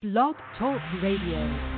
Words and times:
Blog 0.00 0.36
Talk 0.56 0.80
Radio. 1.02 1.77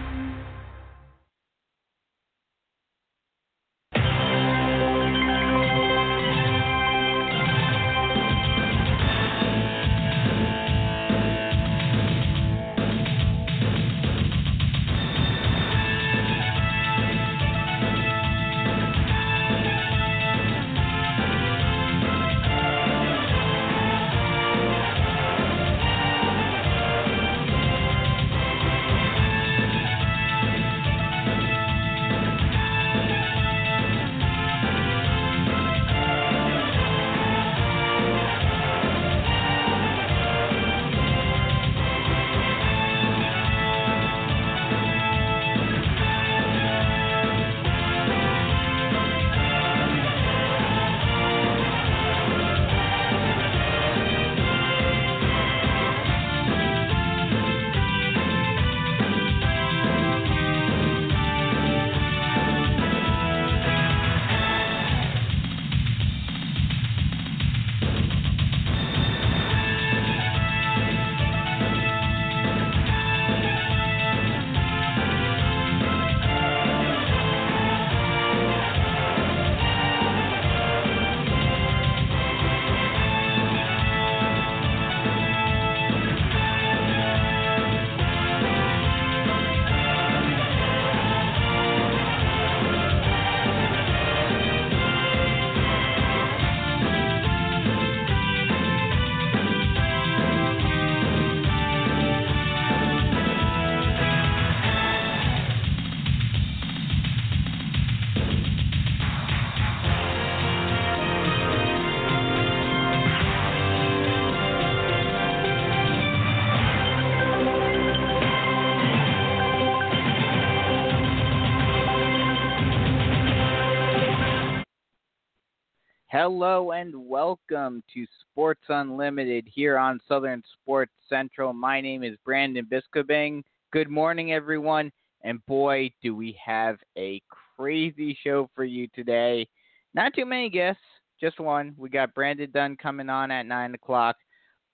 Hello 126.22 126.72
and 126.72 126.94
welcome 127.08 127.82
to 127.94 128.04
Sports 128.20 128.60
Unlimited 128.68 129.48
here 129.50 129.78
on 129.78 129.98
Southern 130.06 130.42
Sports 130.52 130.92
Central. 131.08 131.54
My 131.54 131.80
name 131.80 132.04
is 132.04 132.14
Brandon 132.26 132.68
Biskobing. 132.70 133.42
Good 133.72 133.88
morning, 133.88 134.30
everyone. 134.30 134.92
And 135.24 135.42
boy, 135.46 135.90
do 136.02 136.14
we 136.14 136.38
have 136.44 136.76
a 136.98 137.22
crazy 137.56 138.18
show 138.22 138.50
for 138.54 138.64
you 138.64 138.86
today. 138.94 139.48
Not 139.94 140.12
too 140.14 140.26
many 140.26 140.50
guests, 140.50 140.82
just 141.18 141.40
one. 141.40 141.74
We 141.78 141.88
got 141.88 142.14
Brandon 142.14 142.50
Dunn 142.52 142.76
coming 142.76 143.08
on 143.08 143.30
at 143.30 143.46
9 143.46 143.74
o'clock, 143.74 144.16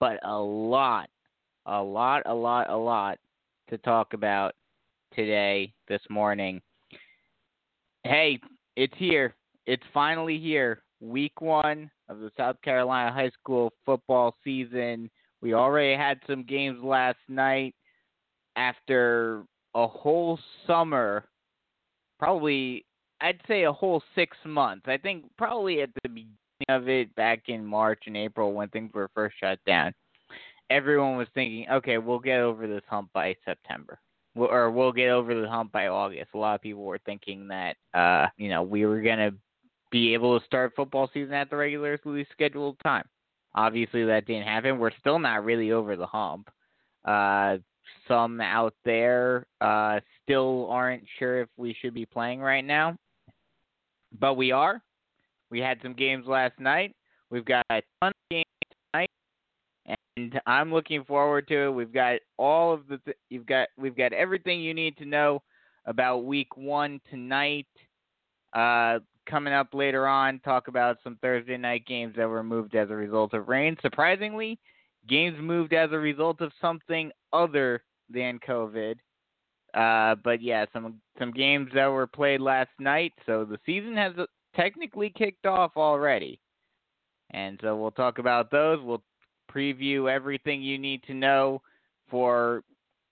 but 0.00 0.18
a 0.24 0.36
lot, 0.36 1.08
a 1.66 1.80
lot, 1.80 2.22
a 2.26 2.34
lot, 2.34 2.70
a 2.70 2.76
lot 2.76 3.18
to 3.70 3.78
talk 3.78 4.14
about 4.14 4.52
today, 5.14 5.72
this 5.86 6.02
morning. 6.10 6.60
Hey, 8.02 8.40
it's 8.74 8.94
here. 8.96 9.32
It's 9.66 9.84
finally 9.94 10.40
here 10.40 10.82
week 11.00 11.40
one 11.40 11.90
of 12.08 12.20
the 12.20 12.30
South 12.36 12.60
Carolina 12.62 13.12
high 13.12 13.30
school 13.30 13.72
football 13.84 14.34
season. 14.42 15.10
We 15.42 15.54
already 15.54 15.96
had 15.96 16.20
some 16.26 16.44
games 16.44 16.82
last 16.82 17.18
night 17.28 17.74
after 18.56 19.44
a 19.74 19.86
whole 19.86 20.38
summer, 20.66 21.24
probably, 22.18 22.86
I'd 23.20 23.40
say 23.46 23.64
a 23.64 23.72
whole 23.72 24.02
six 24.14 24.36
months. 24.44 24.86
I 24.88 24.96
think 24.96 25.24
probably 25.36 25.82
at 25.82 25.90
the 26.02 26.08
beginning 26.08 26.34
of 26.68 26.88
it, 26.88 27.14
back 27.14 27.44
in 27.48 27.64
March 27.64 28.04
and 28.06 28.16
April 28.16 28.52
when 28.54 28.68
things 28.68 28.90
were 28.94 29.10
first 29.14 29.36
shut 29.38 29.58
down, 29.66 29.92
everyone 30.70 31.16
was 31.16 31.28
thinking, 31.34 31.66
okay, 31.70 31.98
we'll 31.98 32.18
get 32.18 32.40
over 32.40 32.66
this 32.66 32.82
hump 32.88 33.10
by 33.12 33.36
September. 33.44 33.98
Or 34.34 34.70
we'll 34.70 34.92
get 34.92 35.08
over 35.08 35.38
the 35.38 35.48
hump 35.48 35.72
by 35.72 35.86
August. 35.86 36.30
A 36.34 36.38
lot 36.38 36.56
of 36.56 36.60
people 36.60 36.84
were 36.84 37.00
thinking 37.06 37.48
that, 37.48 37.76
uh, 37.94 38.26
you 38.36 38.50
know, 38.50 38.62
we 38.62 38.84
were 38.84 39.00
going 39.00 39.18
to 39.18 39.34
be 39.90 40.14
able 40.14 40.38
to 40.38 40.46
start 40.46 40.72
football 40.74 41.10
season 41.12 41.34
at 41.34 41.50
the 41.50 41.56
regularly 41.56 42.26
scheduled 42.32 42.76
time. 42.82 43.04
Obviously, 43.54 44.04
that 44.04 44.26
didn't 44.26 44.46
happen. 44.46 44.78
We're 44.78 44.90
still 45.00 45.18
not 45.18 45.44
really 45.44 45.72
over 45.72 45.96
the 45.96 46.06
hump. 46.06 46.48
Uh, 47.04 47.58
some 48.08 48.40
out 48.40 48.74
there 48.84 49.46
uh, 49.60 50.00
still 50.22 50.68
aren't 50.70 51.04
sure 51.18 51.40
if 51.40 51.48
we 51.56 51.74
should 51.80 51.94
be 51.94 52.04
playing 52.04 52.40
right 52.40 52.64
now, 52.64 52.96
but 54.18 54.34
we 54.34 54.52
are. 54.52 54.82
We 55.50 55.60
had 55.60 55.78
some 55.82 55.94
games 55.94 56.26
last 56.26 56.58
night. 56.58 56.94
We've 57.30 57.44
got 57.44 57.64
a 57.70 57.82
ton 58.00 58.12
of 58.12 58.30
games 58.30 58.44
tonight, 58.92 59.10
and 60.16 60.40
I'm 60.46 60.72
looking 60.72 61.04
forward 61.04 61.48
to 61.48 61.66
it. 61.66 61.70
We've 61.70 61.92
got 61.92 62.18
all 62.36 62.72
of 62.74 62.88
the 62.88 62.98
th- 62.98 63.16
you've 63.30 63.46
got 63.46 63.68
we've 63.76 63.96
got 63.96 64.12
everything 64.12 64.60
you 64.60 64.74
need 64.74 64.96
to 64.98 65.04
know 65.04 65.42
about 65.86 66.24
Week 66.24 66.56
One 66.56 67.00
tonight. 67.10 67.66
Uh, 68.52 68.98
coming 69.26 69.52
up 69.52 69.74
later 69.74 70.06
on, 70.06 70.40
talk 70.40 70.68
about 70.68 70.98
some 71.04 71.18
Thursday 71.20 71.56
night 71.56 71.86
games 71.86 72.14
that 72.16 72.28
were 72.28 72.42
moved 72.42 72.74
as 72.74 72.90
a 72.90 72.94
result 72.94 73.34
of 73.34 73.48
rain. 73.48 73.76
Surprisingly, 73.82 74.58
games 75.08 75.36
moved 75.40 75.72
as 75.72 75.90
a 75.92 75.98
result 75.98 76.40
of 76.40 76.52
something 76.60 77.10
other 77.32 77.82
than 78.08 78.38
COVID. 78.46 78.96
Uh, 79.74 80.14
but 80.24 80.40
yeah, 80.40 80.64
some 80.72 81.00
some 81.18 81.32
games 81.32 81.68
that 81.74 81.86
were 81.86 82.06
played 82.06 82.40
last 82.40 82.70
night, 82.78 83.12
so 83.26 83.44
the 83.44 83.58
season 83.66 83.94
has 83.96 84.12
technically 84.54 85.10
kicked 85.10 85.44
off 85.44 85.72
already. 85.76 86.40
And 87.30 87.58
so 87.62 87.76
we'll 87.76 87.90
talk 87.90 88.18
about 88.18 88.50
those. 88.50 88.78
We'll 88.82 89.02
preview 89.52 90.10
everything 90.10 90.62
you 90.62 90.78
need 90.78 91.02
to 91.04 91.14
know 91.14 91.60
for 92.08 92.62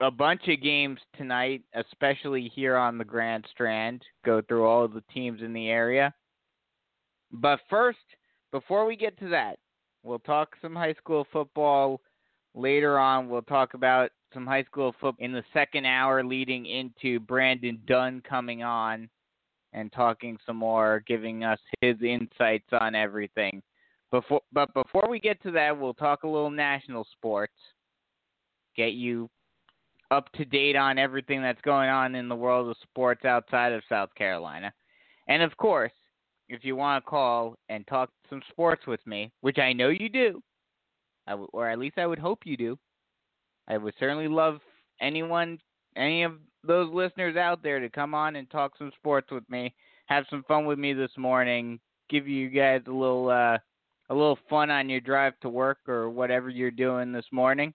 a 0.05 0.11
bunch 0.11 0.43
of 0.49 0.61
games 0.61 0.99
tonight, 1.17 1.63
especially 1.75 2.53
here 2.55 2.77
on 2.77 2.99
the 2.99 3.05
Grand 3.05 3.47
Strand. 3.51 4.03
Go 4.25 4.43
through 4.43 4.67
all 4.67 4.87
the 4.87 5.03
teams 5.13 5.41
in 5.41 5.55
the 5.55 5.71
area. 5.71 6.13
But 7.33 7.61
first, 7.71 7.99
before 8.53 8.85
we 8.85 8.97
get 8.97 9.19
to 9.21 9.29
that, 9.31 9.59
we'll 10.03 10.19
talk 10.19 10.57
some 10.61 10.75
high 10.75 10.93
school 10.95 11.27
football 11.33 12.03
later 12.55 12.99
on. 12.99 13.31
We'll 13.31 13.43
talk 13.43 13.73
about 13.73 14.11
some 14.35 14.47
high 14.47 14.65
school 14.65 14.93
football 15.01 15.25
in 15.25 15.33
the 15.33 15.43
second 15.55 15.87
hour 15.87 16.23
leading 16.23 16.67
into 16.67 17.19
Brandon 17.21 17.81
Dunn 17.87 18.23
coming 18.29 18.63
on 18.63 19.09
and 19.73 19.91
talking 19.91 20.37
some 20.45 20.57
more, 20.57 21.03
giving 21.07 21.45
us 21.45 21.59
his 21.81 21.97
insights 22.03 22.69
on 22.79 22.95
everything. 22.95 23.63
Before, 24.11 24.43
but 24.53 24.73
before 24.75 25.09
we 25.09 25.19
get 25.19 25.43
to 25.45 25.51
that, 25.53 25.77
we'll 25.77 25.95
talk 25.95 26.25
a 26.25 26.29
little 26.29 26.51
national 26.51 27.07
sports. 27.17 27.55
Get 28.77 28.93
you 28.93 29.31
up 30.15 30.31
to 30.33 30.45
date 30.45 30.77
on 30.77 30.97
everything 30.97 31.43
that's 31.43 31.61
going 31.63 31.89
on 31.89 32.15
in 32.15 32.29
the 32.29 32.37
world 32.37 32.69
of 32.69 32.77
sports 32.83 33.25
outside 33.25 33.73
of 33.73 33.83
South 33.89 34.15
Carolina. 34.15 34.73
And 35.27 35.43
of 35.43 35.57
course, 35.57 35.93
if 36.49 36.65
you 36.65 36.77
want 36.77 37.05
to 37.05 37.11
call 37.11 37.57
and 37.69 37.87
talk 37.87 38.11
some 38.31 38.43
sports 38.51 38.87
with 38.87 39.05
me, 39.07 39.33
which 39.41 39.59
I 39.59 39.73
know 39.73 39.89
you 39.89 40.09
do, 40.09 40.43
or 41.53 41.69
at 41.69 41.79
least 41.79 41.99
I 41.99 42.07
would 42.07 42.19
hope 42.19 42.41
you 42.45 42.57
do, 42.57 42.79
I 43.67 43.77
would 43.77 43.95
certainly 43.99 44.29
love 44.29 44.61
anyone, 45.01 45.59
any 45.97 46.23
of 46.23 46.35
those 46.63 46.93
listeners 46.93 47.37
out 47.37 47.63
there 47.63 47.81
to 47.81 47.89
come 47.89 48.15
on 48.15 48.37
and 48.37 48.49
talk 48.51 48.73
some 48.79 48.93
sports 48.97 49.31
with 49.33 49.49
me, 49.51 49.75
have 50.07 50.27
some 50.31 50.45
fun 50.47 50.65
with 50.67 50.79
me 50.79 50.93
this 50.93 51.17
morning, 51.17 51.81
give 52.09 52.29
you 52.29 52.51
guys 52.51 52.83
a 52.87 52.93
little, 52.93 53.31
uh, 53.31 53.59
a 54.11 54.15
little 54.15 54.39
fun 54.49 54.71
on 54.71 54.89
your 54.89 55.01
drive 55.01 55.33
to 55.41 55.49
work 55.49 55.79
or 55.89 56.11
whatever 56.11 56.51
you're 56.51 56.71
doing 56.71 57.11
this 57.11 57.27
morning 57.33 57.73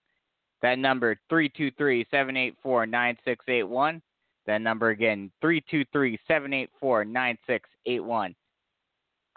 That 0.62 0.78
number 0.78 1.18
323-784-9681. 1.32 4.02
That 4.46 4.62
number 4.62 4.90
again 4.90 5.32
323-784-9681. 5.44 8.36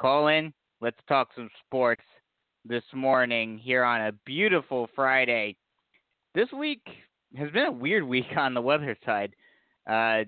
Call 0.00 0.28
in. 0.28 0.54
Let's 0.80 0.96
talk 1.06 1.28
some 1.36 1.50
sports 1.66 2.02
this 2.64 2.84
morning 2.94 3.58
here 3.58 3.84
on 3.84 4.02
a 4.02 4.12
beautiful 4.24 4.88
Friday. 4.94 5.56
This 6.34 6.50
week 6.52 6.86
has 7.36 7.50
been 7.50 7.66
a 7.66 7.72
weird 7.72 8.04
week 8.04 8.26
on 8.36 8.54
the 8.54 8.60
weather 8.60 8.96
side. 9.04 9.34
Uh, 9.86 10.22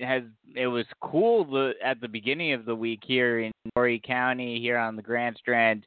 has 0.00 0.22
it 0.54 0.66
was 0.66 0.86
cool 1.02 1.44
the, 1.44 1.72
at 1.84 2.00
the 2.00 2.08
beginning 2.08 2.54
of 2.54 2.64
the 2.64 2.74
week 2.74 3.00
here 3.06 3.40
in 3.40 3.52
Horry 3.74 4.00
County 4.04 4.58
here 4.58 4.78
on 4.78 4.96
the 4.96 5.02
Grand 5.02 5.36
Strand, 5.38 5.86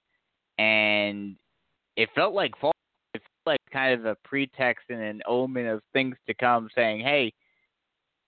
and 0.59 1.35
it 1.95 2.09
felt 2.13 2.33
like 2.33 2.51
fall. 2.59 2.71
Like 3.45 3.59
kind 3.71 3.99
of 3.99 4.05
a 4.05 4.15
pretext 4.23 4.85
and 4.89 5.01
an 5.01 5.21
omen 5.27 5.67
of 5.67 5.81
things 5.93 6.15
to 6.27 6.33
come, 6.33 6.69
saying, 6.75 7.01
"Hey, 7.01 7.33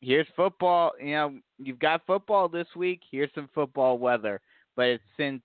here's 0.02 0.28
football. 0.36 0.92
You 1.00 1.12
know, 1.12 1.40
you've 1.60 1.80
got 1.80 2.06
football 2.06 2.50
this 2.50 2.68
week. 2.76 3.02
Here's 3.12 3.30
some 3.36 3.50
football 3.54 3.98
weather." 3.98 4.42
But 4.76 4.88
it's 4.88 5.04
since 5.18 5.42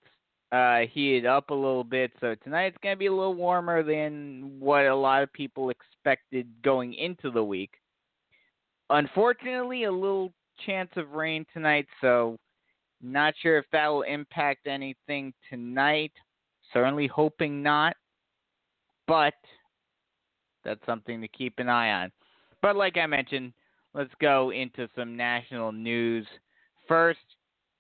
uh, 0.53 0.81
heated 0.93 1.27
up 1.27 1.51
a 1.51 1.55
little 1.55 1.85
bit, 1.85 2.13
so 2.21 2.35
tonight 2.45 2.67
it's 2.67 2.79
going 2.83 2.95
to 2.95 2.99
be 2.99 3.07
a 3.07 3.15
little 3.15 3.35
warmer 3.35 3.83
than 3.83 4.59
what 4.61 4.87
a 4.87 4.95
lot 4.95 5.23
of 5.23 5.33
people 5.33 5.71
expected 5.71 6.47
going 6.63 6.95
into 6.95 7.31
the 7.31 7.43
week. 7.43 7.73
Unfortunately, 8.91 9.85
a 9.85 9.93
little 9.93 10.33
chance 10.65 10.91
of 10.97 11.13
rain 11.13 11.45
tonight, 11.53 11.87
so 12.01 12.39
not 13.03 13.35
sure 13.43 13.59
if 13.59 13.65
that 13.73 13.89
will 13.89 14.03
impact 14.03 14.67
anything 14.67 15.35
tonight. 15.51 16.13
Certainly 16.73 17.09
hoping 17.09 17.63
not, 17.63 17.97
but 19.07 19.35
that's 20.65 20.85
something 20.87 21.21
to 21.21 21.29
keep 21.29 21.55
an 21.59 21.69
eye 21.69 22.03
on. 22.03 22.13
But 22.63 22.77
like 22.77 22.97
I 22.97 23.07
mentioned, 23.07 23.53
let's 23.95 24.13
go 24.21 24.51
into 24.51 24.89
some 24.97 25.17
national 25.17 25.73
news. 25.73 26.27
First, 26.89 27.21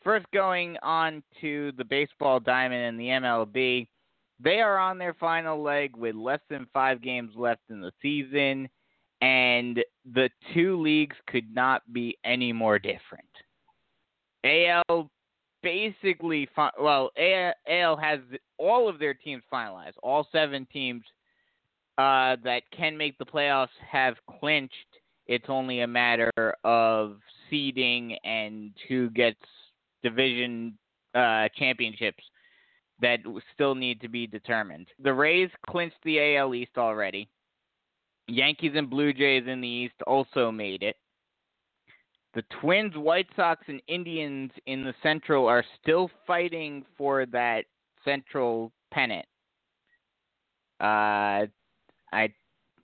first 0.02 0.26
going 0.32 0.76
on 0.82 1.22
to 1.40 1.72
the 1.76 1.84
baseball 1.84 2.40
diamond 2.40 2.82
and 2.82 3.00
the 3.00 3.08
MLB. 3.08 3.88
They 4.38 4.60
are 4.60 4.78
on 4.78 4.98
their 4.98 5.14
final 5.14 5.62
leg 5.62 5.96
with 5.96 6.14
less 6.14 6.40
than 6.50 6.66
five 6.72 7.02
games 7.02 7.32
left 7.36 7.62
in 7.70 7.80
the 7.80 7.92
season 8.02 8.68
and 9.22 9.82
the 10.12 10.28
two 10.52 10.80
leagues 10.80 11.16
could 11.26 11.52
not 11.54 11.82
be 11.92 12.18
any 12.24 12.52
more 12.52 12.78
different. 12.78 13.24
AL 14.44 15.10
basically, 15.62 16.48
well, 16.80 17.10
AL 17.18 17.96
has 17.96 18.20
all 18.58 18.88
of 18.88 18.98
their 18.98 19.14
teams 19.14 19.42
finalized. 19.52 19.94
All 20.02 20.28
seven 20.30 20.66
teams 20.72 21.02
uh, 21.98 22.36
that 22.44 22.62
can 22.76 22.96
make 22.96 23.16
the 23.18 23.24
playoffs 23.24 23.68
have 23.90 24.16
clinched. 24.40 24.74
It's 25.26 25.46
only 25.48 25.80
a 25.80 25.86
matter 25.86 26.30
of 26.64 27.18
seeding 27.48 28.16
and 28.24 28.72
who 28.88 29.10
gets 29.10 29.40
division 30.02 30.76
uh, 31.14 31.48
championships 31.56 32.22
that 33.00 33.20
still 33.54 33.74
need 33.74 34.00
to 34.00 34.08
be 34.08 34.26
determined. 34.26 34.86
The 35.02 35.12
Rays 35.12 35.50
clinched 35.68 35.96
the 36.04 36.36
AL 36.36 36.54
East 36.54 36.78
already. 36.78 37.28
Yankees 38.28 38.72
and 38.74 38.90
Blue 38.90 39.12
Jays 39.12 39.44
in 39.46 39.60
the 39.60 39.68
East 39.68 39.94
also 40.06 40.50
made 40.50 40.82
it. 40.82 40.96
The 42.34 42.44
Twins, 42.60 42.94
White 42.96 43.28
Sox, 43.34 43.62
and 43.68 43.80
Indians 43.88 44.50
in 44.66 44.84
the 44.84 44.94
Central 45.02 45.46
are 45.46 45.64
still 45.80 46.10
fighting 46.26 46.84
for 46.98 47.24
that 47.26 47.64
Central 48.04 48.72
pennant. 48.92 49.26
Uh, 50.78 51.46
I, 52.16 52.32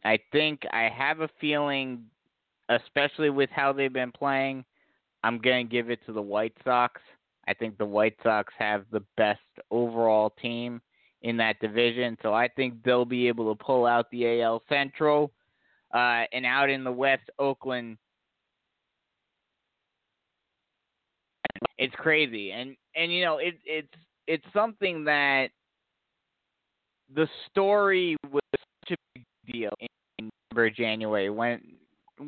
I 0.05 0.19
think 0.31 0.63
I 0.73 0.91
have 0.95 1.21
a 1.21 1.29
feeling, 1.41 2.05
especially 2.69 3.31
with 3.31 3.49
how 3.51 3.73
they've 3.73 3.93
been 3.93 4.13
playing, 4.13 4.65
I'm 5.25 5.39
gonna 5.39 5.65
give 5.65 5.91
it 5.91 6.01
to 6.07 6.13
the 6.13 6.23
White 6.23 6.55
Sox. 6.65 7.01
I 7.49 7.55
think 7.55 7.79
the 7.79 7.87
White 7.87 8.17
Sox 8.23 8.53
have 8.59 8.85
the 8.91 9.03
best 9.17 9.41
overall 9.71 10.31
team 10.31 10.81
in 11.23 11.37
that 11.39 11.61
division. 11.61 12.17
So 12.23 12.35
I 12.35 12.49
think 12.49 12.83
they'll 12.85 13.05
be 13.05 13.29
able 13.29 13.55
to 13.55 13.65
pull 13.65 13.87
out 13.87 14.11
the 14.11 14.43
AL 14.43 14.63
Central. 14.69 15.33
Uh, 15.95 16.25
and 16.33 16.47
out 16.47 16.71
in 16.71 16.85
the 16.85 16.93
West, 16.93 17.29
Oakland. 17.39 17.99
It's 21.77 21.95
crazy, 21.97 22.51
and 22.53 22.75
and 22.97 23.13
you 23.13 23.23
know 23.23 23.39
it 23.39 23.59
it's 23.67 23.93
it's 24.27 24.45
something 24.55 25.05
that 25.05 25.49
the 27.15 27.29
story 27.51 28.17
was 28.31 28.62
deal 29.53 29.71
in 30.19 30.31
December, 30.51 30.71
January 30.71 31.31
when 31.31 31.61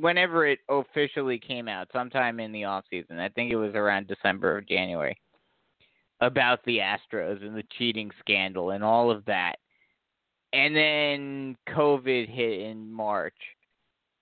whenever 0.01 0.47
it 0.47 0.61
officially 0.69 1.39
came 1.39 1.69
out, 1.69 1.89
sometime 1.93 2.41
in 2.41 2.53
the 2.53 2.65
off 2.65 2.85
season. 2.91 3.19
I 3.19 3.29
think 3.29 3.53
it 3.53 3.57
was 3.57 3.75
around 3.75 4.09
December 4.09 4.57
or 4.57 4.61
January 4.61 5.17
about 6.21 6.61
the 6.65 6.79
Astros 6.79 7.45
and 7.45 7.57
the 7.57 7.65
cheating 7.79 8.11
scandal 8.21 8.71
and 8.71 8.83
all 8.83 9.11
of 9.11 9.25
that. 9.27 9.57
And 10.53 10.75
then 10.75 11.57
COVID 11.69 12.29
hit 12.29 12.61
in 12.61 12.91
March 12.91 13.35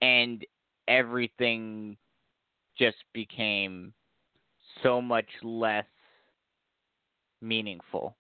and 0.01 0.45
everything 0.89 1.97
just 2.79 2.97
became 3.13 3.93
so 4.83 5.01
much 5.01 5.29
less 5.43 5.85
meaningful. 7.41 8.17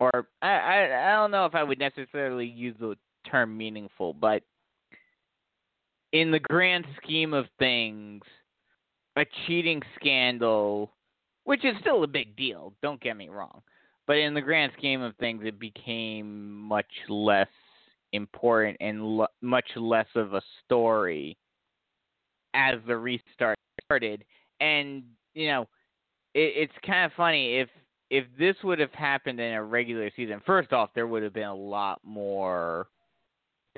Or 0.00 0.28
I, 0.42 0.48
I 0.48 1.08
I 1.08 1.12
don't 1.16 1.32
know 1.32 1.44
if 1.44 1.56
I 1.56 1.64
would 1.64 1.80
necessarily 1.80 2.46
use 2.46 2.76
the 2.78 2.96
term 3.30 3.56
meaningful, 3.56 4.14
but 4.14 4.42
in 6.12 6.30
the 6.30 6.40
grand 6.40 6.86
scheme 7.02 7.34
of 7.34 7.46
things, 7.58 8.22
a 9.16 9.24
cheating 9.46 9.82
scandal 9.98 10.92
which 11.48 11.64
is 11.64 11.74
still 11.80 12.04
a 12.04 12.06
big 12.06 12.36
deal. 12.36 12.74
Don't 12.82 13.00
get 13.00 13.16
me 13.16 13.30
wrong, 13.30 13.62
but 14.06 14.18
in 14.18 14.34
the 14.34 14.40
grand 14.42 14.70
scheme 14.76 15.00
of 15.00 15.16
things, 15.16 15.40
it 15.46 15.58
became 15.58 16.52
much 16.60 16.84
less 17.08 17.48
important 18.12 18.76
and 18.82 19.26
much 19.40 19.64
less 19.74 20.06
of 20.14 20.34
a 20.34 20.42
story 20.66 21.38
as 22.52 22.74
the 22.86 22.94
restart 22.94 23.56
started. 23.82 24.26
And 24.60 25.04
you 25.32 25.48
know, 25.48 25.62
it, 26.34 26.52
it's 26.54 26.86
kind 26.86 27.06
of 27.06 27.12
funny 27.16 27.56
if 27.60 27.70
if 28.10 28.26
this 28.38 28.56
would 28.62 28.78
have 28.78 28.92
happened 28.92 29.40
in 29.40 29.54
a 29.54 29.64
regular 29.64 30.10
season. 30.14 30.42
First 30.44 30.74
off, 30.74 30.90
there 30.94 31.06
would 31.06 31.22
have 31.22 31.32
been 31.32 31.44
a 31.44 31.54
lot 31.54 31.98
more 32.04 32.88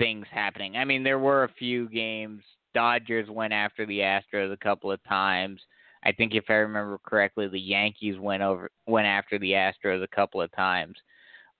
things 0.01 0.25
happening. 0.31 0.77
I 0.77 0.85
mean, 0.85 1.03
there 1.03 1.19
were 1.19 1.43
a 1.43 1.53
few 1.59 1.87
games. 1.89 2.41
Dodgers 2.73 3.29
went 3.29 3.53
after 3.53 3.85
the 3.85 3.99
Astros 3.99 4.51
a 4.51 4.57
couple 4.57 4.91
of 4.91 5.03
times. 5.03 5.61
I 6.03 6.11
think 6.11 6.33
if 6.33 6.45
I 6.49 6.53
remember 6.53 6.97
correctly, 7.05 7.47
the 7.47 7.59
Yankees 7.59 8.17
went 8.17 8.41
over 8.41 8.71
went 8.87 9.05
after 9.05 9.37
the 9.37 9.51
Astros 9.51 10.03
a 10.03 10.07
couple 10.07 10.41
of 10.41 10.51
times, 10.53 10.95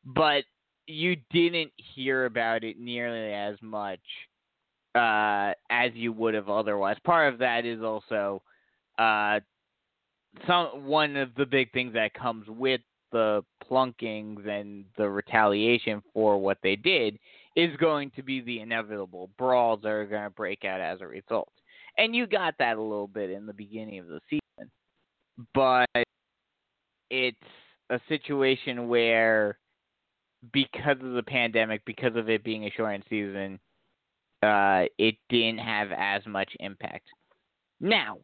but 0.04 0.44
you 0.88 1.16
didn't 1.32 1.72
hear 1.76 2.26
about 2.26 2.64
it 2.64 2.80
nearly 2.80 3.34
as 3.34 3.56
much 3.62 4.00
uh, 4.96 5.54
as 5.70 5.92
you 5.94 6.12
would 6.12 6.34
have 6.34 6.50
otherwise. 6.50 6.98
Part 7.04 7.32
of 7.32 7.40
that 7.40 7.66
is 7.66 7.84
also 7.84 8.42
uh, 8.98 9.40
some 10.48 10.86
one 10.86 11.16
of 11.16 11.30
the 11.36 11.46
big 11.46 11.72
things 11.72 11.94
that 11.94 12.16
comes 12.16 12.48
with 12.48 12.82
the 13.12 13.44
plunkings 13.70 14.48
and 14.48 14.86
the 14.98 15.08
retaliation 15.08 16.02
for 16.14 16.40
what 16.42 16.58
they 16.64 16.76
did 16.76 17.20
is 17.62 17.76
going 17.78 18.12
to 18.16 18.24
be 18.24 18.42
the 18.42 18.60
inevitable 18.60 19.30
brawls 19.38 19.82
that 19.84 19.90
are 19.90 20.06
going 20.06 20.24
to 20.24 20.30
break 20.30 20.66
out 20.66 20.82
as 20.82 21.02
a 21.02 21.08
result. 21.08 21.52
And 21.98 22.16
you 22.16 22.26
got 22.26 22.56
that 22.60 22.78
a 22.78 22.82
little 22.82 23.08
bit 23.08 23.30
in 23.30 23.46
the 23.46 23.54
beginning 23.54 24.00
of 24.00 24.08
the 24.08 24.20
season. 24.30 24.72
But 25.54 25.88
it's 27.10 27.38
a 27.90 28.00
situation 28.08 28.88
where 28.88 29.58
because 30.54 30.98
of 31.04 31.14
the 31.14 31.24
pandemic, 31.24 31.84
because 31.86 32.16
of 32.16 32.30
it 32.30 32.44
being 32.44 32.66
a 32.66 32.72
shortened 32.72 33.04
season, 33.10 33.60
uh, 34.42 34.86
it 34.98 35.16
didn't 35.30 35.60
have 35.60 35.90
as 35.96 36.26
much 36.26 36.52
impact. 36.60 37.06
Now, 37.80 38.18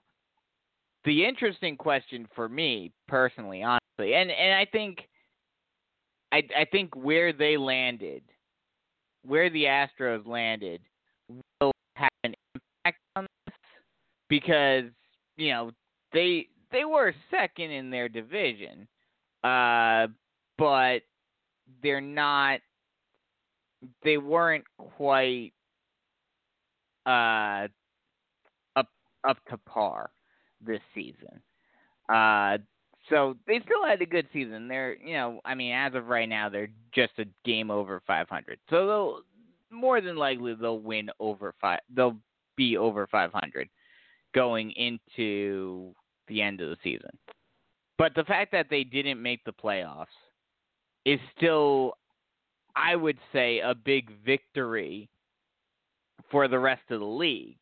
the 1.06 1.26
interesting 1.26 1.78
question 1.78 2.28
for 2.36 2.50
me 2.50 2.92
personally, 3.08 3.64
honestly, 3.64 4.16
and 4.16 4.32
and 4.32 4.54
I 4.54 4.66
think, 4.66 5.00
I 6.32 6.44
I 6.58 6.66
think 6.72 6.96
where 6.96 7.34
they 7.34 7.56
landed, 7.58 8.24
where 9.28 9.50
the 9.50 9.66
Astros 9.66 10.26
landed, 10.26 10.82
will 11.60 11.72
have 11.96 12.10
an 12.24 12.34
impact 12.56 13.02
on 13.16 13.28
this 13.46 13.56
because 14.30 14.86
you 15.36 15.52
know 15.52 15.72
they 16.14 16.48
they 16.72 16.86
were 16.86 17.14
second 17.30 17.72
in 17.72 17.90
their 17.90 18.10
division, 18.10 18.88
uh, 19.44 20.08
but 20.58 21.00
they're 21.84 22.02
not. 22.02 22.60
They 24.04 24.18
weren't 24.18 24.66
quite 24.78 25.52
uh, 27.06 27.68
up 28.76 28.88
up 29.28 29.38
to 29.50 29.58
par 29.68 30.10
this 30.66 30.82
season. 30.96 31.42
Uh, 32.10 32.58
so 33.10 33.36
they 33.48 33.60
still 33.64 33.86
had 33.86 34.02
a 34.02 34.06
good 34.06 34.28
season. 34.34 34.68
They're, 34.68 34.98
you 34.98 35.14
know, 35.14 35.40
I 35.46 35.56
mean, 35.56 35.74
as 35.74 35.94
of 35.96 36.08
right 36.08 36.28
now, 36.28 36.50
they're 36.50 36.70
just 36.94 37.14
a 37.20 37.26
game 37.46 37.72
over 37.72 38.02
500. 38.06 38.60
So 38.70 38.88
they'll 38.88 39.20
more 39.70 40.02
than 40.02 40.16
likely 40.16 40.54
they'll 40.56 40.80
win 40.80 41.10
over 41.20 41.54
five. 41.60 41.80
They'll 41.94 42.18
be 42.56 42.78
over 42.78 43.08
500 43.08 43.70
going 44.34 44.72
into 44.72 45.94
the 46.28 46.42
end 46.42 46.62
of 46.62 46.70
the 46.70 46.78
season. 46.84 47.12
But 47.98 48.14
the 48.16 48.24
fact 48.24 48.52
that 48.52 48.68
they 48.70 48.84
didn't 48.84 49.22
make 49.22 49.44
the 49.44 49.54
playoffs 49.54 50.06
is 51.06 51.20
still, 51.36 51.94
I 52.76 52.96
would 52.96 53.18
say, 53.34 53.60
a 53.60 53.74
big 53.74 54.12
victory 54.26 55.10
for 56.30 56.48
the 56.48 56.60
rest 56.60 56.84
of 56.90 57.00
the 57.00 57.06
league. 57.06 57.58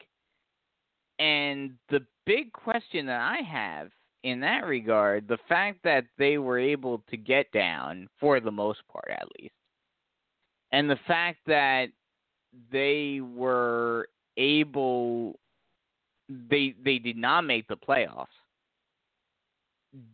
And 1.20 1.76
the 1.90 2.02
big 2.26 2.52
question 2.52 3.06
that 3.06 3.22
I 3.22 3.42
have 3.42 3.90
in 4.26 4.40
that 4.40 4.66
regard, 4.66 5.28
the 5.28 5.38
fact 5.48 5.78
that 5.84 6.04
they 6.18 6.40
were 6.40 6.58
able 6.58 7.04
to 7.12 7.16
get 7.16 7.52
down, 7.52 8.10
for 8.20 8.40
the 8.40 8.52
most 8.52 8.80
part 8.92 9.08
at 9.12 9.28
least, 9.40 9.54
and 10.72 10.90
the 10.90 11.00
fact 11.08 11.38
that 11.46 11.90
they 12.72 13.22
were 13.22 14.08
able 14.38 15.40
they 16.50 16.74
they 16.84 16.98
did 16.98 17.16
not 17.16 17.42
make 17.42 17.68
the 17.68 17.78
playoffs 17.78 18.26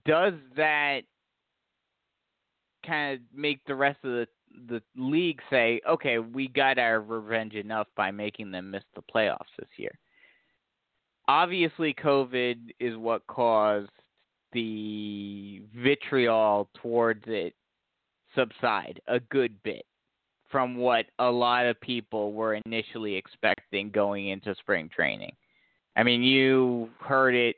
does 0.06 0.34
that 0.58 1.02
kind 2.86 3.16
of 3.16 3.22
make 3.34 3.62
the 3.66 3.74
rest 3.74 3.98
of 4.04 4.12
the 4.12 4.28
the 4.68 4.82
league 4.98 5.40
say 5.50 5.80
okay 5.90 6.20
we 6.20 6.48
got 6.50 6.78
our 6.78 7.00
revenge 7.00 7.54
enough 7.54 7.88
by 7.96 8.12
making 8.12 8.52
them 8.52 8.70
miss 8.72 8.84
the 8.96 9.02
playoffs 9.14 9.56
this 9.58 9.70
year 9.78 9.98
obviously 11.28 11.94
covid 11.94 12.58
is 12.80 12.98
what 12.98 13.26
caused 13.28 13.90
the 14.54 15.62
vitriol 15.76 16.70
towards 16.82 17.24
it 17.28 17.54
subside 18.36 19.02
a 19.08 19.20
good 19.20 19.62
bit 19.64 19.86
from 20.50 20.76
what 20.76 21.06
a 21.20 21.30
lot 21.30 21.66
of 21.66 21.80
people 21.82 22.34
were 22.34 22.60
initially 22.66 23.16
expecting 23.16 23.90
going 23.90 24.28
into 24.28 24.54
spring 24.56 24.90
training. 24.94 25.32
I 25.96 26.04
mean, 26.04 26.24
you 26.24 26.90
heard 27.00 27.36
it 27.36 27.56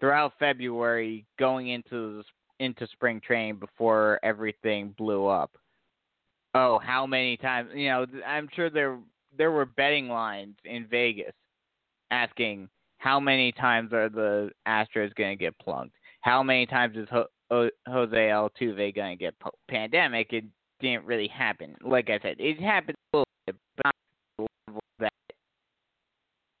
throughout 0.00 0.32
February 0.38 1.26
going 1.38 1.68
into 1.68 2.22
into 2.60 2.86
spring 2.88 3.20
training 3.24 3.56
before 3.56 4.18
everything 4.22 4.94
blew 4.98 5.26
up. 5.26 5.52
Oh, 6.54 6.78
how 6.82 7.06
many 7.06 7.36
times? 7.36 7.70
You 7.74 7.88
know, 7.88 8.06
I'm 8.26 8.48
sure 8.54 8.70
there 8.70 8.98
there 9.36 9.50
were 9.50 9.66
betting 9.66 10.08
lines 10.08 10.56
in 10.64 10.86
Vegas 10.86 11.34
asking 12.10 12.68
how 12.98 13.20
many 13.20 13.52
times 13.52 13.92
are 13.92 14.08
the 14.08 14.50
Astros 14.66 15.14
going 15.14 15.36
to 15.38 15.44
get 15.44 15.58
plunked? 15.58 15.94
How 16.20 16.42
many 16.42 16.66
times 16.66 16.96
is 16.96 17.08
Ho- 17.10 17.70
Jose 17.86 18.16
Altuve 18.16 18.94
going 18.94 19.16
to 19.16 19.24
get 19.24 19.38
po- 19.38 19.50
pandemic? 19.68 20.32
It 20.32 20.44
didn't 20.80 21.04
really 21.04 21.28
happen. 21.28 21.76
Like 21.82 22.10
I 22.10 22.18
said, 22.20 22.36
it 22.38 22.60
happened 22.60 22.96
a 23.12 23.18
little 23.18 23.26
bit, 23.46 23.56
but 23.76 23.86
not 23.86 23.94
the 24.38 24.46
level 24.68 24.82
that 25.00 25.12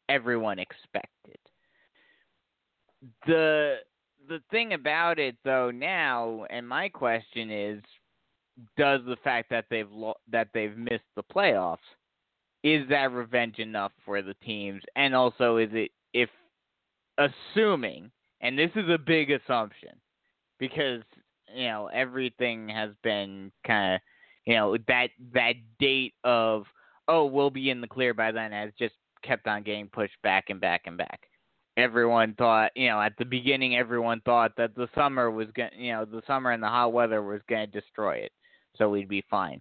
everyone 0.08 0.58
expected. 0.58 1.38
The 3.26 3.76
the 4.28 4.40
thing 4.50 4.74
about 4.74 5.18
it 5.18 5.36
though 5.44 5.70
now, 5.70 6.44
and 6.50 6.66
my 6.68 6.88
question 6.88 7.50
is, 7.50 7.82
does 8.76 9.00
the 9.06 9.16
fact 9.22 9.50
that 9.50 9.66
they've 9.70 9.90
lo- 9.90 10.18
that 10.30 10.48
they've 10.52 10.76
missed 10.76 11.04
the 11.16 11.22
playoffs 11.22 11.78
is 12.64 12.88
that 12.88 13.12
revenge 13.12 13.58
enough 13.58 13.92
for 14.04 14.20
the 14.22 14.34
teams? 14.44 14.82
And 14.96 15.14
also, 15.14 15.58
is 15.58 15.70
it 15.72 15.92
if 16.12 16.28
assuming, 17.18 18.10
and 18.40 18.58
this 18.58 18.70
is 18.76 18.88
a 18.88 18.98
big 18.98 19.30
assumption, 19.30 19.90
because 20.58 21.02
you 21.54 21.66
know 21.66 21.88
everything 21.92 22.68
has 22.68 22.90
been 23.02 23.50
kind 23.66 23.94
of 23.94 24.00
you 24.46 24.54
know 24.54 24.76
that 24.86 25.08
that 25.34 25.54
date 25.78 26.14
of 26.24 26.64
oh 27.08 27.24
we'll 27.26 27.50
be 27.50 27.70
in 27.70 27.80
the 27.80 27.86
clear 27.86 28.14
by 28.14 28.30
then 28.32 28.52
has 28.52 28.70
just 28.78 28.94
kept 29.24 29.46
on 29.46 29.62
getting 29.62 29.88
pushed 29.88 30.20
back 30.22 30.50
and 30.50 30.60
back 30.60 30.82
and 30.86 30.96
back. 30.96 31.20
Everyone 31.76 32.34
thought, 32.34 32.72
you 32.74 32.88
know, 32.88 33.00
at 33.00 33.12
the 33.18 33.24
beginning, 33.24 33.76
everyone 33.76 34.20
thought 34.24 34.52
that 34.56 34.74
the 34.74 34.88
summer 34.96 35.30
was 35.30 35.46
going, 35.54 35.70
you 35.76 35.92
know, 35.92 36.04
the 36.04 36.22
summer 36.26 36.50
and 36.50 36.62
the 36.62 36.68
hot 36.68 36.92
weather 36.92 37.22
was 37.22 37.40
going 37.48 37.70
to 37.70 37.80
destroy 37.80 38.16
it, 38.16 38.32
so 38.76 38.90
we'd 38.90 39.08
be 39.08 39.24
fine. 39.30 39.60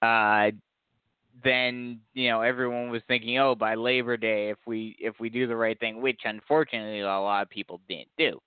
Uh, 0.00 0.52
then 1.44 2.00
you 2.14 2.28
know 2.28 2.40
everyone 2.40 2.90
was 2.90 3.02
thinking, 3.08 3.38
oh, 3.38 3.54
by 3.54 3.74
Labor 3.74 4.16
Day, 4.16 4.50
if 4.50 4.58
we 4.66 4.96
if 4.98 5.18
we 5.20 5.28
do 5.28 5.46
the 5.46 5.56
right 5.56 5.78
thing, 5.78 6.00
which 6.00 6.20
unfortunately 6.24 7.00
a 7.00 7.06
lot 7.06 7.42
of 7.42 7.50
people 7.50 7.80
didn't 7.88 8.08
do. 8.18 8.38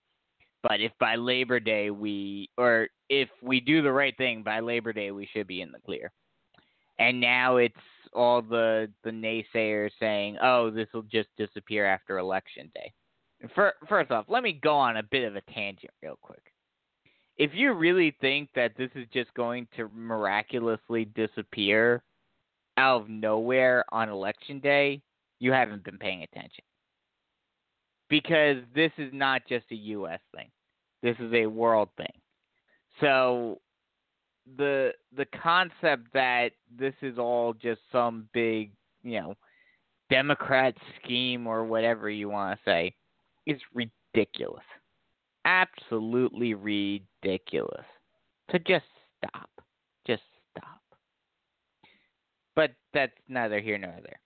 But 0.63 0.79
if 0.79 0.91
by 0.99 1.15
Labor 1.15 1.59
Day 1.59 1.89
we, 1.89 2.49
or 2.57 2.87
if 3.09 3.29
we 3.41 3.59
do 3.59 3.81
the 3.81 3.91
right 3.91 4.15
thing 4.17 4.43
by 4.43 4.59
Labor 4.59 4.93
Day, 4.93 5.11
we 5.11 5.27
should 5.33 5.47
be 5.47 5.61
in 5.61 5.71
the 5.71 5.79
clear. 5.79 6.11
And 6.99 7.19
now 7.19 7.57
it's 7.57 7.73
all 8.13 8.41
the 8.41 8.89
the 9.03 9.09
naysayers 9.09 9.91
saying, 9.99 10.37
"Oh, 10.41 10.69
this 10.69 10.87
will 10.93 11.03
just 11.03 11.29
disappear 11.37 11.85
after 11.85 12.17
Election 12.17 12.71
Day." 12.75 12.93
first 13.89 14.11
off, 14.11 14.25
let 14.27 14.43
me 14.43 14.53
go 14.61 14.75
on 14.75 14.97
a 14.97 15.03
bit 15.03 15.23
of 15.23 15.35
a 15.35 15.41
tangent 15.53 15.91
real 16.03 16.19
quick. 16.21 16.53
If 17.37 17.51
you 17.55 17.73
really 17.73 18.15
think 18.21 18.49
that 18.53 18.73
this 18.77 18.91
is 18.93 19.07
just 19.11 19.33
going 19.33 19.67
to 19.75 19.89
miraculously 19.95 21.05
disappear 21.05 22.03
out 22.81 23.01
of 23.01 23.09
nowhere 23.09 23.85
on 23.91 24.09
Election 24.09 24.59
Day, 24.59 25.01
you 25.39 25.51
haven't 25.51 25.83
been 25.83 25.99
paying 25.99 26.23
attention 26.23 26.63
because 28.09 28.57
this 28.73 28.91
is 28.97 29.11
not 29.13 29.43
just 29.47 29.65
a 29.71 29.75
U.S. 29.75 30.19
thing. 30.35 30.49
This 31.03 31.15
is 31.19 31.31
a 31.33 31.45
world 31.45 31.89
thing. 31.95 32.13
So 32.99 33.59
the 34.57 34.91
the 35.15 35.25
concept 35.25 36.07
that 36.13 36.49
this 36.75 36.93
is 37.01 37.19
all 37.19 37.53
just 37.53 37.81
some 37.91 38.27
big, 38.33 38.71
you 39.03 39.21
know, 39.21 39.35
Democrat 40.09 40.75
scheme 41.01 41.45
or 41.47 41.63
whatever 41.63 42.09
you 42.09 42.29
want 42.29 42.57
to 42.57 42.69
say 42.69 42.93
is 43.45 43.59
ridiculous. 43.73 44.63
Absolutely 45.45 46.53
ridiculous. 46.55 47.85
So 48.51 48.57
just 48.57 48.85
stop. 49.17 49.49
But 52.55 52.71
that's 52.93 53.13
neither 53.27 53.59
here 53.59 53.77
nor 53.77 53.93
there. 54.03 54.19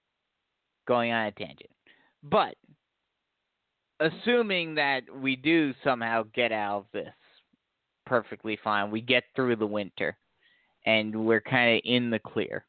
Going 0.87 1.11
on 1.11 1.27
a 1.27 1.31
tangent. 1.31 1.69
But 2.23 2.55
assuming 3.99 4.75
that 4.75 5.01
we 5.13 5.35
do 5.35 5.73
somehow 5.83 6.23
get 6.33 6.51
out 6.51 6.77
of 6.77 6.85
this 6.93 7.13
perfectly 8.05 8.57
fine, 8.63 8.91
we 8.91 9.01
get 9.01 9.23
through 9.35 9.55
the 9.57 9.65
winter 9.65 10.17
and 10.85 11.25
we're 11.25 11.41
kind 11.41 11.75
of 11.75 11.81
in 11.85 12.09
the 12.09 12.19
clear. 12.19 12.65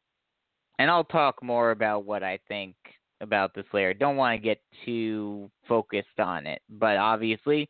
And 0.79 0.91
I'll 0.91 1.05
talk 1.05 1.43
more 1.43 1.71
about 1.71 2.05
what 2.05 2.23
I 2.23 2.39
think 2.49 2.75
about 3.21 3.55
this 3.55 3.65
later. 3.73 3.95
Don't 3.95 4.17
want 4.17 4.39
to 4.39 4.45
get 4.45 4.61
too 4.85 5.51
focused 5.67 6.19
on 6.19 6.47
it, 6.47 6.61
but 6.69 6.97
obviously, 6.97 7.69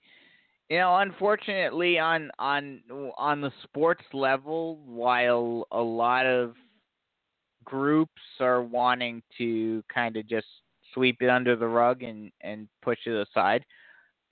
you 0.69 0.79
know, 0.79 0.97
unfortunately 0.97 1.99
on 2.01 2.31
on 2.41 2.81
on 3.17 3.41
the 3.41 3.53
sports 3.63 4.03
level, 4.13 4.81
while 4.85 5.69
a 5.71 5.81
lot 5.81 6.27
of 6.27 6.57
groups 7.67 8.23
are 8.41 8.63
wanting 8.63 9.23
to 9.37 9.85
kind 9.93 10.17
of 10.17 10.27
just 10.27 10.47
sweep 10.95 11.19
it 11.21 11.29
under 11.29 11.55
the 11.55 11.67
rug 11.67 12.03
and 12.03 12.33
and 12.41 12.69
push 12.83 12.99
it 13.05 13.29
aside, 13.29 13.65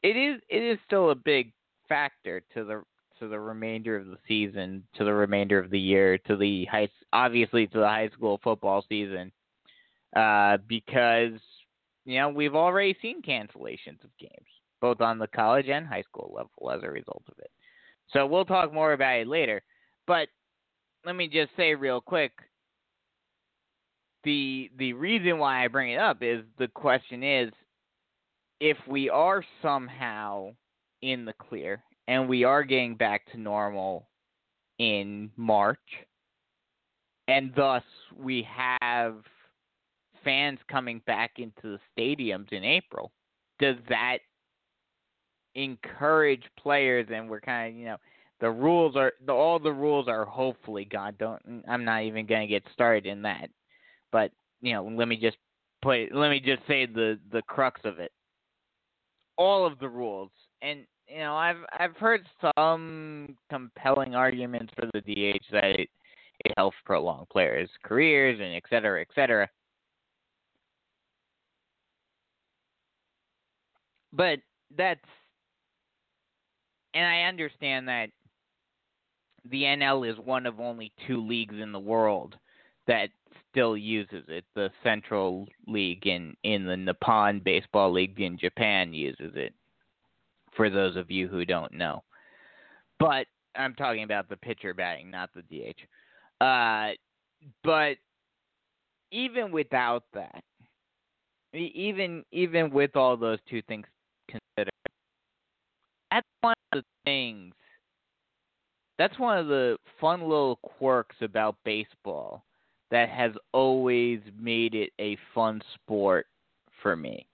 it 0.03 0.17
is 0.17 0.41
it 0.49 0.63
is 0.63 0.79
still 0.87 1.11
a 1.11 1.15
big 1.15 1.53
factor 1.89 2.43
to 2.55 2.65
the 2.65 2.83
to 3.19 3.29
the 3.29 3.39
remainder 3.39 3.97
of 3.97 4.07
the 4.07 4.19
season, 4.27 4.83
to 4.95 5.05
the 5.05 5.13
remainder 5.13 5.59
of 5.59 5.71
the 5.71 5.79
year, 5.79 6.17
to 6.19 6.37
the 6.37 6.65
high 6.65 6.89
obviously 7.13 7.67
to 7.67 7.79
the 7.79 7.87
high 7.87 8.09
school 8.09 8.41
football 8.43 8.85
season, 8.89 9.31
uh, 10.17 10.57
because 10.67 11.39
you 12.07 12.19
know 12.19 12.31
we've 12.31 12.55
already 12.55 12.97
seen 13.03 13.21
cancellations 13.21 14.03
of 14.03 14.17
games 14.19 14.49
both 14.81 15.01
on 15.01 15.19
the 15.19 15.27
college 15.29 15.69
and 15.69 15.87
high 15.87 16.03
school 16.03 16.31
level 16.35 16.71
as 16.71 16.83
a 16.83 16.91
result 16.91 17.23
of 17.29 17.39
it. 17.39 17.51
So 18.11 18.27
we'll 18.27 18.45
talk 18.45 18.73
more 18.73 18.93
about 18.93 19.17
it 19.17 19.27
later, 19.27 19.63
but 20.07 20.29
let 21.07 21.17
me 21.17 21.27
just 21.27 21.51
say 21.57 21.75
real 21.75 22.03
quick 22.03 22.33
the 24.25 24.71
the 24.79 24.93
reason 24.93 25.39
why 25.39 25.65
I 25.65 25.69
bring 25.69 25.91
it 25.91 25.99
up 25.99 26.19
is 26.23 26.43
the 26.59 26.69
question 26.69 27.23
is 27.23 27.51
if 28.61 28.77
we 28.89 29.11
are 29.11 29.45
somehow 29.63 30.51
in 31.03 31.25
the 31.25 31.35
clear 31.35 31.83
and 32.09 32.29
we 32.29 32.45
are 32.45 32.63
getting 32.63 32.97
back 32.97 33.31
to 33.33 33.39
normal 33.39 34.09
in 34.79 35.31
March 35.37 35.79
and 37.29 37.53
thus 37.55 37.83
we 38.17 38.47
have 38.51 39.17
fans 40.25 40.59
coming 40.71 41.01
back 41.07 41.33
into 41.39 41.53
the 41.63 41.79
stadiums 41.97 42.53
in 42.53 42.65
April 42.65 43.13
does 43.59 43.77
that 43.89 44.19
encourage 45.55 46.43
players 46.59 47.07
and 47.13 47.29
we're 47.29 47.41
kind 47.41 47.73
of 47.73 47.79
you 47.79 47.85
know 47.85 47.97
the 48.41 48.51
rules 48.51 48.97
are 48.97 49.13
the, 49.27 49.33
all 49.33 49.59
the 49.59 49.73
rules 49.73 50.09
are 50.09 50.25
hopefully 50.25 50.85
gone. 50.85 51.15
Don't 51.19 51.65
I'm 51.69 51.85
not 51.85 52.03
even 52.03 52.27
going 52.27 52.43
to 52.43 52.47
get 52.47 52.65
started 52.73 53.07
in 53.07 53.23
that 53.23 53.49
but 54.15 54.31
you 54.61 54.73
know, 54.73 54.89
let 54.97 55.09
me 55.09 55.17
just 55.17 55.37
put 55.83 56.15
let 56.15 56.31
me 56.31 56.39
just 56.39 56.63
say 56.69 56.87
the 56.87 57.19
the 57.33 57.43
crux 57.43 57.81
of 57.85 57.99
it. 57.99 58.13
All 59.37 59.67
of 59.67 59.81
the 59.81 59.89
rules, 59.89 60.31
and 60.63 60.87
you 61.09 61.19
know, 61.19 61.35
I've 61.35 61.57
I've 61.77 61.97
heard 61.97 62.25
some 62.57 63.37
compelling 63.51 64.15
arguments 64.15 64.73
for 64.77 64.89
the 64.95 65.01
DH 65.01 65.43
that 65.51 65.65
it 65.65 65.91
it 66.45 66.53
helps 66.57 66.77
prolong 66.85 67.27
players' 67.31 67.69
careers 67.83 68.39
and 68.41 68.55
et 68.55 68.63
cetera, 68.71 69.01
et 69.01 69.09
cetera. 69.17 69.49
But 74.13 74.39
that's, 74.77 75.01
and 76.95 77.05
I 77.05 77.23
understand 77.23 77.89
that 77.89 78.11
the 79.51 79.63
NL 79.63 80.09
is 80.09 80.17
one 80.25 80.47
of 80.47 80.61
only 80.61 80.93
two 81.09 81.21
leagues 81.27 81.57
in 81.61 81.73
the 81.73 81.81
world 81.81 82.37
that 82.87 83.09
still 83.51 83.77
uses 83.77 84.25
it. 84.29 84.45
The 84.55 84.71
Central 84.83 85.47
League 85.67 86.07
in 86.07 86.37
in 86.43 86.67
the 86.67 86.77
Nippon 86.77 87.41
Baseball 87.45 87.93
League 87.93 88.21
in 88.21 88.39
Japan 88.39 88.93
uses 88.93 89.33
it. 89.35 89.55
For 90.57 90.71
those 90.71 90.97
of 90.97 91.11
you 91.11 91.29
who 91.29 91.45
don't 91.45 91.73
know, 91.73 92.03
but 93.01 93.27
I'm 93.57 93.75
talking 93.75 94.05
about 94.05 94.29
the 94.29 94.37
pitcher 94.37 94.75
batting, 94.75 95.11
not 95.11 95.31
the 95.35 95.43
DH. 95.43 95.81
Uh, 96.41 96.91
but 97.63 97.97
even 99.11 99.51
without 99.51 100.05
that, 100.15 100.43
even 101.53 102.25
even 102.33 102.71
with 102.71 102.97
all 102.97 103.17
those 103.17 103.39
two 103.49 103.63
things 103.63 103.87
considered, 104.29 104.73
that's 106.11 106.27
one 106.41 106.55
of 106.73 106.83
the 106.83 106.85
things. 107.05 107.55
That's 108.97 109.19
one 109.19 109.39
of 109.39 109.49
the 109.49 109.77
fun 110.01 110.23
little 110.23 110.57
quirks 110.63 111.17
about 111.21 111.57
baseball 111.65 112.45
that 112.95 113.09
has 113.09 113.33
always 113.51 114.21
made 114.41 114.73
it 114.77 114.93
a 115.01 115.19
fun 115.35 115.61
sport 115.75 116.27
for 116.81 116.95
me. 116.95 117.27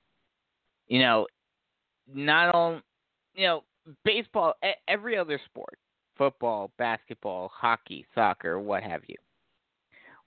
You 0.89 1.01
know, 1.01 1.27
not 2.11 2.55
on, 2.55 2.83
you 3.35 3.47
know, 3.47 3.65
baseball, 4.03 4.55
every 4.89 5.19
other 5.19 5.39
sport, 5.45 5.77
football, 6.17 6.71
basketball, 6.79 7.51
hockey, 7.55 8.07
soccer, 8.15 8.59
what 8.59 8.83
have 8.83 9.03
you. 9.07 9.17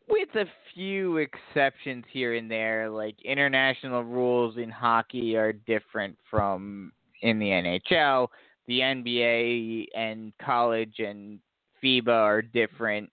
With 0.08 0.30
a 0.36 0.46
few 0.76 1.18
exceptions 1.18 2.06
here 2.12 2.36
and 2.36 2.52
there, 2.52 2.88
like 2.88 3.16
international 3.26 4.04
rules 4.04 4.58
in 4.58 4.70
hockey 4.70 5.36
are 5.36 5.52
different 5.52 6.16
from 6.30 6.92
in 7.24 7.40
the 7.40 7.48
NHL. 7.48 8.28
The 8.68 8.82
NBA 8.82 9.88
and 9.96 10.32
college 10.40 11.00
and 11.00 11.40
FIBA 11.84 12.10
are 12.10 12.44
different 12.44 13.10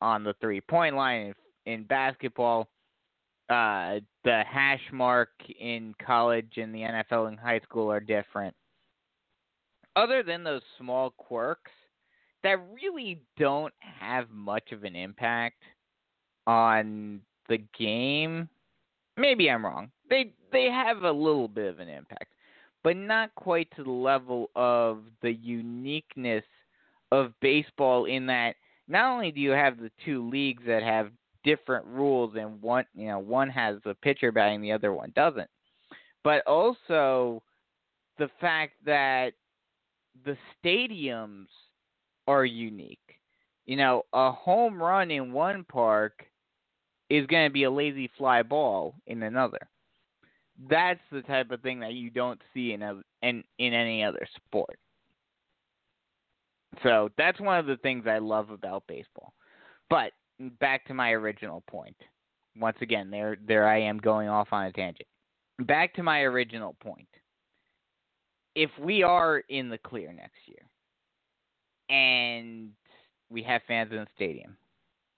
on 0.00 0.24
the 0.24 0.34
three 0.40 0.60
point 0.62 0.96
line 0.96 1.32
in 1.66 1.84
basketball. 1.84 2.68
Uh, 3.48 3.98
the 4.22 4.42
hash 4.48 4.82
mark 4.92 5.30
in 5.58 5.92
college 6.04 6.52
and 6.56 6.72
the 6.72 6.80
NFL 6.80 7.28
and 7.28 7.38
high 7.38 7.60
school 7.60 7.90
are 7.90 8.00
different. 8.00 8.54
Other 9.96 10.22
than 10.22 10.44
those 10.44 10.62
small 10.78 11.10
quirks 11.10 11.72
that 12.44 12.58
really 12.72 13.20
don't 13.36 13.74
have 13.80 14.30
much 14.30 14.70
of 14.70 14.84
an 14.84 14.94
impact 14.94 15.62
on 16.46 17.20
the 17.48 17.58
game, 17.76 18.48
maybe 19.16 19.50
I'm 19.50 19.64
wrong. 19.64 19.90
They 20.08 20.32
they 20.52 20.66
have 20.66 21.02
a 21.02 21.10
little 21.10 21.48
bit 21.48 21.68
of 21.68 21.80
an 21.80 21.88
impact, 21.88 22.32
but 22.84 22.96
not 22.96 23.34
quite 23.34 23.68
to 23.76 23.84
the 23.84 23.90
level 23.90 24.50
of 24.54 25.02
the 25.22 25.32
uniqueness 25.32 26.44
of 27.12 27.32
baseball 27.40 28.04
in 28.04 28.26
that 28.26 28.54
not 28.88 29.12
only 29.12 29.30
do 29.32 29.40
you 29.40 29.50
have 29.50 29.78
the 29.78 29.90
two 30.04 30.28
leagues 30.28 30.62
that 30.66 30.82
have 30.82 31.10
different 31.44 31.84
rules 31.86 32.34
and 32.36 32.60
one 32.60 32.84
you 32.94 33.08
know 33.08 33.18
one 33.18 33.48
has 33.48 33.76
a 33.84 33.94
pitcher 33.94 34.32
batting 34.32 34.60
the 34.60 34.72
other 34.72 34.92
one 34.92 35.12
doesn't. 35.14 35.48
But 36.22 36.46
also 36.46 37.42
the 38.18 38.30
fact 38.40 38.74
that 38.84 39.32
the 40.24 40.36
stadiums 40.62 41.46
are 42.26 42.44
unique. 42.44 42.98
You 43.66 43.76
know 43.76 44.02
a 44.12 44.32
home 44.32 44.82
run 44.82 45.10
in 45.10 45.32
one 45.32 45.64
park 45.64 46.24
is 47.08 47.26
going 47.26 47.48
to 47.48 47.52
be 47.52 47.64
a 47.64 47.70
lazy 47.70 48.10
fly 48.16 48.42
ball 48.42 48.94
in 49.06 49.22
another. 49.22 49.58
That's 50.68 51.00
the 51.10 51.22
type 51.22 51.50
of 51.50 51.60
thing 51.62 51.80
that 51.80 51.94
you 51.94 52.10
don't 52.10 52.40
see 52.54 52.72
in 52.72 52.82
a, 52.82 53.00
in 53.22 53.42
in 53.58 53.74
any 53.74 54.04
other 54.04 54.26
sport. 54.36 54.78
So 56.82 57.10
that's 57.18 57.40
one 57.40 57.58
of 57.58 57.66
the 57.66 57.76
things 57.78 58.04
I 58.06 58.18
love 58.18 58.50
about 58.50 58.84
baseball. 58.86 59.32
But 59.88 60.12
back 60.60 60.84
to 60.86 60.94
my 60.94 61.10
original 61.10 61.62
point. 61.68 61.96
Once 62.56 62.76
again, 62.80 63.10
there 63.10 63.36
there 63.46 63.68
I 63.68 63.80
am 63.80 63.98
going 63.98 64.28
off 64.28 64.48
on 64.52 64.66
a 64.66 64.72
tangent. 64.72 65.08
Back 65.60 65.94
to 65.94 66.02
my 66.02 66.20
original 66.20 66.74
point. 66.80 67.08
If 68.54 68.70
we 68.80 69.02
are 69.02 69.38
in 69.48 69.68
the 69.68 69.78
clear 69.78 70.12
next 70.12 70.40
year 70.46 70.66
and 71.88 72.70
we 73.30 73.42
have 73.42 73.62
fans 73.68 73.92
in 73.92 73.98
the 73.98 74.06
stadium 74.16 74.56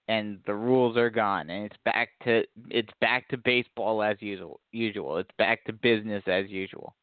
and 0.07 0.39
the 0.45 0.53
rules 0.53 0.97
are 0.97 1.09
gone 1.09 1.49
and 1.49 1.65
it's 1.65 1.77
back 1.85 2.09
to 2.25 2.43
it's 2.69 2.91
back 2.99 3.27
to 3.29 3.37
baseball 3.37 4.03
as 4.03 4.17
usual 4.19 4.59
usual. 4.71 5.17
It's 5.17 5.31
back 5.37 5.63
to 5.65 5.73
business 5.73 6.23
as 6.27 6.49
usual. 6.49 6.93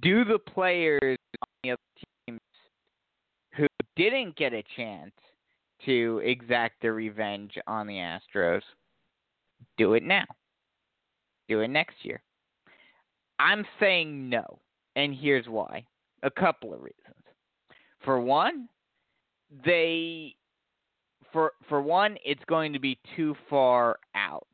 Do 0.00 0.24
the 0.24 0.38
players 0.38 1.18
on 1.42 1.48
the 1.62 1.70
other 1.72 1.80
teams 2.26 2.40
who 3.56 3.66
didn't 3.96 4.36
get 4.36 4.52
a 4.52 4.64
chance 4.76 5.12
to 5.86 6.20
exact 6.24 6.82
their 6.82 6.94
revenge 6.94 7.52
on 7.66 7.86
the 7.86 7.94
Astros, 7.94 8.62
do 9.78 9.94
it 9.94 10.02
now. 10.02 10.26
Do 11.48 11.60
it 11.60 11.68
next 11.68 11.96
year. 12.02 12.22
I'm 13.38 13.64
saying 13.80 14.28
no, 14.28 14.60
and 14.96 15.14
here's 15.14 15.46
why. 15.46 15.84
A 16.22 16.30
couple 16.30 16.74
of 16.74 16.80
reasons. 16.80 17.14
For 18.04 18.20
one, 18.20 18.68
they 19.64 20.34
for 21.32 21.52
for 21.68 21.80
one, 21.80 22.16
it's 22.24 22.42
going 22.48 22.72
to 22.72 22.78
be 22.78 22.98
too 23.14 23.34
far 23.48 23.98
out. 24.14 24.46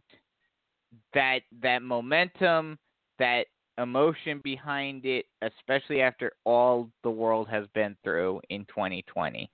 That 1.15 1.41
that 1.63 1.83
momentum, 1.83 2.79
that 3.19 3.47
emotion 3.79 4.41
behind 4.43 5.07
it, 5.07 5.27
especially 5.41 6.03
after 6.03 6.33
all 6.45 6.91
the 7.05 7.11
world 7.11 7.49
has 7.49 7.67
been 7.75 7.97
through 8.03 8.41
in 8.51 8.65
2020, 8.67 9.51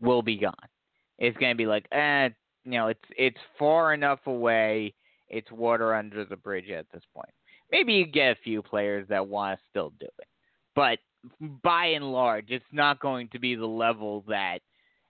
will 0.00 0.22
be 0.22 0.36
gone. 0.36 0.54
It's 1.22 1.38
going 1.38 1.52
to 1.52 1.56
be 1.56 1.66
like, 1.66 1.86
eh, 1.92 2.30
you 2.64 2.72
know, 2.72 2.88
it's 2.88 3.04
it's 3.16 3.38
far 3.56 3.94
enough 3.94 4.18
away. 4.26 4.92
It's 5.28 5.50
water 5.52 5.94
under 5.94 6.24
the 6.24 6.36
bridge 6.36 6.68
at 6.68 6.86
this 6.92 7.04
point. 7.14 7.30
Maybe 7.70 7.94
you 7.94 8.06
get 8.06 8.32
a 8.32 8.42
few 8.42 8.60
players 8.60 9.06
that 9.08 9.26
want 9.26 9.56
to 9.56 9.64
still 9.70 9.92
do 10.00 10.08
it, 10.18 10.26
but 10.74 10.98
by 11.62 11.86
and 11.86 12.10
large, 12.12 12.46
it's 12.48 12.64
not 12.72 12.98
going 12.98 13.28
to 13.28 13.38
be 13.38 13.54
the 13.54 13.64
level 13.64 14.24
that 14.26 14.58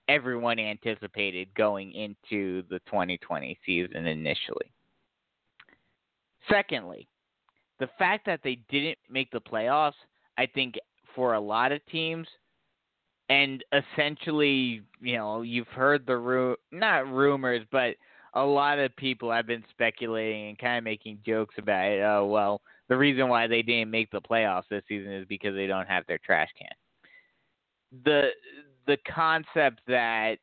everyone 0.07 0.59
anticipated 0.59 1.49
going 1.55 1.93
into 1.93 2.63
the 2.69 2.79
2020 2.81 3.59
season 3.65 4.07
initially. 4.07 4.71
Secondly, 6.51 7.09
the 7.81 7.89
fact 7.99 8.27
that 8.27 8.41
they 8.45 8.59
didn't 8.69 8.99
make 9.09 9.31
the 9.31 9.41
playoffs, 9.41 9.93
I 10.37 10.45
think 10.45 10.75
for 11.15 11.35
a 11.35 11.41
lot 11.41 11.73
of 11.73 11.85
teams, 11.87 12.29
and 13.33 13.65
essentially, 13.73 14.83
you 15.01 15.17
know, 15.17 15.41
you've 15.41 15.69
heard 15.69 16.05
the 16.07 16.19
ru- 16.19 16.57
not 16.71 17.11
rumors, 17.11 17.67
but 17.73 17.97
a 18.35 18.43
lot 18.43 18.79
of 18.79 18.95
people 18.97 19.33
have 19.33 19.47
been 19.47 19.65
speculating 19.71 20.49
and 20.49 20.59
kind 20.59 20.77
of 20.77 20.85
making 20.85 21.19
jokes 21.25 21.55
about 21.57 21.87
it. 21.87 22.03
Oh 22.03 22.27
well, 22.27 22.61
the 22.89 22.97
reason 22.97 23.29
why 23.29 23.47
they 23.47 23.63
didn't 23.63 23.91
make 23.91 24.11
the 24.11 24.21
playoffs 24.21 24.69
this 24.69 24.83
season 24.87 25.13
is 25.13 25.27
because 25.27 25.55
they 25.55 25.67
don't 25.67 25.89
have 25.89 26.05
their 26.07 26.19
trash 26.19 26.51
can. 26.59 26.69
The 28.05 28.29
the 28.87 28.99
concept 29.11 29.81
that 29.87 30.37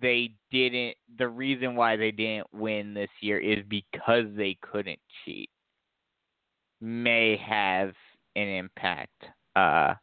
they 0.00 0.30
didn't 0.50 0.96
the 1.18 1.28
reason 1.28 1.74
why 1.74 1.96
they 1.96 2.12
didn't 2.12 2.46
win 2.54 2.94
this 2.94 3.10
year 3.20 3.38
is 3.38 3.58
because 3.68 4.24
they 4.36 4.56
couldn't 4.62 5.00
cheat 5.24 5.50
may 6.80 7.36
have 7.36 7.92
an 8.36 8.48
impact 8.48 9.24
uh, 9.54 9.94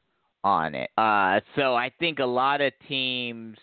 on 0.44 0.76
it. 0.76 0.90
Uh, 0.98 1.40
so 1.56 1.76
I 1.76 1.92
think 2.00 2.20
a 2.20 2.26
lot 2.26 2.62
of 2.62 2.74
teams 2.88 3.58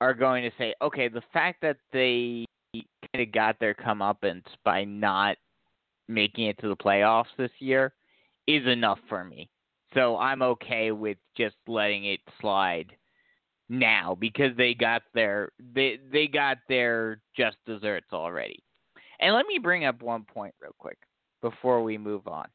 are 0.00 0.14
going 0.14 0.42
to 0.42 0.50
say, 0.58 0.74
okay, 0.82 1.08
the 1.08 1.22
fact 1.32 1.60
that 1.62 1.76
they 1.92 2.44
kind 2.74 3.26
of 3.26 3.32
got 3.32 3.58
their 3.60 3.74
comeuppance 3.74 4.44
by 4.64 4.84
not 4.84 5.36
making 6.08 6.46
it 6.46 6.58
to 6.58 6.68
the 6.68 6.76
playoffs 6.76 7.26
this 7.38 7.50
year 7.58 7.92
is 8.46 8.66
enough 8.66 8.98
for 9.08 9.24
me. 9.24 9.48
So 9.94 10.16
I'm 10.16 10.42
okay 10.42 10.90
with 10.90 11.18
just 11.36 11.56
letting 11.66 12.06
it 12.06 12.20
slide 12.40 12.92
now 13.68 14.16
because 14.18 14.56
they 14.56 14.74
got 14.74 15.02
their 15.14 15.50
they 15.74 15.98
they 16.10 16.26
got 16.26 16.58
their 16.68 17.20
just 17.36 17.56
desserts 17.66 18.08
already. 18.12 18.62
And 19.20 19.34
let 19.34 19.46
me 19.46 19.58
bring 19.58 19.84
up 19.84 20.02
one 20.02 20.24
point 20.24 20.54
real 20.60 20.74
quick 20.78 20.98
before 21.42 21.82
we 21.82 21.96
move 21.96 22.26
on. 22.26 22.46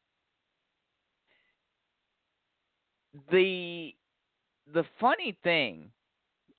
The 3.32 3.94
the 4.74 4.84
funny 5.00 5.38
thing 5.44 5.92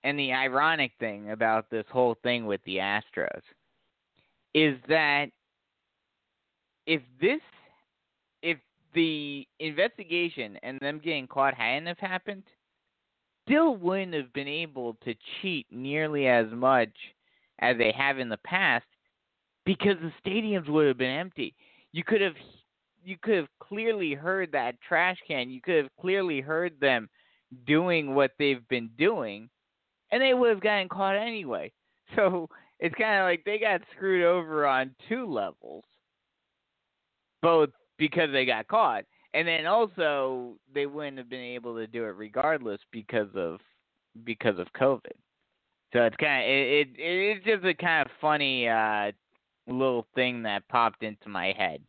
and 0.04 0.18
the 0.18 0.32
ironic 0.32 0.92
thing 0.98 1.30
about 1.30 1.70
this 1.70 1.84
whole 1.90 2.16
thing 2.22 2.46
with 2.46 2.60
the 2.64 2.76
Astros 2.76 3.42
is 4.54 4.76
that 4.88 5.26
if 6.86 7.02
this 7.20 7.40
if 8.42 8.58
the 8.94 9.46
investigation 9.60 10.58
and 10.62 10.78
them 10.80 11.00
getting 11.04 11.26
caught 11.26 11.54
hadn't 11.54 11.86
have 11.86 11.98
happened, 11.98 12.44
still 13.46 13.76
wouldn't 13.76 14.14
have 14.14 14.32
been 14.32 14.48
able 14.48 14.94
to 15.04 15.14
cheat 15.40 15.66
nearly 15.70 16.26
as 16.26 16.46
much 16.50 16.90
as 17.60 17.76
they 17.76 17.92
have 17.92 18.18
in 18.18 18.28
the 18.28 18.38
past 18.38 18.86
because 19.66 19.96
the 20.00 20.12
stadiums 20.24 20.68
would 20.68 20.86
have 20.86 20.98
been 20.98 21.10
empty. 21.10 21.54
You 21.92 22.04
could 22.04 22.20
have 22.20 22.34
you 23.04 23.16
could 23.20 23.36
have 23.36 23.48
clearly 23.60 24.14
heard 24.14 24.52
that 24.52 24.80
trash 24.86 25.18
can. 25.26 25.50
You 25.50 25.60
could 25.60 25.76
have 25.76 25.96
clearly 26.00 26.40
heard 26.40 26.78
them 26.80 27.08
doing 27.66 28.14
what 28.14 28.32
they've 28.38 28.66
been 28.68 28.90
doing, 28.98 29.48
and 30.10 30.22
they 30.22 30.34
would 30.34 30.50
have 30.50 30.60
gotten 30.60 30.88
caught 30.88 31.16
anyway. 31.16 31.72
So 32.16 32.48
it's 32.80 32.94
kind 32.94 33.18
of 33.18 33.24
like 33.24 33.44
they 33.44 33.58
got 33.58 33.82
screwed 33.94 34.24
over 34.24 34.66
on 34.66 34.94
two 35.10 35.30
levels, 35.30 35.84
both 37.42 37.68
because 37.98 38.30
they 38.32 38.46
got 38.46 38.66
caught, 38.66 39.04
and 39.34 39.46
then 39.46 39.66
also 39.66 40.54
they 40.72 40.86
wouldn't 40.86 41.18
have 41.18 41.28
been 41.28 41.38
able 41.38 41.76
to 41.76 41.86
do 41.86 42.04
it 42.04 42.16
regardless 42.16 42.80
because 42.92 43.28
of 43.34 43.60
because 44.24 44.58
of 44.58 44.72
COVID. 44.72 45.12
So 45.92 46.00
it's 46.00 46.16
kind 46.16 46.44
of 46.44 46.48
it, 46.48 46.88
it 46.88 46.98
it's 46.98 47.44
just 47.44 47.64
a 47.64 47.74
kind 47.74 48.06
of 48.06 48.12
funny 48.22 48.68
uh, 48.68 49.12
little 49.66 50.06
thing 50.14 50.42
that 50.44 50.66
popped 50.68 51.02
into 51.02 51.28
my 51.28 51.52
head. 51.56 51.82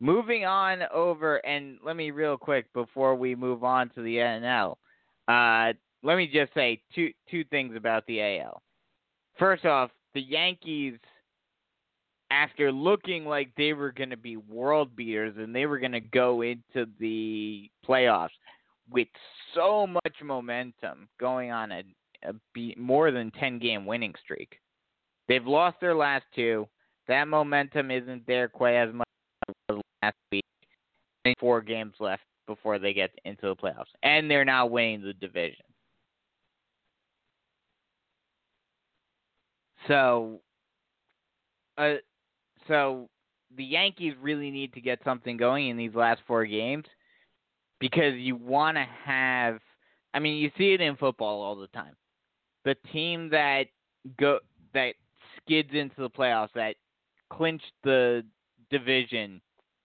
Moving 0.00 0.44
on 0.44 0.82
over, 0.94 1.36
and 1.38 1.78
let 1.84 1.96
me 1.96 2.12
real 2.12 2.36
quick 2.36 2.72
before 2.72 3.16
we 3.16 3.34
move 3.34 3.64
on 3.64 3.90
to 3.90 4.02
the 4.02 4.16
NL. 4.16 4.76
Uh, 5.26 5.72
let 6.02 6.16
me 6.16 6.30
just 6.32 6.54
say 6.54 6.80
two 6.94 7.10
two 7.30 7.44
things 7.44 7.74
about 7.76 8.06
the 8.06 8.20
AL. 8.20 8.62
First 9.38 9.64
off, 9.64 9.90
the 10.14 10.20
Yankees, 10.20 10.98
after 12.30 12.70
looking 12.70 13.24
like 13.24 13.50
they 13.56 13.72
were 13.72 13.90
going 13.90 14.10
to 14.10 14.16
be 14.16 14.36
world 14.36 14.94
beaters 14.94 15.34
and 15.36 15.54
they 15.54 15.66
were 15.66 15.78
going 15.78 15.92
to 15.92 16.00
go 16.00 16.42
into 16.42 16.86
the 17.00 17.70
playoffs 17.86 18.28
with 18.90 19.08
so 19.54 19.86
much 19.86 20.14
momentum, 20.22 21.08
going 21.18 21.50
on 21.50 21.72
a, 21.72 21.82
a 22.24 22.32
be, 22.54 22.74
more 22.78 23.10
than 23.10 23.32
ten 23.32 23.58
game 23.58 23.84
winning 23.84 24.14
streak, 24.22 24.60
they've 25.26 25.46
lost 25.46 25.76
their 25.80 25.94
last 25.94 26.24
two. 26.34 26.68
That 27.08 27.26
momentum 27.26 27.90
isn't 27.90 28.26
there 28.26 28.48
quite 28.48 28.76
as 28.76 28.94
much 28.94 29.08
last 30.02 30.16
week. 30.32 30.44
Four 31.38 31.60
games 31.60 31.94
left 32.00 32.22
before 32.46 32.78
they 32.78 32.94
get 32.94 33.10
into 33.24 33.48
the 33.48 33.56
playoffs, 33.56 33.92
and 34.02 34.30
they're 34.30 34.44
now 34.44 34.66
winning 34.66 35.02
the 35.02 35.12
division. 35.12 35.64
So, 39.86 40.40
uh, 41.76 41.94
so 42.66 43.08
the 43.56 43.64
Yankees 43.64 44.14
really 44.20 44.50
need 44.50 44.72
to 44.74 44.80
get 44.80 45.00
something 45.04 45.36
going 45.36 45.68
in 45.68 45.76
these 45.76 45.94
last 45.94 46.20
four 46.26 46.46
games 46.46 46.84
because 47.80 48.14
you 48.14 48.36
want 48.36 48.76
to 48.76 48.86
have. 49.04 49.58
I 50.14 50.18
mean, 50.18 50.38
you 50.38 50.50
see 50.56 50.72
it 50.72 50.80
in 50.80 50.96
football 50.96 51.42
all 51.42 51.56
the 51.56 51.68
time. 51.68 51.94
The 52.64 52.76
team 52.92 53.28
that 53.30 53.66
go 54.18 54.38
that 54.74 54.94
skids 55.36 55.70
into 55.72 56.00
the 56.00 56.10
playoffs, 56.10 56.52
that 56.54 56.76
clinched 57.30 57.72
the 57.84 58.24
division 58.70 59.40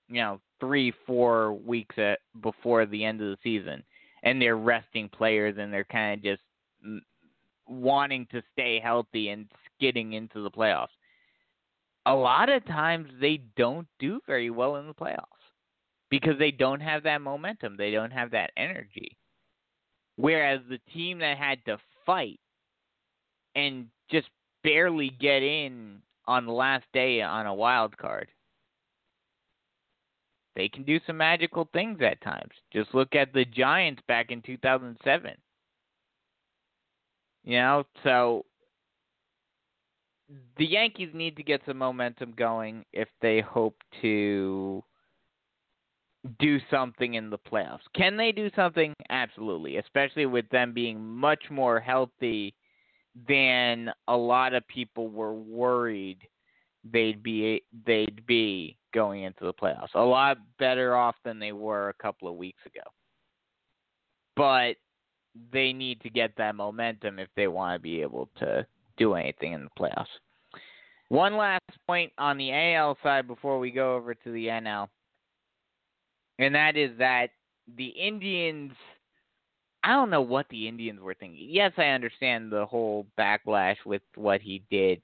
you 0.10 0.22
know 0.22 0.39
three 0.60 0.93
four 1.06 1.54
weeks 1.54 1.98
at, 1.98 2.19
before 2.41 2.86
the 2.86 3.04
end 3.04 3.22
of 3.22 3.28
the 3.28 3.38
season, 3.43 3.84
and 4.24 4.41
they're 4.41 4.58
resting 4.58 5.10
players 5.10 5.56
and 5.58 5.74
they're 5.74 5.84
kind 5.86 6.17
of 6.17 6.24
just 6.24 6.41
wanting 7.67 8.28
to 8.32 8.41
stay 8.52 8.80
healthy 8.80 9.30
and 9.30 9.48
skidding 9.76 10.13
into 10.13 10.43
the 10.43 10.52
playoffs. 10.52 10.88
A 12.06 12.13
lot 12.13 12.50
of 12.50 12.65
times 12.65 13.10
they 13.22 13.41
don't 13.56 13.88
do 14.00 14.19
very 14.28 14.50
well 14.50 14.76
in 14.76 14.88
the 14.88 14.93
playoffs 14.93 15.26
because 16.10 16.38
they 16.38 16.52
don't 16.52 16.82
have 16.82 17.04
that 17.04 17.22
momentum, 17.22 17.76
they 17.78 17.91
don't 17.91 18.12
have 18.12 18.32
that 18.32 18.52
energy. 18.58 19.17
Whereas 20.15 20.60
the 20.69 20.80
team 20.93 21.19
that 21.19 21.38
had 21.38 21.63
to 21.65 21.78
fight 22.06 22.39
and 23.56 23.88
just 24.12 24.28
barely 24.63 25.10
get 25.19 25.41
in 25.41 26.02
on 26.28 26.46
the 26.46 26.52
last 26.52 26.86
day 26.93 27.22
on 27.22 27.48
a 27.48 27.54
wild 27.54 27.98
card 27.98 28.30
they 30.55 30.69
can 30.69 30.83
do 30.83 30.99
some 31.05 31.17
magical 31.17 31.67
things 31.73 31.99
at 32.01 32.21
times. 32.21 32.51
Just 32.71 32.93
look 32.93 33.15
at 33.15 33.33
the 33.33 33.45
Giants 33.45 34.01
back 34.07 34.31
in 34.31 34.41
2007. 34.41 35.31
You 37.43 37.57
know, 37.57 37.83
so 38.03 38.45
the 40.57 40.65
Yankees 40.65 41.09
need 41.13 41.35
to 41.35 41.43
get 41.43 41.61
some 41.65 41.77
momentum 41.77 42.33
going 42.37 42.85
if 42.93 43.09
they 43.21 43.41
hope 43.41 43.75
to 44.01 44.83
do 46.39 46.59
something 46.71 47.15
in 47.15 47.29
the 47.29 47.37
playoffs. 47.37 47.79
Can 47.95 48.15
they 48.15 48.31
do 48.31 48.49
something? 48.55 48.93
Absolutely, 49.09 49.77
especially 49.77 50.25
with 50.25 50.47
them 50.49 50.73
being 50.73 51.03
much 51.03 51.43
more 51.51 51.81
healthy 51.81 52.55
than 53.27 53.91
a 54.07 54.15
lot 54.15 54.53
of 54.53 54.65
people 54.67 55.09
were 55.09 55.33
worried 55.33 56.19
they'd 56.91 57.23
be 57.23 57.63
they'd 57.85 58.25
be 58.25 58.77
going 58.93 59.23
into 59.23 59.45
the 59.45 59.53
playoffs. 59.53 59.93
A 59.95 60.01
lot 60.01 60.38
better 60.60 60.95
off 60.95 61.15
than 61.23 61.39
they 61.39 61.51
were 61.51 61.89
a 61.89 62.01
couple 62.01 62.27
of 62.27 62.36
weeks 62.36 62.62
ago. 62.65 62.84
But 64.36 64.75
they 65.51 65.73
need 65.73 66.01
to 66.01 66.10
get 66.10 66.32
that 66.38 66.56
momentum 66.56 67.19
if 67.19 67.29
they 67.36 67.47
want 67.47 67.75
to 67.75 67.82
be 67.82 68.01
able 68.01 68.29
to 68.39 68.65
do 68.97 69.15
anything 69.15 69.53
in 69.53 69.63
the 69.63 69.69
playoffs. 69.79 70.06
One 71.10 71.38
last 71.38 71.62
point 71.86 72.12
on 72.17 72.38
the 72.38 72.51
AL 72.51 72.97
side 73.03 73.27
before 73.27 73.60
we 73.60 73.71
go 73.71 73.95
over 73.95 74.13
to 74.13 74.32
the 74.32 74.47
NL. 74.47 74.88
And 76.39 76.56
that 76.56 76.77
is 76.77 76.97
that 76.97 77.29
the 77.77 77.88
Indians 77.88 78.73
I 79.84 79.89
don't 79.89 80.10
know 80.10 80.21
what 80.21 80.47
the 80.49 80.67
Indians 80.67 81.01
were 81.01 81.13
thinking. 81.13 81.47
Yes, 81.49 81.73
I 81.77 81.88
understand 81.88 82.51
the 82.51 82.65
whole 82.65 83.06
backlash 83.19 83.75
with 83.86 84.01
what 84.15 84.39
he 84.39 84.63
did 84.71 85.01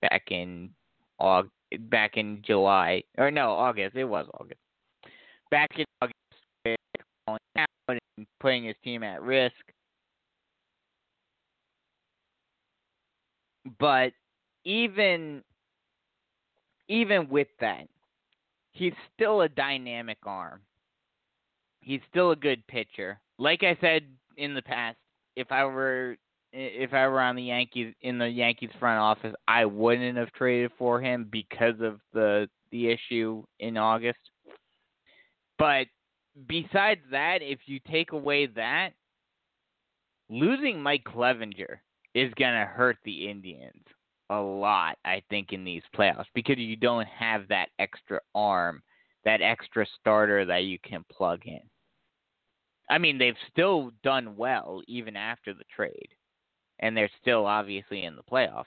back 0.00 0.24
in 0.30 0.70
August, 1.18 1.52
back 1.76 2.16
in 2.16 2.42
July 2.42 3.02
or 3.18 3.30
no 3.30 3.52
August. 3.52 3.96
It 3.96 4.04
was 4.04 4.26
August. 4.40 4.60
Back 5.50 5.70
in 5.76 5.84
August, 6.00 6.78
calling 7.26 7.40
out 7.56 7.68
and 7.88 8.26
putting 8.40 8.64
his 8.64 8.76
team 8.82 9.02
at 9.02 9.22
risk. 9.22 9.54
But 13.78 14.12
even 14.64 15.42
even 16.88 17.28
with 17.28 17.48
that, 17.60 17.88
he's 18.72 18.92
still 19.14 19.42
a 19.42 19.48
dynamic 19.48 20.18
arm. 20.24 20.60
He's 21.80 22.00
still 22.10 22.30
a 22.32 22.36
good 22.36 22.66
pitcher. 22.66 23.20
Like 23.38 23.62
I 23.62 23.76
said 23.80 24.02
in 24.36 24.54
the 24.54 24.62
past, 24.62 24.96
if 25.36 25.50
I 25.50 25.64
were 25.64 26.16
if 26.54 26.94
I 26.94 27.08
were 27.08 27.20
on 27.20 27.34
the 27.34 27.42
Yankees 27.42 27.94
in 28.02 28.18
the 28.18 28.28
Yankees 28.28 28.70
front 28.78 29.00
office, 29.00 29.34
I 29.48 29.64
wouldn't 29.64 30.16
have 30.16 30.32
traded 30.32 30.70
for 30.78 31.00
him 31.00 31.28
because 31.30 31.80
of 31.80 32.00
the 32.12 32.48
the 32.70 32.88
issue 32.88 33.44
in 33.58 33.76
August. 33.76 34.18
But 35.58 35.86
besides 36.48 37.00
that, 37.10 37.38
if 37.42 37.60
you 37.66 37.80
take 37.90 38.12
away 38.12 38.46
that, 38.46 38.90
losing 40.28 40.80
Mike 40.80 41.04
Clevinger 41.04 41.78
is 42.14 42.32
going 42.34 42.54
to 42.54 42.66
hurt 42.66 42.98
the 43.04 43.28
Indians 43.28 43.82
a 44.30 44.40
lot, 44.40 44.96
I 45.04 45.22
think, 45.30 45.52
in 45.52 45.64
these 45.64 45.82
playoffs 45.94 46.26
because 46.34 46.58
you 46.58 46.76
don't 46.76 47.06
have 47.06 47.48
that 47.48 47.68
extra 47.78 48.20
arm, 48.34 48.82
that 49.24 49.42
extra 49.42 49.86
starter 50.00 50.44
that 50.44 50.64
you 50.64 50.78
can 50.84 51.04
plug 51.10 51.40
in. 51.46 51.60
I 52.90 52.98
mean, 52.98 53.18
they've 53.18 53.34
still 53.50 53.90
done 54.02 54.36
well 54.36 54.82
even 54.86 55.16
after 55.16 55.52
the 55.52 55.64
trade 55.74 56.08
and 56.80 56.96
they're 56.96 57.10
still 57.20 57.46
obviously 57.46 58.04
in 58.04 58.16
the 58.16 58.22
playoffs, 58.22 58.64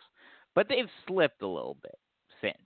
but 0.55 0.67
they've 0.67 0.89
slipped 1.07 1.41
a 1.41 1.47
little 1.47 1.77
bit 1.81 1.97
since. 2.41 2.57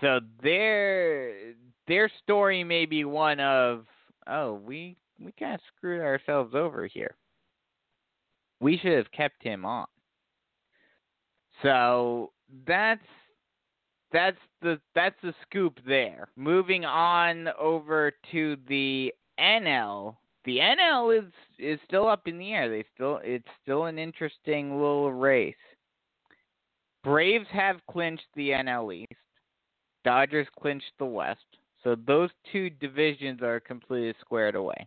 So 0.00 0.20
their 0.42 1.54
their 1.86 2.10
story 2.22 2.64
may 2.64 2.86
be 2.86 3.04
one 3.04 3.40
of 3.40 3.86
oh 4.26 4.54
we 4.54 4.96
we 5.20 5.32
kind 5.38 5.54
of 5.54 5.60
screwed 5.76 6.02
ourselves 6.02 6.54
over 6.54 6.86
here. 6.86 7.14
We 8.60 8.78
should 8.78 8.96
have 8.96 9.10
kept 9.12 9.42
him 9.42 9.64
on. 9.64 9.86
So 11.62 12.32
that's 12.66 13.00
that's 14.12 14.38
the 14.60 14.80
that's 14.94 15.16
the 15.22 15.34
scoop 15.42 15.78
there. 15.86 16.28
Moving 16.36 16.84
on 16.84 17.48
over 17.58 18.12
to 18.32 18.56
the 18.68 19.12
NL 19.40 20.16
the 20.44 20.58
NL 20.58 21.18
is 21.18 21.32
is 21.58 21.78
still 21.86 22.08
up 22.08 22.26
in 22.26 22.38
the 22.38 22.52
air. 22.52 22.68
They 22.68 22.84
still 22.94 23.20
it's 23.22 23.48
still 23.62 23.84
an 23.84 23.98
interesting 23.98 24.72
little 24.72 25.12
race. 25.12 25.54
Braves 27.04 27.46
have 27.52 27.76
clinched 27.90 28.26
the 28.34 28.50
NL 28.50 28.94
East. 28.94 29.12
Dodgers 30.04 30.46
clinched 30.60 30.92
the 30.98 31.04
West. 31.04 31.40
So 31.84 31.96
those 32.06 32.30
two 32.52 32.70
divisions 32.70 33.42
are 33.42 33.60
completely 33.60 34.14
squared 34.20 34.54
away. 34.54 34.86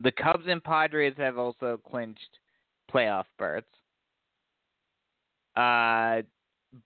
The 0.00 0.12
Cubs 0.12 0.44
and 0.46 0.62
Padres 0.62 1.14
have 1.16 1.38
also 1.38 1.80
clinched 1.88 2.38
playoff 2.92 3.24
berths. 3.38 3.66
Uh, 5.56 6.22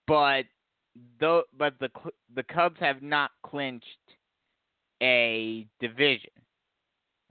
but 0.06 0.44
the 1.20 1.42
but 1.56 1.74
the 1.78 1.88
the 2.34 2.42
Cubs 2.42 2.76
have 2.80 3.02
not 3.02 3.30
clinched 3.44 3.84
a 5.02 5.66
division 5.80 6.30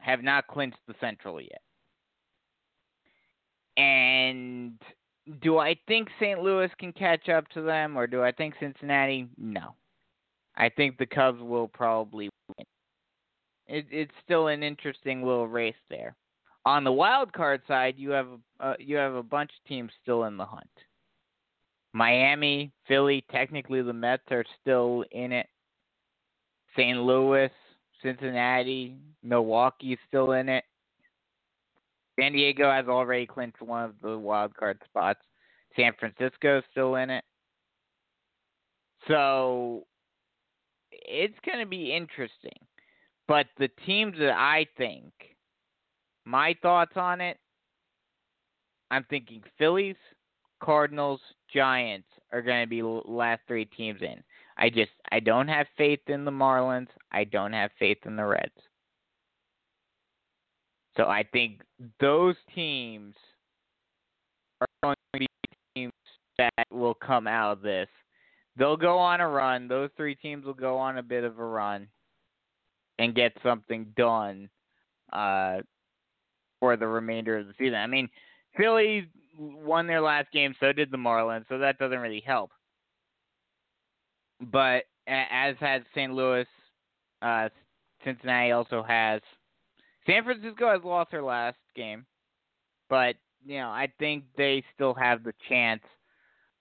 have 0.05 0.23
not 0.23 0.45
clinched 0.47 0.77
the 0.87 0.93
Central 1.01 1.41
yet. 1.41 1.61
And 3.77 4.79
do 5.41 5.57
I 5.57 5.75
think 5.87 6.07
St. 6.19 6.39
Louis 6.39 6.69
can 6.79 6.93
catch 6.93 7.27
up 7.27 7.47
to 7.49 7.61
them, 7.61 7.97
or 7.97 8.05
do 8.05 8.21
I 8.21 8.31
think 8.31 8.53
Cincinnati? 8.59 9.27
No. 9.37 9.73
I 10.55 10.69
think 10.69 10.97
the 10.97 11.07
Cubs 11.07 11.41
will 11.41 11.67
probably 11.67 12.29
win. 12.55 12.65
It, 13.67 13.87
it's 13.89 14.11
still 14.23 14.47
an 14.47 14.61
interesting 14.61 15.23
little 15.23 15.47
race 15.47 15.73
there. 15.89 16.15
On 16.65 16.83
the 16.83 16.91
wild 16.91 17.33
card 17.33 17.61
side, 17.67 17.95
you 17.97 18.11
have 18.11 18.27
uh, 18.59 18.73
you 18.79 18.95
have 18.95 19.15
a 19.15 19.23
bunch 19.23 19.49
of 19.49 19.67
teams 19.67 19.91
still 20.03 20.25
in 20.25 20.37
the 20.37 20.45
hunt. 20.45 20.69
Miami, 21.93 22.71
Philly, 22.87 23.23
technically 23.31 23.81
the 23.81 23.93
Mets 23.93 24.23
are 24.29 24.45
still 24.61 25.03
in 25.11 25.31
it. 25.31 25.47
St. 26.77 26.99
Louis, 26.99 27.49
Cincinnati, 28.05 28.95
Milwaukee's 29.23 29.97
still 30.07 30.33
in 30.33 30.47
it. 30.47 30.63
San 32.19 32.33
Diego 32.33 32.71
has 32.71 32.85
already 32.87 33.25
clinched 33.25 33.61
one 33.61 33.83
of 33.83 33.95
the 34.01 34.17
wild 34.17 34.55
card 34.55 34.79
spots. 34.85 35.19
San 35.75 35.91
Francisco's 35.99 36.63
still 36.71 36.95
in 36.95 37.09
it. 37.09 37.23
So 39.07 39.85
it's 40.91 41.37
going 41.45 41.59
to 41.59 41.65
be 41.65 41.93
interesting. 41.93 42.57
But 43.27 43.47
the 43.57 43.69
teams 43.85 44.15
that 44.19 44.37
I 44.37 44.67
think, 44.77 45.11
my 46.25 46.55
thoughts 46.61 46.93
on 46.95 47.21
it, 47.21 47.37
I'm 48.91 49.05
thinking 49.09 49.41
Phillies, 49.57 49.95
Cardinals, 50.61 51.19
Giants 51.53 52.07
are 52.31 52.43
going 52.43 52.63
to 52.63 52.69
be 52.69 52.81
last 52.83 53.41
three 53.47 53.65
teams 53.65 54.01
in. 54.01 54.23
I 54.57 54.69
just 54.69 54.91
I 55.11 55.19
don't 55.19 55.47
have 55.47 55.67
faith 55.77 55.99
in 56.07 56.25
the 56.25 56.31
Marlins. 56.31 56.87
I 57.11 57.25
don't 57.25 57.53
have 57.53 57.71
faith 57.77 57.97
in 58.05 58.15
the 58.15 58.25
Reds. 58.25 58.51
So 60.97 61.05
I 61.05 61.23
think 61.33 61.61
those 61.99 62.35
teams 62.53 63.15
are 64.61 64.67
going 64.81 64.95
to 65.13 65.19
be 65.19 65.27
teams 65.75 65.93
that 66.37 66.65
will 66.71 66.93
come 66.93 67.27
out 67.27 67.51
of 67.51 67.61
this. 67.61 67.89
They'll 68.57 68.77
go 68.77 68.97
on 68.97 69.19
a 69.19 69.27
run. 69.27 69.67
Those 69.67 69.89
three 69.97 70.15
teams 70.15 70.45
will 70.45 70.53
go 70.53 70.77
on 70.77 70.97
a 70.97 71.03
bit 71.03 71.25
of 71.25 71.37
a 71.39 71.45
run 71.45 71.87
and 72.97 73.13
get 73.13 73.33
something 73.43 73.87
done 73.97 74.49
uh, 75.11 75.57
for 76.61 76.77
the 76.77 76.87
remainder 76.87 77.37
of 77.37 77.47
the 77.47 77.53
season. 77.57 77.75
I 77.75 77.87
mean, 77.87 78.07
Philly 78.55 79.09
won 79.37 79.87
their 79.87 79.99
last 79.99 80.31
game, 80.31 80.55
so 80.61 80.71
did 80.71 80.91
the 80.91 80.97
Marlins, 80.97 81.45
so 81.49 81.57
that 81.57 81.77
doesn't 81.77 81.99
really 81.99 82.23
help. 82.25 82.51
But 84.41 84.83
as 85.07 85.55
has 85.59 85.81
St. 85.93 86.13
Louis, 86.13 86.45
uh, 87.21 87.49
Cincinnati 88.03 88.51
also 88.51 88.83
has. 88.83 89.21
San 90.05 90.23
Francisco 90.23 90.69
has 90.71 90.83
lost 90.83 91.11
their 91.11 91.23
last 91.23 91.57
game, 91.75 92.05
but 92.89 93.15
you 93.45 93.57
know 93.57 93.69
I 93.69 93.91
think 93.99 94.25
they 94.37 94.63
still 94.73 94.93
have 94.93 95.23
the 95.23 95.33
chance 95.49 95.81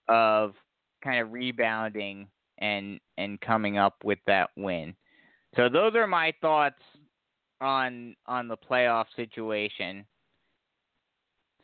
of 0.08 0.54
kind 1.02 1.20
of 1.20 1.32
rebounding 1.32 2.28
and 2.58 2.98
and 3.18 3.40
coming 3.40 3.76
up 3.76 3.96
with 4.02 4.18
that 4.26 4.50
win. 4.56 4.94
So 5.56 5.68
those 5.68 5.94
are 5.94 6.06
my 6.06 6.32
thoughts 6.40 6.80
on 7.60 8.16
on 8.26 8.48
the 8.48 8.56
playoff 8.56 9.06
situation. 9.14 10.06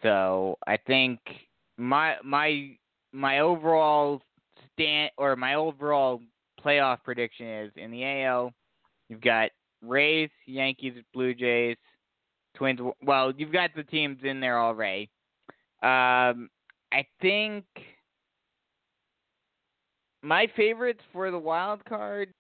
So 0.03 0.59
I 0.67 0.77
think 0.77 1.21
my 1.79 2.17
my 2.23 2.77
my 3.13 3.41
overall 3.41 4.23
stand 4.75 5.11
or 5.17 5.37
my 5.37 5.55
overall 5.55 6.21
playoff 6.65 6.99
prediction 7.05 7.47
is 7.47 7.73
in 7.77 7.91
the 7.91 8.05
AL, 8.05 8.53
you've 9.09 9.21
got 9.21 9.51
Rays, 9.83 10.31
Yankees, 10.47 10.95
Blue 11.15 11.35
Jays, 11.35 11.77
Twins. 12.55 12.81
Well, 13.03 13.33
you've 13.37 13.53
got 13.53 13.71
the 13.75 13.85
teams 13.85 14.19
in 14.23 14.41
there 14.41 14.59
already. 14.59 15.11
Um, 15.83 16.51
I 16.93 17.07
think 17.23 17.65
my 20.23 20.47
favorites 20.57 21.01
for 21.13 21.31
the 21.31 21.39
wild 21.39 21.85
card 21.85 22.33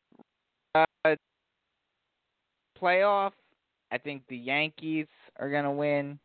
uh, 0.75 0.85
playoff. 2.81 3.33
I 3.93 3.99
think 3.99 4.23
the 4.29 4.37
Yankees 4.37 5.07
are 5.39 5.51
gonna 5.51 5.73
win, 5.73 6.19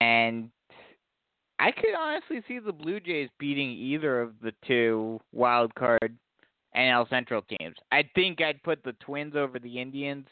and 0.00 0.50
I 1.58 1.72
could 1.72 1.94
honestly 1.98 2.42
see 2.46 2.58
the 2.58 2.72
Blue 2.72 3.00
Jays 3.00 3.30
beating 3.38 3.70
either 3.70 4.20
of 4.20 4.32
the 4.40 4.52
two 4.66 5.20
wild 5.32 5.74
card 5.74 6.16
NL 6.76 7.08
Central 7.10 7.42
teams. 7.42 7.76
I 7.90 8.08
think 8.14 8.40
I'd 8.40 8.62
put 8.62 8.82
the 8.84 8.92
Twins 8.94 9.34
over 9.34 9.58
the 9.58 9.80
Indians 9.80 10.26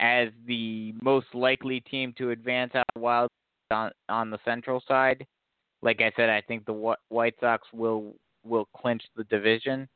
as 0.00 0.28
the 0.46 0.94
most 1.02 1.26
likely 1.34 1.80
team 1.80 2.14
to 2.18 2.30
advance 2.30 2.74
out 2.74 2.84
of 2.94 3.02
wild 3.02 3.30
on 3.70 3.90
on 4.08 4.30
the 4.30 4.38
Central 4.44 4.82
side. 4.88 5.26
Like 5.82 6.00
I 6.00 6.12
said, 6.16 6.28
I 6.28 6.40
think 6.40 6.64
the 6.64 6.96
White 7.08 7.34
Sox 7.40 7.68
will 7.72 8.14
will 8.44 8.68
clinch 8.76 9.02
the 9.16 9.24
division. 9.24 9.88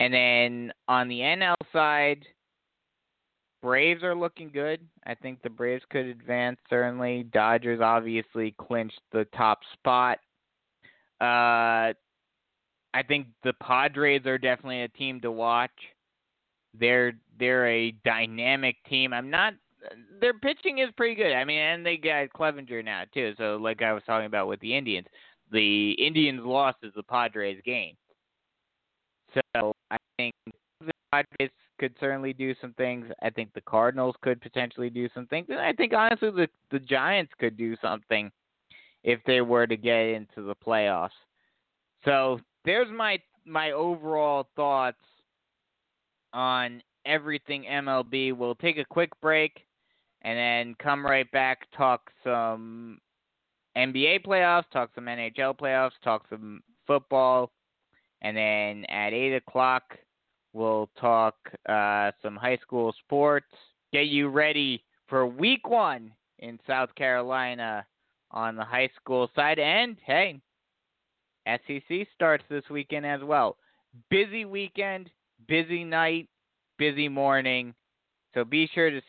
And 0.00 0.12
then 0.12 0.72
on 0.88 1.08
the 1.08 1.20
NL 1.20 1.54
side, 1.72 2.24
Braves 3.62 4.02
are 4.02 4.14
looking 4.14 4.50
good. 4.50 4.80
I 5.06 5.14
think 5.14 5.42
the 5.42 5.50
Braves 5.50 5.84
could 5.90 6.06
advance 6.06 6.58
certainly. 6.68 7.24
Dodgers 7.32 7.80
obviously 7.80 8.54
clinched 8.58 9.00
the 9.12 9.26
top 9.36 9.60
spot. 9.74 10.18
Uh, 11.20 11.92
I 12.92 13.02
think 13.06 13.26
the 13.44 13.52
Padres 13.62 14.24
are 14.26 14.38
definitely 14.38 14.82
a 14.82 14.88
team 14.88 15.20
to 15.20 15.30
watch. 15.30 15.70
They're 16.78 17.12
they're 17.38 17.68
a 17.68 17.92
dynamic 18.04 18.76
team. 18.88 19.12
I'm 19.12 19.30
not 19.30 19.54
their 20.20 20.34
pitching 20.34 20.78
is 20.78 20.90
pretty 20.96 21.14
good. 21.14 21.32
I 21.32 21.44
mean, 21.44 21.58
and 21.58 21.84
they 21.84 21.96
got 21.96 22.28
Clevinger 22.30 22.84
now 22.84 23.04
too. 23.12 23.34
So 23.38 23.58
like 23.60 23.82
I 23.82 23.92
was 23.92 24.02
talking 24.06 24.26
about 24.26 24.48
with 24.48 24.60
the 24.60 24.76
Indians, 24.76 25.06
the 25.50 25.92
Indians 25.92 26.40
lost 26.44 26.78
is 26.82 26.92
the 26.94 27.02
Padres 27.02 27.60
game. 27.64 27.96
So 29.34 29.72
I 29.90 29.96
think 30.16 30.34
the 30.80 30.92
Padres 31.12 31.50
could 31.80 31.96
certainly 31.98 32.34
do 32.34 32.54
some 32.60 32.74
things. 32.74 33.06
I 33.22 33.30
think 33.30 33.52
the 33.54 33.62
Cardinals 33.62 34.14
could 34.20 34.40
potentially 34.42 34.90
do 34.90 35.08
some 35.14 35.26
things. 35.26 35.46
And 35.48 35.58
I 35.58 35.72
think 35.72 35.94
honestly 35.94 36.30
the 36.30 36.48
the 36.70 36.78
Giants 36.78 37.32
could 37.40 37.56
do 37.56 37.74
something 37.82 38.30
if 39.02 39.18
they 39.26 39.40
were 39.40 39.66
to 39.66 39.76
get 39.76 40.00
into 40.00 40.42
the 40.42 40.54
playoffs. 40.54 41.08
So 42.04 42.38
there's 42.66 42.88
my 42.92 43.18
my 43.46 43.72
overall 43.72 44.48
thoughts 44.54 45.00
on 46.34 46.82
everything 47.06 47.64
MLB. 47.64 48.36
We'll 48.36 48.54
take 48.54 48.76
a 48.76 48.84
quick 48.84 49.10
break 49.22 49.66
and 50.22 50.36
then 50.38 50.76
come 50.82 51.04
right 51.04 51.30
back 51.32 51.66
talk 51.74 52.10
some 52.22 52.98
NBA 53.74 54.26
playoffs, 54.26 54.70
talk 54.70 54.90
some 54.94 55.06
NHL 55.06 55.56
playoffs, 55.56 55.92
talk 56.04 56.26
some 56.28 56.62
football, 56.86 57.50
and 58.20 58.36
then 58.36 58.84
at 58.90 59.14
eight 59.14 59.34
o'clock 59.34 59.96
We'll 60.52 60.88
talk 61.00 61.34
uh, 61.68 62.10
some 62.22 62.36
high 62.36 62.58
school 62.58 62.94
sports, 63.04 63.46
get 63.92 64.06
you 64.06 64.28
ready 64.28 64.82
for 65.08 65.26
week 65.26 65.68
one 65.68 66.12
in 66.40 66.58
South 66.66 66.94
Carolina 66.94 67.84
on 68.30 68.56
the 68.56 68.64
high 68.64 68.90
school 69.00 69.30
side. 69.34 69.58
And 69.58 69.96
hey, 70.04 70.40
SEC 71.46 72.06
starts 72.14 72.44
this 72.48 72.64
weekend 72.70 73.06
as 73.06 73.20
well. 73.22 73.56
Busy 74.08 74.44
weekend, 74.44 75.10
busy 75.46 75.84
night, 75.84 76.28
busy 76.78 77.08
morning. 77.08 77.74
So 78.34 78.44
be 78.44 78.68
sure 78.74 78.90
to 78.90 79.00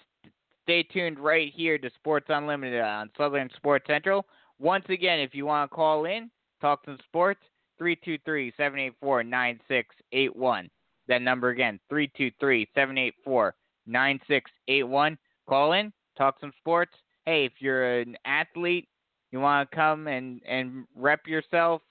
stay 0.63 0.83
tuned 0.83 1.19
right 1.19 1.51
here 1.55 1.77
to 1.77 1.89
Sports 1.95 2.27
Unlimited 2.29 2.81
on 2.81 3.09
Southern 3.17 3.49
Sports 3.55 3.85
Central. 3.87 4.25
Once 4.59 4.85
again, 4.89 5.19
if 5.19 5.33
you 5.33 5.45
want 5.45 5.69
to 5.69 5.75
call 5.75 6.05
in, 6.05 6.29
talk 6.59 6.81
some 6.85 6.97
sports, 7.07 7.41
323 7.77 8.53
784 8.57 9.23
9681. 9.23 10.69
That 11.11 11.21
number 11.21 11.49
again, 11.49 11.77
323 11.89 12.69
784 12.73 13.53
9681. 13.85 15.17
Call 15.45 15.73
in, 15.73 15.91
talk 16.17 16.37
some 16.39 16.53
sports. 16.57 16.93
Hey, 17.25 17.43
if 17.43 17.51
you're 17.59 17.99
an 17.99 18.15
athlete, 18.23 18.87
you 19.33 19.41
want 19.41 19.69
to 19.69 19.75
come 19.75 20.07
and, 20.07 20.39
and 20.47 20.85
rep 20.95 21.27
yourself 21.27 21.81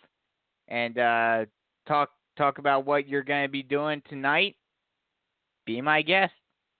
and 0.68 0.96
uh, 0.98 1.44
talk 1.86 2.08
talk 2.38 2.56
about 2.56 2.86
what 2.86 3.06
you're 3.06 3.22
going 3.22 3.44
to 3.44 3.52
be 3.52 3.62
doing 3.62 4.00
tonight, 4.08 4.56
be 5.66 5.82
my 5.82 6.00
guest. 6.00 6.32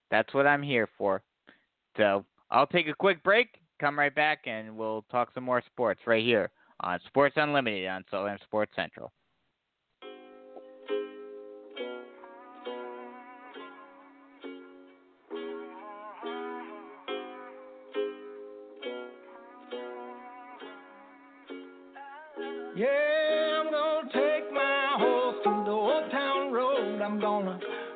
That's 0.09 0.33
what 0.33 0.47
I'm 0.47 0.63
here 0.63 0.89
for. 0.97 1.21
So 1.95 2.25
I'll 2.49 2.65
take 2.65 2.87
a 2.87 2.95
quick 2.95 3.21
break, 3.21 3.49
come 3.79 3.99
right 3.99 4.15
back, 4.15 4.47
and 4.47 4.75
we'll 4.75 5.05
talk 5.11 5.29
some 5.35 5.43
more 5.43 5.61
sports 5.67 6.01
right 6.07 6.25
here 6.25 6.49
on 6.79 6.99
Sports 7.05 7.35
Unlimited 7.37 7.87
on 7.87 8.03
Southern 8.09 8.39
Sports 8.43 8.71
Central. 8.75 9.11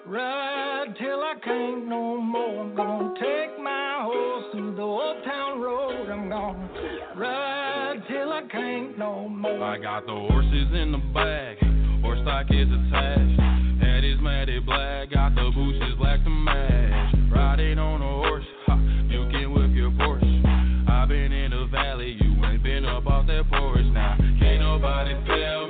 Ride 0.08 0.94
till 1.00 1.20
I 1.22 1.34
can't 1.44 1.88
no 1.88 2.18
more. 2.22 2.62
I'm 2.62 2.76
gonna 2.76 3.14
take 3.16 3.60
my 3.62 4.02
horse 4.04 4.46
through 4.52 4.76
the 4.76 4.82
old 4.82 5.24
town 5.24 5.62
road. 5.62 6.10
I'm 6.10 6.30
gonna 6.30 6.70
ride 7.16 8.02
till 8.08 8.32
I 8.32 8.44
can't 8.52 8.98
no 8.98 9.28
more. 9.28 9.64
I 9.64 9.80
got 9.80 10.06
the 10.06 10.14
horses 10.14 10.68
in 10.74 10.92
the 10.92 11.02
bag, 11.14 11.58
horse 12.02 12.20
stock 12.22 12.48
is 12.52 12.68
attached. 12.68 13.42
Head 13.82 14.04
is 14.04 14.20
matted 14.22 14.66
black, 14.66 15.12
got 15.12 15.34
the 15.36 15.52
bushes 15.54 15.96
black 15.98 16.24
to 16.24 16.30
match. 16.30 17.16
Riding 17.32 17.80
on 17.80 18.02
a 18.02 18.28
horse, 18.28 18.46
ha, 18.68 18.76
you 19.10 19.28
can 19.32 19.54
whip 19.54 19.72
your 19.74 19.92
Porsche. 19.92 20.90
I've 20.90 21.10
been 21.10 21.32
in 21.32 21.52
the 21.52 21.68
valley, 21.72 22.18
you 22.22 22.46
ain't 22.46 22.64
been 22.64 22.86
up 22.86 23.08
off 23.08 23.28
that 23.28 23.50
porch 23.50 23.86
now. 23.92 24.18
Can't 24.40 24.62
nobody 24.62 25.14
tell 25.26 25.65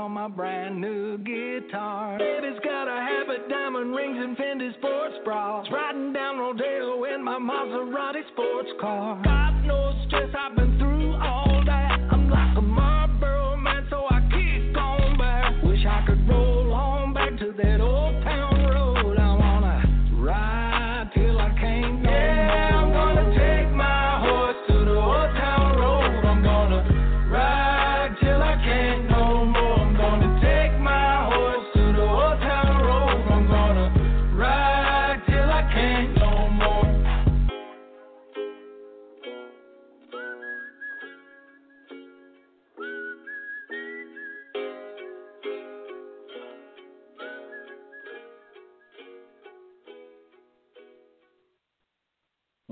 on 0.00 0.12
my 0.12 0.28
brand 0.28 0.80
new 0.80 1.18
guitar. 1.18 2.18
Baby's 2.18 2.58
got 2.64 2.88
a 2.88 3.00
habit, 3.00 3.48
diamond 3.50 3.94
rings, 3.94 4.16
and 4.18 4.34
Fendi 4.36 4.74
sports 4.78 5.14
bras. 5.24 5.66
Riding 5.70 6.14
down 6.14 6.38
Rodeo 6.38 7.04
in 7.04 7.22
my 7.22 7.38
Maserati 7.38 8.22
sports 8.32 8.70
car. 8.80 9.20
Got 9.22 9.62
no 9.66 9.92
stress, 10.06 10.30
I've 10.34 10.56
been 10.56 10.78
through 10.78 10.89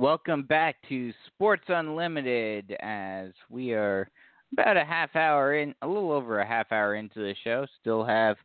Welcome 0.08 0.44
back 0.44 0.76
to 0.88 1.12
Sports 1.26 1.66
Unlimited 1.68 2.74
as 2.80 3.28
we 3.50 3.72
are 3.72 4.08
about 4.54 4.78
a 4.78 4.84
half 4.84 5.14
hour 5.14 5.58
in, 5.58 5.74
a 5.82 5.86
little 5.86 6.12
over 6.12 6.40
a 6.40 6.46
half 6.46 6.72
hour 6.72 6.94
into 6.94 7.18
the 7.18 7.34
show. 7.44 7.66
Still 7.82 8.02
have 8.04 8.38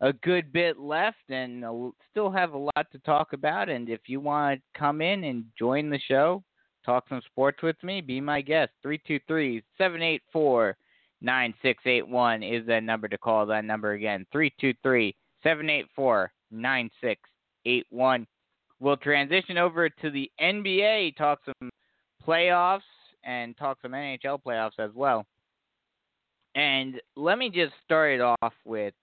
a 0.00 0.14
good 0.14 0.50
bit 0.50 0.78
left 0.78 1.28
and 1.28 1.62
still 2.10 2.30
have 2.30 2.54
a 2.54 2.58
lot 2.58 2.90
to 2.92 2.98
talk 3.00 3.34
about. 3.34 3.68
And 3.68 3.90
if 3.90 4.00
you 4.06 4.18
want 4.18 4.62
to 4.62 4.78
come 4.78 5.02
in 5.02 5.24
and 5.24 5.44
join 5.58 5.90
the 5.90 6.00
show, 6.08 6.42
talk 6.86 7.04
some 7.10 7.20
sports 7.26 7.62
with 7.62 7.76
me, 7.82 8.00
be 8.00 8.18
my 8.18 8.40
guest. 8.40 8.70
323 8.82 9.62
784 9.76 10.74
9681 11.20 12.42
is 12.42 12.66
that 12.66 12.82
number 12.82 13.08
to 13.08 13.18
call. 13.18 13.44
That 13.44 13.66
number 13.66 13.92
again 13.92 14.24
323 14.32 15.14
784 15.42 16.32
9681 16.50 18.26
we'll 18.80 18.96
transition 18.96 19.58
over 19.58 19.88
to 19.88 20.10
the 20.10 20.30
NBA, 20.40 21.16
talk 21.16 21.40
some 21.44 21.70
playoffs, 22.26 22.80
and 23.22 23.56
talk 23.56 23.78
some 23.82 23.92
NHL 23.92 24.40
playoffs 24.42 24.78
as 24.78 24.90
well. 24.94 25.26
And 26.54 27.00
let 27.16 27.38
me 27.38 27.50
just 27.50 27.72
start 27.84 28.12
it 28.14 28.20
off 28.20 28.54
with 28.64 28.94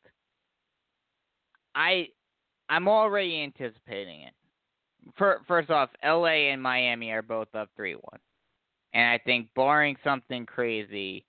I 1.75 2.07
I'm 2.69 2.87
already 2.87 3.41
anticipating 3.43 4.21
it. 4.21 4.33
First 5.47 5.69
off, 5.69 5.89
LA 6.03 6.49
and 6.51 6.61
Miami 6.61 7.11
are 7.11 7.21
both 7.21 7.47
up 7.55 7.69
3-1. 7.79 7.99
And 8.93 9.09
I 9.09 9.17
think 9.23 9.47
barring 9.55 9.95
something 10.03 10.45
crazy, 10.45 11.23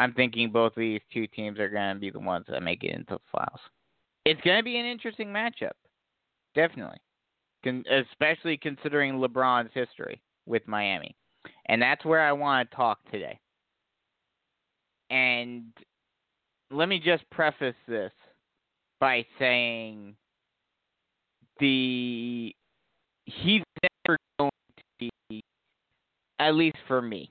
I'm 0.00 0.12
thinking 0.14 0.50
both 0.50 0.72
of 0.72 0.80
these 0.80 1.00
two 1.12 1.28
teams 1.28 1.60
are 1.60 1.68
going 1.68 1.94
to 1.94 2.00
be 2.00 2.10
the 2.10 2.18
ones 2.18 2.46
that 2.48 2.62
make 2.62 2.82
it 2.82 2.94
into 2.94 3.14
the 3.14 3.20
finals. 3.30 3.60
It's 4.24 4.40
going 4.40 4.56
to 4.56 4.64
be 4.64 4.78
an 4.78 4.86
interesting 4.86 5.28
matchup. 5.28 5.72
Definitely 6.56 6.98
con- 7.62 7.84
especially 7.90 8.56
considering 8.56 9.14
LeBron's 9.14 9.70
history 9.74 10.20
with 10.46 10.66
Miami. 10.66 11.14
And 11.66 11.80
that's 11.80 12.04
where 12.04 12.20
I 12.20 12.32
want 12.32 12.70
to 12.70 12.76
talk 12.76 12.98
today. 13.10 13.38
And 15.10 15.64
let 16.70 16.88
me 16.88 16.98
just 16.98 17.28
preface 17.30 17.74
this 17.86 18.12
by 18.98 19.24
saying 19.38 20.14
the 21.60 22.54
he's 23.26 23.62
never 23.82 24.16
going 24.38 24.50
to 25.00 25.10
be 25.28 25.42
at 26.38 26.54
least 26.54 26.78
for 26.88 27.02
me. 27.02 27.30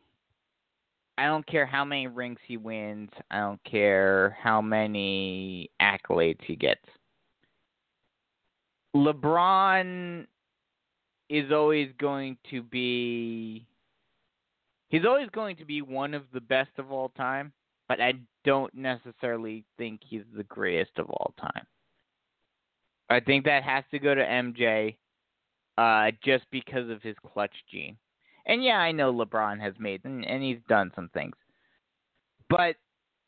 I 1.17 1.25
don't 1.25 1.45
care 1.45 1.65
how 1.65 1.83
many 1.83 2.07
rings 2.07 2.39
he 2.47 2.57
wins. 2.57 3.09
I 3.29 3.39
don't 3.39 3.63
care 3.63 4.37
how 4.41 4.61
many 4.61 5.69
accolades 5.81 6.43
he 6.43 6.55
gets. 6.55 6.81
LeBron 8.95 10.25
is 11.29 11.51
always 11.51 11.89
going 11.97 12.37
to 12.49 12.61
be 12.61 13.65
he's 14.89 15.05
always 15.05 15.29
going 15.29 15.55
to 15.55 15.65
be 15.65 15.81
one 15.81 16.13
of 16.13 16.23
the 16.33 16.41
best 16.41 16.71
of 16.77 16.91
all 16.91 17.09
time, 17.09 17.53
but 17.87 18.01
I 18.01 18.13
don't 18.43 18.73
necessarily 18.73 19.63
think 19.77 20.01
he's 20.05 20.23
the 20.35 20.43
greatest 20.43 20.91
of 20.97 21.09
all 21.09 21.33
time. 21.39 21.65
I 23.09 23.21
think 23.21 23.45
that 23.45 23.63
has 23.63 23.83
to 23.91 23.99
go 23.99 24.13
to 24.13 24.21
MJ 24.21 24.97
uh 25.77 26.11
just 26.23 26.43
because 26.51 26.89
of 26.89 27.01
his 27.01 27.15
clutch 27.33 27.55
gene. 27.71 27.97
And 28.45 28.63
yeah, 28.63 28.79
I 28.79 28.91
know 28.91 29.13
LeBron 29.13 29.59
has 29.61 29.73
made 29.79 30.03
and, 30.03 30.25
and 30.25 30.43
he's 30.43 30.59
done 30.67 30.91
some 30.95 31.09
things. 31.13 31.35
But 32.49 32.75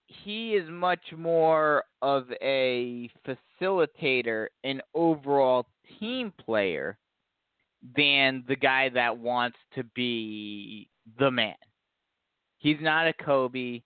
he 0.07 0.53
is 0.53 0.69
much 0.69 1.13
more 1.17 1.83
of 2.01 2.25
a 2.41 3.09
facilitator 3.61 4.47
and 4.63 4.81
overall 4.93 5.65
team 5.99 6.33
player 6.43 6.97
than 7.95 8.43
the 8.47 8.55
guy 8.55 8.89
that 8.89 9.17
wants 9.17 9.57
to 9.75 9.83
be 9.95 10.87
the 11.19 11.29
man. 11.29 11.55
He's 12.57 12.77
not 12.79 13.07
a 13.07 13.13
Kobe. 13.13 13.81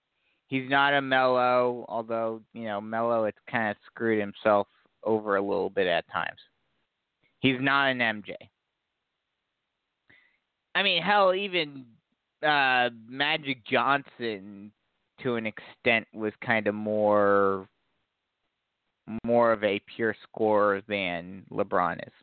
He's 0.47 0.69
not 0.69 0.93
a 0.93 1.01
Melo, 1.01 1.85
although, 1.89 2.41
you 2.53 2.65
know, 2.65 2.79
Melo 2.79 3.25
has 3.25 3.33
kind 3.49 3.71
of 3.71 3.77
screwed 3.87 4.19
himself 4.19 4.67
over 5.03 5.35
a 5.35 5.41
little 5.41 5.69
bit 5.69 5.87
at 5.87 6.05
times. 6.11 6.39
He's 7.39 7.57
not 7.59 7.89
an 7.89 7.99
MJ. 7.99 8.33
I 10.75 10.83
mean, 10.83 11.01
hell, 11.01 11.33
even 11.33 11.85
uh, 12.43 12.89
Magic 13.09 13.65
Johnson 13.65 14.71
to 15.23 15.35
an 15.35 15.45
extent 15.45 16.07
was 16.13 16.33
kind 16.45 16.67
of 16.67 16.75
more 16.75 17.67
more 19.23 19.51
of 19.53 19.63
a 19.63 19.81
pure 19.95 20.15
scorer 20.23 20.81
than 20.87 21.45
LeBron 21.51 21.97
is. 22.05 22.13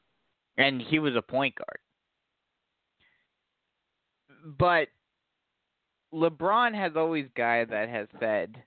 And 0.58 0.82
he 0.82 0.98
was 0.98 1.16
a 1.16 1.22
point 1.22 1.54
guard. 1.56 1.78
But 4.58 4.88
LeBron 6.12 6.74
has 6.74 6.92
always 6.96 7.26
guy 7.36 7.64
that 7.64 7.88
has 7.88 8.06
said, 8.20 8.62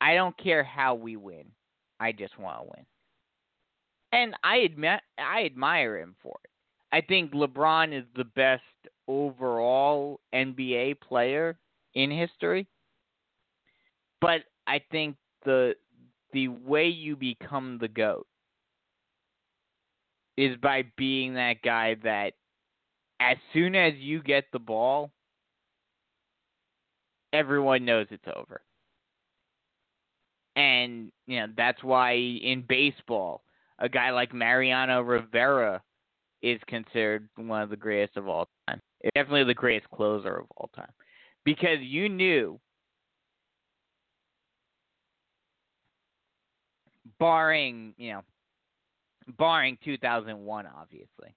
I 0.00 0.14
don't 0.14 0.36
care 0.38 0.64
how 0.64 0.94
we 0.94 1.16
win. 1.16 1.44
I 2.00 2.12
just 2.12 2.38
want 2.38 2.58
to 2.58 2.64
win. 2.64 2.86
and 4.12 4.34
I 4.44 4.56
admit 4.58 5.00
I 5.18 5.44
admire 5.44 5.98
him 5.98 6.14
for 6.22 6.38
it. 6.44 6.50
I 6.92 7.00
think 7.00 7.32
LeBron 7.32 7.96
is 7.98 8.04
the 8.16 8.24
best 8.24 8.62
overall 9.08 10.20
NBA 10.34 11.00
player 11.00 11.58
in 11.94 12.10
history. 12.10 12.66
But 14.22 14.44
I 14.66 14.80
think 14.90 15.16
the 15.44 15.74
the 16.32 16.48
way 16.48 16.86
you 16.86 17.14
become 17.14 17.76
the 17.78 17.88
goat 17.88 18.26
is 20.38 20.56
by 20.62 20.84
being 20.96 21.34
that 21.34 21.60
guy 21.62 21.96
that 22.04 22.32
as 23.20 23.36
soon 23.52 23.74
as 23.74 23.92
you 23.96 24.22
get 24.22 24.44
the 24.50 24.58
ball 24.58 25.10
everyone 27.32 27.84
knows 27.84 28.06
it's 28.10 28.24
over. 28.36 28.62
And, 30.54 31.10
you 31.26 31.40
know, 31.40 31.46
that's 31.56 31.82
why 31.82 32.12
in 32.12 32.64
baseball, 32.68 33.42
a 33.78 33.88
guy 33.88 34.10
like 34.10 34.34
Mariano 34.34 35.00
Rivera 35.00 35.82
is 36.42 36.60
considered 36.66 37.28
one 37.36 37.62
of 37.62 37.70
the 37.70 37.76
greatest 37.76 38.16
of 38.16 38.28
all 38.28 38.48
time. 38.68 38.80
Definitely 39.14 39.44
the 39.44 39.54
greatest 39.54 39.90
closer 39.90 40.36
of 40.36 40.46
all 40.56 40.70
time. 40.76 40.92
Because 41.44 41.78
you 41.80 42.08
knew, 42.08 42.60
barring, 47.22 47.94
you 47.98 48.10
know, 48.10 48.22
barring 49.38 49.78
2001, 49.84 50.66
obviously. 50.66 51.36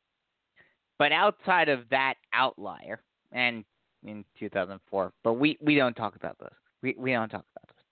But 0.98 1.12
outside 1.12 1.70
of 1.70 1.82
that 1.92 2.16
outlier, 2.34 3.04
and 3.32 3.64
in 4.04 4.26
2004, 4.40 5.14
but 5.24 5.34
we, 5.34 5.60
we 5.62 5.76
don't 5.76 5.94
talk 5.94 6.16
about 6.16 6.40
those. 6.40 6.50
We, 6.82 6.96
we 6.98 7.12
don't 7.12 7.30
talk 7.30 7.46
about 7.56 7.68
those. 7.68 7.84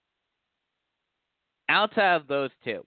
Outside 1.68 2.16
of 2.16 2.26
those 2.26 2.50
two, 2.64 2.84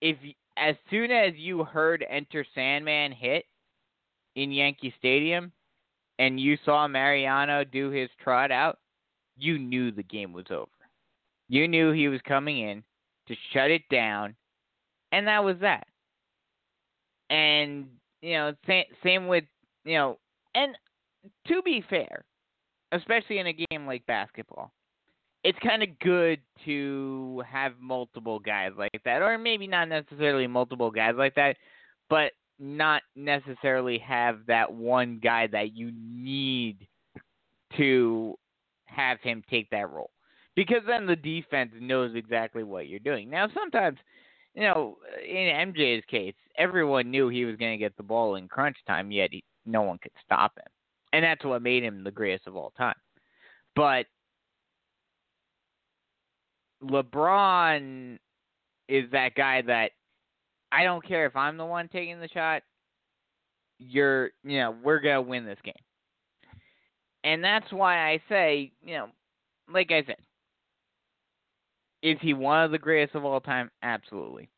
if 0.00 0.16
as 0.56 0.76
soon 0.88 1.10
as 1.10 1.32
you 1.34 1.64
heard 1.64 2.06
Enter 2.08 2.46
Sandman 2.54 3.10
hit 3.10 3.46
in 4.36 4.52
Yankee 4.52 4.94
Stadium 4.96 5.50
and 6.20 6.38
you 6.38 6.56
saw 6.64 6.86
Mariano 6.86 7.64
do 7.64 7.90
his 7.90 8.10
trot 8.22 8.52
out, 8.52 8.78
you 9.36 9.58
knew 9.58 9.90
the 9.90 10.04
game 10.04 10.32
was 10.32 10.46
over. 10.50 10.70
You 11.48 11.66
knew 11.66 11.90
he 11.90 12.06
was 12.06 12.20
coming 12.28 12.60
in 12.60 12.84
to 13.28 13.34
shut 13.52 13.70
it 13.70 13.82
down, 13.90 14.34
and 15.12 15.26
that 15.26 15.44
was 15.44 15.56
that. 15.60 15.86
And 17.30 17.86
you 18.20 18.34
know, 18.34 18.52
same, 18.66 18.84
same 19.02 19.26
with 19.26 19.44
you 19.84 19.96
know, 19.96 20.18
and 20.54 20.76
to 21.48 21.62
be 21.62 21.84
fair, 21.88 22.24
especially 22.92 23.38
in 23.38 23.46
a 23.46 23.52
game 23.70 23.86
like 23.86 24.06
basketball, 24.06 24.72
it's 25.42 25.58
kind 25.58 25.82
of 25.82 25.98
good 25.98 26.40
to 26.64 27.42
have 27.50 27.72
multiple 27.80 28.38
guys 28.38 28.72
like 28.76 29.00
that, 29.04 29.22
or 29.22 29.36
maybe 29.38 29.66
not 29.66 29.88
necessarily 29.88 30.46
multiple 30.46 30.90
guys 30.90 31.14
like 31.16 31.34
that, 31.34 31.56
but 32.08 32.32
not 32.58 33.02
necessarily 33.16 33.98
have 33.98 34.38
that 34.46 34.72
one 34.72 35.20
guy 35.22 35.46
that 35.48 35.76
you 35.76 35.92
need 35.94 36.86
to 37.76 38.38
have 38.86 39.20
him 39.20 39.42
take 39.50 39.68
that 39.70 39.90
role. 39.90 40.10
Because 40.56 40.82
then 40.86 41.06
the 41.06 41.16
defense 41.16 41.72
knows 41.80 42.14
exactly 42.14 42.62
what 42.62 42.88
you're 42.88 43.00
doing. 43.00 43.28
Now, 43.28 43.48
sometimes, 43.52 43.98
you 44.54 44.62
know, 44.62 44.98
in 45.26 45.72
MJ's 45.72 46.04
case, 46.06 46.34
everyone 46.56 47.10
knew 47.10 47.28
he 47.28 47.44
was 47.44 47.56
going 47.56 47.72
to 47.72 47.82
get 47.82 47.96
the 47.96 48.02
ball 48.02 48.36
in 48.36 48.46
crunch 48.46 48.76
time, 48.86 49.10
yet 49.10 49.30
he, 49.32 49.42
no 49.66 49.82
one 49.82 49.98
could 49.98 50.12
stop 50.24 50.56
him. 50.56 50.64
And 51.12 51.24
that's 51.24 51.44
what 51.44 51.62
made 51.62 51.82
him 51.82 52.04
the 52.04 52.10
greatest 52.10 52.46
of 52.46 52.56
all 52.56 52.72
time. 52.76 52.94
But 53.74 54.06
LeBron 56.82 58.18
is 58.88 59.10
that 59.12 59.34
guy 59.34 59.62
that 59.62 59.90
I 60.70 60.84
don't 60.84 61.06
care 61.06 61.26
if 61.26 61.36
I'm 61.36 61.56
the 61.56 61.64
one 61.64 61.88
taking 61.88 62.20
the 62.20 62.28
shot. 62.28 62.62
You're, 63.78 64.30
you 64.44 64.58
know, 64.58 64.74
we're 64.82 65.00
gonna 65.00 65.22
win 65.22 65.44
this 65.44 65.58
game, 65.64 65.74
and 67.24 67.42
that's 67.42 67.70
why 67.72 68.08
I 68.08 68.20
say, 68.28 68.72
you 68.82 68.94
know, 68.94 69.08
like 69.72 69.90
I 69.90 70.04
said, 70.06 70.16
is 72.04 72.18
he 72.20 72.34
one 72.34 72.62
of 72.62 72.70
the 72.70 72.78
greatest 72.78 73.16
of 73.16 73.24
all 73.24 73.40
time? 73.40 73.70
Absolutely. 73.82 74.50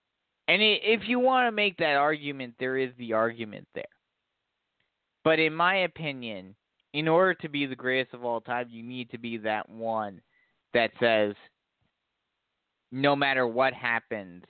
And 0.49 0.61
if 0.61 1.09
you 1.09 1.21
want 1.21 1.47
to 1.47 1.53
make 1.53 1.77
that 1.79 1.95
argument, 1.95 2.55
there 2.59 2.77
is 2.77 2.91
the 2.99 3.13
argument 3.13 3.67
there. 3.75 3.85
But 5.25 5.39
in 5.39 5.55
my 5.55 5.77
opinion, 5.85 6.57
in 6.93 7.09
order 7.09 7.35
to 7.35 7.49
be 7.49 7.65
the 7.67 7.77
greatest 7.77 8.15
of 8.15 8.25
all 8.25 8.41
time, 8.41 8.67
you 8.71 8.83
need 8.83 9.11
to 9.11 9.19
be 9.19 9.37
that 9.39 9.69
one 9.69 10.21
that 10.75 10.91
says, 11.01 11.35
no 12.91 13.15
matter 13.15 13.47
what 13.47 13.73
happens, 13.73 14.45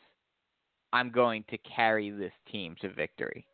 I'm 0.92 1.10
going 1.10 1.44
to 1.50 1.58
carry 1.58 2.10
this 2.10 2.32
team 2.50 2.76
to 2.80 2.88
victory. 2.88 3.46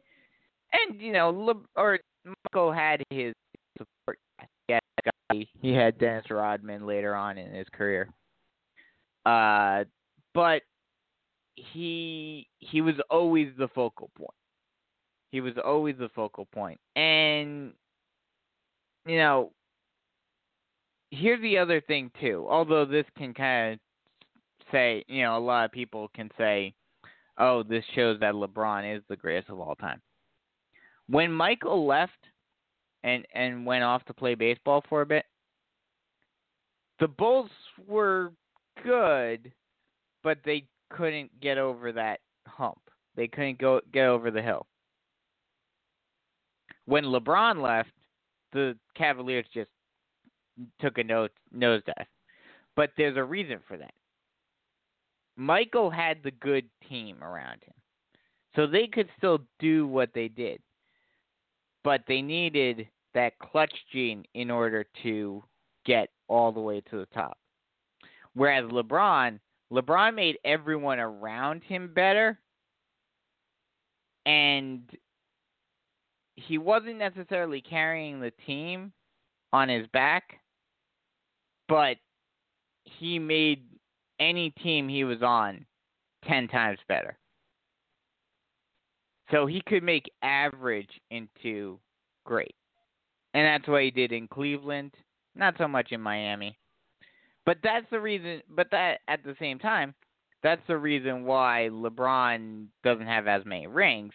And 0.72 1.00
you 1.00 1.12
know, 1.12 1.30
Le- 1.30 1.80
or 1.80 1.98
Michael 2.24 2.72
had 2.72 3.02
his 3.10 3.34
support. 3.76 4.18
He 5.60 5.72
had 5.72 5.98
Dennis 5.98 6.30
Rodman 6.30 6.86
later 6.86 7.14
on 7.14 7.38
in 7.38 7.52
his 7.52 7.66
career. 7.72 8.08
Uh, 9.24 9.84
but 10.34 10.62
he 11.56 12.48
he 12.58 12.80
was 12.80 12.94
always 13.10 13.48
the 13.58 13.68
focal 13.68 14.10
point. 14.16 14.30
He 15.30 15.40
was 15.40 15.54
always 15.64 15.96
the 15.98 16.10
focal 16.10 16.46
point. 16.46 16.80
And 16.96 17.72
you 19.06 19.16
know, 19.16 19.52
here's 21.10 21.40
the 21.42 21.58
other 21.58 21.80
thing 21.80 22.10
too. 22.20 22.46
Although 22.48 22.84
this 22.84 23.06
can 23.16 23.34
kind 23.34 23.74
of 23.74 23.80
say, 24.70 25.04
you 25.08 25.22
know, 25.22 25.36
a 25.36 25.38
lot 25.38 25.64
of 25.64 25.72
people 25.72 26.08
can 26.14 26.30
say, 26.38 26.74
"Oh, 27.38 27.62
this 27.62 27.84
shows 27.94 28.18
that 28.20 28.34
LeBron 28.34 28.96
is 28.96 29.02
the 29.08 29.16
greatest 29.16 29.50
of 29.50 29.60
all 29.60 29.74
time." 29.76 30.00
When 31.08 31.32
Michael 31.32 31.86
left 31.86 32.12
and 33.04 33.26
and 33.34 33.66
went 33.66 33.84
off 33.84 34.04
to 34.06 34.14
play 34.14 34.34
baseball 34.34 34.82
for 34.88 35.02
a 35.02 35.06
bit, 35.06 35.26
the 37.00 37.08
Bulls 37.08 37.50
were 37.86 38.32
good, 38.82 39.52
but 40.22 40.38
they 40.44 40.64
couldn't 40.90 41.40
get 41.40 41.58
over 41.58 41.92
that 41.92 42.20
hump. 42.46 42.78
They 43.16 43.28
couldn't 43.28 43.58
go 43.58 43.80
get 43.92 44.06
over 44.06 44.30
the 44.30 44.42
hill. 44.42 44.66
When 46.86 47.04
LeBron 47.04 47.62
left, 47.62 47.92
the 48.52 48.76
Cavaliers 48.96 49.46
just 49.52 49.70
took 50.80 50.98
a 50.98 51.04
nose 51.04 51.30
nosedive. 51.54 52.06
But 52.74 52.90
there's 52.96 53.16
a 53.16 53.24
reason 53.24 53.58
for 53.68 53.76
that. 53.76 53.94
Michael 55.36 55.90
had 55.90 56.18
the 56.22 56.30
good 56.30 56.64
team 56.88 57.22
around 57.22 57.62
him. 57.62 57.74
So 58.54 58.66
they 58.66 58.86
could 58.86 59.08
still 59.16 59.40
do 59.58 59.86
what 59.86 60.10
they 60.14 60.28
did. 60.28 60.60
But 61.84 62.02
they 62.06 62.22
needed 62.22 62.88
that 63.14 63.38
clutch 63.38 63.72
gene 63.92 64.24
in 64.34 64.50
order 64.50 64.84
to 65.02 65.42
get 65.84 66.10
all 66.28 66.52
the 66.52 66.60
way 66.60 66.80
to 66.90 66.98
the 66.98 67.06
top. 67.06 67.38
Whereas 68.34 68.64
LeBron, 68.70 69.38
LeBron 69.72 70.14
made 70.14 70.38
everyone 70.44 70.98
around 70.98 71.62
him 71.64 71.92
better. 71.92 72.38
And 74.24 74.82
he 76.36 76.58
wasn't 76.58 76.98
necessarily 76.98 77.60
carrying 77.60 78.20
the 78.20 78.32
team 78.46 78.92
on 79.52 79.68
his 79.68 79.86
back, 79.88 80.40
but 81.68 81.96
he 82.84 83.18
made 83.18 83.64
any 84.20 84.50
team 84.50 84.88
he 84.88 85.04
was 85.04 85.22
on 85.22 85.66
10 86.26 86.48
times 86.48 86.78
better. 86.88 87.18
So 89.30 89.46
he 89.46 89.62
could 89.66 89.82
make 89.82 90.10
average 90.22 91.00
into 91.10 91.78
great. 92.24 92.54
And 93.34 93.46
that's 93.46 93.68
what 93.68 93.82
he 93.82 93.90
did 93.90 94.12
in 94.12 94.28
Cleveland, 94.28 94.92
not 95.34 95.54
so 95.58 95.66
much 95.66 95.92
in 95.92 96.00
Miami. 96.00 96.58
But 97.44 97.58
that's 97.62 97.86
the 97.90 98.00
reason, 98.00 98.42
but 98.50 98.68
that 98.70 99.00
at 99.08 99.24
the 99.24 99.34
same 99.40 99.58
time, 99.58 99.94
that's 100.42 100.62
the 100.66 100.76
reason 100.76 101.24
why 101.24 101.68
LeBron 101.72 102.66
doesn't 102.82 103.06
have 103.06 103.26
as 103.26 103.44
many 103.44 103.66
rings 103.66 104.12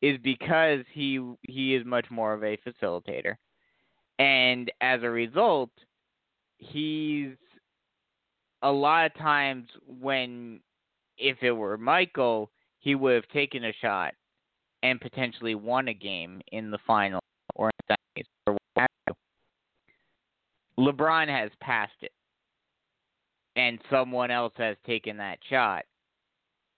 is 0.00 0.18
because 0.22 0.80
he 0.92 1.20
he 1.42 1.74
is 1.74 1.84
much 1.84 2.06
more 2.10 2.32
of 2.32 2.44
a 2.44 2.58
facilitator. 2.58 3.34
And 4.18 4.70
as 4.80 5.02
a 5.02 5.10
result, 5.10 5.70
he's 6.58 7.34
a 8.62 8.70
lot 8.70 9.06
of 9.06 9.14
times 9.14 9.68
when 10.00 10.60
if 11.16 11.38
it 11.42 11.52
were 11.52 11.76
Michael, 11.78 12.50
he 12.78 12.94
would 12.94 13.14
have 13.14 13.28
taken 13.28 13.64
a 13.64 13.72
shot 13.80 14.14
and 14.82 15.00
potentially 15.00 15.54
won 15.54 15.88
a 15.88 15.94
game 15.94 16.40
in 16.52 16.70
the 16.70 16.78
final 16.86 17.20
or 17.54 17.70
in 17.88 17.96
the 18.16 18.24
or 18.46 18.52
what 18.52 18.60
have 18.76 18.88
you. 19.08 19.14
LeBron 20.84 21.28
has 21.28 21.50
passed 21.60 21.92
it. 22.02 22.12
And 23.58 23.78
someone 23.90 24.30
else 24.30 24.52
has 24.56 24.76
taken 24.86 25.16
that 25.18 25.38
shot. 25.50 25.84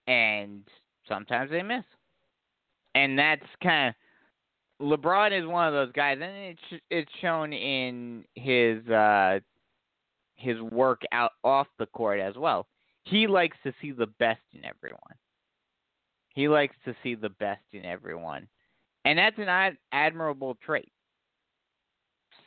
And 0.07 0.63
sometimes 1.07 1.51
they 1.51 1.61
miss. 1.61 1.85
And 2.95 3.17
that's 3.17 3.45
kind 3.61 3.89
of 3.89 3.95
LeBron 4.81 5.39
is 5.39 5.47
one 5.47 5.67
of 5.67 5.73
those 5.73 5.91
guys, 5.93 6.17
and 6.21 6.35
it's 6.35 6.83
it's 6.89 7.11
shown 7.21 7.53
in 7.53 8.25
his 8.35 8.85
uh, 8.87 9.39
his 10.35 10.59
work 10.59 11.01
out 11.11 11.31
off 11.43 11.67
the 11.77 11.85
court 11.85 12.19
as 12.19 12.35
well. 12.35 12.67
He 13.03 13.27
likes 13.27 13.57
to 13.63 13.73
see 13.81 13.91
the 13.91 14.07
best 14.07 14.41
in 14.53 14.65
everyone. 14.65 14.99
He 16.33 16.47
likes 16.47 16.75
to 16.85 16.95
see 17.03 17.15
the 17.15 17.29
best 17.29 17.63
in 17.73 17.85
everyone. 17.85 18.47
And 19.05 19.17
that's 19.17 19.37
an 19.37 19.49
ad- 19.49 19.77
admirable 19.91 20.57
trait. 20.63 20.91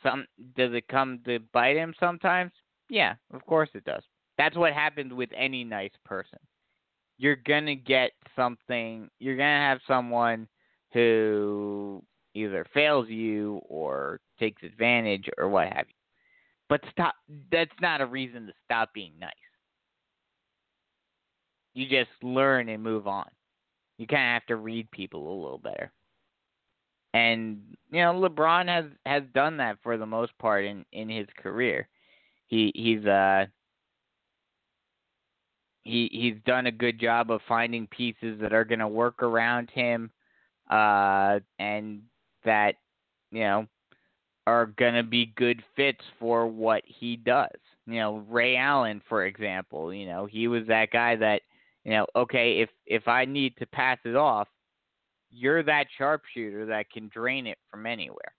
Some 0.03 0.25
does 0.55 0.73
it 0.73 0.87
come 0.87 1.19
to 1.25 1.39
bite 1.53 1.75
him 1.75 1.93
sometimes? 1.99 2.51
Yeah, 2.89 3.15
of 3.33 3.45
course 3.45 3.69
it 3.73 3.85
does. 3.85 4.03
That's 4.37 4.55
what 4.55 4.73
happens 4.73 5.13
with 5.13 5.29
any 5.35 5.63
nice 5.63 5.93
person. 6.03 6.39
You're 7.17 7.37
going 7.37 7.65
to 7.67 7.75
get 7.75 8.11
something, 8.35 9.09
you're 9.19 9.37
going 9.37 9.47
to 9.47 9.65
have 9.65 9.79
someone 9.87 10.47
who 10.93 12.03
either 12.33 12.65
fails 12.73 13.07
you 13.09 13.61
or 13.67 14.19
takes 14.39 14.63
advantage 14.63 15.29
or 15.37 15.47
what 15.47 15.67
have 15.67 15.85
you. 15.87 15.95
But 16.67 16.81
stop 16.91 17.15
that's 17.51 17.71
not 17.81 18.01
a 18.01 18.05
reason 18.05 18.47
to 18.47 18.53
stop 18.65 18.93
being 18.93 19.13
nice. 19.19 19.31
You 21.73 21.87
just 21.87 22.11
learn 22.23 22.69
and 22.69 22.81
move 22.81 23.07
on. 23.07 23.27
You 23.97 24.07
kind 24.07 24.23
of 24.23 24.41
have 24.41 24.45
to 24.47 24.55
read 24.55 24.89
people 24.91 25.21
a 25.21 25.41
little 25.41 25.57
better. 25.57 25.91
And 27.13 27.61
you 27.91 28.01
know, 28.01 28.13
LeBron 28.13 28.67
has 28.67 28.85
has 29.05 29.23
done 29.33 29.57
that 29.57 29.77
for 29.83 29.97
the 29.97 30.05
most 30.05 30.37
part 30.37 30.65
in 30.65 30.85
in 30.91 31.07
his 31.09 31.27
career. 31.37 31.87
He 32.47 32.71
he's 32.75 33.05
uh 33.05 33.45
he 35.85 36.09
he's 36.11 36.35
done 36.45 36.65
a 36.65 36.71
good 36.71 36.99
job 36.99 37.31
of 37.31 37.39
finding 37.47 37.87
pieces 37.87 38.39
that 38.41 38.53
are 38.53 38.65
going 38.65 38.79
to 38.79 38.87
work 38.87 39.23
around 39.23 39.69
him 39.69 40.11
uh 40.69 41.39
and 41.59 42.01
that 42.43 42.73
you 43.31 43.41
know 43.41 43.67
are 44.47 44.67
going 44.77 44.93
to 44.93 45.03
be 45.03 45.33
good 45.35 45.63
fits 45.75 46.01
for 46.19 46.45
what 46.45 46.83
he 46.85 47.15
does. 47.15 47.49
You 47.87 47.99
know, 47.99 48.23
Ray 48.29 48.57
Allen 48.57 49.01
for 49.07 49.25
example, 49.25 49.93
you 49.93 50.05
know, 50.05 50.25
he 50.25 50.47
was 50.47 50.67
that 50.67 50.91
guy 50.91 51.15
that 51.15 51.41
you 51.83 51.91
know, 51.91 52.07
okay, 52.15 52.61
if 52.61 52.69
if 52.85 53.07
I 53.07 53.25
need 53.25 53.55
to 53.57 53.65
pass 53.67 53.99
it 54.05 54.15
off, 54.15 54.47
you're 55.29 55.63
that 55.63 55.87
sharpshooter 55.97 56.65
that 56.65 56.89
can 56.89 57.09
drain 57.13 57.45
it 57.47 57.57
from 57.69 57.85
anywhere. 57.85 58.33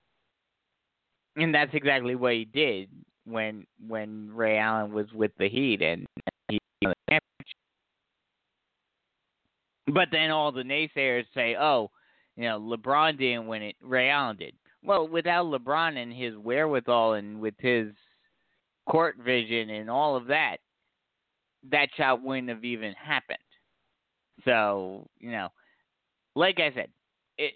And 1.37 1.55
that's 1.55 1.75
exactly 1.75 2.17
what 2.17 2.33
he 2.33 2.45
did 2.45 2.89
when 3.25 3.67
when 3.87 4.31
Ray 4.33 4.59
Allen 4.59 4.93
was 4.93 5.07
with 5.13 5.33
the 5.39 5.49
Heat 5.49 5.83
and 5.83 6.07
he. 6.49 6.59
But 9.87 10.09
then 10.11 10.31
all 10.31 10.53
the 10.53 10.63
naysayers 10.63 11.27
say, 11.35 11.57
"Oh, 11.57 11.91
you 12.37 12.45
know, 12.45 12.61
LeBron 12.61 13.19
didn't 13.19 13.47
win 13.47 13.63
it, 13.63 13.77
Ray 13.81 14.11
Allen 14.11 14.37
did." 14.37 14.55
Well, 14.83 15.09
without 15.09 15.47
LeBron 15.47 15.97
and 15.97 16.13
his 16.13 16.37
wherewithal 16.37 17.15
and 17.15 17.41
with 17.41 17.55
his 17.59 17.93
court 18.89 19.17
vision 19.19 19.71
and 19.71 19.91
all 19.91 20.17
of 20.17 20.27
that, 20.27 20.59
that 21.71 21.89
shot 21.97 22.23
wouldn't 22.23 22.49
have 22.49 22.65
even 22.65 22.93
happened. 22.95 23.39
So, 24.45 25.09
you 25.19 25.31
know, 25.33 25.49
like 26.35 26.61
I 26.61 26.73
said, 26.73 26.89
it 27.39 27.55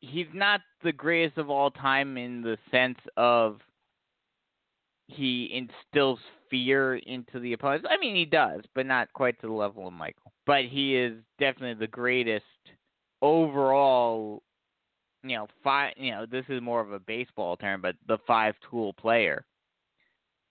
he's 0.00 0.26
not 0.32 0.60
the 0.82 0.92
greatest 0.92 1.38
of 1.38 1.50
all 1.50 1.70
time 1.70 2.16
in 2.16 2.42
the 2.42 2.58
sense 2.70 2.98
of 3.16 3.60
he 5.06 5.50
instills 5.52 6.18
fear 6.50 6.96
into 6.96 7.40
the 7.40 7.52
opponents. 7.52 7.86
I 7.90 7.98
mean, 7.98 8.14
he 8.16 8.24
does, 8.24 8.60
but 8.74 8.86
not 8.86 9.12
quite 9.12 9.40
to 9.40 9.46
the 9.46 9.52
level 9.52 9.86
of 9.86 9.92
Michael. 9.92 10.32
But 10.46 10.64
he 10.64 10.96
is 10.96 11.14
definitely 11.38 11.74
the 11.74 11.90
greatest 11.90 12.44
overall. 13.22 14.42
You 15.22 15.36
know, 15.36 15.46
five. 15.62 15.94
You 15.96 16.10
know, 16.12 16.26
this 16.30 16.44
is 16.48 16.60
more 16.60 16.80
of 16.80 16.92
a 16.92 16.98
baseball 16.98 17.56
term, 17.56 17.80
but 17.80 17.96
the 18.06 18.18
five 18.26 18.54
tool 18.70 18.92
player 18.92 19.44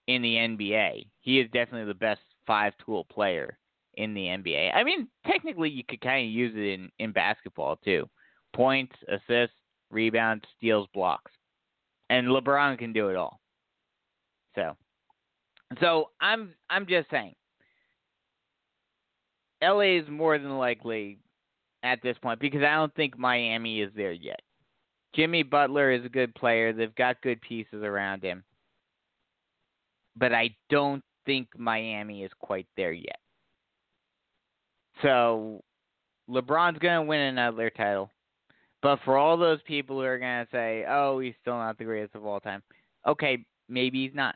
in 0.07 0.21
the 0.21 0.35
NBA. 0.35 1.07
He 1.21 1.39
is 1.39 1.49
definitely 1.53 1.85
the 1.85 1.93
best 1.93 2.21
five 2.45 2.73
tool 2.85 3.05
player 3.05 3.57
in 3.95 4.13
the 4.13 4.21
NBA. 4.21 4.73
I 4.73 4.83
mean, 4.83 5.07
technically, 5.25 5.69
you 5.69 5.83
could 5.87 6.01
kind 6.01 6.25
of 6.25 6.31
use 6.31 6.53
it 6.55 6.73
in 6.73 6.89
in 6.99 7.11
basketball 7.11 7.77
too. 7.77 8.09
Points, 8.55 8.95
assists, 9.07 9.55
rebounds, 9.91 10.43
steals, 10.57 10.87
blocks, 10.93 11.31
and 12.09 12.27
LeBron 12.27 12.77
can 12.77 12.93
do 12.93 13.09
it 13.09 13.15
all. 13.15 13.39
So, 14.55 14.75
so 15.81 16.09
I'm 16.21 16.53
I'm 16.69 16.85
just 16.87 17.09
saying, 17.09 17.35
LA 19.63 19.99
is 19.99 20.09
more 20.09 20.37
than 20.37 20.57
likely 20.57 21.17
at 21.83 22.01
this 22.01 22.17
point 22.21 22.39
because 22.39 22.61
I 22.61 22.75
don't 22.75 22.93
think 22.95 23.17
Miami 23.17 23.81
is 23.81 23.91
there 23.95 24.11
yet. 24.11 24.41
Jimmy 25.15 25.43
Butler 25.43 25.91
is 25.91 26.03
a 26.05 26.09
good 26.09 26.33
player. 26.35 26.73
They've 26.73 26.95
got 26.95 27.21
good 27.21 27.39
pieces 27.41 27.83
around 27.83 28.23
him. 28.23 28.43
But 30.15 30.33
I 30.33 30.55
don't 30.69 31.03
think 31.25 31.47
Miami 31.57 32.23
is 32.23 32.31
quite 32.39 32.67
there 32.75 32.93
yet. 32.93 33.19
So 35.01 35.63
LeBron's 36.29 36.79
going 36.79 37.01
to 37.01 37.07
win 37.07 37.19
another 37.19 37.69
title. 37.69 38.09
But 38.81 38.99
for 39.05 39.17
all 39.17 39.37
those 39.37 39.61
people 39.65 39.97
who 39.97 40.03
are 40.03 40.19
going 40.19 40.45
to 40.45 40.51
say, 40.51 40.85
oh, 40.87 41.19
he's 41.19 41.33
still 41.41 41.57
not 41.57 41.77
the 41.77 41.85
greatest 41.85 42.15
of 42.15 42.25
all 42.25 42.39
time, 42.39 42.61
okay, 43.07 43.45
maybe 43.69 44.03
he's 44.03 44.15
not. 44.15 44.35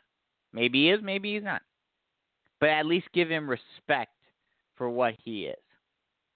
Maybe 0.52 0.84
he 0.84 0.90
is, 0.90 1.00
maybe 1.02 1.34
he's 1.34 1.44
not. 1.44 1.62
But 2.60 2.70
at 2.70 2.86
least 2.86 3.08
give 3.12 3.28
him 3.28 3.48
respect 3.48 4.10
for 4.78 4.88
what 4.88 5.14
he 5.22 5.46
is, 5.46 5.58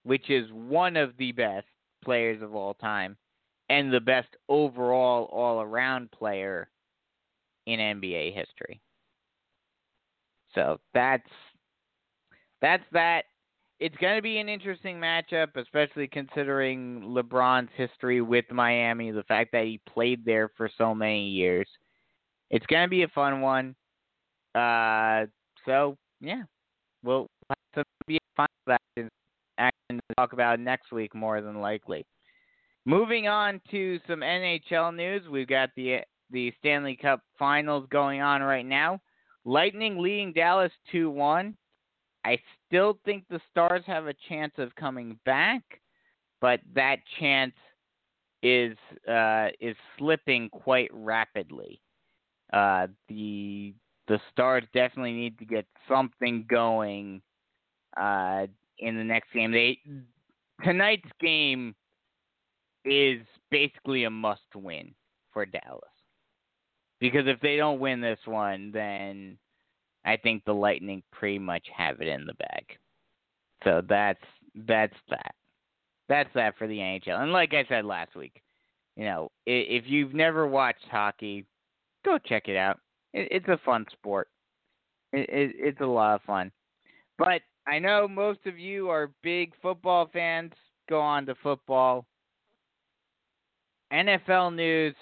which 0.02 0.28
is 0.28 0.50
one 0.52 0.96
of 0.96 1.16
the 1.16 1.32
best 1.32 1.66
players 2.04 2.42
of 2.42 2.54
all 2.54 2.74
time 2.74 3.16
and 3.70 3.92
the 3.92 4.00
best 4.00 4.28
overall 4.48 5.24
all 5.32 5.62
around 5.62 6.10
player 6.10 6.68
in 7.66 7.78
NBA 7.78 8.34
history. 8.34 8.82
So 10.54 10.78
that's 10.92 11.28
that's 12.60 12.84
that. 12.92 13.24
It's 13.80 13.96
going 13.96 14.14
to 14.14 14.22
be 14.22 14.38
an 14.38 14.48
interesting 14.48 14.96
matchup, 14.96 15.56
especially 15.56 16.06
considering 16.06 17.00
LeBron's 17.02 17.70
history 17.74 18.20
with 18.20 18.44
Miami, 18.52 19.10
the 19.10 19.24
fact 19.24 19.50
that 19.52 19.64
he 19.64 19.80
played 19.88 20.24
there 20.24 20.50
for 20.56 20.70
so 20.78 20.94
many 20.94 21.28
years. 21.30 21.66
It's 22.50 22.66
going 22.66 22.84
to 22.84 22.88
be 22.88 23.02
a 23.02 23.08
fun 23.08 23.40
one. 23.40 23.74
Uh, 24.54 25.26
so 25.66 25.96
yeah, 26.20 26.42
we'll 27.02 27.28
to 28.38 28.78
be 28.96 29.08
action 29.58 30.00
to 30.08 30.14
talk 30.16 30.32
about 30.32 30.60
next 30.60 30.92
week 30.92 31.14
more 31.14 31.40
than 31.40 31.60
likely. 31.60 32.04
Moving 32.84 33.28
on 33.28 33.60
to 33.70 34.00
some 34.08 34.20
NHL 34.20 34.94
news, 34.94 35.22
we've 35.30 35.48
got 35.48 35.70
the 35.76 36.00
the 36.30 36.52
Stanley 36.58 36.96
Cup 36.96 37.20
Finals 37.38 37.86
going 37.90 38.22
on 38.22 38.42
right 38.42 38.66
now. 38.66 39.00
Lightning 39.44 39.98
leading 39.98 40.32
Dallas 40.32 40.72
2 40.90 41.10
1. 41.10 41.56
I 42.24 42.38
still 42.66 42.98
think 43.04 43.24
the 43.28 43.40
Stars 43.50 43.82
have 43.86 44.06
a 44.06 44.14
chance 44.28 44.52
of 44.58 44.74
coming 44.76 45.18
back, 45.24 45.62
but 46.40 46.60
that 46.74 46.96
chance 47.20 47.54
is 48.42 48.76
uh, 49.08 49.48
is 49.60 49.76
slipping 49.98 50.48
quite 50.48 50.90
rapidly. 50.92 51.80
Uh, 52.52 52.88
the 53.08 53.74
the 54.08 54.20
Stars 54.32 54.64
definitely 54.74 55.12
need 55.12 55.38
to 55.38 55.44
get 55.44 55.66
something 55.88 56.44
going 56.48 57.22
uh, 57.96 58.46
in 58.78 58.96
the 58.96 59.04
next 59.04 59.32
game. 59.32 59.52
They 59.52 59.78
tonight's 60.64 61.08
game 61.20 61.74
is 62.84 63.20
basically 63.50 64.04
a 64.04 64.10
must 64.10 64.54
win 64.54 64.94
for 65.32 65.46
Dallas. 65.46 65.84
Because 67.00 67.26
if 67.26 67.40
they 67.40 67.56
don't 67.56 67.80
win 67.80 68.00
this 68.00 68.18
one, 68.26 68.70
then 68.72 69.36
I 70.04 70.16
think 70.16 70.44
the 70.44 70.54
Lightning 70.54 71.02
pretty 71.12 71.38
much 71.38 71.66
have 71.76 72.00
it 72.00 72.08
in 72.08 72.26
the 72.26 72.34
bag. 72.34 72.78
So 73.64 73.82
that's 73.88 74.22
that's 74.54 74.94
that. 75.10 75.34
That's 76.08 76.30
that 76.34 76.56
for 76.58 76.66
the 76.66 76.76
NHL. 76.76 77.20
And 77.20 77.32
like 77.32 77.54
I 77.54 77.64
said 77.68 77.84
last 77.84 78.14
week, 78.14 78.42
you 78.96 79.04
know, 79.04 79.30
if 79.46 79.84
you've 79.86 80.14
never 80.14 80.46
watched 80.46 80.84
hockey, 80.90 81.46
go 82.04 82.18
check 82.18 82.48
it 82.48 82.56
out. 82.56 82.78
It's 83.14 83.48
a 83.48 83.58
fun 83.64 83.86
sport. 83.92 84.28
It's 85.12 85.80
a 85.80 85.86
lot 85.86 86.16
of 86.16 86.22
fun. 86.22 86.50
But 87.18 87.42
I 87.66 87.78
know 87.78 88.08
most 88.08 88.40
of 88.46 88.58
you 88.58 88.88
are 88.88 89.10
big 89.22 89.52
football 89.62 90.08
fans. 90.12 90.52
Go 90.88 91.00
on 91.00 91.26
to 91.26 91.34
football. 91.42 92.06
NFL 93.92 94.54
news 94.54 94.94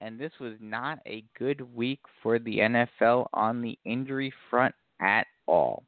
and 0.00 0.18
this 0.18 0.32
was 0.40 0.54
not 0.60 0.98
a 1.06 1.24
good 1.38 1.60
week 1.74 2.00
for 2.22 2.38
the 2.38 2.58
NFL 2.58 3.26
on 3.32 3.60
the 3.60 3.78
injury 3.84 4.32
front 4.50 4.74
at 5.00 5.26
all. 5.46 5.84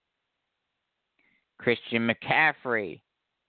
Christian 1.59 2.09
McCaffrey 2.09 3.01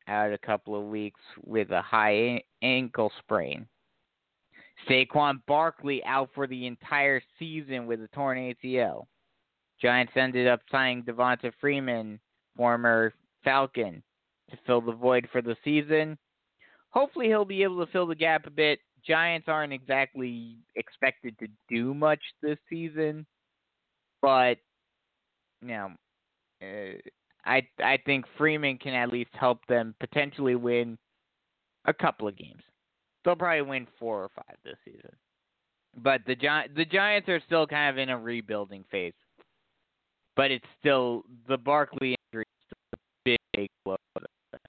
out 0.07 0.33
a 0.33 0.37
couple 0.37 0.75
of 0.75 0.87
weeks 0.87 1.19
with 1.45 1.71
a 1.71 1.81
high 1.81 2.41
ankle 2.61 3.11
sprain. 3.19 3.65
Saquon 4.89 5.41
Barkley 5.47 6.03
out 6.05 6.29
for 6.33 6.47
the 6.47 6.67
entire 6.67 7.21
season 7.39 7.85
with 7.85 8.01
a 8.01 8.07
torn 8.07 8.37
ACL. 8.37 9.05
Giants 9.81 10.13
ended 10.15 10.47
up 10.47 10.61
signing 10.71 11.03
Devonta 11.03 11.51
Freeman, 11.59 12.19
former 12.55 13.13
Falcon, 13.43 14.03
to 14.49 14.57
fill 14.65 14.81
the 14.81 14.91
void 14.91 15.27
for 15.31 15.41
the 15.41 15.55
season. 15.63 16.17
Hopefully, 16.89 17.27
he'll 17.27 17.45
be 17.45 17.63
able 17.63 17.83
to 17.83 17.91
fill 17.91 18.05
the 18.05 18.15
gap 18.15 18.45
a 18.45 18.51
bit 18.51 18.79
Giants 19.05 19.47
aren't 19.47 19.73
exactly 19.73 20.57
expected 20.75 21.37
to 21.39 21.47
do 21.69 21.93
much 21.93 22.21
this 22.41 22.57
season, 22.69 23.25
but 24.21 24.57
you 25.61 25.69
know, 25.69 25.91
uh, 26.61 26.97
I 27.45 27.67
I 27.79 27.97
think 28.05 28.25
Freeman 28.37 28.77
can 28.77 28.93
at 28.93 29.11
least 29.11 29.31
help 29.33 29.65
them 29.67 29.95
potentially 29.99 30.55
win 30.55 30.97
a 31.85 31.93
couple 31.93 32.27
of 32.27 32.37
games. 32.37 32.61
They'll 33.23 33.35
probably 33.35 33.61
win 33.63 33.87
four 33.99 34.23
or 34.23 34.29
five 34.35 34.57
this 34.63 34.77
season. 34.85 35.11
But 35.97 36.21
the 36.25 36.35
Gi- 36.35 36.73
the 36.75 36.85
Giants 36.85 37.27
are 37.29 37.41
still 37.45 37.67
kind 37.67 37.89
of 37.89 37.97
in 37.97 38.09
a 38.09 38.17
rebuilding 38.17 38.85
phase. 38.91 39.13
But 40.35 40.51
it's 40.51 40.65
still 40.79 41.23
the 41.47 41.57
Barkley 41.57 42.15
injury 42.31 42.45
is 42.69 42.77
a 42.93 43.37
big 43.55 43.69
blow. 43.85 43.97
for 44.13 44.21
them. 44.21 44.59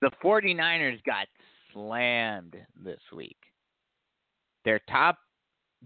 The 0.00 0.10
49ers 0.22 1.02
got 1.04 1.28
slammed 1.72 2.56
this 2.82 3.00
week. 3.14 3.36
Their 4.64 4.80
top 4.90 5.18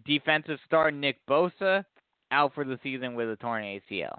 defensive 0.04 0.58
star 0.66 0.90
Nick 0.90 1.18
Bosa 1.28 1.84
out 2.30 2.54
for 2.54 2.64
the 2.64 2.78
season 2.82 3.14
with 3.14 3.30
a 3.30 3.36
torn 3.36 3.62
ACL. 3.62 4.18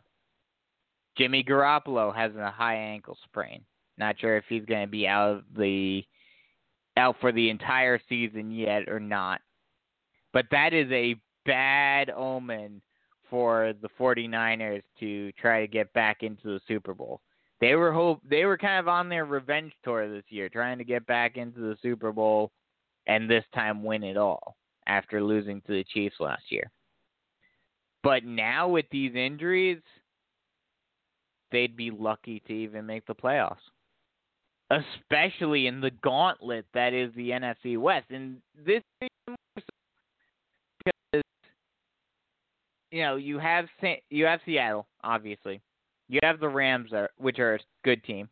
Jimmy 1.18 1.44
Garoppolo 1.44 2.16
has 2.16 2.36
a 2.36 2.52
high 2.52 2.76
ankle 2.76 3.18
sprain. 3.26 3.62
Not 3.98 4.20
sure 4.20 4.38
if 4.38 4.46
he's 4.48 4.66
going 4.66 4.86
to 4.86 4.92
be 4.92 5.08
out 5.08 5.38
of 5.38 5.44
the 5.58 6.04
out 6.96 7.16
for 7.20 7.32
the 7.32 7.50
entire 7.50 8.00
season 8.08 8.52
yet 8.52 8.88
or 8.88 9.00
not. 9.00 9.42
But 10.34 10.46
that 10.52 10.74
is 10.74 10.92
a 10.92 11.16
bad 11.46 12.10
omen 12.10 12.82
for 13.30 13.74
the 13.82 13.90
49ers 14.00 14.84
to 15.00 15.32
try 15.34 15.62
to 15.62 15.68
get 15.68 15.92
back 15.94 16.24
into 16.24 16.48
the 16.48 16.60
Super 16.68 16.94
Bowl. 16.94 17.22
They 17.60 17.76
were 17.76 17.92
hope 17.92 18.22
they 18.28 18.46
were 18.46 18.58
kind 18.58 18.80
of 18.80 18.88
on 18.88 19.10
their 19.10 19.26
revenge 19.26 19.74
tour 19.84 20.08
this 20.08 20.26
year, 20.30 20.48
trying 20.48 20.78
to 20.78 20.84
get 20.84 21.06
back 21.08 21.38
into 21.38 21.60
the 21.60 21.78
Super 21.82 22.12
Bowl 22.12 22.52
and 23.08 23.30
this 23.30 23.44
time 23.54 23.84
win 23.84 24.04
it 24.04 24.18
all 24.18 24.56
after 24.86 25.24
losing 25.24 25.62
to 25.62 25.74
the 25.74 25.84
Chiefs 25.86 26.18
last 26.20 26.44
year. 26.50 26.70
But 28.04 28.24
now 28.24 28.68
with 28.68 28.86
these 28.92 29.16
injuries, 29.16 29.82
they'd 31.52 31.76
be 31.76 31.92
lucky 31.92 32.42
to 32.48 32.54
even 32.54 32.86
make 32.86 33.06
the 33.06 33.16
playoffs. 33.16 33.58
Especially 34.70 35.68
in 35.68 35.80
the 35.80 35.92
gauntlet 36.04 36.66
that 36.74 36.94
is 36.94 37.14
the 37.16 37.30
NFC 37.30 37.78
West. 37.78 38.08
And 38.10 38.38
this 38.66 38.84
is 39.02 39.10
more 39.28 39.38
so 39.58 39.62
because 40.84 41.24
you 42.98 43.04
know, 43.04 43.16
you 43.16 43.38
have 43.38 43.68
Sa- 43.80 44.02
you 44.10 44.26
have 44.26 44.40
Seattle, 44.44 44.88
obviously. 45.04 45.62
You 46.10 46.20
have 46.24 46.40
the 46.40 46.50
Rams 46.50 46.94
are, 46.94 47.12
which 47.20 47.38
are 47.38 47.56
a 47.56 47.60
good 47.84 48.04
team. 48.04 48.28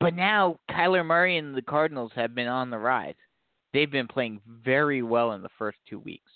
But 0.00 0.14
now 0.14 0.58
Kyler 0.70 1.04
Murray 1.04 1.36
and 1.36 1.54
the 1.54 1.60
Cardinals 1.60 2.12
have 2.14 2.34
been 2.34 2.46
on 2.46 2.70
the 2.70 2.78
rise. 2.78 3.16
They've 3.74 3.90
been 3.90 4.08
playing 4.08 4.40
very 4.64 5.02
well 5.02 5.32
in 5.32 5.42
the 5.42 5.50
first 5.58 5.76
two 5.86 5.98
weeks. 5.98 6.30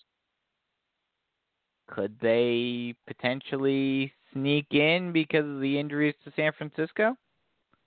Could 1.89 2.15
they 2.21 2.95
potentially 3.07 4.13
sneak 4.35 4.67
in 4.73 5.11
because 5.11 5.47
of 5.47 5.61
the 5.63 5.79
injuries 5.79 6.15
to 6.25 6.33
San 6.37 6.53
Francisco? 6.59 7.17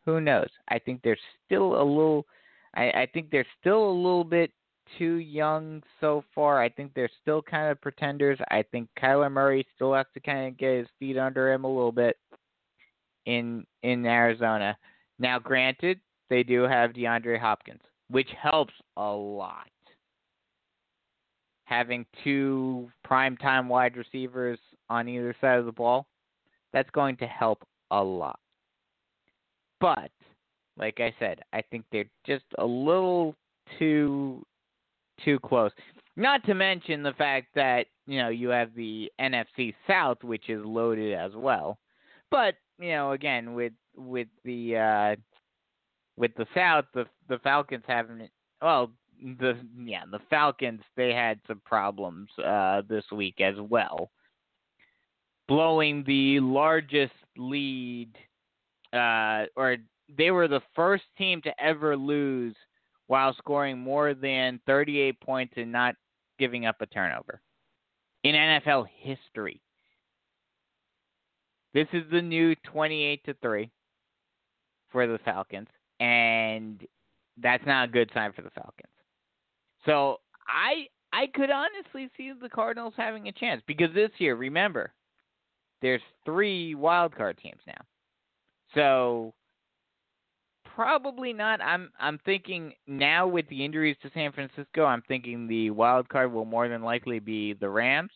Who 0.06 0.20
knows? 0.20 0.50
I 0.68 0.80
think 0.80 1.02
they're 1.04 1.18
still 1.46 1.80
a 1.80 1.84
little. 1.84 2.26
I, 2.74 2.90
I 2.90 3.08
think 3.14 3.30
they're 3.30 3.46
still 3.62 3.88
a 3.88 3.92
little 3.92 4.24
bit 4.24 4.52
too 4.98 5.16
young 5.16 5.82
so 6.00 6.24
far. 6.34 6.62
I 6.62 6.70
think 6.70 6.94
they're 6.94 7.10
still 7.22 7.42
kind 7.42 7.70
of 7.70 7.82
pretenders. 7.82 8.40
I 8.50 8.64
think 8.72 8.90
Kyler 9.02 9.32
Murray 9.32 9.66
still 9.76 9.94
has 9.94 10.06
to 10.14 10.20
kind 10.20 10.48
of 10.48 10.58
get 10.58 10.78
his 10.78 10.88
feet 11.00 11.18
under 11.18 11.52
him 11.52 11.64
a 11.64 11.68
little 11.68 11.92
bit 11.92 12.18
in 13.26 13.66
in 13.84 14.06
Arizona. 14.06 14.78
Now, 15.20 15.40
granted, 15.40 16.00
they 16.30 16.44
do 16.44 16.64
have 16.64 16.92
DeAndre 16.92 17.40
Hopkins, 17.40 17.82
which 18.10 18.30
helps 18.42 18.74
a 18.98 19.10
lot. 19.10 19.68
Having 21.66 22.06
two 22.24 22.90
primetime 23.08 23.68
wide 23.68 23.98
receivers 23.98 24.60
on 24.90 25.08
either 25.08 25.36
side 25.42 25.58
of 25.58 25.66
the 25.66 25.72
ball, 25.72 26.06
that's 26.74 26.90
going 26.92 27.18
to 27.18 27.28
help 27.28 27.64
a 27.92 28.04
lot. 28.04 28.40
But, 29.82 30.12
like 30.78 31.00
I 31.00 31.14
said, 31.20 31.40
I 31.54 31.62
think 31.62 31.86
they're 31.92 32.10
just 32.26 32.46
a 32.60 32.66
little 32.66 33.36
too 33.80 34.46
too 35.24 35.40
close. 35.40 35.72
Not 36.18 36.44
to 36.46 36.54
mention 36.54 37.04
the 37.04 37.14
fact 37.14 37.48
that, 37.56 37.88
you 38.08 38.20
know, 38.20 38.30
you 38.30 38.50
have 38.50 38.74
the 38.74 39.12
NFC 39.20 39.74
South 39.88 40.24
which 40.24 40.50
is 40.50 40.64
loaded 40.64 41.14
as 41.14 41.32
well. 41.36 41.78
But, 42.32 42.56
you 42.80 42.90
know, 42.92 43.12
again 43.12 43.54
with 43.54 43.74
with 43.96 44.28
the 44.44 44.78
uh 44.78 45.16
with 46.18 46.32
the 46.36 46.48
South, 46.54 46.86
the 46.94 47.06
the 47.28 47.40
Falcons 47.40 47.84
haven't 47.88 48.30
well, 48.62 48.92
the 49.22 49.58
yeah, 49.78 50.04
the 50.10 50.20
Falcons 50.30 50.82
they 50.96 51.14
had 51.14 51.40
some 51.48 51.62
problems 51.66 52.30
uh 52.44 52.82
this 52.88 53.06
week 53.12 53.42
as 53.42 53.56
well. 53.60 54.12
Blowing 55.48 56.04
the 56.06 56.40
largest 56.40 57.14
lead 57.38 58.12
uh 58.94 59.46
or 59.56 59.78
they 60.18 60.32
were 60.32 60.48
the 60.48 60.62
first 60.76 61.04
team 61.18 61.42
to 61.42 61.64
ever 61.64 61.98
lose 61.98 62.56
while 63.08 63.34
scoring 63.36 63.78
more 63.78 64.14
than 64.14 64.60
38 64.66 65.20
points 65.20 65.54
and 65.58 65.72
not 65.72 65.96
giving 66.40 66.66
up 66.66 66.78
a 66.82 66.86
turnover 66.88 67.42
in 68.24 68.36
NFL 68.36 68.86
history. 69.00 69.62
This 71.74 71.88
is 71.94 72.04
the 72.12 72.22
new 72.22 72.56
28 72.64 73.24
to 73.26 73.34
3 73.42 73.70
for 74.92 75.08
the 75.08 75.20
Falcons 75.26 75.68
and 76.00 76.86
that's 77.42 77.66
not 77.66 77.90
a 77.90 77.92
good 77.92 78.10
sign 78.14 78.34
for 78.34 78.42
the 78.42 78.50
Falcons. 78.50 78.92
So, 79.86 80.20
I 80.48 80.88
I 81.14 81.28
could 81.28 81.50
honestly 81.50 82.10
see 82.18 82.32
the 82.40 82.50
Cardinals 82.50 82.94
having 82.98 83.28
a 83.28 83.32
chance 83.32 83.62
because 83.68 83.94
this 83.94 84.12
year, 84.18 84.36
remember, 84.36 84.94
there's 85.82 86.02
3 86.26 86.76
wild 86.76 87.16
card 87.16 87.38
teams 87.38 87.62
now. 87.68 87.82
So, 88.74 89.34
probably 90.76 91.34
not. 91.34 91.62
I'm 91.62 91.90
I'm 92.00 92.20
thinking 92.26 92.74
now 92.86 93.28
with 93.28 93.48
the 93.50 93.64
injuries 93.64 93.96
to 94.04 94.12
San 94.14 94.32
Francisco, 94.32 94.84
I'm 94.84 95.02
thinking 95.08 95.48
the 95.48 95.72
wild 95.72 96.10
card 96.10 96.32
will 96.32 96.46
more 96.46 96.68
than 96.68 96.84
likely 96.84 97.20
be 97.20 97.54
the 97.54 97.70
Rams, 97.70 98.12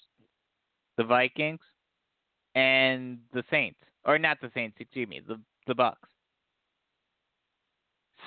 the 0.98 1.04
Vikings, 1.04 1.62
and 2.56 3.20
the 3.34 3.44
Saints. 3.50 3.80
Or 4.06 4.18
not 4.20 4.38
the 4.42 4.52
Saints, 4.54 4.78
excuse 4.80 5.08
me, 5.08 5.22
the 5.26 5.40
the 5.68 5.74
Bucs. 5.74 5.96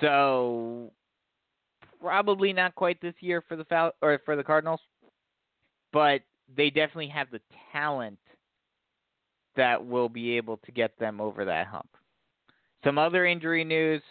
So 0.01 0.91
probably 2.01 2.51
not 2.51 2.75
quite 2.75 2.99
this 3.01 3.13
year 3.19 3.43
for 3.47 3.55
the 3.55 3.65
Fal- 3.65 3.93
or 4.01 4.19
for 4.25 4.35
the 4.35 4.43
Cardinals, 4.43 4.81
but 5.91 6.21
they 6.55 6.69
definitely 6.69 7.07
have 7.09 7.29
the 7.31 7.41
talent 7.71 8.19
that 9.55 9.85
will 9.85 10.09
be 10.09 10.35
able 10.35 10.57
to 10.57 10.71
get 10.71 10.97
them 10.99 11.21
over 11.21 11.45
that 11.45 11.67
hump. 11.67 11.89
Some 12.83 12.97
other 12.97 13.25
injury 13.25 13.63
news. 13.63 14.01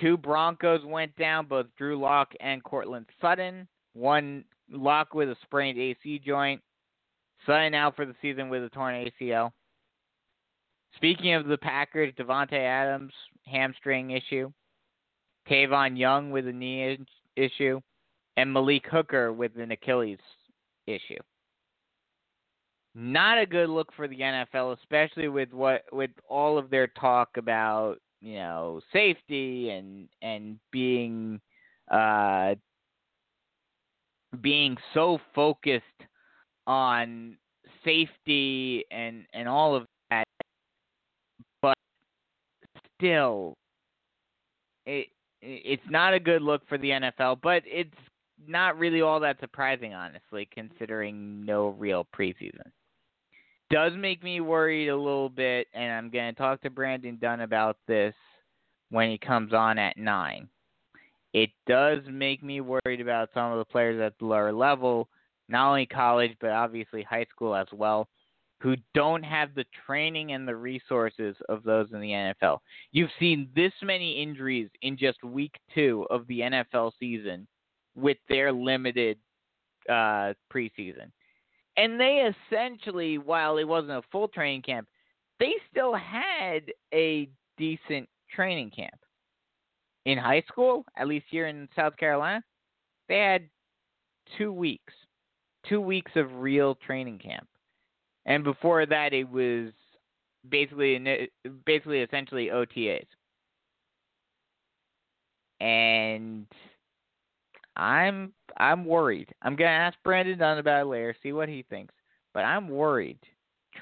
Two 0.00 0.16
Broncos 0.16 0.84
went 0.84 1.14
down, 1.16 1.46
both 1.46 1.66
Drew 1.78 1.98
Lock 1.98 2.32
and 2.40 2.62
Courtland 2.62 3.06
Sutton. 3.20 3.68
One 3.92 4.44
Lock 4.70 5.14
with 5.14 5.28
a 5.28 5.36
sprained 5.42 5.78
AC 5.78 6.20
joint. 6.24 6.60
Sutton 7.46 7.74
out 7.74 7.94
for 7.94 8.06
the 8.06 8.14
season 8.22 8.48
with 8.48 8.64
a 8.64 8.70
torn 8.70 9.06
ACL. 9.20 9.50
Speaking 10.96 11.34
of 11.34 11.46
the 11.46 11.58
Packers, 11.58 12.12
Davante 12.14 12.58
Adams 12.58 13.12
hamstring 13.44 14.10
issue. 14.10 14.50
Tavon 15.48 15.98
Young 15.98 16.30
with 16.30 16.48
a 16.48 16.52
knee 16.52 16.98
issue, 17.36 17.80
and 18.36 18.52
Malik 18.52 18.86
Hooker 18.90 19.32
with 19.32 19.56
an 19.58 19.72
Achilles 19.72 20.18
issue. 20.86 21.18
Not 22.94 23.38
a 23.38 23.46
good 23.46 23.68
look 23.68 23.92
for 23.94 24.06
the 24.06 24.20
NFL, 24.20 24.78
especially 24.78 25.28
with 25.28 25.52
what 25.52 25.82
with 25.92 26.12
all 26.28 26.56
of 26.56 26.70
their 26.70 26.86
talk 26.86 27.36
about 27.36 27.96
you 28.24 28.36
know 28.36 28.80
safety 28.92 29.70
and 29.70 30.08
and 30.22 30.58
being 30.72 31.40
uh, 31.90 32.54
being 34.40 34.76
so 34.94 35.18
focused 35.34 35.84
on 36.66 37.36
safety 37.84 38.84
and 38.90 39.26
and 39.34 39.46
all 39.46 39.76
of 39.76 39.86
that, 40.10 40.26
but 41.60 41.76
still, 42.96 43.54
it 44.86 45.08
it's 45.42 45.82
not 45.90 46.14
a 46.14 46.20
good 46.20 46.40
look 46.40 46.66
for 46.66 46.78
the 46.78 46.88
NFL, 46.88 47.40
but 47.42 47.62
it's 47.66 47.90
not 48.48 48.78
really 48.78 49.02
all 49.02 49.20
that 49.20 49.38
surprising, 49.38 49.92
honestly, 49.92 50.48
considering 50.50 51.44
no 51.44 51.68
real 51.68 52.06
preseason. 52.16 52.70
Does 53.70 53.92
make 53.96 54.22
me 54.22 54.40
worried 54.40 54.88
a 54.88 54.96
little 54.96 55.28
bit, 55.28 55.68
and 55.74 55.92
I'm 55.92 56.10
going 56.10 56.32
to 56.32 56.38
talk 56.38 56.60
to 56.62 56.70
Brandon 56.70 57.18
Dunn 57.20 57.40
about 57.40 57.76
this 57.88 58.14
when 58.90 59.10
he 59.10 59.18
comes 59.18 59.52
on 59.52 59.78
at 59.78 59.96
9. 59.96 60.48
It 61.32 61.50
does 61.66 62.00
make 62.08 62.42
me 62.42 62.60
worried 62.60 63.00
about 63.00 63.30
some 63.34 63.50
of 63.50 63.58
the 63.58 63.64
players 63.64 64.00
at 64.00 64.16
the 64.18 64.26
lower 64.26 64.52
level, 64.52 65.08
not 65.48 65.68
only 65.68 65.86
college, 65.86 66.36
but 66.40 66.50
obviously 66.50 67.02
high 67.02 67.26
school 67.30 67.54
as 67.54 67.66
well 67.72 68.08
who 68.64 68.76
don't 68.94 69.22
have 69.22 69.54
the 69.54 69.66
training 69.86 70.32
and 70.32 70.48
the 70.48 70.56
resources 70.56 71.36
of 71.50 71.62
those 71.64 71.86
in 71.92 72.00
the 72.00 72.08
NFL. 72.42 72.60
You've 72.92 73.10
seen 73.20 73.50
this 73.54 73.72
many 73.82 74.22
injuries 74.22 74.70
in 74.80 74.96
just 74.96 75.22
week 75.22 75.54
two 75.74 76.06
of 76.08 76.26
the 76.28 76.40
NFL 76.40 76.92
season 76.98 77.46
with 77.94 78.16
their 78.26 78.52
limited 78.52 79.18
uh, 79.86 80.32
preseason. 80.50 81.10
And 81.76 81.98
they 81.98 82.30
essentially, 82.50 83.18
while 83.18 83.58
it 83.58 83.64
wasn't 83.64 83.92
a 83.92 84.02
full 84.12 84.28
training 84.28 84.62
camp, 84.62 84.88
they 85.40 85.54
still 85.70 85.94
had 85.94 86.62
a 86.92 87.28
decent 87.58 88.08
training 88.34 88.70
camp. 88.70 88.94
In 90.04 90.18
high 90.18 90.44
school, 90.48 90.84
at 90.96 91.08
least 91.08 91.26
here 91.30 91.46
in 91.46 91.68
South 91.74 91.96
Carolina, 91.96 92.42
they 93.08 93.18
had 93.18 93.48
two 94.38 94.52
weeks, 94.52 94.92
two 95.66 95.80
weeks 95.80 96.12
of 96.14 96.32
real 96.36 96.74
training 96.74 97.18
camp, 97.18 97.46
and 98.26 98.44
before 98.44 98.86
that, 98.86 99.12
it 99.12 99.28
was 99.28 99.72
basically 100.48 101.30
basically 101.64 102.00
essentially 102.00 102.48
OTAs. 102.48 103.06
And 105.60 106.46
I'm 107.76 108.32
I'm 108.58 108.84
worried. 108.84 109.28
I'm 109.42 109.56
gonna 109.56 109.70
ask 109.70 109.96
Brandon 110.04 110.38
Dunn 110.38 110.58
about 110.58 110.82
it 110.82 110.88
later, 110.88 111.16
see 111.22 111.32
what 111.32 111.48
he 111.48 111.64
thinks. 111.68 111.94
But 112.32 112.44
I'm 112.44 112.68
worried 112.68 113.18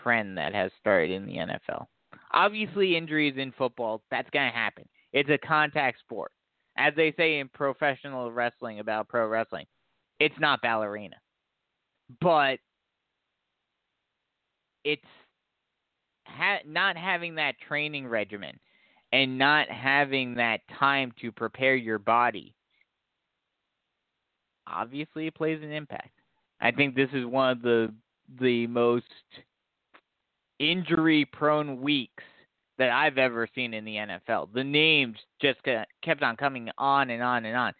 trend 0.03 0.37
that 0.39 0.55
has 0.55 0.70
started 0.81 1.11
in 1.11 1.27
the 1.27 1.37
NFL. 1.37 1.87
Obviously, 2.33 2.97
injuries 2.97 3.35
in 3.37 3.53
football 3.53 4.03
that's 4.11 4.31
gonna 4.31 4.51
happen. 4.51 4.89
It's 5.12 5.31
a 5.31 5.39
contact 5.39 6.01
sport, 6.01 6.33
as 6.77 6.95
they 6.97 7.12
say 7.16 7.39
in 7.39 7.49
professional 7.49 8.33
wrestling 8.33 8.81
about 8.81 9.09
pro 9.09 9.27
wrestling. 9.27 9.66
It's 10.18 10.39
not 10.39 10.62
ballerina, 10.62 11.16
but 12.20 12.59
it's 14.85 15.03
ha- 16.27 16.62
not 16.66 16.97
having 16.97 17.35
that 17.37 17.55
training 17.66 18.07
regimen 18.07 18.59
and 19.12 19.39
not 19.39 19.68
having 19.68 20.35
that 20.35 20.61
time 20.79 21.12
to 21.20 21.31
prepare 21.31 21.75
your 21.75 21.99
body 21.99 22.55
obviously 24.66 25.26
it 25.26 25.34
plays 25.34 25.62
an 25.62 25.72
impact. 25.72 26.10
I 26.60 26.70
think 26.70 26.94
this 26.94 27.10
is 27.12 27.26
one 27.26 27.50
of 27.50 27.62
the 27.62 27.92
the 28.40 28.66
most 28.68 29.04
injury 30.58 31.24
prone 31.24 31.80
weeks 31.80 32.22
that 32.78 32.90
I've 32.90 33.18
ever 33.18 33.48
seen 33.54 33.74
in 33.74 33.84
the 33.84 33.96
NFL. 33.96 34.52
The 34.54 34.64
names 34.64 35.16
just 35.40 35.58
kept 36.02 36.22
on 36.22 36.36
coming 36.36 36.70
on 36.78 37.10
and 37.10 37.22
on 37.22 37.44
and 37.44 37.56
on. 37.56 37.72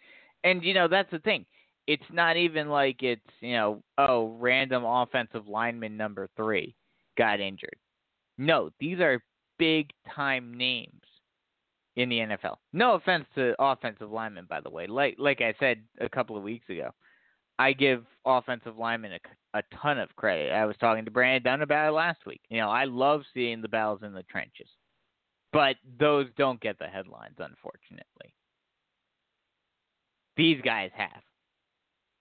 And 0.43 0.63
you 0.63 0.73
know, 0.73 0.87
that's 0.87 1.11
the 1.11 1.19
thing. 1.19 1.45
It's 1.87 2.03
not 2.11 2.37
even 2.37 2.69
like 2.69 3.03
it's, 3.03 3.21
you 3.41 3.53
know, 3.53 3.83
oh, 3.97 4.37
random 4.39 4.85
offensive 4.85 5.47
lineman 5.47 5.97
number 5.97 6.29
3 6.37 6.73
got 7.17 7.39
injured. 7.39 7.75
No, 8.37 8.69
these 8.79 8.99
are 8.99 9.21
big 9.59 9.89
time 10.13 10.53
names 10.53 11.02
in 11.95 12.09
the 12.09 12.19
NFL. 12.19 12.57
No 12.71 12.93
offense 12.95 13.25
to 13.35 13.55
offensive 13.59 14.11
linemen, 14.11 14.45
by 14.49 14.61
the 14.61 14.69
way. 14.69 14.87
Like 14.87 15.15
like 15.19 15.41
I 15.41 15.53
said 15.59 15.83
a 15.99 16.09
couple 16.09 16.35
of 16.35 16.43
weeks 16.43 16.67
ago, 16.69 16.91
I 17.59 17.73
give 17.73 18.03
offensive 18.25 18.77
linemen 18.77 19.13
a, 19.13 19.59
a 19.59 19.63
ton 19.81 19.99
of 19.99 20.15
credit. 20.15 20.51
I 20.51 20.65
was 20.65 20.75
talking 20.79 21.05
to 21.05 21.11
Brandon 21.11 21.43
Dunn 21.43 21.61
about 21.61 21.89
it 21.89 21.91
last 21.91 22.25
week. 22.25 22.41
You 22.49 22.59
know, 22.59 22.69
I 22.69 22.85
love 22.85 23.21
seeing 23.33 23.61
the 23.61 23.67
battles 23.67 24.01
in 24.03 24.13
the 24.13 24.23
trenches, 24.23 24.69
but 25.51 25.75
those 25.99 26.27
don't 26.37 26.59
get 26.61 26.79
the 26.79 26.87
headlines, 26.87 27.35
unfortunately. 27.37 28.33
These 30.35 30.61
guys 30.61 30.89
have. 30.95 31.21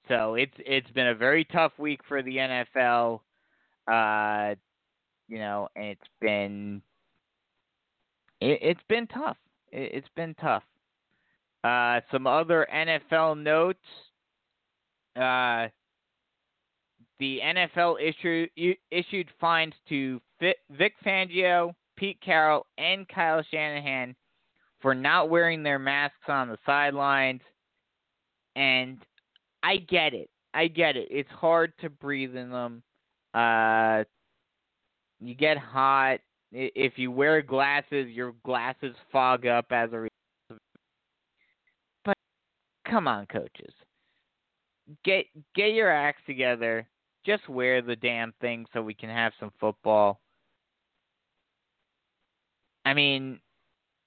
So 0.09 0.35
it's 0.35 0.53
it's 0.59 0.91
been 0.91 1.09
a 1.09 1.15
very 1.15 1.45
tough 1.45 1.73
week 1.79 2.01
for 2.07 2.23
the 2.23 2.37
NFL. 2.37 3.21
Uh, 3.91 4.55
you 5.29 5.39
know, 5.39 5.69
and 5.75 5.87
it's 5.87 6.11
been 6.21 6.83
it, 8.41 8.59
it's 8.61 8.83
been 8.89 9.07
tough 9.07 9.39
it, 9.73 9.95
has 9.95 10.05
been 10.15 10.35
tough. 10.41 10.63
Uh, 11.65 12.01
some 12.11 12.27
other 12.27 12.67
NFL 12.75 13.43
notes. 13.43 13.79
Uh, 15.17 15.69
the 17.19 17.41
NFL 17.45 17.97
issue, 18.03 18.47
issued 18.91 19.29
fines 19.41 19.75
to 19.89 20.21
Vic 20.41 20.95
Fangio, 21.05 21.75
Pete 21.97 22.19
Carroll, 22.21 22.67
and 22.79 23.07
Kyle 23.09 23.45
Shanahan 23.51 24.17
for 24.81 24.95
not 24.95 25.31
wearing 25.31 25.63
their 25.63 25.79
masks 25.79 26.29
on 26.29 26.49
the 26.49 26.59
sidelines. 26.67 27.43
And 28.57 28.99
I 29.63 29.77
get 29.77 30.15
it. 30.15 30.29
I 30.53 30.67
get 30.67 30.97
it. 30.97 31.09
It's 31.11 31.31
hard 31.31 31.73
to 31.81 31.89
breathe 31.89 32.37
in 32.37 32.51
them. 32.51 32.83
Uh, 33.33 34.05
you 35.21 35.35
get 35.35 35.57
hot 35.57 36.19
if 36.53 36.95
you 36.97 37.11
wear 37.11 37.43
glasses, 37.43 38.09
your 38.09 38.35
glasses 38.45 38.95
fog 39.11 39.47
up 39.47 39.67
as 39.71 39.91
a 39.93 39.99
result. 39.99 40.61
But 42.05 42.17
come 42.89 43.09
on, 43.09 43.27
coaches, 43.27 43.73
get 45.05 45.27
get 45.55 45.73
your 45.73 45.91
acts 45.91 46.23
together. 46.27 46.87
Just 47.25 47.49
wear 47.49 47.83
the 47.83 47.97
damn 47.97 48.33
thing 48.41 48.67
so 48.73 48.83
we 48.83 48.95
can 48.95 49.09
have 49.09 49.33
some 49.39 49.53
football. 49.61 50.21
I 52.85 52.95
mean, 52.95 53.41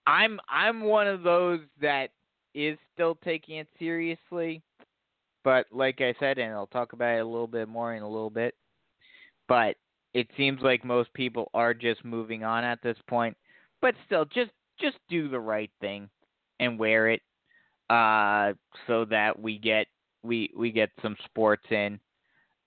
I'm 0.06 0.40
I'm 0.50 0.84
one 0.84 1.08
of 1.08 1.24
those 1.24 1.62
that 1.82 2.10
is 2.54 2.78
still 2.94 3.18
taking 3.24 3.58
it 3.58 3.68
seriously, 3.80 4.62
but 5.44 5.66
like 5.72 6.02
I 6.02 6.14
said, 6.20 6.38
and 6.38 6.54
I'll 6.54 6.68
talk 6.68 6.94
about 6.94 7.18
it 7.18 7.22
a 7.22 7.26
little 7.26 7.48
bit 7.48 7.68
more 7.68 7.96
in 7.96 8.04
a 8.04 8.10
little 8.10 8.30
bit. 8.30 8.54
But 9.48 9.76
it 10.16 10.30
seems 10.38 10.62
like 10.62 10.86
most 10.86 11.14
people 11.14 11.52
are 11.54 11.74
just 11.74 12.04
moving 12.06 12.46
on 12.46 12.64
at 12.64 12.82
this 12.82 12.98
point. 13.08 13.36
But 13.82 13.96
still, 14.06 14.24
just 14.26 14.52
just 14.80 14.98
do 15.10 15.28
the 15.28 15.40
right 15.40 15.70
thing 15.82 16.10
and 16.60 16.80
wear 16.80 17.10
it, 17.10 17.22
uh, 17.90 18.54
so 18.88 19.06
that 19.06 19.38
we 19.38 19.60
get 19.60 19.88
we 20.24 20.50
we 20.58 20.72
get 20.72 20.90
some 21.02 21.18
sports 21.26 21.66
in. 21.70 22.00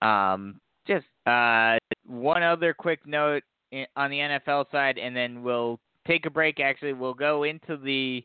Um, 0.01 0.61
just 0.87 1.07
uh, 1.25 1.77
one 2.05 2.43
other 2.43 2.73
quick 2.73 3.05
note 3.07 3.43
on 3.95 4.11
the 4.11 4.17
NFL 4.17 4.71
side, 4.71 4.99
and 4.99 5.15
then 5.15 5.41
we'll 5.41 5.79
take 6.07 6.27
a 6.27 6.29
break. 6.29 6.59
Actually, 6.59 6.93
we'll 6.93 7.15
go 7.15 7.43
into 7.43 7.77
the 7.77 8.23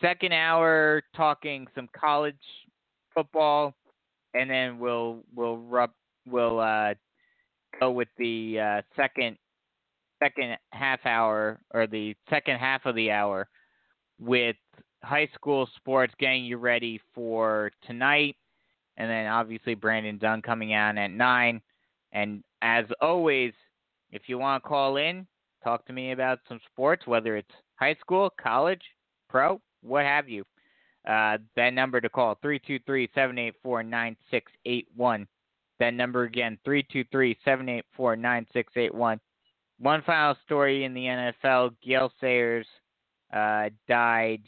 second 0.00 0.32
hour 0.32 1.02
talking 1.14 1.66
some 1.74 1.90
college 1.94 2.34
football, 3.14 3.74
and 4.32 4.48
then 4.48 4.78
we'll 4.78 5.18
we'll 5.34 5.58
rub, 5.58 5.90
we'll 6.26 6.58
uh, 6.58 6.94
go 7.80 7.90
with 7.90 8.08
the 8.18 8.58
uh, 8.60 8.82
second 8.94 9.36
second 10.22 10.56
half 10.72 11.04
hour 11.04 11.60
or 11.74 11.86
the 11.86 12.14
second 12.30 12.56
half 12.58 12.86
of 12.86 12.94
the 12.94 13.10
hour 13.10 13.48
with 14.18 14.56
high 15.02 15.28
school 15.34 15.68
sports 15.76 16.14
getting 16.18 16.44
you 16.44 16.56
ready 16.56 17.00
for 17.14 17.70
tonight 17.86 18.34
and 18.96 19.10
then 19.10 19.26
obviously 19.26 19.74
Brandon 19.74 20.16
Dunn 20.16 20.40
coming 20.40 20.74
on 20.74 20.96
at 20.96 21.10
9 21.10 21.60
and 22.12 22.42
as 22.62 22.86
always 23.02 23.52
if 24.10 24.22
you 24.26 24.38
want 24.38 24.62
to 24.62 24.68
call 24.68 24.96
in 24.96 25.26
talk 25.62 25.84
to 25.86 25.92
me 25.92 26.12
about 26.12 26.38
some 26.48 26.60
sports 26.72 27.06
whether 27.06 27.36
it's 27.36 27.52
high 27.74 27.96
school 28.00 28.32
college 28.40 28.82
pro 29.28 29.60
what 29.86 30.04
have 30.04 30.28
you. 30.28 30.44
Uh, 31.08 31.38
that 31.54 31.72
number 31.72 32.00
to 32.00 32.08
call 32.08 32.36
323 32.42 33.08
784 33.14 33.82
9681 33.84 35.26
that 35.78 35.94
number 35.94 36.24
again, 36.24 36.58
323 36.64 37.36
784 37.44 38.16
9681. 38.16 39.20
One 39.78 40.02
final 40.02 40.36
story 40.44 40.84
in 40.84 40.94
the 40.94 41.04
NFL 41.04 41.74
Gale 41.84 42.10
Sayers 42.20 42.66
uh, 43.32 43.68
died 43.88 44.42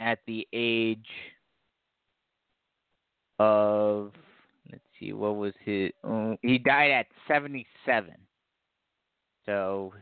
at 0.00 0.18
the 0.26 0.46
age 0.52 1.06
of, 3.38 4.12
let's 4.70 4.82
see, 4.98 5.12
what 5.12 5.36
was 5.36 5.52
his, 5.62 5.90
uh, 6.04 6.34
he 6.42 6.58
died 6.58 6.90
at 6.90 7.06
77. 7.28 8.14
So 9.44 9.92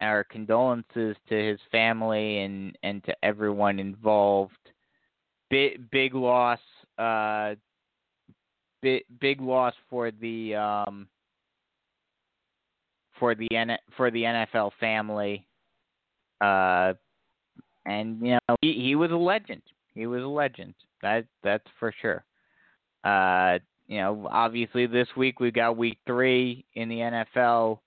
our 0.00 0.24
condolences 0.24 1.16
to 1.28 1.34
his 1.34 1.60
family 1.70 2.38
and, 2.38 2.76
and 2.82 3.02
to 3.04 3.14
everyone 3.22 3.78
involved. 3.78 4.52
Big, 5.50 5.90
big 5.90 6.14
loss. 6.14 6.60
Uh, 6.98 7.54
big 8.82 9.04
big 9.20 9.40
loss 9.40 9.74
for 9.88 10.10
the 10.10 10.54
um 10.54 11.08
for 13.18 13.34
the 13.34 13.48
N- 13.54 13.78
for 13.96 14.10
the 14.10 14.22
NFL 14.22 14.72
family. 14.80 15.44
Uh, 16.40 16.94
and 17.86 18.20
you 18.20 18.38
know 18.48 18.56
he 18.60 18.74
he 18.74 18.94
was 18.94 19.10
a 19.10 19.16
legend. 19.16 19.62
He 19.94 20.06
was 20.06 20.22
a 20.22 20.26
legend. 20.26 20.74
That 21.02 21.24
that's 21.42 21.66
for 21.78 21.92
sure. 22.00 22.24
Uh, 23.04 23.58
you 23.86 23.98
know, 23.98 24.28
obviously 24.30 24.86
this 24.86 25.08
week 25.16 25.40
we've 25.40 25.54
got 25.54 25.76
week 25.76 25.98
three 26.06 26.64
in 26.74 26.88
the 26.88 26.96
NFL. 26.96 27.78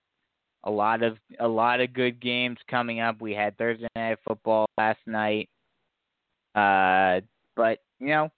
A 0.63 0.71
lot 0.71 1.03
of 1.03 1.17
a 1.39 1.47
lot 1.47 1.79
of 1.81 1.93
good 1.93 2.19
games 2.19 2.57
coming 2.69 2.99
up. 2.99 3.21
We 3.21 3.33
had 3.33 3.57
Thursday 3.57 3.87
night 3.95 4.17
football 4.27 4.65
last 4.77 4.99
night. 5.05 5.49
Uh, 6.55 7.21
but 7.55 7.79
you 7.99 8.07
know, 8.07 8.31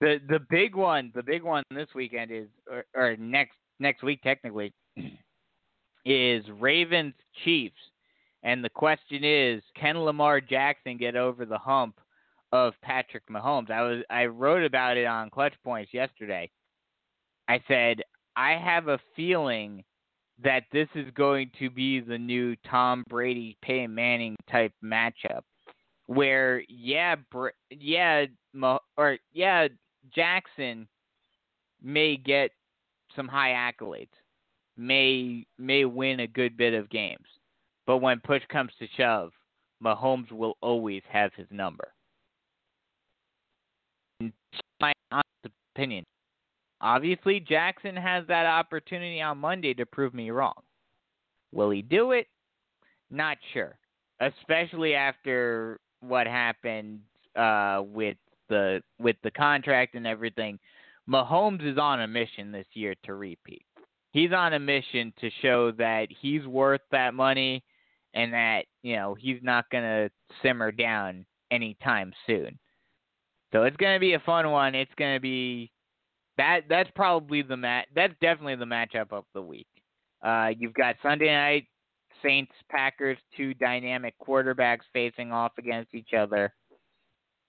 the 0.00 0.18
the 0.28 0.40
big 0.50 0.74
one, 0.74 1.12
the 1.14 1.22
big 1.22 1.42
one 1.42 1.62
this 1.70 1.88
weekend 1.94 2.30
is, 2.30 2.48
or, 2.70 2.84
or 2.94 3.16
next 3.16 3.56
next 3.78 4.02
week 4.02 4.22
technically, 4.22 4.72
is 6.04 6.44
Ravens 6.58 7.14
Chiefs, 7.44 7.74
and 8.42 8.64
the 8.64 8.70
question 8.70 9.24
is, 9.24 9.62
can 9.78 9.98
Lamar 9.98 10.40
Jackson 10.40 10.96
get 10.96 11.16
over 11.16 11.44
the 11.44 11.58
hump 11.58 12.00
of 12.52 12.74
Patrick 12.82 13.24
Mahomes? 13.30 13.70
I 13.70 13.82
was 13.82 14.02
I 14.10 14.26
wrote 14.26 14.64
about 14.64 14.96
it 14.96 15.06
on 15.06 15.30
Clutch 15.30 15.54
Points 15.62 15.92
yesterday. 15.92 16.50
I 17.48 17.60
said 17.68 18.02
I 18.36 18.52
have 18.52 18.88
a 18.88 19.00
feeling 19.14 19.84
that 20.42 20.62
this 20.72 20.88
is 20.94 21.10
going 21.14 21.50
to 21.58 21.68
be 21.68 22.00
the 22.00 22.16
new 22.16 22.56
Tom 22.68 23.04
Brady 23.08 23.58
Peyton 23.62 23.94
Manning 23.94 24.36
type 24.50 24.72
matchup 24.82 25.42
where 26.10 26.64
yeah 26.68 27.14
Br- 27.30 27.50
yeah 27.70 28.24
or 28.96 29.16
yeah 29.32 29.68
Jackson 30.14 30.88
may 31.82 32.16
get 32.16 32.50
some 33.16 33.28
high 33.28 33.50
accolades 33.50 34.08
may 34.76 35.44
may 35.58 35.84
win 35.84 36.20
a 36.20 36.26
good 36.26 36.56
bit 36.56 36.74
of 36.74 36.88
games 36.90 37.26
but 37.86 37.98
when 37.98 38.20
push 38.20 38.42
comes 38.48 38.70
to 38.78 38.86
shove 38.96 39.32
Mahomes 39.82 40.30
will 40.30 40.56
always 40.60 41.02
have 41.10 41.32
his 41.34 41.46
number 41.50 41.92
in 44.20 44.32
my 44.80 44.92
honest 45.10 45.54
opinion 45.74 46.04
Obviously, 46.80 47.40
Jackson 47.40 47.94
has 47.94 48.26
that 48.28 48.46
opportunity 48.46 49.20
on 49.20 49.38
Monday 49.38 49.74
to 49.74 49.84
prove 49.84 50.14
me 50.14 50.30
wrong. 50.30 50.54
Will 51.52 51.70
he 51.70 51.82
do 51.82 52.12
it? 52.12 52.26
Not 53.10 53.36
sure, 53.52 53.76
especially 54.20 54.94
after 54.94 55.78
what 56.00 56.26
happened 56.26 57.00
uh, 57.36 57.82
with 57.84 58.16
the 58.50 58.82
with 58.98 59.16
the 59.22 59.30
contract 59.30 59.94
and 59.94 60.06
everything. 60.06 60.58
Mahomes 61.08 61.66
is 61.66 61.78
on 61.78 62.02
a 62.02 62.06
mission 62.06 62.52
this 62.52 62.66
year 62.74 62.94
to 63.04 63.14
repeat. 63.14 63.64
He's 64.12 64.32
on 64.32 64.52
a 64.52 64.58
mission 64.58 65.12
to 65.20 65.30
show 65.40 65.72
that 65.72 66.08
he's 66.20 66.44
worth 66.46 66.82
that 66.90 67.14
money 67.14 67.64
and 68.12 68.32
that, 68.32 68.64
you 68.82 68.96
know, 68.96 69.14
he's 69.14 69.38
not 69.42 69.64
going 69.70 69.84
to 69.84 70.10
simmer 70.42 70.72
down 70.72 71.24
anytime 71.50 72.12
soon. 72.26 72.58
So 73.52 73.62
it's 73.64 73.76
going 73.76 73.94
to 73.94 74.00
be 74.00 74.14
a 74.14 74.20
fun 74.20 74.50
one. 74.50 74.74
It's 74.74 74.92
going 74.96 75.16
to 75.16 75.20
be 75.20 75.70
that 76.36 76.62
that's 76.68 76.90
probably 76.94 77.42
the 77.42 77.56
mat. 77.56 77.86
That's 77.94 78.14
definitely 78.20 78.56
the 78.56 78.64
matchup 78.64 79.12
of 79.12 79.24
the 79.34 79.42
week. 79.42 79.68
Uh, 80.22 80.50
you've 80.56 80.74
got 80.74 80.96
Sunday 81.02 81.32
night 81.32 81.66
Saints 82.22 82.52
Packers, 82.70 83.18
two 83.36 83.54
dynamic 83.54 84.14
quarterbacks 84.26 84.80
facing 84.92 85.32
off 85.32 85.52
against 85.58 85.94
each 85.94 86.14
other. 86.16 86.52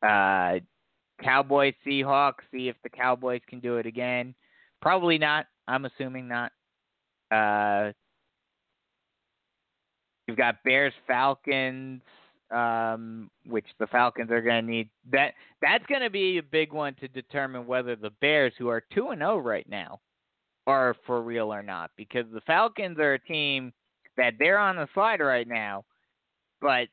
Uh, 0.02 0.60
Cowboys 1.24 1.74
Seahawks. 1.86 2.42
See 2.52 2.68
if 2.68 2.76
the 2.84 2.90
Cowboys 2.90 3.42
can 3.48 3.60
do 3.60 3.78
it 3.78 3.86
again. 3.86 4.34
Probably 4.82 5.18
not. 5.18 5.46
I'm 5.68 5.86
assuming 5.86 6.28
not. 6.28 6.52
Uh, 7.32 7.92
you've 10.28 10.38
got 10.38 10.64
Bears 10.64 10.94
Falcons 11.08 12.02
um, 12.52 13.32
which 13.46 13.66
the 13.80 13.88
Falcons 13.88 14.30
are 14.30 14.42
going 14.42 14.66
to 14.66 14.72
need. 14.72 14.90
That 15.12 15.34
that's 15.62 15.86
going 15.86 16.02
to 16.02 16.10
be 16.10 16.38
a 16.38 16.44
big 16.44 16.74
one 16.74 16.94
to 16.96 17.08
determine 17.08 17.66
whether 17.66 17.96
the 17.96 18.12
Bears, 18.22 18.54
who 18.58 18.68
are 18.68 18.84
two 18.94 19.10
and 19.10 19.20
zero 19.20 19.36
oh 19.36 19.38
right 19.38 19.68
now, 19.70 20.00
are 20.68 20.96
for 21.06 21.22
real 21.22 21.54
or 21.54 21.64
not. 21.64 21.92
Because 21.96 22.26
the 22.34 22.42
Falcons 22.42 23.00
are 23.00 23.14
a 23.14 23.20
team 23.20 23.72
that 24.18 24.34
they're 24.38 24.58
on 24.58 24.76
the 24.76 24.88
slide 24.94 25.22
right 25.22 25.48
now, 25.48 25.86
but 26.60 26.88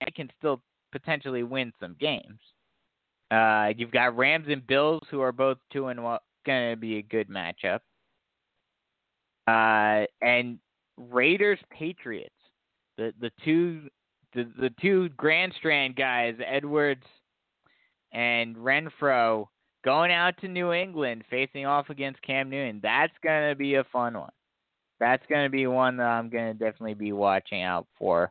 they 0.00 0.10
can 0.16 0.30
still 0.38 0.62
potentially 0.94 1.42
win 1.42 1.72
some 1.80 1.96
games. 1.98 2.38
Uh, 3.30 3.72
you've 3.76 3.90
got 3.90 4.16
Rams 4.16 4.46
and 4.48 4.66
Bills, 4.66 5.02
who 5.10 5.20
are 5.20 5.32
both 5.32 5.58
two 5.72 5.88
and 5.88 6.02
one, 6.02 6.20
going 6.46 6.70
to 6.70 6.76
be 6.76 6.98
a 6.98 7.02
good 7.02 7.28
matchup. 7.28 7.80
Uh, 9.46 10.06
and 10.22 10.58
Raiders 10.96 11.58
Patriots 11.70 12.34
the 12.96 13.12
the 13.20 13.30
two 13.44 13.88
the 14.34 14.50
the 14.58 14.70
two 14.80 15.08
Grand 15.10 15.52
Strand 15.58 15.96
guys, 15.96 16.34
Edwards 16.44 17.04
and 18.12 18.56
Renfrow, 18.56 19.46
going 19.84 20.12
out 20.12 20.34
to 20.40 20.48
New 20.48 20.72
England 20.72 21.24
facing 21.28 21.66
off 21.66 21.90
against 21.90 22.22
Cam 22.22 22.50
Newton. 22.50 22.80
That's 22.82 23.12
gonna 23.22 23.54
be 23.54 23.74
a 23.74 23.84
fun 23.84 24.14
one. 24.14 24.32
That's 25.00 25.24
gonna 25.28 25.50
be 25.50 25.66
one 25.66 25.96
that 25.96 26.04
I'm 26.04 26.30
gonna 26.30 26.54
definitely 26.54 26.94
be 26.94 27.12
watching 27.12 27.62
out 27.62 27.86
for. 27.98 28.30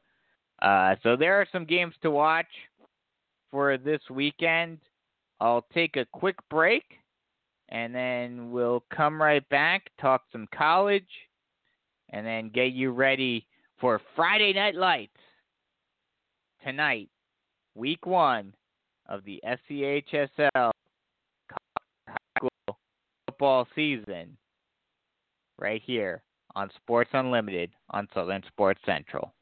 Uh, 0.61 0.95
so 1.03 1.15
there 1.15 1.39
are 1.39 1.47
some 1.51 1.65
games 1.65 1.93
to 2.01 2.11
watch 2.11 2.47
for 3.51 3.77
this 3.77 4.01
weekend. 4.09 4.79
I'll 5.39 5.65
take 5.73 5.97
a 5.97 6.05
quick 6.13 6.37
break 6.49 6.83
and 7.69 7.93
then 7.93 8.51
we'll 8.51 8.83
come 8.93 9.21
right 9.21 9.47
back, 9.49 9.89
talk 9.99 10.21
some 10.31 10.47
college, 10.55 11.07
and 12.11 12.25
then 12.25 12.49
get 12.49 12.71
you 12.71 12.91
ready 12.91 13.47
for 13.79 13.99
Friday 14.15 14.53
Night 14.53 14.75
Lights 14.75 15.11
tonight, 16.63 17.09
week 17.75 18.05
one 18.05 18.53
of 19.09 19.23
the 19.25 19.41
SCHSL 19.45 20.71
high 22.07 22.17
school 22.37 22.77
football 23.27 23.67
season, 23.75 24.37
right 25.59 25.81
here 25.83 26.21
on 26.55 26.69
Sports 26.75 27.09
Unlimited 27.13 27.71
on 27.89 28.07
Southern 28.13 28.43
Sports 28.47 28.79
Central. 28.85 29.33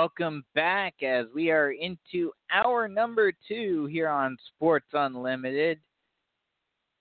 Welcome 0.00 0.44
back 0.54 1.02
as 1.02 1.26
we 1.34 1.50
are 1.50 1.72
into 1.72 2.30
hour 2.52 2.86
number 2.86 3.32
two 3.48 3.88
here 3.90 4.08
on 4.08 4.36
Sports 4.54 4.86
Unlimited. 4.92 5.80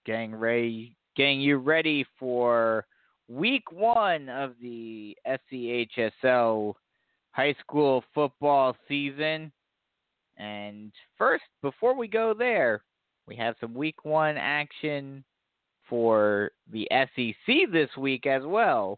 Gang 0.07 0.33
ready, 0.33 0.95
getting 1.15 1.39
you 1.39 1.57
ready 1.57 2.07
for 2.17 2.87
week 3.27 3.71
one 3.71 4.29
of 4.29 4.55
the 4.59 5.15
SCHSL 5.27 6.73
high 7.33 7.55
school 7.61 8.03
football 8.15 8.75
season. 8.87 9.51
And 10.37 10.91
first, 11.19 11.43
before 11.61 11.95
we 11.95 12.07
go 12.07 12.33
there, 12.33 12.81
we 13.27 13.35
have 13.35 13.53
some 13.61 13.75
week 13.75 14.05
one 14.05 14.37
action 14.37 15.23
for 15.87 16.49
the 16.73 16.87
SEC 16.91 17.71
this 17.71 17.89
week 17.95 18.25
as 18.25 18.41
well. 18.43 18.97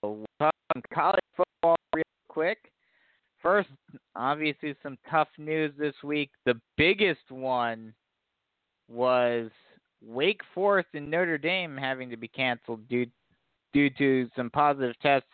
So 0.00 0.10
we'll 0.10 0.26
talk 0.40 0.54
some 0.74 0.82
college 0.92 1.20
football 1.36 1.76
real 1.94 2.02
quick. 2.28 2.71
First, 3.42 3.70
obviously, 4.14 4.76
some 4.82 4.96
tough 5.10 5.28
news 5.36 5.72
this 5.76 5.94
week. 6.04 6.30
The 6.46 6.60
biggest 6.76 7.30
one 7.30 7.92
was 8.88 9.50
Wake 10.00 10.40
Forest 10.54 10.88
and 10.94 11.10
Notre 11.10 11.38
Dame 11.38 11.76
having 11.76 12.08
to 12.10 12.16
be 12.16 12.28
canceled 12.28 12.86
due 12.88 13.06
due 13.72 13.90
to 13.90 14.28
some 14.36 14.50
positive 14.50 14.94
tests 15.00 15.28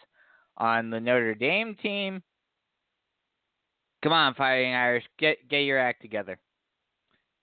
on 0.57 0.91
the 0.91 1.01
Notre 1.01 1.35
Dame 1.35 1.75
team. 1.83 2.23
Come 4.03 4.13
on, 4.13 4.35
Fighting 4.35 4.75
Irish, 4.75 5.05
get 5.19 5.37
get 5.49 5.61
your 5.61 5.79
act 5.79 6.01
together. 6.01 6.39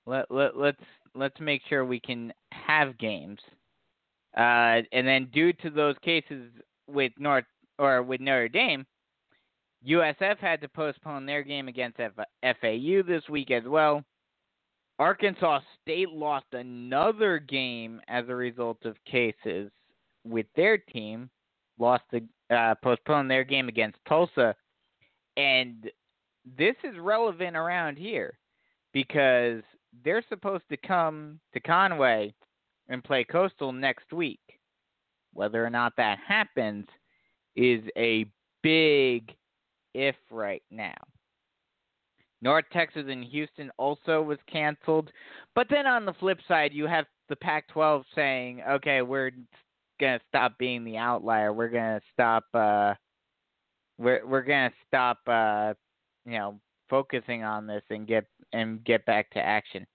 Let 0.06 0.32
let 0.32 0.58
let's 0.58 0.84
let's 1.14 1.40
make 1.40 1.62
sure 1.68 1.86
we 1.86 2.00
can 2.00 2.34
have 2.52 2.98
games. 2.98 3.40
Uh, 4.38 4.82
and 4.92 5.08
then 5.08 5.30
due 5.34 5.54
to 5.54 5.70
those 5.70 5.96
cases 6.04 6.52
with 6.88 7.12
North 7.18 7.46
or 7.80 8.04
with 8.04 8.20
Notre 8.20 8.50
Dame, 8.50 8.86
USF 9.88 10.38
had 10.40 10.62
to 10.62 10.70
postpone 10.70 11.26
their 11.26 11.44
game 11.44 11.68
against 11.68 12.00
F- 12.00 12.14
FAU 12.62 13.04
this 13.06 13.28
week 13.30 13.52
as 13.52 13.64
well. 13.66 14.04
Arkansas 14.98 15.60
State 15.82 16.10
lost 16.10 16.46
another 16.54 17.38
game 17.38 18.02
as 18.08 18.26
a 18.28 18.36
result 18.36 18.78
of 18.86 18.96
cases 19.06 19.70
with 20.24 20.46
their 20.56 20.78
team. 20.78 21.30
Lost 21.78 22.04
the 22.12 22.24
uh, 22.56 22.76
postponed 22.82 23.30
their 23.30 23.44
game 23.44 23.68
against 23.68 23.98
Tulsa, 24.08 24.56
and 25.36 25.92
this 26.58 26.76
is 26.84 26.98
relevant 26.98 27.58
around 27.58 27.98
here 27.98 28.38
because 28.94 29.62
they're 30.06 30.24
supposed 30.30 30.64
to 30.70 30.78
come 30.78 31.40
to 31.54 31.60
Conway 31.60 32.34
and 32.88 33.04
play 33.04 33.26
Coastal 33.26 33.74
next 33.74 34.14
week. 34.14 34.40
Whether 35.34 35.66
or 35.66 35.70
not 35.70 35.94
that 35.98 36.18
happens 36.26 36.86
is 37.58 37.82
a 37.98 38.26
big 38.64 39.36
if 39.96 40.16
right 40.30 40.64
now. 40.70 40.94
North 42.42 42.66
Texas 42.72 43.06
and 43.08 43.24
Houston 43.24 43.72
also 43.78 44.22
was 44.22 44.38
canceled. 44.52 45.10
But 45.56 45.68
then 45.70 45.88
on 45.88 46.06
the 46.06 46.14
flip 46.14 46.40
side, 46.48 46.74
you 46.74 46.86
have 46.86 47.06
the 47.30 47.36
Pac 47.36 47.68
12 47.70 48.04
saying, 48.14 48.62
okay, 48.70 49.02
we're 49.02 49.32
going 50.00 50.20
to 50.20 50.26
stop 50.28 50.58
being 50.60 50.84
the 50.84 50.98
outlier. 50.98 51.54
We're 51.54 51.70
going 51.70 52.00
to 52.00 52.06
stop. 52.14 52.44
Uh, 52.54 52.94
we're 53.98 54.26
we're 54.26 54.42
gonna 54.42 54.72
stop 54.88 55.20
uh 55.28 55.74
you 56.26 56.38
know 56.38 56.60
focusing 56.90 57.44
on 57.44 57.66
this 57.68 57.84
and 57.90 58.08
get 58.08 58.26
and 58.54 58.84
get 58.84 59.06
back 59.06 59.30
to 59.32 59.40
action. 59.40 59.86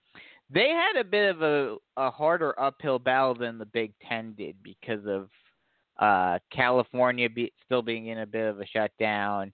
They 0.53 0.69
had 0.69 1.01
a 1.01 1.05
bit 1.05 1.31
of 1.31 1.43
a, 1.43 1.77
a 1.97 2.11
harder 2.11 2.59
uphill 2.59 2.99
battle 2.99 3.37
than 3.37 3.57
the 3.57 3.67
Big 3.67 3.93
Ten 4.09 4.35
did 4.37 4.57
because 4.65 5.07
of 5.07 5.29
uh, 6.01 6.41
California 6.53 7.31
be, 7.31 7.53
still 7.65 7.83
being 7.83 8.09
in 8.09 8.19
a 8.19 8.27
bit 8.27 8.49
of 8.49 8.59
a 8.59 8.67
shutdown, 8.67 9.53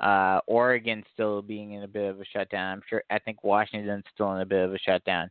uh, 0.00 0.40
Oregon 0.46 1.04
still 1.12 1.42
being 1.42 1.72
in 1.72 1.82
a 1.82 1.88
bit 1.88 2.10
of 2.10 2.20
a 2.20 2.24
shutdown. 2.24 2.72
I'm 2.72 2.82
sure 2.88 3.02
I 3.10 3.18
think 3.18 3.44
Washington's 3.44 4.04
still 4.12 4.32
in 4.32 4.40
a 4.40 4.46
bit 4.46 4.64
of 4.64 4.72
a 4.74 4.78
shutdown. 4.78 5.30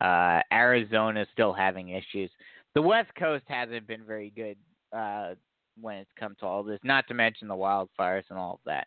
Uh, 0.00 0.40
Arizona 0.52 1.26
still 1.32 1.52
having 1.52 1.90
issues. 1.90 2.30
The 2.74 2.82
West 2.82 3.10
Coast 3.18 3.44
hasn't 3.48 3.86
been 3.86 4.04
very 4.04 4.30
good 4.30 4.56
uh, 4.96 5.34
when 5.80 5.96
it's 5.96 6.10
come 6.18 6.36
to 6.40 6.46
all 6.46 6.62
this. 6.62 6.80
Not 6.82 7.08
to 7.08 7.14
mention 7.14 7.48
the 7.48 7.54
wildfires 7.54 8.24
and 8.28 8.38
all 8.38 8.54
of 8.54 8.60
that. 8.66 8.86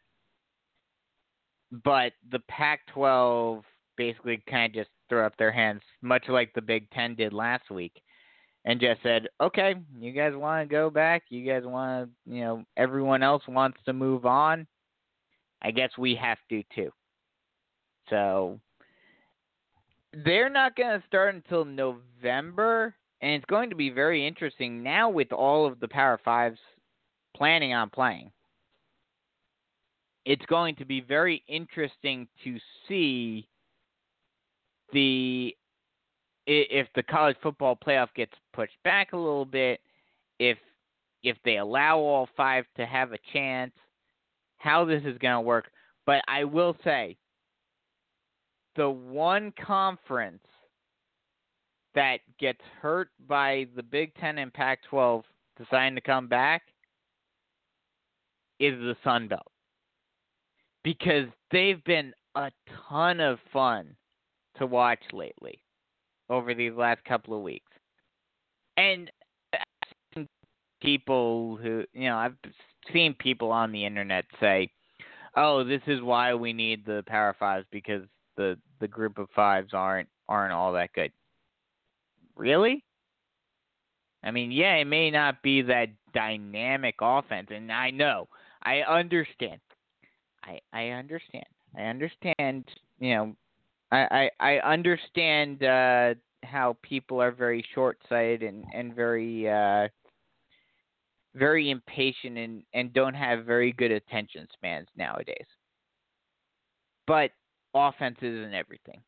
But 1.83 2.13
the 2.31 2.39
Pac-12 2.47 3.63
basically 3.97 4.41
kind 4.49 4.69
of 4.69 4.73
just 4.73 4.89
threw 5.07 5.25
up 5.25 5.35
their 5.37 5.51
hands, 5.51 5.81
much 6.01 6.23
like 6.29 6.53
the 6.53 6.61
Big 6.61 6.89
Ten 6.91 7.15
did 7.15 7.33
last 7.33 7.69
week, 7.69 8.01
and 8.65 8.79
just 8.79 9.01
said, 9.03 9.27
"Okay, 9.41 9.75
you 9.99 10.11
guys 10.11 10.35
want 10.35 10.67
to 10.67 10.71
go 10.71 10.89
back? 10.89 11.23
You 11.29 11.45
guys 11.45 11.63
want 11.65 12.09
to, 12.09 12.33
you 12.33 12.41
know, 12.41 12.63
everyone 12.77 13.23
else 13.23 13.47
wants 13.47 13.79
to 13.85 13.93
move 13.93 14.25
on. 14.25 14.67
I 15.61 15.71
guess 15.71 15.91
we 15.97 16.15
have 16.15 16.37
to 16.49 16.63
too." 16.75 16.91
So 18.09 18.59
they're 20.13 20.49
not 20.49 20.75
going 20.75 20.99
to 20.99 21.07
start 21.07 21.35
until 21.35 21.65
November, 21.65 22.95
and 23.21 23.31
it's 23.33 23.45
going 23.45 23.69
to 23.69 23.75
be 23.75 23.89
very 23.89 24.25
interesting 24.25 24.81
now 24.81 25.09
with 25.09 25.31
all 25.31 25.65
of 25.65 25.79
the 25.79 25.87
Power 25.87 26.19
Fives 26.23 26.59
planning 27.35 27.73
on 27.73 27.89
playing. 27.89 28.31
It's 30.25 30.45
going 30.47 30.75
to 30.75 30.85
be 30.85 31.01
very 31.01 31.43
interesting 31.47 32.27
to 32.43 32.57
see 32.87 33.47
the 34.91 35.55
if 36.47 36.87
the 36.95 37.03
college 37.03 37.37
football 37.43 37.75
playoff 37.75 38.07
gets 38.15 38.33
pushed 38.53 38.77
back 38.83 39.13
a 39.13 39.17
little 39.17 39.45
bit, 39.45 39.79
if 40.39 40.57
if 41.21 41.37
they 41.45 41.57
allow 41.57 41.99
all 41.99 42.27
five 42.35 42.65
to 42.75 42.85
have 42.85 43.13
a 43.13 43.19
chance, 43.33 43.73
how 44.59 44.85
this 44.85 45.01
is 45.03 45.17
going 45.17 45.35
to 45.35 45.41
work. 45.41 45.71
But 46.05 46.21
I 46.27 46.43
will 46.43 46.75
say, 46.83 47.17
the 48.75 48.89
one 48.89 49.51
conference 49.65 50.43
that 51.95 52.19
gets 52.39 52.61
hurt 52.81 53.09
by 53.27 53.67
the 53.75 53.83
Big 53.83 54.13
Ten 54.15 54.37
and 54.37 54.53
Pac 54.53 54.79
12 54.89 55.23
deciding 55.57 55.95
to 55.95 56.01
come 56.01 56.27
back 56.27 56.61
is 58.59 58.73
the 58.79 58.95
Sun 59.03 59.27
Belt. 59.27 59.51
Because 60.83 61.25
they've 61.51 61.83
been 61.83 62.13
a 62.35 62.51
ton 62.87 63.19
of 63.19 63.39
fun 63.51 63.95
to 64.57 64.65
watch 64.65 65.01
lately 65.11 65.59
over 66.29 66.53
these 66.53 66.73
last 66.73 67.03
couple 67.05 67.35
of 67.35 67.41
weeks. 67.41 67.71
And 68.77 69.11
uh, 69.53 70.21
people 70.81 71.57
who, 71.61 71.83
you 71.93 72.09
know, 72.09 72.17
I've 72.17 72.35
seen 72.93 73.13
people 73.13 73.51
on 73.51 73.71
the 73.71 73.85
internet 73.85 74.25
say, 74.39 74.69
"Oh, 75.35 75.63
this 75.63 75.81
is 75.87 76.01
why 76.01 76.33
we 76.33 76.53
need 76.53 76.85
the 76.85 77.03
Power 77.07 77.35
Fives 77.39 77.65
because 77.71 78.03
the 78.35 78.57
the 78.79 78.87
group 78.87 79.17
of 79.17 79.29
fives 79.35 79.73
aren't 79.73 80.09
aren't 80.27 80.53
all 80.53 80.73
that 80.73 80.93
good." 80.93 81.11
Really? 82.35 82.83
I 84.23 84.31
mean, 84.31 84.51
yeah, 84.51 84.75
it 84.75 84.85
may 84.85 85.11
not 85.11 85.41
be 85.41 85.61
that 85.63 85.89
dynamic 86.13 86.95
offense, 87.01 87.47
and 87.51 87.71
I 87.71 87.91
know, 87.91 88.27
I 88.63 88.81
understand. 88.81 89.61
I 90.43 90.59
I 90.73 90.89
understand. 90.89 91.45
I 91.77 91.83
understand. 91.83 92.65
You 92.99 93.15
know, 93.15 93.35
I 93.91 94.29
I, 94.39 94.57
I 94.57 94.73
understand 94.73 95.63
uh, 95.63 96.15
how 96.43 96.77
people 96.81 97.21
are 97.21 97.31
very 97.31 97.65
short-sighted 97.73 98.43
and 98.43 98.65
and 98.73 98.93
very 98.93 99.49
uh, 99.49 99.87
very 101.35 101.69
impatient 101.69 102.37
and 102.37 102.63
and 102.73 102.93
don't 102.93 103.13
have 103.13 103.45
very 103.45 103.71
good 103.71 103.91
attention 103.91 104.47
spans 104.53 104.87
nowadays. 104.95 105.45
But 107.07 107.31
offense 107.73 108.17
isn't 108.21 108.53
everything. 108.53 109.01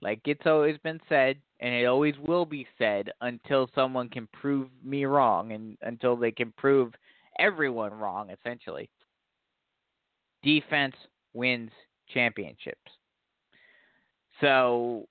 Like 0.00 0.20
it's 0.26 0.46
always 0.46 0.78
been 0.78 1.00
said, 1.08 1.38
and 1.60 1.74
it 1.74 1.86
always 1.86 2.14
will 2.18 2.46
be 2.46 2.66
said 2.78 3.10
until 3.20 3.68
someone 3.74 4.08
can 4.08 4.28
prove 4.32 4.68
me 4.84 5.04
wrong, 5.04 5.52
and 5.52 5.76
until 5.82 6.16
they 6.16 6.30
can 6.30 6.52
prove 6.56 6.92
everyone 7.38 7.92
wrong, 7.92 8.30
essentially. 8.30 8.88
Defense 10.42 10.94
wins 11.34 11.70
championships. 12.12 12.90
So, 14.40 15.08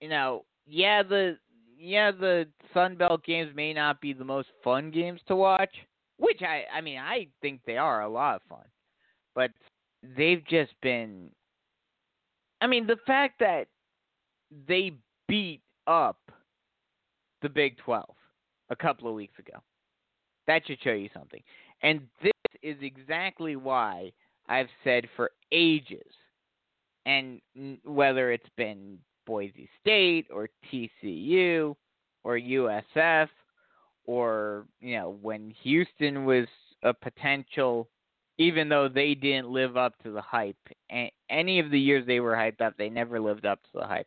you 0.00 0.08
know, 0.08 0.44
yeah, 0.66 1.02
the 1.02 1.38
yeah, 1.78 2.10
the 2.10 2.46
Sun 2.72 2.96
Belt 2.96 3.24
games 3.24 3.50
may 3.54 3.72
not 3.72 4.00
be 4.00 4.12
the 4.12 4.24
most 4.24 4.48
fun 4.62 4.90
games 4.90 5.20
to 5.28 5.36
watch, 5.36 5.74
which 6.18 6.42
I 6.42 6.64
I 6.72 6.80
mean, 6.80 6.98
I 6.98 7.28
think 7.42 7.60
they 7.66 7.76
are 7.76 8.02
a 8.02 8.08
lot 8.08 8.36
of 8.36 8.42
fun. 8.48 8.64
But 9.34 9.50
they've 10.16 10.44
just 10.46 10.72
been 10.82 11.30
I 12.60 12.66
mean, 12.66 12.86
the 12.86 12.98
fact 13.06 13.38
that 13.40 13.66
they 14.66 14.92
beat 15.28 15.60
up 15.86 16.18
the 17.42 17.48
Big 17.48 17.76
12 17.78 18.04
a 18.70 18.76
couple 18.76 19.08
of 19.08 19.14
weeks 19.14 19.38
ago. 19.38 19.58
That 20.46 20.62
should 20.66 20.80
show 20.82 20.92
you 20.92 21.08
something. 21.14 21.42
And 21.82 22.02
this 22.22 22.32
is 22.62 22.76
exactly 22.80 23.56
why 23.56 24.12
I've 24.48 24.68
said 24.84 25.06
for 25.16 25.30
ages, 25.52 26.12
and 27.04 27.40
whether 27.84 28.32
it's 28.32 28.48
been 28.56 28.98
Boise 29.26 29.68
State 29.80 30.26
or 30.32 30.48
TCU 30.72 31.74
or 32.24 32.38
USF 32.38 33.28
or, 34.04 34.66
you 34.80 34.96
know, 34.96 35.18
when 35.20 35.52
Houston 35.62 36.24
was 36.24 36.46
a 36.82 36.94
potential, 36.94 37.88
even 38.38 38.68
though 38.68 38.88
they 38.88 39.14
didn't 39.14 39.50
live 39.50 39.76
up 39.76 40.00
to 40.02 40.12
the 40.12 40.20
hype, 40.20 40.56
any 41.28 41.58
of 41.58 41.70
the 41.70 41.80
years 41.80 42.06
they 42.06 42.20
were 42.20 42.34
hyped 42.34 42.60
up, 42.60 42.74
they 42.76 42.88
never 42.88 43.18
lived 43.18 43.46
up 43.46 43.62
to 43.64 43.70
the 43.74 43.86
hype. 43.86 44.06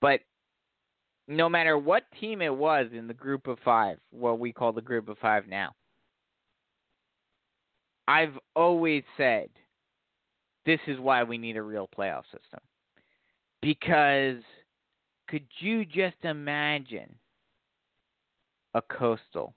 But 0.00 0.20
no 1.26 1.48
matter 1.48 1.76
what 1.76 2.04
team 2.20 2.42
it 2.42 2.54
was 2.54 2.86
in 2.92 3.06
the 3.06 3.14
group 3.14 3.46
of 3.46 3.58
five, 3.64 3.98
what 4.10 4.38
we 4.38 4.52
call 4.52 4.72
the 4.72 4.80
group 4.80 5.08
of 5.08 5.18
five 5.18 5.48
now, 5.48 5.74
I've 8.06 8.38
always 8.56 9.04
said 9.16 9.48
this 10.66 10.80
is 10.86 10.98
why 10.98 11.22
we 11.22 11.38
need 11.38 11.56
a 11.56 11.62
real 11.62 11.88
playoff 11.96 12.24
system. 12.24 12.60
Because 13.62 14.42
could 15.28 15.46
you 15.58 15.84
just 15.84 16.16
imagine 16.22 17.14
a 18.74 18.82
Coastal, 18.82 19.54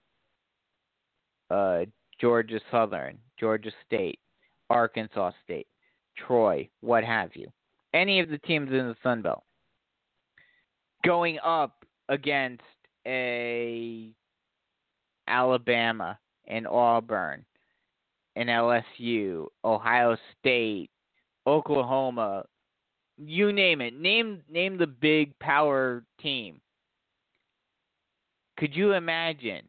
uh, 1.49 1.81
Georgia 2.19 2.59
Southern, 2.71 3.17
Georgia 3.39 3.71
State, 3.85 4.19
Arkansas 4.69 5.31
State, 5.43 5.67
Troy, 6.17 6.67
what 6.81 7.03
have 7.03 7.31
you, 7.35 7.47
any 7.93 8.19
of 8.19 8.29
the 8.29 8.37
teams 8.39 8.69
in 8.69 8.87
the 8.87 8.95
Sun 9.03 9.21
Belt, 9.21 9.43
going 11.05 11.39
up 11.43 11.85
against 12.09 12.63
a 13.05 14.09
Alabama 15.27 16.17
and 16.47 16.67
Auburn 16.67 17.45
and 18.35 18.49
LSU, 18.49 19.47
Ohio 19.63 20.17
State, 20.39 20.89
Oklahoma, 21.45 22.45
you 23.17 23.51
name 23.53 23.81
it. 23.81 23.99
Name 23.99 24.41
name 24.49 24.77
the 24.77 24.87
big 24.87 25.37
power 25.39 26.03
team. 26.21 26.59
Could 28.57 28.75
you 28.75 28.93
imagine 28.93 29.65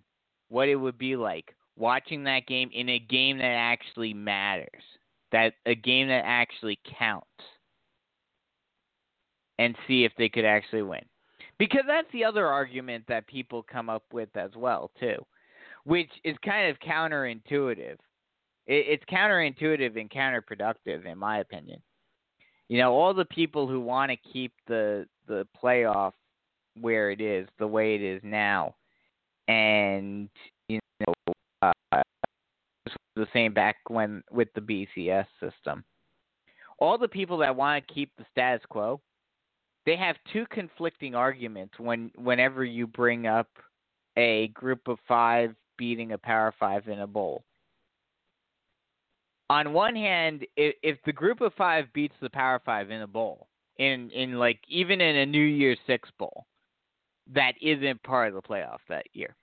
what 0.48 0.68
it 0.68 0.76
would 0.76 0.98
be 0.98 1.16
like 1.16 1.54
watching 1.76 2.24
that 2.24 2.46
game 2.46 2.70
in 2.72 2.88
a 2.88 2.98
game 2.98 3.38
that 3.38 3.44
actually 3.44 4.14
matters? 4.14 4.82
That 5.32 5.54
a 5.66 5.74
game 5.74 6.08
that 6.08 6.22
actually 6.24 6.78
counts. 6.98 7.26
And 9.58 9.76
see 9.86 10.04
if 10.04 10.12
they 10.18 10.28
could 10.28 10.44
actually 10.44 10.82
win. 10.82 11.04
Because 11.58 11.84
that's 11.86 12.10
the 12.12 12.24
other 12.24 12.46
argument 12.48 13.04
that 13.06 13.28
people 13.28 13.62
come 13.62 13.88
up 13.88 14.02
with 14.12 14.28
as 14.36 14.50
well, 14.56 14.90
too, 14.98 15.24
which 15.84 16.10
is 16.24 16.36
kind 16.44 16.68
of 16.68 16.76
counterintuitive. 16.80 17.96
It's 18.66 19.04
counterintuitive 19.04 20.00
and 20.00 20.10
counterproductive, 20.10 21.06
in 21.06 21.18
my 21.18 21.38
opinion. 21.38 21.80
You 22.68 22.78
know, 22.78 22.92
all 22.92 23.12
the 23.12 23.26
people 23.26 23.66
who 23.66 23.80
want 23.80 24.10
to 24.10 24.16
keep 24.32 24.52
the 24.66 25.06
the 25.26 25.46
playoff 25.62 26.12
where 26.80 27.10
it 27.10 27.20
is, 27.20 27.48
the 27.58 27.66
way 27.66 27.94
it 27.94 28.02
is 28.02 28.20
now, 28.24 28.74
and 29.48 30.28
you 30.68 30.80
know, 31.06 31.34
uh, 31.62 32.02
the 33.16 33.26
same 33.32 33.52
back 33.52 33.76
when 33.88 34.22
with 34.30 34.48
the 34.54 34.60
BCS 34.60 35.26
system. 35.40 35.84
All 36.78 36.98
the 36.98 37.08
people 37.08 37.38
that 37.38 37.54
want 37.54 37.86
to 37.86 37.94
keep 37.94 38.10
the 38.18 38.24
status 38.32 38.64
quo, 38.68 39.00
they 39.86 39.96
have 39.96 40.16
two 40.32 40.44
conflicting 40.50 41.14
arguments 41.14 41.74
when 41.78 42.10
whenever 42.16 42.64
you 42.64 42.86
bring 42.86 43.26
up 43.26 43.48
a 44.16 44.48
group 44.48 44.88
of 44.88 44.98
five 45.06 45.54
beating 45.76 46.12
a 46.12 46.18
power 46.18 46.54
five 46.58 46.88
in 46.88 47.00
a 47.00 47.06
bowl. 47.06 47.44
On 49.50 49.72
one 49.72 49.94
hand, 49.94 50.46
if, 50.56 50.74
if 50.82 50.98
the 51.04 51.12
group 51.12 51.40
of 51.40 51.52
five 51.54 51.92
beats 51.92 52.14
the 52.20 52.30
power 52.30 52.60
five 52.64 52.90
in 52.90 53.02
a 53.02 53.06
bowl, 53.06 53.48
in 53.78 54.10
in 54.10 54.38
like 54.38 54.60
even 54.68 55.00
in 55.00 55.16
a 55.16 55.26
New 55.26 55.44
Year's 55.44 55.78
Six 55.86 56.08
bowl, 56.18 56.46
that 57.32 57.52
isn't 57.60 58.02
part 58.02 58.28
of 58.28 58.34
the 58.34 58.42
playoff 58.42 58.78
that 58.88 59.06
year. 59.12 59.36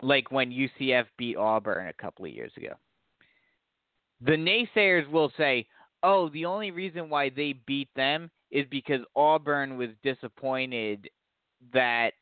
Like 0.00 0.30
when 0.30 0.50
UCF 0.50 1.06
beat 1.16 1.36
Auburn 1.36 1.88
a 1.88 1.92
couple 1.92 2.24
of 2.24 2.32
years 2.32 2.52
ago. 2.56 2.74
The 4.20 4.32
naysayers 4.32 5.08
will 5.10 5.32
say, 5.36 5.66
"Oh, 6.02 6.28
the 6.28 6.44
only 6.44 6.70
reason 6.70 7.08
why 7.08 7.30
they 7.30 7.54
beat 7.66 7.88
them 7.96 8.30
is 8.50 8.66
because 8.70 9.00
Auburn 9.16 9.76
was 9.76 9.90
disappointed 10.02 11.08
that 11.72 12.12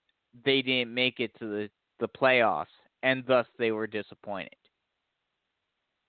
they 0.45 0.63
didn't 0.63 0.93
make 0.93 1.21
it 1.21 1.35
to 1.39 1.47
the 1.47 1.71
the 1.99 2.09
playoffs 2.09 2.67
and 3.03 3.25
thus 3.27 3.47
they 3.59 3.73
were 3.73 3.87
disappointed." 3.87 4.57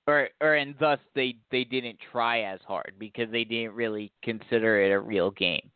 Or 0.07 0.29
or 0.41 0.55
and 0.55 0.73
thus 0.79 0.99
they 1.15 1.35
they 1.51 1.65
didn't 1.65 1.97
try 2.11 2.41
as 2.41 2.59
hard 2.65 2.93
because 2.97 3.29
they 3.29 3.43
didn't 3.43 3.75
really 3.75 4.11
consider 4.23 4.81
it 4.81 4.91
a 4.91 4.99
real 4.99 5.31
game. 5.31 5.69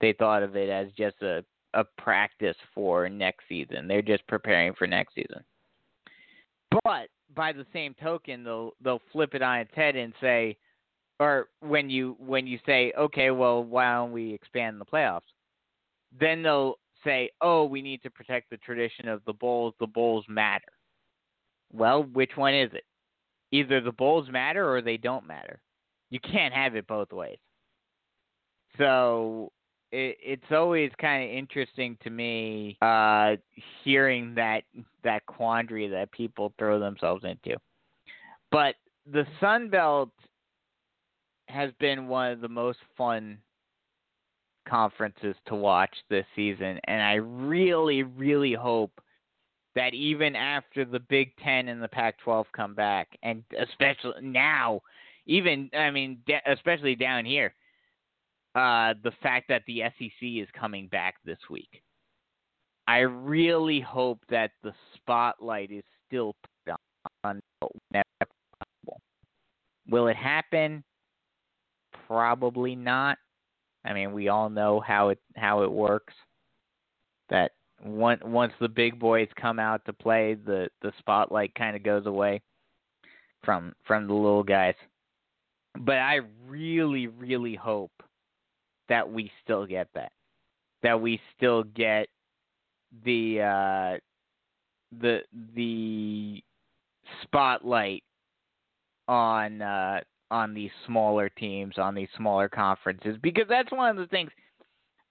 They 0.00 0.12
thought 0.12 0.42
of 0.42 0.56
it 0.56 0.68
as 0.68 0.88
just 0.96 1.22
a 1.22 1.44
a 1.74 1.84
practice 1.96 2.56
for 2.74 3.08
next 3.08 3.44
season. 3.48 3.86
They're 3.86 4.02
just 4.02 4.26
preparing 4.26 4.74
for 4.74 4.86
next 4.86 5.14
season. 5.14 5.44
But 6.84 7.08
by 7.34 7.52
the 7.52 7.66
same 7.72 7.94
token, 8.02 8.44
they'll 8.44 8.72
they'll 8.82 9.02
flip 9.12 9.34
it 9.34 9.42
on 9.42 9.60
its 9.60 9.74
head 9.74 9.96
and 9.96 10.12
say, 10.20 10.56
or 11.20 11.48
when 11.60 11.90
you 11.90 12.16
when 12.18 12.46
you 12.46 12.58
say, 12.66 12.92
okay, 12.98 13.30
well, 13.30 13.62
why 13.62 13.94
don't 13.94 14.12
we 14.12 14.32
expand 14.32 14.80
the 14.80 14.84
playoffs? 14.84 15.20
Then 16.18 16.42
they'll 16.42 16.78
say, 17.04 17.30
oh, 17.40 17.64
we 17.64 17.82
need 17.82 18.02
to 18.02 18.10
protect 18.10 18.50
the 18.50 18.56
tradition 18.58 19.08
of 19.08 19.22
the 19.26 19.32
bowls. 19.32 19.74
The 19.78 19.86
bowls 19.86 20.24
matter. 20.28 20.72
Well, 21.72 22.04
which 22.04 22.32
one 22.36 22.54
is 22.54 22.70
it? 22.72 22.84
Either 23.50 23.80
the 23.80 23.92
bowls 23.92 24.28
matter 24.30 24.70
or 24.70 24.82
they 24.82 24.96
don't 24.96 25.26
matter. 25.26 25.60
You 26.10 26.20
can't 26.20 26.54
have 26.54 26.76
it 26.76 26.86
both 26.86 27.12
ways. 27.12 27.38
So 28.78 29.52
it, 29.90 30.16
it's 30.22 30.50
always 30.52 30.90
kind 31.00 31.24
of 31.24 31.36
interesting 31.36 31.96
to 32.02 32.10
me 32.10 32.76
uh, 32.82 33.36
hearing 33.84 34.34
that 34.34 34.62
that 35.04 35.24
quandary 35.26 35.88
that 35.88 36.12
people 36.12 36.52
throw 36.58 36.78
themselves 36.78 37.24
into. 37.24 37.58
But 38.50 38.74
the 39.10 39.26
Sun 39.40 39.70
Belt 39.70 40.10
has 41.48 41.70
been 41.80 42.08
one 42.08 42.32
of 42.32 42.40
the 42.40 42.48
most 42.48 42.78
fun 42.96 43.38
conferences 44.68 45.34
to 45.46 45.54
watch 45.54 45.94
this 46.10 46.26
season, 46.36 46.78
and 46.84 47.02
I 47.02 47.14
really, 47.14 48.02
really 48.02 48.52
hope 48.52 48.92
that 49.78 49.94
even 49.94 50.34
after 50.34 50.84
the 50.84 50.98
Big 50.98 51.30
Ten 51.36 51.68
and 51.68 51.80
the 51.80 51.86
Pac-12 51.86 52.46
come 52.52 52.74
back, 52.74 53.16
and 53.22 53.44
especially 53.56 54.20
now, 54.20 54.80
even 55.26 55.70
I 55.72 55.92
mean, 55.92 56.18
especially 56.46 56.96
down 56.96 57.24
here 57.24 57.54
uh, 58.56 58.94
the 59.04 59.12
fact 59.22 59.46
that 59.48 59.62
the 59.68 59.82
SEC 59.96 60.10
is 60.20 60.48
coming 60.58 60.88
back 60.88 61.14
this 61.24 61.38
week. 61.48 61.80
I 62.88 62.98
really 63.00 63.78
hope 63.80 64.18
that 64.30 64.50
the 64.64 64.72
spotlight 64.96 65.70
is 65.70 65.84
still 66.08 66.34
put 66.66 66.74
on 67.22 67.40
possible. 67.62 69.00
Will 69.88 70.08
it 70.08 70.16
happen? 70.16 70.82
Probably 72.08 72.74
not. 72.74 73.16
I 73.84 73.92
mean, 73.92 74.12
we 74.12 74.26
all 74.26 74.50
know 74.50 74.80
how 74.80 75.10
it 75.10 75.20
how 75.36 75.62
it 75.62 75.70
works. 75.70 76.14
That 77.30 77.52
once 77.84 78.20
once 78.24 78.52
the 78.60 78.68
big 78.68 78.98
boys 78.98 79.28
come 79.40 79.58
out 79.58 79.84
to 79.86 79.92
play, 79.92 80.34
the 80.34 80.68
the 80.82 80.92
spotlight 80.98 81.54
kind 81.54 81.76
of 81.76 81.82
goes 81.82 82.06
away 82.06 82.42
from 83.44 83.74
from 83.86 84.06
the 84.06 84.14
little 84.14 84.42
guys. 84.42 84.74
But 85.78 85.96
I 85.96 86.20
really, 86.46 87.06
really 87.06 87.54
hope 87.54 87.92
that 88.88 89.10
we 89.10 89.30
still 89.44 89.66
get 89.66 89.88
that. 89.94 90.12
That 90.82 91.00
we 91.00 91.20
still 91.36 91.62
get 91.62 92.08
the 93.04 93.40
uh, 93.40 93.98
the 95.00 95.20
the 95.54 96.42
spotlight 97.22 98.02
on 99.06 99.62
uh, 99.62 100.00
on 100.30 100.54
these 100.54 100.70
smaller 100.86 101.28
teams, 101.28 101.78
on 101.78 101.94
these 101.94 102.08
smaller 102.16 102.48
conferences, 102.48 103.16
because 103.22 103.46
that's 103.48 103.70
one 103.72 103.90
of 103.90 103.96
the 103.96 104.06
things 104.06 104.30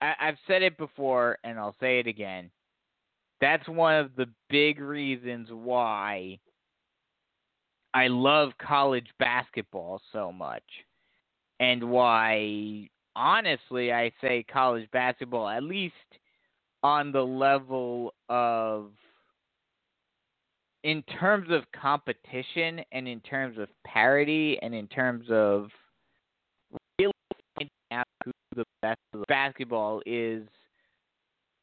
I, 0.02 0.14
I've 0.20 0.38
said 0.48 0.62
it 0.62 0.78
before, 0.78 1.38
and 1.44 1.58
I'll 1.58 1.76
say 1.80 2.00
it 2.00 2.08
again. 2.08 2.50
That's 3.40 3.68
one 3.68 3.96
of 3.96 4.16
the 4.16 4.28
big 4.50 4.80
reasons 4.80 5.50
why 5.52 6.40
I 7.94 8.08
love 8.08 8.52
college 8.60 9.08
basketball 9.20 10.02
so 10.12 10.32
much, 10.32 10.64
and 11.60 11.90
why 11.90 12.90
honestly, 13.16 13.92
I 13.92 14.12
say 14.22 14.44
college 14.52 14.90
basketball, 14.92 15.50
at 15.50 15.64
least 15.64 15.94
on 16.84 17.12
the 17.12 17.22
level 17.22 18.14
of, 18.30 18.92
in 20.84 21.02
terms 21.20 21.48
of 21.50 21.64
competition 21.80 22.82
and 22.92 23.08
in 23.08 23.20
terms 23.22 23.58
of 23.58 23.68
parity 23.86 24.60
and 24.62 24.74
in 24.74 24.88
terms 24.88 25.26
of 25.32 25.70
really 27.00 27.12
finding 27.58 27.70
out 27.92 28.06
who 28.24 28.32
the 28.56 28.66
best 28.82 29.00
of 29.14 29.22
the 29.22 29.26
basketball 29.28 30.02
is 30.06 30.48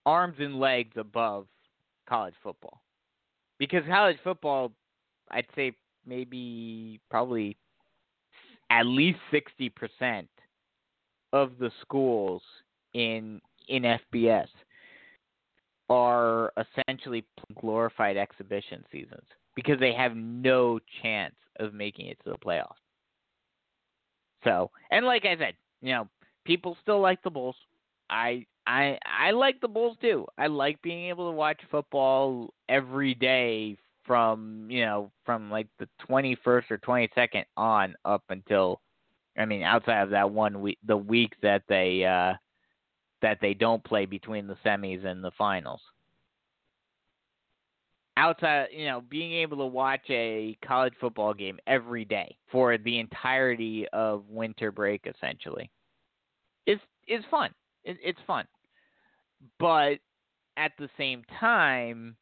arms 0.04 0.36
and 0.40 0.58
legs 0.58 0.92
above 0.96 1.46
college 2.08 2.34
football. 2.42 2.82
Because 3.58 3.82
college 3.88 4.18
football, 4.24 4.72
I'd 5.30 5.46
say 5.54 5.72
maybe 6.06 7.00
probably 7.10 7.56
at 8.70 8.86
least 8.86 9.18
60% 9.32 10.26
of 11.32 11.58
the 11.58 11.70
schools 11.82 12.42
in 12.92 13.40
in 13.68 13.82
FBS 13.82 14.46
are 15.88 16.52
essentially 16.56 17.24
glorified 17.60 18.16
exhibition 18.16 18.84
seasons 18.92 19.26
because 19.54 19.78
they 19.80 19.92
have 19.92 20.14
no 20.16 20.78
chance 21.02 21.34
of 21.60 21.72
making 21.74 22.06
it 22.06 22.18
to 22.24 22.30
the 22.30 22.38
playoffs. 22.38 22.74
So, 24.44 24.70
and 24.90 25.06
like 25.06 25.24
I 25.24 25.36
said, 25.38 25.54
you 25.80 25.92
know, 25.92 26.08
people 26.44 26.76
still 26.82 27.00
like 27.00 27.22
the 27.22 27.30
bowls. 27.30 27.56
I 28.10 28.44
I 28.66 28.98
I 29.04 29.30
like 29.32 29.60
the 29.60 29.68
bowls 29.68 29.96
too. 30.00 30.26
I 30.38 30.46
like 30.46 30.80
being 30.82 31.08
able 31.08 31.30
to 31.30 31.36
watch 31.36 31.60
football 31.70 32.52
every 32.68 33.14
day 33.14 33.76
from, 34.04 34.66
you 34.70 34.84
know, 34.84 35.10
from 35.24 35.50
like 35.50 35.68
the 35.78 35.88
21st 36.08 36.70
or 36.70 36.78
22nd 36.78 37.44
on 37.56 37.94
up 38.04 38.22
until 38.30 38.80
I 39.38 39.44
mean, 39.46 39.62
outside 39.62 40.02
of 40.02 40.10
that 40.10 40.30
one 40.30 40.60
week, 40.60 40.78
the 40.84 40.96
week 40.96 41.34
that 41.42 41.62
they 41.68 42.04
uh, 42.04 42.34
that 43.22 43.38
they 43.40 43.54
don't 43.54 43.84
play 43.84 44.06
between 44.06 44.46
the 44.46 44.56
semis 44.64 45.04
and 45.06 45.22
the 45.24 45.32
finals. 45.38 45.80
outside, 48.16 48.68
you 48.72 48.86
know, 48.86 49.02
being 49.08 49.32
able 49.34 49.58
to 49.58 49.66
watch 49.66 50.02
a 50.10 50.56
college 50.64 50.94
football 51.00 51.34
game 51.34 51.58
every 51.66 52.04
day 52.04 52.36
for 52.50 52.76
the 52.78 52.98
entirety 52.98 53.86
of 53.92 54.28
winter 54.28 54.70
break, 54.72 55.06
essentially, 55.06 55.70
is 56.66 56.78
is 57.08 57.24
fun. 57.30 57.50
It, 57.84 57.98
it's 58.02 58.20
fun, 58.26 58.46
but 59.58 59.98
at 60.56 60.72
the 60.78 60.88
same 60.96 61.22
time, 61.40 62.16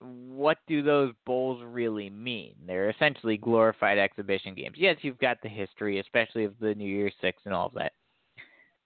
what 0.00 0.58
do 0.66 0.82
those 0.82 1.12
bowls 1.24 1.62
really 1.64 2.10
mean? 2.10 2.54
They're 2.66 2.90
essentially 2.90 3.36
glorified 3.36 3.98
exhibition 3.98 4.54
games. 4.54 4.76
Yes, 4.76 4.96
you've 5.02 5.18
got 5.18 5.38
the 5.42 5.48
history, 5.48 6.00
especially 6.00 6.44
of 6.44 6.54
the 6.60 6.74
New 6.74 6.88
Year's 6.88 7.14
Six 7.20 7.42
and 7.44 7.54
all 7.54 7.66
of 7.66 7.74
that, 7.74 7.92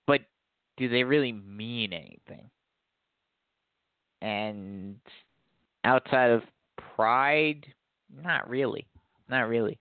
but 0.07 0.21
do 0.77 0.89
they 0.89 1.05
really 1.05 1.33
mean 1.33 1.93
anything? 1.93 2.51
And 4.21 4.97
outside 5.85 6.31
of 6.31 6.43
pride, 6.95 7.67
not 8.23 8.49
really, 8.49 8.87
not 9.29 9.49
really. 9.49 9.79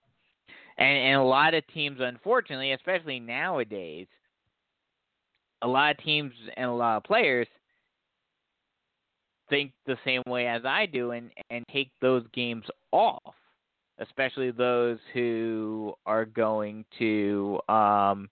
And 0.78 0.98
and 0.98 1.22
a 1.22 1.24
lot 1.24 1.54
of 1.54 1.66
teams, 1.74 2.00
unfortunately, 2.02 2.74
especially 2.74 3.20
nowadays, 3.20 4.08
a 5.66 5.68
lot 5.68 5.92
of 5.92 6.04
teams 6.04 6.32
and 6.56 6.70
a 6.70 6.74
lot 6.74 6.98
of 6.98 7.04
players 7.04 7.48
think 9.50 9.72
the 9.86 9.98
same 10.06 10.22
way 10.28 10.48
as 10.48 10.64
I 10.64 10.86
do 10.86 11.12
and 11.12 11.32
and 11.50 11.66
take 11.72 11.90
those 12.02 12.24
games 12.34 12.66
off, 12.92 13.34
especially 14.00 14.52
those 14.52 15.00
who 15.14 15.94
are 16.06 16.26
going 16.26 16.86
to 17.00 17.60
um 17.68 18.30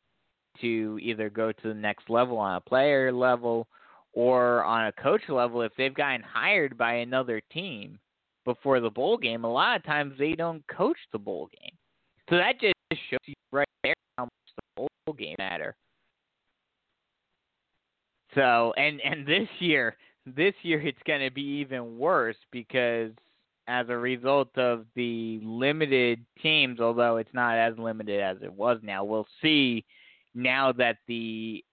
to 0.62 1.00
either 1.02 1.32
go 1.32 1.52
to 1.52 1.68
the 1.68 1.74
next 1.74 2.10
level 2.10 2.38
on 2.38 2.56
a 2.56 2.62
player 2.62 3.12
level 3.12 3.68
or 4.14 4.64
on 4.64 4.86
a 4.86 4.92
coach 4.92 5.24
level 5.28 5.64
if 5.64 5.72
they've 5.76 5.96
gotten 5.96 6.22
hired 6.22 6.78
by 6.78 6.94
another 6.98 7.42
team 7.52 7.98
before 8.46 8.80
the 8.80 8.90
bowl 8.90 9.18
game, 9.18 9.44
a 9.44 9.52
lot 9.52 9.76
of 9.76 9.84
times 9.84 10.14
they 10.20 10.34
don't 10.34 10.64
coach 10.68 10.98
the 11.12 11.18
bowl 11.18 11.50
game. 11.60 11.76
So 12.30 12.36
that 12.38 12.60
just 12.62 12.76
shows 13.10 13.20
you 13.26 13.34
right 13.52 13.68
there 13.84 13.96
how 14.20 14.26
much 14.26 14.32
the 14.56 14.88
bowl 15.06 15.16
game 15.18 15.36
matter. 15.40 15.76
So 18.36 18.74
and 18.78 19.00
and 19.02 19.26
this 19.26 19.48
year 19.60 19.96
this 20.26 20.54
year 20.62 20.82
it's 20.82 21.02
going 21.06 21.22
to 21.22 21.32
be 21.32 21.42
even 21.42 21.98
worse 21.98 22.38
because 22.52 23.12
as 23.68 23.88
a 23.90 23.98
result 23.98 24.50
of 24.58 24.86
the 24.96 25.40
limited 25.44 26.26
teams, 26.42 26.80
although 26.80 27.18
it's 27.18 27.34
not 27.34 27.58
as 27.58 27.78
limited 27.78 28.20
as 28.20 28.38
it 28.42 28.52
was 28.52 28.78
now, 28.84 29.04
we'll 29.04 29.28
see 29.42 29.86
now 30.36 30.72
that 30.74 30.98
the 31.08 31.64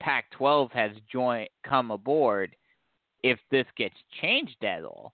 Pac-12 0.00 0.70
has 0.72 0.92
joined 1.10 1.48
come 1.66 1.90
aboard 1.90 2.54
if 3.22 3.38
this 3.50 3.66
gets 3.76 3.96
changed 4.20 4.62
at 4.64 4.84
all. 4.84 5.12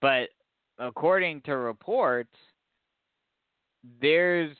But 0.00 0.28
according 0.78 1.42
to 1.42 1.56
reports, 1.56 2.34
there's 4.00 4.56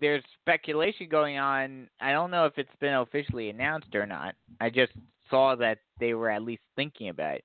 there's 0.00 0.22
speculation 0.40 1.08
going 1.08 1.38
on. 1.38 1.88
I 2.00 2.12
don't 2.12 2.30
know 2.30 2.46
if 2.46 2.56
it's 2.56 2.70
been 2.80 2.94
officially 2.94 3.50
announced 3.50 3.94
or 3.94 4.06
not. 4.06 4.34
I 4.60 4.70
just 4.70 4.92
saw 5.30 5.54
that 5.56 5.78
they 6.00 6.14
were 6.14 6.30
at 6.30 6.42
least 6.42 6.62
thinking 6.76 7.08
about 7.08 7.36
it. 7.36 7.44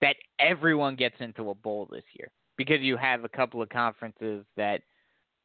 That 0.00 0.16
everyone 0.38 0.96
gets 0.96 1.16
into 1.20 1.50
a 1.50 1.54
bowl 1.54 1.88
this 1.90 2.04
year 2.12 2.30
because 2.56 2.80
you 2.80 2.96
have 2.96 3.24
a 3.24 3.28
couple 3.28 3.60
of 3.62 3.68
conferences 3.68 4.44
that 4.56 4.82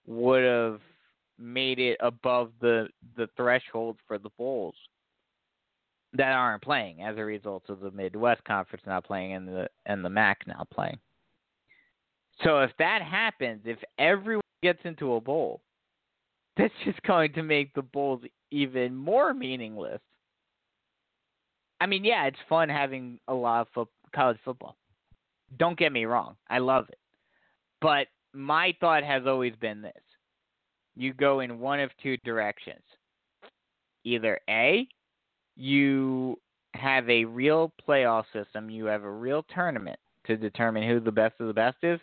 would 0.06 0.44
have 0.44 0.80
made 1.40 1.80
it 1.80 1.98
above 2.00 2.52
the 2.62 2.88
the 3.18 3.28
threshold 3.36 3.98
for 4.08 4.20
the 4.20 4.30
bowls 4.38 4.76
that 6.14 6.32
aren't 6.32 6.62
playing 6.62 7.02
as 7.02 7.18
a 7.18 7.24
result 7.24 7.64
of 7.70 7.80
the 7.80 7.90
Midwest 7.92 8.44
Conference 8.44 8.84
not 8.86 9.04
playing 9.04 9.34
and 9.34 9.48
the 9.48 9.68
and 9.86 10.06
the 10.06 10.10
MAC 10.10 10.46
not 10.46 10.70
playing. 10.70 11.00
So 12.44 12.60
if 12.60 12.72
that 12.80 13.02
happens, 13.02 13.62
if 13.66 13.78
everyone 13.98 14.42
gets 14.62 14.80
into 14.86 15.14
a 15.14 15.22
bowl, 15.22 15.62
that's 16.58 16.74
just 16.86 17.02
going 17.04 17.34
to 17.34 17.44
make 17.44 17.74
the 17.74 17.82
bowls 17.82 18.22
even 18.52 18.96
more 18.96 19.34
meaningless. 19.34 20.02
I 21.82 21.86
mean, 21.86 22.06
yeah, 22.06 22.26
it's 22.26 22.38
fun 22.48 22.70
having 22.70 23.20
a 23.28 23.34
lot 23.34 23.62
of 23.62 23.68
fo- 23.74 23.90
college 24.16 24.38
football. 24.46 24.78
Don't 25.58 25.78
get 25.78 25.92
me 25.92 26.06
wrong, 26.06 26.36
I 26.50 26.60
love 26.60 26.86
it. 26.90 26.98
But 27.82 28.08
my 28.34 28.74
thought 28.80 29.04
has 29.04 29.24
always 29.28 29.54
been 29.60 29.82
this. 29.82 29.92
You 30.96 31.14
go 31.14 31.42
in 31.42 31.60
one 31.60 31.80
of 31.80 31.92
two 32.02 32.18
directions. 32.24 32.84
Either 34.04 34.40
A, 34.50 34.88
you 35.56 36.40
have 36.74 37.10
a 37.10 37.26
real 37.26 37.72
playoff 37.88 38.26
system, 38.34 38.70
you 38.70 38.86
have 38.86 39.04
a 39.04 39.12
real 39.12 39.44
tournament 39.54 40.00
to 40.26 40.38
determine 40.38 40.88
who 40.88 41.00
the 41.00 41.12
best 41.12 41.36
of 41.40 41.48
the 41.48 41.54
best 41.54 41.78
is, 41.84 42.00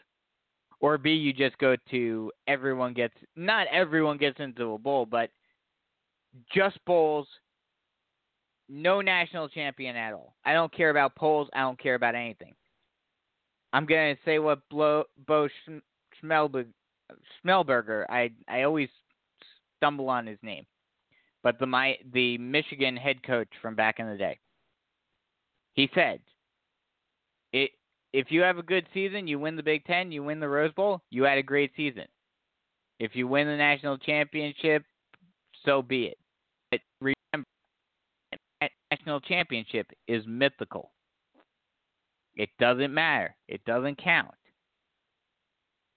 or 0.81 0.99
B, 0.99 1.11
you 1.11 1.33
just 1.33 1.57
go 1.59 1.77
to 1.91 2.33
everyone 2.47 2.95
gets 2.95 3.15
not 3.37 3.67
everyone 3.69 4.17
gets 4.19 4.41
into 4.41 4.73
a 4.73 4.79
bowl, 4.79 5.07
but 5.07 5.31
just 6.55 6.79
bowls, 6.87 7.27
no 8.69 9.01
national 9.01 9.49
champion 9.49 9.97
at 9.97 10.13
all. 10.13 10.35
I 10.45 10.53
don't 10.53 10.73
care 10.73 10.91
about 10.91 11.15
polls. 11.17 11.49
I 11.55 11.61
don't 11.61 11.79
care 11.79 11.95
about 11.95 12.15
anything. 12.15 12.55
I'm 13.73 13.87
gonna 13.87 14.17
say 14.25 14.39
what 14.39 14.61
Bo, 14.71 15.05
Schmelberger. 17.45 18.05
I 18.09 18.31
I 18.49 18.63
always 18.63 18.89
stumble 19.79 20.09
on 20.09 20.27
his 20.27 20.39
name 20.43 20.67
but 21.43 21.59
the 21.59 21.67
my 21.67 21.97
the 22.13 22.39
Michigan 22.39 22.97
head 22.97 23.23
coach 23.23 23.49
from 23.61 23.75
back 23.75 23.99
in 23.99 24.09
the 24.09 24.17
day. 24.17 24.39
He 25.75 25.89
said, 25.95 26.15
"It 26.17 26.30
if 28.13 28.31
you 28.31 28.43
have 28.43 28.59
a 28.59 28.63
good 28.63 28.87
season, 28.93 29.27
you 29.27 29.39
win 29.39 29.57
the 29.57 29.63
Big 29.63 29.85
Ten, 29.85 30.13
you 30.13 30.23
win 30.23 30.41
the 30.41 30.49
Rose 30.49 30.73
Bowl, 30.73 31.01
you 31.11 31.25
had 31.25 31.39
a 31.39 31.43
great 31.43 31.73
season. 31.77 32.05
If 32.99 33.15
you 33.15 33.27
win 33.27 33.47
the 33.47 33.57
national 33.57 33.99
championship, 33.99 34.85
so 35.65 35.81
be 35.83 36.05
it. 36.05 36.19
But 36.71 36.81
remember, 37.01 37.49
national 38.91 39.21
championship 39.21 39.87
is 40.07 40.25
mythical. 40.27 40.91
It 42.37 42.51
doesn't 42.59 42.93
matter. 42.93 43.35
It 43.49 43.65
doesn't 43.65 44.03
count. 44.03 44.35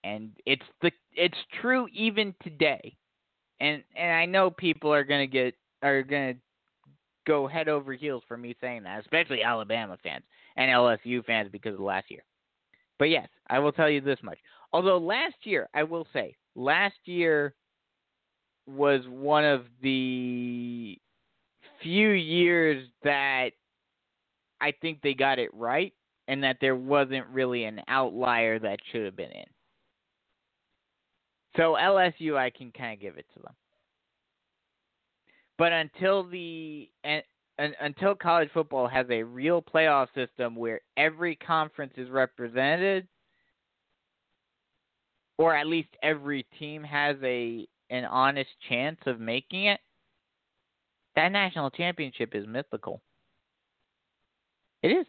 And 0.04 0.32
it's 0.46 0.66
the 0.82 0.92
it's 1.14 1.38
true 1.62 1.88
even 1.94 2.36
today 2.44 2.98
and 3.64 3.82
and 3.96 4.12
I 4.12 4.26
know 4.26 4.52
people 4.52 4.94
are 4.94 5.04
gonna 5.04 5.28
get 5.28 5.56
are 5.82 6.04
gonna 6.04 6.36
go 7.26 7.48
head 7.48 7.70
over 7.70 7.94
heels 7.94 8.24
for 8.28 8.38
me 8.38 8.56
saying 8.60 8.84
that, 8.84 9.00
especially 9.00 9.42
Alabama 9.42 9.98
fans 10.04 10.26
and 10.56 10.70
LSU 10.70 11.24
fans 11.26 11.50
because 11.52 11.74
of 11.74 11.80
last 11.80 12.10
year. 12.10 12.24
But 13.00 13.10
yes, 13.10 13.28
I 13.50 13.60
will 13.60 13.72
tell 13.72 13.90
you 13.90 14.02
this 14.02 14.20
much. 14.24 14.38
Although 14.72 14.98
last 14.98 15.36
year, 15.44 15.70
I 15.74 15.84
will 15.84 16.08
say, 16.14 16.36
last 16.56 16.96
year 17.06 17.54
was 18.66 19.02
one 19.08 19.44
of 19.46 19.66
the 19.82 20.98
few 21.82 22.10
years 22.10 22.88
that 23.04 23.50
I 24.62 24.74
think 24.82 25.02
they 25.02 25.14
got 25.14 25.40
it 25.40 25.54
right 25.54 25.94
and 26.28 26.44
that 26.44 26.58
there 26.62 26.76
wasn't 26.76 27.28
really 27.28 27.66
an 27.66 27.82
outlier 27.88 28.60
that 28.60 28.80
should 28.92 29.04
have 29.04 29.16
been 29.18 29.32
in. 29.32 29.46
So 31.58 31.76
LSU, 31.80 32.38
I 32.38 32.50
can 32.50 32.72
kind 32.72 32.94
of 32.94 33.02
give 33.02 33.18
it 33.18 33.26
to 33.36 33.42
them. 33.42 33.54
But 35.58 35.72
until 35.72 36.24
the 36.24 36.90
until 37.58 38.16
college 38.16 38.50
football 38.54 38.88
has 38.88 39.06
a 39.10 39.24
real 39.24 39.62
playoff 39.62 40.08
system 40.16 40.56
where 40.56 40.82
every 40.98 41.36
conference 41.36 41.94
is 41.98 42.10
represented, 42.10 43.08
or 45.38 45.56
at 45.56 45.68
least 45.68 45.90
every 46.02 46.46
team 46.60 46.84
has 46.84 47.16
a 47.24 47.68
an 47.90 48.06
honest 48.06 48.50
chance 48.70 48.98
of 49.06 49.20
making 49.20 49.66
it, 49.66 49.80
that 51.16 51.32
national 51.32 51.70
championship 51.70 52.34
is 52.34 52.48
mythical. 52.48 53.02
It 54.82 54.90
is. 54.90 55.06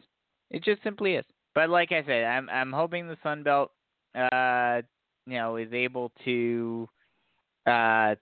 It 0.51 0.63
just 0.63 0.83
simply 0.83 1.15
is. 1.15 1.25
But 1.55 1.71
like 1.71 1.93
I 1.93 2.05
said, 2.05 2.25
I'm 2.25 2.51
I'm 2.51 2.73
hoping 2.73 3.09
the 3.09 3.17
Sun 3.23 3.43
Belt 3.43 3.71
uh 4.15 4.83
you 5.27 5.39
know, 5.39 5.57
is 5.57 5.73
able 5.73 6.13
to 6.25 6.89
uh, 7.67 8.15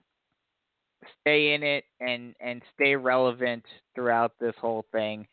stay 1.21 1.53
in 1.53 1.63
it 1.63 1.83
and 1.99 2.35
and 2.39 2.61
stay 2.73 2.95
relevant 2.95 3.63
throughout 3.95 4.33
this 4.39 4.55
whole 4.59 4.85
thing. 4.91 5.27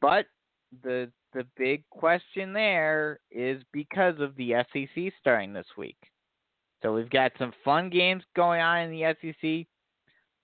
But 0.00 0.26
the 0.82 1.10
the 1.32 1.46
big 1.56 1.84
question 1.90 2.52
there 2.52 3.20
is 3.30 3.62
because 3.72 4.14
of 4.20 4.34
the 4.36 4.64
SEC 4.72 5.12
starting 5.20 5.52
this 5.52 5.66
week. 5.76 5.98
So 6.82 6.94
we've 6.94 7.10
got 7.10 7.32
some 7.38 7.52
fun 7.64 7.90
games 7.90 8.22
going 8.34 8.60
on 8.60 8.80
in 8.80 8.90
the 8.90 9.14
SEC. 9.20 9.66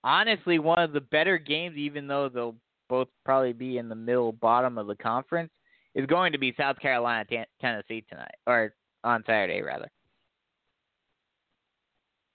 Honestly, 0.03 0.59
one 0.59 0.79
of 0.79 0.91
the 0.91 1.01
better 1.01 1.37
games, 1.37 1.77
even 1.77 2.07
though 2.07 2.29
they'll 2.29 2.55
both 2.89 3.07
probably 3.23 3.53
be 3.53 3.77
in 3.77 3.87
the 3.89 3.95
middle 3.95 4.33
bottom 4.33 4.77
of 4.77 4.87
the 4.87 4.95
conference, 4.95 5.51
is 5.95 6.05
going 6.05 6.31
to 6.31 6.37
be 6.37 6.53
South 6.57 6.77
Carolina 6.79 7.25
Tennessee 7.61 8.03
tonight 8.09 8.35
or 8.45 8.73
on 9.03 9.23
Saturday 9.25 9.61
rather 9.61 9.89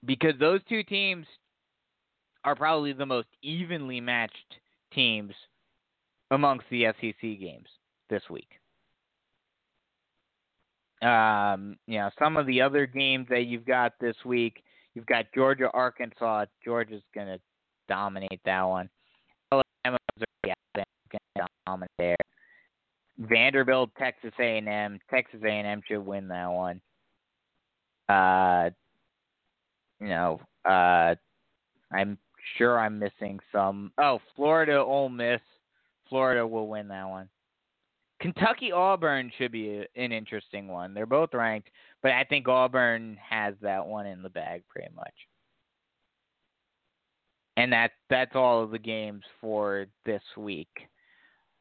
because 0.05 0.33
those 0.39 0.61
two 0.69 0.83
teams 0.83 1.25
are 2.43 2.55
probably 2.55 2.93
the 2.93 3.05
most 3.05 3.27
evenly 3.41 3.99
matched 3.99 4.55
teams 4.93 5.33
amongst 6.31 6.65
the 6.69 6.85
SEC 6.99 7.21
games 7.21 7.67
this 8.09 8.23
week. 8.29 8.49
Um, 11.01 11.77
you 11.87 11.99
know, 11.99 12.09
some 12.19 12.37
of 12.37 12.45
the 12.45 12.61
other 12.61 12.85
games 12.85 13.27
that 13.29 13.45
you've 13.45 13.65
got 13.65 13.93
this 13.99 14.15
week, 14.25 14.63
you've 14.93 15.05
got 15.05 15.25
Georgia, 15.33 15.69
Arkansas. 15.73 16.45
Georgia's 16.63 17.03
going 17.15 17.27
to 17.27 17.39
dominate 17.87 18.41
that 18.45 18.63
one. 18.63 18.89
Alabama, 19.51 19.97
Missouri, 20.15 20.55
going 20.75 21.19
to 21.37 21.47
dominate 21.65 21.89
there. 21.97 22.17
Vanderbilt, 23.17 23.91
Texas 23.97 24.33
A&M. 24.39 24.99
Texas 25.09 25.41
A&M 25.43 25.81
should 25.87 26.05
win 26.05 26.27
that 26.29 26.47
one. 26.47 26.81
Uh, 28.07 28.69
you 29.99 30.07
know, 30.07 30.41
uh, 30.65 31.15
I'm 31.91 32.17
sure 32.57 32.79
I'm 32.79 32.99
missing 32.99 33.39
some. 33.51 33.91
Oh, 33.97 34.19
Florida, 34.35 34.77
Ole 34.77 35.09
Miss. 35.09 35.41
Florida 36.09 36.45
will 36.45 36.67
win 36.67 36.87
that 36.87 37.07
one. 37.07 37.29
Kentucky 38.19 38.71
Auburn 38.71 39.31
should 39.37 39.51
be 39.51 39.85
an 39.95 40.11
interesting 40.11 40.67
one. 40.67 40.93
They're 40.93 41.05
both 41.05 41.33
ranked, 41.33 41.69
but 42.01 42.11
I 42.11 42.25
think 42.25 42.47
Auburn 42.47 43.17
has 43.27 43.53
that 43.61 43.85
one 43.85 44.05
in 44.05 44.21
the 44.21 44.29
bag 44.29 44.63
pretty 44.67 44.93
much. 44.93 45.13
And 47.55 47.71
that 47.71 47.91
that's 48.09 48.35
all 48.35 48.63
of 48.63 48.71
the 48.71 48.79
games 48.79 49.23
for 49.39 49.85
this 50.05 50.21
week 50.37 50.69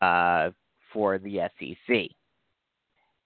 uh, 0.00 0.50
for 0.92 1.18
the 1.18 1.40
SEC. 1.58 2.10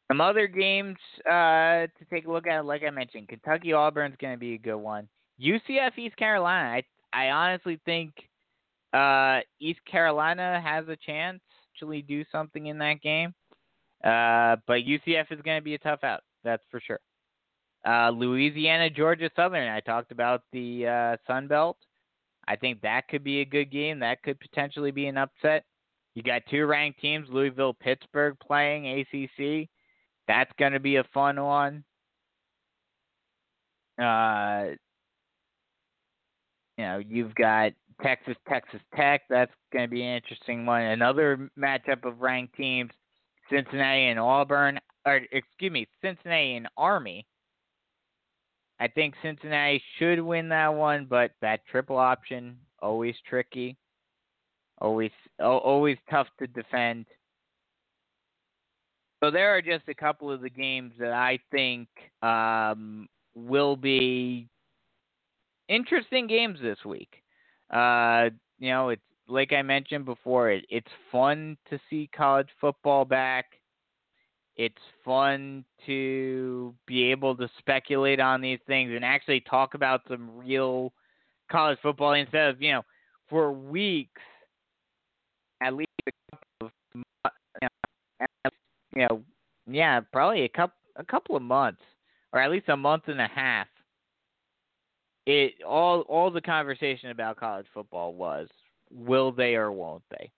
Some 0.09 0.21
other 0.21 0.47
games 0.47 0.99
uh, 1.27 1.87
to 1.87 2.05
take 2.11 2.27
a 2.27 2.31
look 2.31 2.47
at, 2.47 2.67
like 2.67 2.83
I 2.87 2.91
mentioned, 2.91 3.29
Kentucky 3.29 3.73
Auburn's 3.73 4.17
going 4.21 4.35
to 4.35 4.39
be 4.39 4.55
a 4.55 4.59
good 4.59 4.77
one. 4.77 5.09
UCF 5.43 5.97
East 5.97 6.17
Carolina. 6.17 6.69
I 6.69 6.83
I 7.13 7.29
honestly 7.29 7.81
think 7.85 8.15
uh, 8.93 9.41
East 9.61 9.81
Carolina 9.91 10.61
has 10.65 10.89
a 10.89 10.97
chance 10.97 11.41
to 11.81 12.03
do 12.03 12.25
something 12.31 12.67
in 12.67 12.79
that 12.79 13.01
game. 13.01 13.35
Uh, 14.05 14.57
but 14.67 14.83
UCF 14.83 15.31
is 15.31 15.41
going 15.43 15.59
to 15.59 15.65
be 15.65 15.75
a 15.75 15.79
tough 15.79 16.03
out. 16.03 16.21
That's 16.45 16.63
for 16.71 16.81
sure. 16.81 17.01
Uh, 17.87 18.11
Louisiana, 18.11 18.91
Georgia 18.91 19.31
Southern. 19.35 19.69
I 19.69 19.81
talked 19.81 20.13
about 20.13 20.43
the 20.53 20.87
uh, 20.87 21.17
Sun 21.27 21.49
Belt. 21.49 21.77
I 22.47 22.57
think 22.57 22.81
that 22.83 23.09
could 23.09 23.23
be 23.23 23.41
a 23.41 23.45
good 23.45 23.71
game. 23.71 24.01
That 24.01 24.23
could 24.23 24.39
potentially 24.41 24.91
be 24.91 25.07
an 25.07 25.17
upset. 25.17 25.65
You 26.15 26.23
got 26.23 26.43
two 26.51 26.67
ranked 26.67 27.01
teams, 27.01 27.29
Louisville, 27.31 27.75
Pittsburgh, 27.75 28.37
playing 28.45 28.87
ACC. 28.87 29.69
That's 30.29 30.51
going 30.59 30.73
to 30.73 30.81
be 30.81 30.97
a 30.97 31.05
fun 31.15 31.43
one. 31.43 31.85
Uh, 34.01 34.75
you 36.77 36.85
know, 36.85 36.99
you've 36.99 37.35
got 37.35 37.73
Texas, 38.03 38.37
Texas 38.49 38.81
Tech. 38.97 39.23
That's 39.29 39.53
going 39.73 39.85
to 39.85 39.91
be 39.91 40.03
an 40.03 40.17
interesting 40.17 40.67
one. 40.67 40.83
Another 40.83 41.51
matchup 41.59 42.05
of 42.05 42.21
ranked 42.21 42.57
teams, 42.57 42.91
Cincinnati 43.51 44.09
and 44.09 44.19
Auburn, 44.19 44.79
or 45.07 45.21
excuse 45.33 45.73
me, 45.73 45.87
Cincinnati 46.03 46.57
and 46.57 46.69
Army. 46.77 47.27
I 48.81 48.89
think 48.89 49.15
Cincinnati 49.23 49.83
should 49.99 50.21
win 50.21 50.49
that 50.49 50.75
one, 50.75 51.07
but 51.09 51.33
that 51.41 51.61
triple 51.71 51.99
option 51.99 52.57
always 52.81 53.15
tricky, 53.29 53.77
always 54.79 55.13
always 55.39 55.99
tough 56.11 56.27
to 56.41 56.47
defend. 56.49 57.07
So 59.23 59.31
there 59.31 59.57
are 59.57 59.63
just 59.63 59.85
a 59.89 59.95
couple 59.95 60.33
of 60.33 60.41
the 60.41 60.51
games 60.51 60.95
that 60.99 61.13
I 61.13 61.39
think 61.53 61.87
um, 62.23 63.09
will 63.37 63.77
be 63.77 64.49
interesting 65.69 66.27
games 66.27 66.59
this 66.63 66.79
week. 66.85 67.23
Uh, 67.71 68.31
you 68.59 68.71
know, 68.71 68.91
it's 68.91 69.03
like 69.29 69.53
I 69.53 69.63
mentioned 69.63 70.05
before. 70.05 70.51
It, 70.51 70.65
it's 70.69 70.91
fun 71.11 71.57
to 71.71 71.79
see 71.89 72.11
college 72.15 72.49
football 72.61 73.05
back. 73.05 73.47
It's 74.57 74.75
fun 75.05 75.65
to 75.87 76.75
be 76.87 77.11
able 77.11 77.35
to 77.37 77.49
speculate 77.59 78.21
on 78.21 78.41
these 78.41 78.59
things 78.67 78.93
and 78.95 79.05
actually 79.05 79.41
talk 79.41 79.75
about 79.75 80.03
some 80.09 80.31
real 80.37 80.93
college 81.51 81.79
football 81.83 82.13
instead 82.13 82.51
of 82.51 82.61
you 82.61 82.73
know 82.73 82.83
for 83.29 83.51
weeks, 83.53 84.21
at 85.63 85.75
least 85.75 85.89
a 86.07 86.13
couple 86.31 86.71
of 86.95 87.33
you 88.95 89.07
know, 89.09 89.23
yeah, 89.67 90.01
probably 90.13 90.43
a 90.43 90.49
couple 90.49 90.77
a 90.97 91.05
couple 91.05 91.35
of 91.35 91.43
months 91.43 91.81
or 92.33 92.41
at 92.41 92.51
least 92.51 92.69
a 92.69 92.77
month 92.77 93.05
and 93.07 93.21
a 93.21 93.29
half 93.29 93.67
it 95.27 95.55
all 95.67 96.01
all 96.03 96.31
the 96.31 96.41
conversation 96.41 97.11
about 97.11 97.37
college 97.37 97.67
football 97.73 98.13
was 98.15 98.49
will 98.91 99.33
they 99.33 99.55
or 99.55 99.73
won't 99.73 100.03
they? 100.11 100.31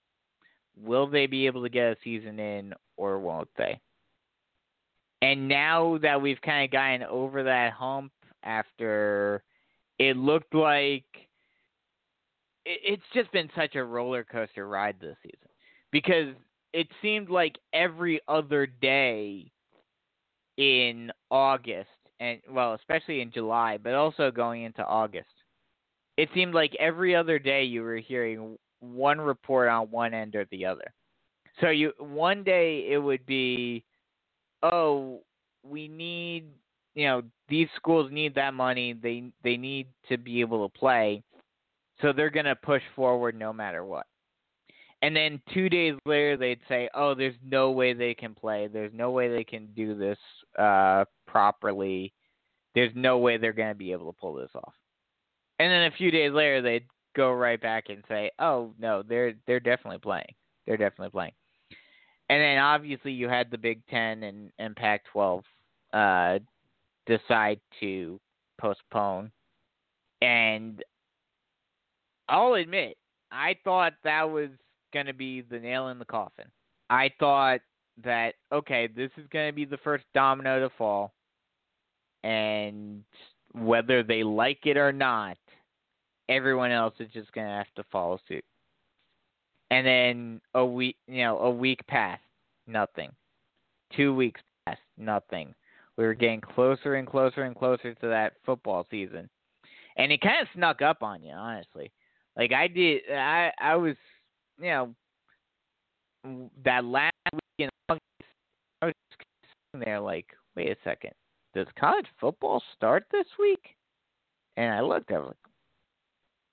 Will 0.81 1.07
they 1.07 1.27
be 1.27 1.47
able 1.47 1.63
to 1.63 1.69
get 1.69 1.93
a 1.93 1.97
season 2.03 2.39
in 2.39 2.75
or 2.97 3.19
won't 3.19 3.49
they? 3.57 3.81
And 5.23 5.49
now 5.49 5.99
that 6.03 6.21
we've 6.21 6.41
kind 6.43 6.65
of 6.65 6.71
gotten 6.71 7.03
over 7.05 7.43
that 7.45 7.73
hump 7.73 8.13
after 8.43 9.43
it 9.99 10.17
looked 10.17 10.55
like 10.55 11.05
it, 12.67 12.81
it's 12.85 13.03
just 13.15 13.33
been 13.33 13.49
such 13.57 13.75
a 13.75 13.85
roller 13.85 14.25
coaster 14.25 14.69
ride 14.69 14.97
this 15.01 15.17
season 15.23 15.49
because 15.93 16.35
it 16.73 16.89
seemed 17.01 17.31
like 17.31 17.57
every 17.73 18.21
other 18.29 18.67
day 18.67 19.51
in 20.57 21.11
August 21.31 21.89
and 22.21 22.41
well, 22.51 22.75
especially 22.75 23.21
in 23.21 23.31
July, 23.31 23.79
but 23.83 23.95
also 23.95 24.31
going 24.31 24.63
into 24.63 24.85
August. 24.85 25.29
It 26.17 26.29
seemed 26.35 26.55
like 26.55 26.75
every 26.79 27.15
other 27.15 27.39
day 27.39 27.65
you 27.65 27.83
were 27.83 27.97
hearing 27.97 28.57
one 28.81 29.21
report 29.21 29.69
on 29.69 29.91
one 29.91 30.15
end 30.15 30.37
or 30.37 30.47
the 30.51 30.65
other. 30.67 30.93
So 31.61 31.71
you 31.71 31.93
one 31.99 32.45
day 32.45 32.87
it 32.91 32.99
would 32.99 33.25
be, 33.27 33.85
oh, 34.63 35.21
we 35.63 35.89
need, 35.89 36.47
you 36.95 37.07
know, 37.07 37.23
these 37.49 37.69
schools 37.77 38.11
need 38.13 38.35
that 38.35 38.55
money. 38.55 38.93
They 38.93 39.25
they 39.43 39.57
need 39.57 39.87
to 40.09 40.19
be 40.19 40.41
able 40.41 40.69
to 40.69 40.79
play, 40.79 41.23
so 42.01 42.13
they're 42.13 42.31
gonna 42.31 42.57
push 42.57 42.83
forward 42.95 43.39
no 43.39 43.53
matter 43.53 43.85
what. 43.85 44.07
And 45.05 45.15
then 45.15 45.39
two 45.53 45.69
days 45.69 45.97
later, 46.07 46.39
they'd 46.39 46.63
say, 46.67 46.89
"Oh, 46.95 47.15
there's 47.15 47.35
no 47.45 47.73
way 47.73 47.93
they 47.93 48.15
can 48.15 48.35
play. 48.35 48.69
There's 48.69 48.95
no 48.95 49.11
way 49.11 49.29
they 49.29 49.45
can 49.45 49.67
do 49.77 49.95
this 49.95 50.17
uh, 50.59 51.05
properly. 51.27 52.15
There's 52.75 52.93
no 52.95 53.19
way 53.19 53.37
they're 53.37 53.53
going 53.53 53.69
to 53.69 53.75
be 53.75 53.93
able 53.93 54.11
to 54.11 54.19
pull 54.19 54.33
this 54.33 54.49
off." 54.55 54.73
And 55.59 55.71
then 55.71 55.93
a 55.93 55.97
few 55.99 56.11
days 56.11 56.33
later, 56.33 56.63
they'd 56.63 56.87
go 57.15 57.33
right 57.33 57.61
back 57.61 57.91
and 57.91 58.03
say, 58.09 58.31
"Oh 58.39 58.73
no, 58.79 59.03
they're 59.03 59.35
they're 59.47 59.61
definitely 59.61 59.99
playing. 59.99 60.35
They're 60.67 60.79
definitely 60.79 61.11
playing." 61.11 61.33
And 62.31 62.41
then 62.41 62.57
obviously 62.57 63.13
you 63.13 63.29
had 63.29 63.51
the 63.51 63.59
Big 63.59 63.87
Ten 63.89 64.23
and 64.23 64.53
and 64.59 64.75
Pac-12 64.75 65.43
uh, 65.93 66.39
decide 67.05 67.61
to 67.81 68.19
postpone, 68.59 69.31
and 70.23 70.83
I'll 72.27 72.55
admit, 72.55 72.97
I 73.31 73.55
thought 73.65 73.93
that 74.03 74.23
was 74.23 74.49
going 74.95 75.07
to 75.07 75.13
be 75.13 75.43
the 75.43 75.59
nail 75.59 75.89
in 75.89 75.99
the 75.99 76.07
coffin. 76.07 76.47
I 76.89 77.11
thought 77.21 77.61
that 78.03 78.35
okay, 78.51 78.89
this 78.89 79.11
is 79.19 79.27
going 79.31 79.49
to 79.51 79.55
be 79.55 79.67
the 79.67 79.77
first 79.79 80.05
domino 80.15 80.61
to 80.61 80.75
fall, 80.79 81.13
and 82.23 83.05
whether 83.53 84.03
they 84.03 84.25
like 84.25 84.61
it 84.65 84.79
or 84.79 84.93
not, 84.93 85.37
everyone 86.29 86.71
else 86.71 86.95
is 86.99 87.09
just 87.13 87.31
going 87.33 87.47
to 87.47 87.53
have 87.53 87.67
to 87.77 87.85
follow 87.93 88.19
suit. 88.27 88.45
And 89.71 89.87
then 89.87 90.41
a 90.55 90.65
week, 90.65 90.97
you 91.07 91.23
know, 91.25 91.39
a 91.39 91.51
week 91.51 91.81
passed, 91.89 92.23
nothing. 92.67 93.11
Two 93.97 94.15
weeks 94.15 94.41
passed, 94.67 94.81
nothing. 94.97 95.55
We 95.97 96.05
were 96.05 96.15
getting 96.15 96.41
closer 96.41 96.95
and 96.95 97.07
closer 97.07 97.43
and 97.43 97.55
closer 97.57 97.95
to 97.95 98.09
that 98.09 98.35
football 98.45 98.87
season, 98.91 99.29
and 99.97 100.11
it 100.11 100.21
kind 100.21 100.43
of 100.43 100.49
snuck 100.55 100.83
up 100.83 101.03
on 101.03 101.23
you, 101.23 101.33
honestly. 101.33 101.93
Like 102.37 102.53
I 102.53 102.67
did, 102.67 103.03
I 103.11 103.53
I 103.61 103.77
was 103.77 103.95
you 104.59 104.67
know, 104.67 104.95
that 106.65 106.85
last 106.85 107.13
week 107.33 107.43
in 107.59 107.69
August, 107.89 108.03
I 108.83 108.87
was 108.87 108.95
sitting 109.73 109.85
there 109.85 110.01
like, 110.01 110.27
wait 110.57 110.71
a 110.71 110.77
second, 110.85 111.13
does 111.55 111.67
college 111.79 112.07
football 112.21 112.63
start 112.77 113.05
this 113.11 113.27
week? 113.39 113.77
And 114.57 114.73
I 114.73 114.81
looked, 114.81 115.11
I 115.11 115.19
was 115.19 115.29
like, 115.29 115.53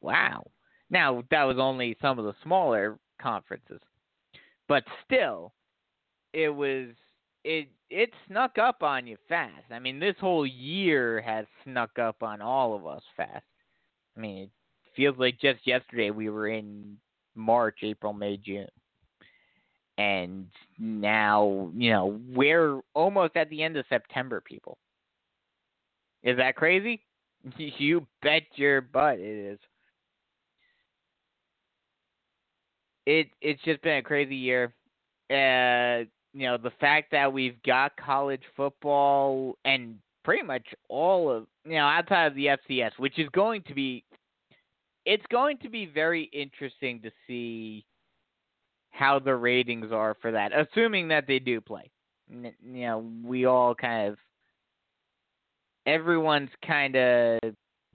wow. 0.02 0.46
Now 0.90 1.24
that 1.32 1.44
was 1.44 1.58
only 1.58 1.96
some 2.02 2.20
of 2.20 2.26
the 2.26 2.36
smaller 2.44 2.98
conferences, 3.22 3.80
but 4.68 4.84
still, 5.06 5.54
it 6.34 6.50
was 6.50 6.90
it 7.44 7.70
it 7.90 8.10
snuck 8.28 8.58
up 8.58 8.84
on 8.84 9.08
you 9.08 9.18
fast. 9.30 9.72
I 9.72 9.80
mean, 9.80 10.00
this 10.00 10.16
whole 10.20 10.46
year 10.46 11.22
has 11.22 11.46
snuck 11.64 11.98
up 11.98 12.22
on 12.24 12.42
all 12.42 12.76
of 12.76 12.86
us 12.86 13.04
fast. 13.16 13.46
I 14.18 14.20
mean, 14.20 14.44
it 14.44 14.50
feels 14.96 15.18
like 15.18 15.40
just 15.40 15.66
yesterday 15.66 16.12
we 16.12 16.30
were 16.30 16.50
in 16.50 16.98
March, 17.36 17.80
April, 17.84 18.14
May, 18.14 18.38
June. 18.38 18.68
And 19.98 20.48
now, 20.80 21.70
you 21.76 21.92
know, 21.92 22.20
we're 22.34 22.80
almost 22.94 23.36
at 23.36 23.50
the 23.50 23.62
end 23.62 23.78
of 23.78 23.86
September, 23.90 24.42
people. 24.42 24.78
Is 26.24 26.38
that 26.38 26.56
crazy? 26.56 27.02
You 27.58 28.06
bet 28.22 28.44
your 28.56 28.82
butt 28.82 29.18
it 29.18 29.54
is. 29.54 29.60
It 33.08 33.30
it's 33.42 33.62
just 33.64 33.82
been 33.82 33.98
a 33.98 34.04
crazy 34.04 34.36
year. 34.36 34.74
Uh 35.32 36.06
you 36.34 36.48
know, 36.48 36.58
the 36.58 36.72
fact 36.80 37.12
that 37.12 37.32
we've 37.32 37.62
got 37.64 37.98
college 37.98 38.44
football 38.56 39.58
and 39.66 39.96
pretty 40.24 40.44
much 40.44 40.66
all 40.88 41.32
of 41.32 41.48
you 41.66 41.74
know 41.74 41.88
outside 41.88 42.28
of 42.28 42.36
the 42.36 42.46
FCS, 42.46 42.92
which 42.98 43.18
is 43.18 43.28
going 43.30 43.64
to 43.64 43.74
be 43.74 44.04
it's 45.06 45.26
going 45.32 45.58
to 45.60 45.70
be 45.70 45.86
very 45.86 46.30
interesting 46.34 47.02
to 47.02 47.12
see 47.28 47.86
how 48.92 49.20
the 49.20 49.36
ratings 49.36 49.92
are 49.92 50.16
for 50.22 50.32
that, 50.32 50.52
assuming 50.54 51.08
that 51.08 51.26
they 51.28 51.40
do 51.40 51.62
play. 51.62 51.90
You 52.30 52.52
know, 52.64 53.10
we 53.24 53.46
all 53.46 53.74
kind 53.74 54.10
of 54.10 54.18
everyone's 55.86 56.50
kind 56.66 56.96
of 56.96 57.40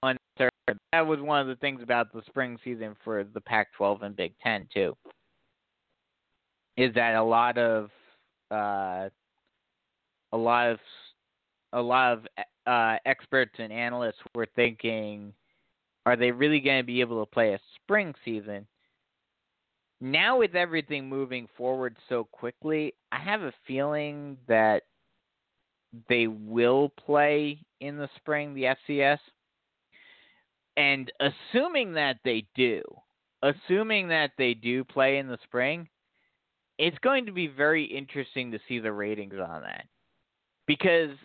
uncertain. 0.03 0.81
That 0.93 1.07
was 1.07 1.20
one 1.20 1.41
of 1.41 1.47
the 1.47 1.57
things 1.57 1.81
about 1.83 2.12
the 2.12 2.23
spring 2.27 2.59
season 2.65 2.97
for 3.05 3.24
the 3.24 3.41
Pac-12 3.41 4.03
and 4.03 4.16
Big 4.16 4.35
Ten 4.43 4.66
too, 4.73 4.97
is 6.77 6.93
that 6.95 7.15
a 7.15 7.23
lot 7.23 7.57
of 7.57 7.91
uh, 8.51 9.09
a 10.33 10.37
lot 10.37 10.70
of 10.70 10.78
a 11.73 11.81
lot 11.81 12.12
of 12.15 12.27
uh, 12.66 12.97
experts 13.07 13.55
and 13.59 13.73
analysts 13.73 14.19
were 14.35 14.49
thinking, 14.57 15.33
are 16.07 16.16
they 16.16 16.31
really 16.31 16.61
going 16.61 16.78
to 16.78 16.87
be 16.87 17.01
able 17.01 17.23
to 17.23 17.31
play 17.31 17.53
a 17.53 17.61
spring 17.74 18.15
season? 18.24 18.66
Now, 20.01 20.39
with 20.39 20.55
everything 20.55 21.09
moving 21.09 21.49
forward 21.57 21.97
so 22.09 22.24
quickly, 22.24 22.95
I 23.11 23.19
have 23.19 23.43
a 23.43 23.53
feeling 23.66 24.37
that 24.47 24.85
they 26.09 26.28
will 26.28 26.91
play 26.91 27.59
in 27.81 27.97
the 27.97 28.09
spring, 28.16 28.55
the 28.55 28.74
FCS. 28.89 29.19
And 30.77 31.11
assuming 31.20 31.95
that 31.95 32.19
they 32.24 32.47
do, 32.55 32.83
assuming 33.43 34.09
that 34.09 34.33
they 34.39 34.55
do 34.55 34.85
play 34.85 35.19
in 35.19 35.27
the 35.27 35.39
spring, 35.45 35.89
it's 36.78 36.99
going 36.99 37.27
to 37.27 37.33
be 37.33 37.49
very 37.49 37.85
interesting 37.85 38.53
to 38.53 38.59
see 38.69 38.78
the 38.78 38.93
ratings 38.93 39.35
on 39.35 39.62
that. 39.62 39.87
Because, 40.66 41.16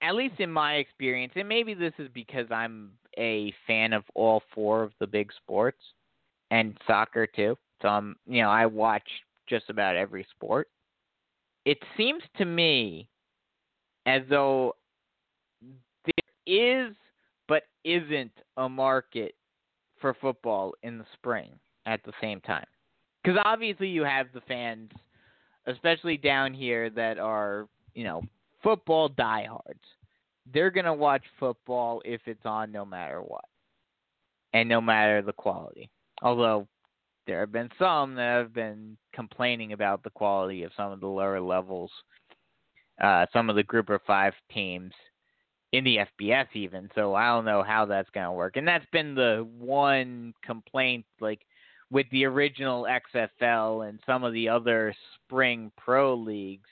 at 0.00 0.14
least 0.14 0.38
in 0.38 0.52
my 0.52 0.74
experience, 0.74 1.32
and 1.34 1.48
maybe 1.48 1.74
this 1.74 1.94
is 1.98 2.08
because 2.14 2.46
I'm 2.52 2.92
a 3.18 3.52
fan 3.66 3.92
of 3.92 4.04
all 4.14 4.42
four 4.54 4.82
of 4.82 4.92
the 5.00 5.06
big 5.06 5.30
sports 5.32 5.78
and 6.50 6.78
soccer 6.86 7.26
too. 7.26 7.56
So 7.82 7.88
I'm, 7.88 8.16
you 8.26 8.42
know, 8.42 8.50
I 8.50 8.66
watch 8.66 9.08
just 9.48 9.70
about 9.70 9.96
every 9.96 10.26
sport. 10.30 10.68
It 11.64 11.78
seems 11.96 12.22
to 12.38 12.44
me 12.44 13.08
as 14.06 14.22
though 14.30 14.74
there 16.04 16.46
is 16.46 16.94
but 17.46 17.64
isn't 17.84 18.32
a 18.56 18.68
market 18.68 19.34
for 20.00 20.14
football 20.14 20.74
in 20.82 20.98
the 20.98 21.06
spring 21.14 21.50
at 21.86 22.02
the 22.04 22.12
same 22.20 22.40
time. 22.40 22.66
Because 23.22 23.38
obviously 23.44 23.88
you 23.88 24.04
have 24.04 24.26
the 24.32 24.40
fans, 24.42 24.90
especially 25.66 26.16
down 26.16 26.54
here, 26.54 26.90
that 26.90 27.18
are 27.18 27.68
you 27.94 28.04
know 28.04 28.22
football 28.62 29.08
diehards. 29.08 29.80
They're 30.52 30.70
gonna 30.70 30.94
watch 30.94 31.24
football 31.38 32.02
if 32.04 32.20
it's 32.26 32.44
on, 32.44 32.72
no 32.72 32.84
matter 32.84 33.20
what, 33.20 33.44
and 34.52 34.68
no 34.68 34.80
matter 34.80 35.22
the 35.22 35.32
quality. 35.32 35.90
Although 36.22 36.66
there 37.26 37.40
have 37.40 37.52
been 37.52 37.70
some 37.78 38.14
that 38.14 38.38
have 38.38 38.54
been 38.54 38.96
complaining 39.12 39.72
about 39.72 40.02
the 40.02 40.10
quality 40.10 40.62
of 40.62 40.72
some 40.76 40.92
of 40.92 41.00
the 41.00 41.06
lower 41.06 41.40
levels, 41.40 41.90
uh, 43.02 43.26
some 43.32 43.50
of 43.50 43.56
the 43.56 43.62
Group 43.62 43.90
of 43.90 44.00
Five 44.06 44.32
teams 44.50 44.92
in 45.72 45.84
the 45.84 45.98
FBS 45.98 46.46
even. 46.54 46.88
So 46.94 47.14
I 47.14 47.28
don't 47.28 47.44
know 47.44 47.62
how 47.62 47.84
that's 47.84 48.10
going 48.10 48.26
to 48.26 48.32
work. 48.32 48.56
And 48.56 48.66
that's 48.66 48.86
been 48.92 49.14
the 49.14 49.46
one 49.58 50.32
complaint, 50.42 51.04
like 51.20 51.40
with 51.90 52.06
the 52.10 52.24
original 52.24 52.86
XFL 53.14 53.88
and 53.88 54.00
some 54.06 54.24
of 54.24 54.32
the 54.32 54.48
other 54.48 54.94
spring 55.14 55.70
pro 55.76 56.14
leagues 56.14 56.68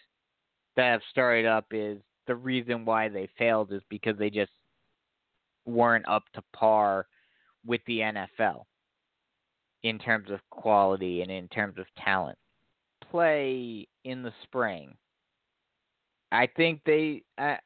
that 0.77 0.93
have 0.93 1.03
started 1.11 1.47
up 1.47 1.67
is 1.71 1.99
the 2.27 2.37
reason 2.37 2.85
why 2.85 3.09
they 3.09 3.29
failed 3.39 3.73
is 3.73 3.83
because 3.89 4.19
they 4.19 4.31
just 4.31 4.53
weren't 5.65 6.07
up 6.09 6.25
to 6.35 6.43
par 6.53 7.07
with 7.65 7.81
the 7.87 8.01
NFL 8.01 8.65
in 9.83 9.99
terms 9.99 10.31
of 10.31 10.41
quality 10.51 11.23
and 11.23 11.31
in 11.31 11.49
terms 11.49 11.79
of 11.79 11.87
talent. 12.03 12.39
Play 13.11 13.87
in 14.05 14.23
the 14.23 14.33
spring. 14.43 14.95
I 16.33 16.49
think 16.57 16.81
they 16.85 17.23
I 17.39 17.59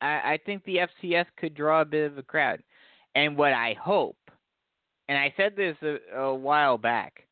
I 0.00 0.38
think 0.44 0.64
the 0.64 0.78
FCS 1.02 1.26
could 1.36 1.54
draw 1.54 1.80
a 1.80 1.86
bit 1.86 2.10
of 2.10 2.18
a 2.18 2.22
crowd. 2.22 2.62
And 3.14 3.36
what 3.36 3.52
I 3.52 3.74
hope 3.80 4.16
and 5.08 5.18
I 5.18 5.32
said 5.36 5.54
this 5.56 5.76
a, 5.82 6.18
a 6.18 6.34
while 6.34 6.78
back 6.78 7.26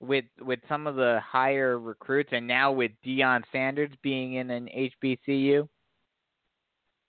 with 0.00 0.24
with 0.40 0.60
some 0.68 0.86
of 0.86 0.96
the 0.96 1.20
higher 1.24 1.78
recruits, 1.78 2.30
and 2.32 2.46
now 2.46 2.70
with 2.70 2.92
Deion 3.04 3.42
Sanders 3.50 3.90
being 4.02 4.34
in 4.34 4.50
an 4.50 4.68
HBCU, 5.02 5.68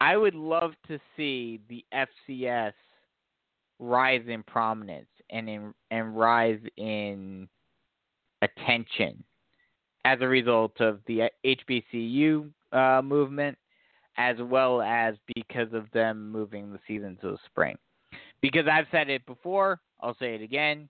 I 0.01 0.15
would 0.15 0.35
love 0.35 0.73
to 0.87 0.99
see 1.17 1.59
the 1.69 1.83
FCS 1.93 2.73
rise 3.79 4.23
in 4.27 4.43
prominence 4.43 5.07
and 5.29 5.49
in 5.49 5.73
and 5.91 6.17
rise 6.17 6.59
in 6.77 7.47
attention 8.41 9.23
as 10.05 10.19
a 10.21 10.27
result 10.27 10.79
of 10.79 10.99
the 11.07 11.29
HBCU 11.45 12.49
uh, 12.71 13.01
movement, 13.01 13.57
as 14.17 14.37
well 14.39 14.81
as 14.81 15.15
because 15.35 15.73
of 15.73 15.85
them 15.91 16.31
moving 16.31 16.71
the 16.71 16.79
season 16.87 17.17
to 17.21 17.31
the 17.31 17.37
spring. 17.45 17.77
Because 18.41 18.65
I've 18.71 18.87
said 18.91 19.09
it 19.09 19.25
before, 19.25 19.79
I'll 20.01 20.15
say 20.17 20.35
it 20.35 20.41
again. 20.41 20.87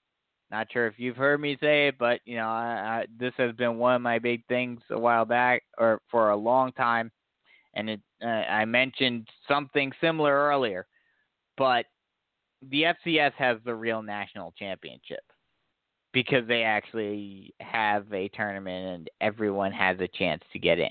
Not 0.52 0.68
sure 0.72 0.88
if 0.88 0.96
you've 0.98 1.18
heard 1.18 1.40
me 1.40 1.58
say 1.60 1.88
it, 1.88 1.98
but 2.00 2.22
you 2.26 2.36
know, 2.36 2.48
I, 2.48 3.02
I, 3.02 3.06
this 3.20 3.34
has 3.38 3.56
been 3.56 3.78
one 3.78 3.96
of 3.96 4.02
my 4.02 4.20
big 4.20 4.46
things 4.48 4.80
a 4.90 5.00
while 5.00 5.26
back, 5.26 5.64
or 5.78 6.02
for 6.10 6.30
a 6.30 6.36
long 6.36 6.72
time, 6.72 7.12
and 7.76 7.90
it, 7.90 8.02
uh, 8.24 8.28
I 8.28 8.66
mentioned 8.66 9.28
something 9.48 9.92
similar 10.02 10.34
earlier. 10.34 10.86
But 11.58 11.86
the 12.70 12.84
FCS 12.84 13.34
has 13.34 13.58
the 13.66 13.76
real 13.76 14.02
national 14.02 14.54
championship 14.58 15.24
because 16.14 16.48
they 16.48 16.64
actually 16.64 17.54
have 17.60 18.12
a 18.14 18.30
tournament 18.30 18.88
and 18.88 19.10
everyone 19.22 19.72
has 19.72 20.00
a 20.00 20.08
chance 20.08 20.42
to 20.54 20.60
get 20.60 20.80
in. 20.80 20.90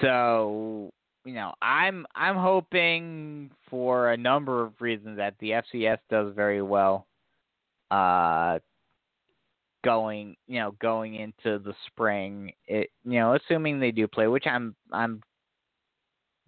So 0.00 0.92
you 1.24 1.34
know, 1.34 1.52
I'm 1.60 2.06
I'm 2.14 2.36
hoping 2.36 3.50
for 3.68 4.12
a 4.12 4.16
number 4.16 4.62
of 4.62 4.80
reasons 4.80 5.16
that 5.16 5.34
the 5.40 5.50
FCS 5.50 5.98
does 6.08 6.32
very 6.34 6.62
well. 6.62 7.06
Uh, 7.90 8.58
going 9.84 10.36
you 10.46 10.60
know 10.60 10.74
going 10.80 11.16
into 11.16 11.58
the 11.58 11.74
spring, 11.86 12.52
it 12.66 12.90
you 13.04 13.18
know 13.18 13.34
assuming 13.34 13.80
they 13.80 13.90
do 13.90 14.06
play, 14.06 14.28
which 14.28 14.46
I'm 14.46 14.76
I'm 14.92 15.20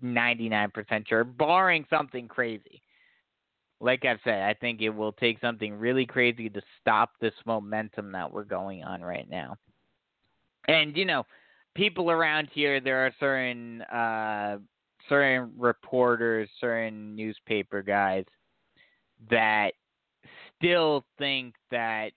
99% 0.02 1.08
sure, 1.08 1.24
barring 1.24 1.84
something 1.90 2.28
crazy. 2.28 2.82
Like 3.80 4.04
I've 4.04 4.18
said, 4.24 4.42
I 4.42 4.54
think 4.54 4.80
it 4.80 4.90
will 4.90 5.12
take 5.12 5.40
something 5.40 5.74
really 5.74 6.04
crazy 6.04 6.48
to 6.48 6.60
stop 6.80 7.12
this 7.20 7.34
momentum 7.46 8.12
that 8.12 8.32
we're 8.32 8.44
going 8.44 8.82
on 8.82 9.02
right 9.02 9.28
now. 9.30 9.56
And 10.66 10.96
you 10.96 11.04
know, 11.04 11.24
people 11.74 12.10
around 12.10 12.48
here, 12.52 12.80
there 12.80 13.06
are 13.06 13.12
certain 13.20 13.82
uh, 13.82 14.58
certain 15.08 15.52
reporters, 15.56 16.48
certain 16.60 17.14
newspaper 17.14 17.82
guys 17.82 18.24
that 19.30 19.72
still 20.56 21.04
think 21.18 21.54
that 21.70 22.10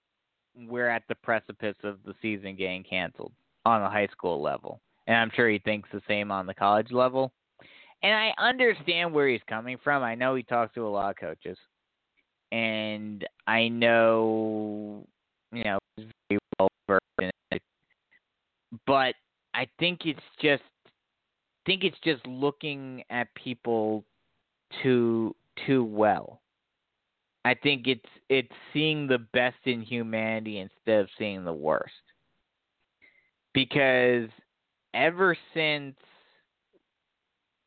we're 0.56 0.90
at 0.90 1.04
the 1.08 1.16
precipice 1.16 1.76
of 1.84 2.00
the 2.06 2.14
season 2.22 2.56
getting 2.56 2.84
canceled 2.84 3.32
on 3.66 3.82
the 3.82 3.90
high 3.90 4.08
school 4.12 4.42
level. 4.42 4.82
And 5.08 5.18
I'm 5.18 5.32
sure 5.36 5.50
he 5.50 5.60
thinks 5.60 5.90
the 5.92 6.02
same 6.08 6.32
on 6.32 6.46
the 6.46 6.54
college 6.54 6.92
level. 6.92 7.32
And 8.04 8.14
I 8.14 8.34
understand 8.40 9.14
where 9.14 9.28
he's 9.28 9.42
coming 9.48 9.78
from. 9.84 10.02
I 10.04 10.16
know 10.16 10.36
he 10.36 10.44
talks 10.44 10.74
to 10.76 10.88
a 10.88 10.90
lot 10.90 11.12
of 11.12 11.18
coaches. 11.18 11.58
And 12.52 13.26
I 13.48 13.68
know, 13.68 15.06
you 15.52 15.64
know, 15.64 15.80
very 15.98 16.40
well 16.60 16.68
versed 16.88 17.04
in 17.20 17.30
it. 17.52 17.62
But 18.88 19.16
I 19.54 19.68
think 19.80 20.06
it's 20.06 20.20
just 20.42 20.64
I 20.84 21.70
think 21.70 21.84
it's 21.84 21.98
just 22.04 22.26
looking 22.26 23.04
at 23.12 23.34
people 23.36 24.04
too 24.82 25.36
too 25.68 25.84
well. 25.84 26.42
I 27.46 27.54
think 27.54 27.88
it's 27.88 28.10
it's 28.30 28.52
seeing 28.74 29.08
the 29.08 29.20
best 29.20 29.58
in 29.66 29.82
humanity 29.82 30.60
instead 30.60 31.02
of 31.02 31.10
seeing 31.18 31.46
the 31.46 31.54
worst. 31.54 31.94
Because 33.54 34.30
ever 34.94 35.38
since 35.54 35.96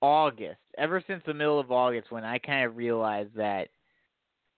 August, 0.05 0.61
ever 0.77 1.03
since 1.07 1.23
the 1.25 1.33
middle 1.33 1.59
of 1.59 1.73
August 1.73 2.13
when 2.13 2.25
I 2.25 2.39
kind 2.39 2.67
of 2.67 2.77
realized 2.77 3.35
that 3.37 3.69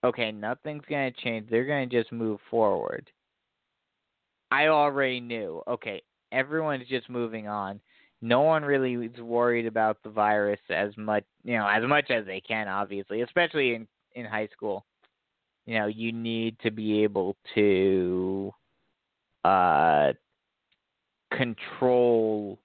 okay, 0.05 0.31
nothing's 0.32 0.85
going 0.89 1.12
to 1.12 1.20
change. 1.20 1.48
They're 1.48 1.64
going 1.64 1.89
to 1.89 2.02
just 2.02 2.12
move 2.12 2.39
forward. 2.51 3.10
I 4.51 4.68
already 4.68 5.20
knew, 5.20 5.62
okay, 5.66 6.02
everyone's 6.32 6.86
just 6.89 7.10
moving 7.10 7.48
on. 7.48 7.81
No 8.23 8.43
one 8.43 8.64
really 8.64 8.94
is 9.06 9.20
worried 9.20 9.66
about 9.66 9.98
the 10.02 10.10
virus 10.10 10.60
as 10.70 10.90
much, 10.97 11.24
you 11.44 11.56
know, 11.56 11.66
as 11.66 11.82
much 11.89 12.10
as 12.10 12.24
they 12.27 12.40
can, 12.40 12.68
obviously, 12.68 13.23
especially 13.23 13.74
in 13.74 13.86
in 14.14 14.27
high 14.27 14.48
school. 14.52 14.85
You 15.66 15.78
know, 15.78 15.86
you 15.86 16.12
need 16.12 16.56
to 16.60 16.70
be 16.70 17.02
able 17.02 17.36
to 17.55 18.52
uh, 19.44 20.12
control 21.32 22.59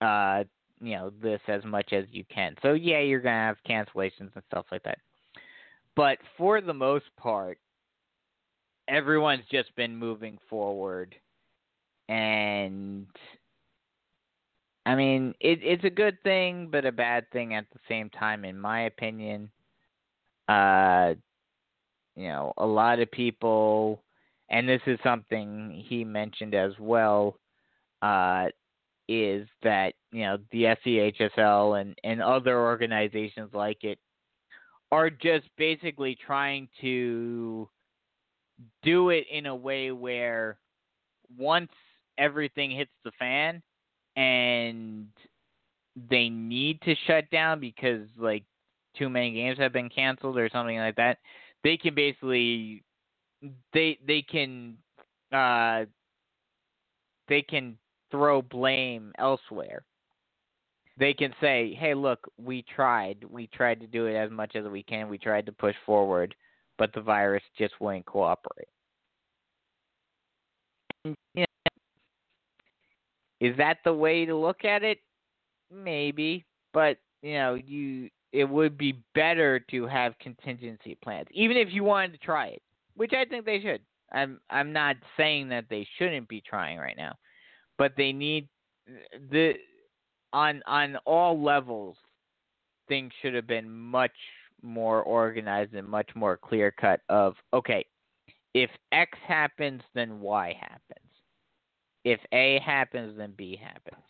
uh 0.00 0.42
you 0.82 0.96
know 0.96 1.12
this 1.22 1.40
as 1.48 1.64
much 1.64 1.92
as 1.92 2.04
you 2.10 2.24
can. 2.32 2.56
So 2.62 2.72
yeah, 2.72 3.00
you're 3.00 3.20
to 3.22 3.28
have 3.28 3.56
cancellations 3.68 4.30
and 4.34 4.42
stuff 4.50 4.66
like 4.70 4.82
that. 4.82 4.98
But 5.94 6.18
for 6.36 6.60
the 6.60 6.74
most 6.74 7.04
part, 7.16 7.58
everyone's 8.88 9.44
just 9.50 9.74
been 9.76 9.96
moving 9.96 10.38
forward 10.48 11.14
and 12.08 13.06
I 14.84 14.96
mean, 14.96 15.34
it, 15.40 15.60
it's 15.62 15.84
a 15.84 15.90
good 15.90 16.20
thing, 16.22 16.68
but 16.70 16.84
a 16.84 16.92
bad 16.92 17.30
thing 17.30 17.54
at 17.54 17.66
the 17.72 17.78
same 17.88 18.10
time, 18.10 18.44
in 18.44 18.58
my 18.58 18.82
opinion. 18.82 19.50
Uh, 20.48 21.14
you 22.16 22.28
know, 22.28 22.52
a 22.56 22.66
lot 22.66 22.98
of 22.98 23.10
people, 23.10 24.02
and 24.50 24.68
this 24.68 24.80
is 24.86 24.98
something 25.04 25.84
he 25.88 26.04
mentioned 26.04 26.54
as 26.54 26.72
well, 26.80 27.38
uh, 28.02 28.46
is 29.08 29.46
that 29.62 29.94
you 30.12 30.22
know 30.22 30.38
the 30.52 30.64
SCHSL 30.86 31.80
and 31.80 31.94
and 32.04 32.22
other 32.22 32.60
organizations 32.60 33.50
like 33.52 33.82
it 33.82 33.98
are 34.90 35.10
just 35.10 35.48
basically 35.56 36.16
trying 36.26 36.68
to 36.80 37.68
do 38.82 39.10
it 39.10 39.24
in 39.30 39.46
a 39.46 39.54
way 39.54 39.90
where 39.90 40.58
once 41.38 41.70
everything 42.18 42.70
hits 42.70 42.90
the 43.04 43.10
fan 43.18 43.62
and 44.16 45.06
they 46.10 46.28
need 46.28 46.80
to 46.82 46.94
shut 47.06 47.28
down 47.30 47.60
because 47.60 48.06
like 48.18 48.44
too 48.96 49.08
many 49.08 49.32
games 49.32 49.58
have 49.58 49.72
been 49.72 49.88
canceled 49.88 50.38
or 50.38 50.48
something 50.50 50.76
like 50.78 50.96
that, 50.96 51.18
they 51.64 51.76
can 51.76 51.94
basically 51.94 52.82
they 53.72 53.98
they 54.06 54.22
can 54.22 54.76
uh 55.32 55.84
they 57.28 57.42
can 57.42 57.76
throw 58.12 58.42
blame 58.42 59.12
elsewhere. 59.18 59.82
They 60.98 61.14
can 61.14 61.34
say, 61.40 61.74
"Hey, 61.74 61.94
look, 61.94 62.30
we 62.38 62.62
tried. 62.62 63.24
We 63.24 63.48
tried 63.48 63.80
to 63.80 63.88
do 63.88 64.06
it 64.06 64.14
as 64.14 64.30
much 64.30 64.54
as 64.54 64.64
we 64.66 64.84
can. 64.84 65.08
We 65.08 65.18
tried 65.18 65.46
to 65.46 65.52
push 65.52 65.74
forward, 65.84 66.36
but 66.78 66.92
the 66.92 67.00
virus 67.00 67.42
just 67.58 67.80
wouldn't 67.80 68.06
cooperate." 68.06 68.68
You 71.04 71.16
know, 71.34 71.44
is 73.40 73.56
that 73.56 73.78
the 73.84 73.92
way 73.92 74.24
to 74.24 74.36
look 74.36 74.64
at 74.64 74.84
it? 74.84 75.00
Maybe, 75.72 76.44
but 76.72 76.98
you 77.22 77.34
know, 77.34 77.54
you 77.54 78.10
it 78.32 78.44
would 78.44 78.78
be 78.78 79.02
better 79.14 79.58
to 79.70 79.86
have 79.86 80.18
contingency 80.18 80.96
plans, 81.02 81.28
even 81.32 81.56
if 81.56 81.72
you 81.72 81.84
wanted 81.84 82.12
to 82.12 82.18
try 82.18 82.48
it, 82.48 82.62
which 82.94 83.12
I 83.12 83.24
think 83.24 83.44
they 83.44 83.60
should. 83.60 83.80
I'm 84.12 84.40
I'm 84.50 84.72
not 84.72 84.96
saying 85.16 85.48
that 85.48 85.64
they 85.70 85.86
shouldn't 85.98 86.28
be 86.28 86.42
trying 86.42 86.78
right 86.78 86.96
now, 86.96 87.14
but 87.82 87.92
they 87.96 88.12
need 88.12 88.48
the 89.30 89.54
on 90.32 90.62
on 90.66 90.96
all 91.04 91.42
levels. 91.42 91.96
Things 92.88 93.12
should 93.20 93.34
have 93.34 93.46
been 93.46 93.68
much 93.68 94.12
more 94.62 95.02
organized 95.02 95.74
and 95.74 95.88
much 95.88 96.10
more 96.14 96.36
clear 96.36 96.70
cut. 96.70 97.00
Of 97.08 97.34
okay, 97.52 97.84
if 98.54 98.70
X 98.92 99.18
happens, 99.26 99.82
then 99.94 100.20
Y 100.20 100.56
happens 100.60 101.12
if 102.04 102.20
A 102.32 102.58
happens, 102.64 103.16
then 103.16 103.34
B 103.36 103.58
happens. 103.62 104.02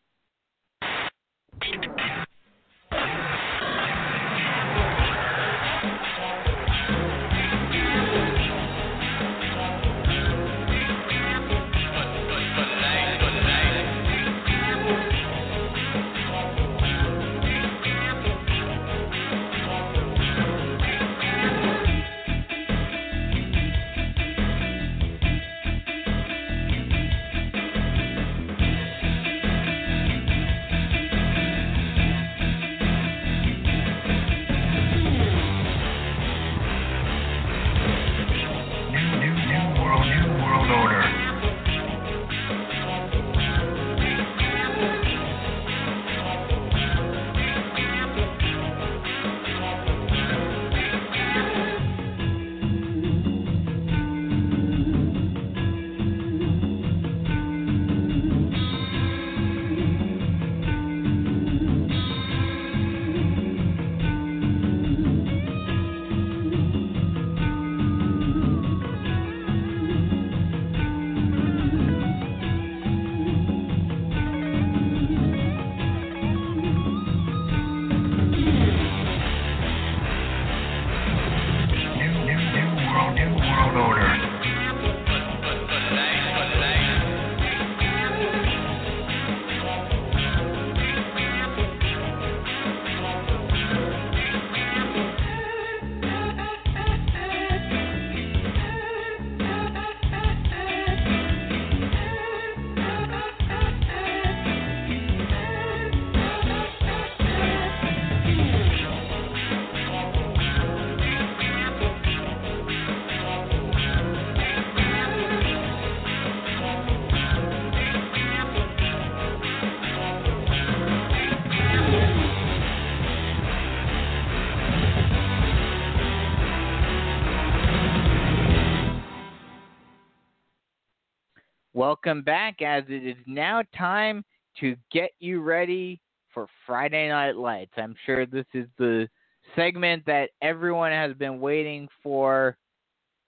Welcome 131.92 132.22
back, 132.22 132.62
as 132.62 132.86
it 132.88 133.06
is 133.06 133.18
now 133.28 133.64
time 133.78 134.24
to 134.62 134.78
get 134.94 135.12
you 135.20 135.42
ready 135.42 136.00
for 136.34 136.48
Friday 136.66 137.10
Night 137.10 137.36
Lights. 137.36 137.74
I'm 137.76 137.96
sure 138.06 138.26
this 138.26 138.46
is 138.54 138.68
the 138.78 139.10
segment 139.58 140.06
that 140.06 140.30
everyone 140.42 140.94
has 140.94 141.14
been 141.16 141.42
waiting 141.42 141.90
for. 142.02 142.56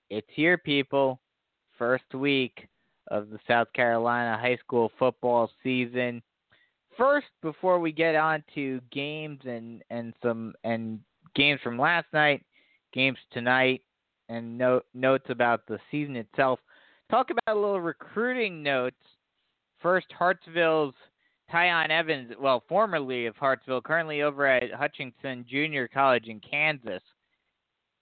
It's 0.10 0.30
here, 0.32 0.58
people. 0.58 1.20
First 1.78 2.06
week 2.14 2.70
of 3.12 3.32
the 3.32 3.40
South 3.50 3.68
Carolina 3.74 4.38
high 4.42 4.58
school 4.64 4.94
football 4.98 5.52
season. 5.62 6.24
First, 6.98 7.28
before 7.42 7.82
we 7.82 7.92
get 7.92 8.16
on 8.16 8.46
to 8.56 8.80
games 8.94 9.42
and, 9.44 9.84
and 9.90 10.14
some 10.24 10.54
and 10.64 11.02
games 11.36 11.60
from 11.62 11.78
last 11.78 12.08
night, 12.14 12.42
games 12.94 13.18
tonight, 13.34 13.82
and 14.30 14.58
note, 14.58 14.86
notes 14.94 15.26
about 15.28 15.68
the 15.68 15.80
season 15.92 16.16
itself, 16.16 16.60
talk 17.14 17.30
about 17.30 17.56
a 17.56 17.60
little 17.60 17.80
recruiting 17.80 18.64
notes. 18.64 18.96
First, 19.80 20.08
Hartsville's 20.18 20.96
Tyon 21.52 21.90
Evans, 21.90 22.32
well, 22.40 22.64
formerly 22.68 23.28
of 23.28 23.36
Hartsville, 23.36 23.82
currently 23.82 24.24
over 24.24 24.48
at 24.48 24.74
Hutchinson 24.74 25.46
Junior 25.48 25.88
College 25.88 26.28
in 26.28 26.40
Kansas. 26.40 27.04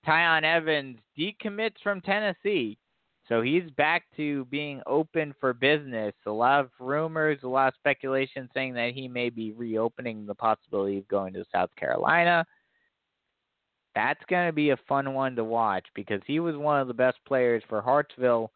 Tyon 0.08 0.44
Evans 0.44 0.98
decommits 1.20 1.76
from 1.84 2.00
Tennessee. 2.00 2.78
So 3.28 3.42
he's 3.42 3.70
back 3.72 4.04
to 4.16 4.46
being 4.46 4.82
open 4.88 5.36
for 5.42 5.54
business. 5.54 6.14
A 6.26 6.32
lot 6.32 6.62
of 6.62 6.70
rumors, 6.80 7.40
a 7.44 7.48
lot 7.50 7.68
of 7.68 7.74
speculation 7.76 8.50
saying 8.54 8.74
that 8.76 8.94
he 8.94 9.10
may 9.10 9.30
be 9.30 9.52
reopening 9.52 10.26
the 10.26 10.36
possibility 10.36 10.98
of 11.00 11.08
going 11.10 11.34
to 11.34 11.44
South 11.52 11.70
Carolina. 11.76 12.46
That's 13.94 14.24
going 14.30 14.48
to 14.48 14.54
be 14.54 14.70
a 14.70 14.78
fun 14.88 15.14
one 15.14 15.36
to 15.36 15.44
watch 15.44 15.86
because 15.96 16.22
he 16.26 16.40
was 16.40 16.56
one 16.56 16.80
of 16.80 16.88
the 16.88 16.94
best 16.94 17.18
players 17.28 17.62
for 17.68 17.82
Hartsville 17.82 18.52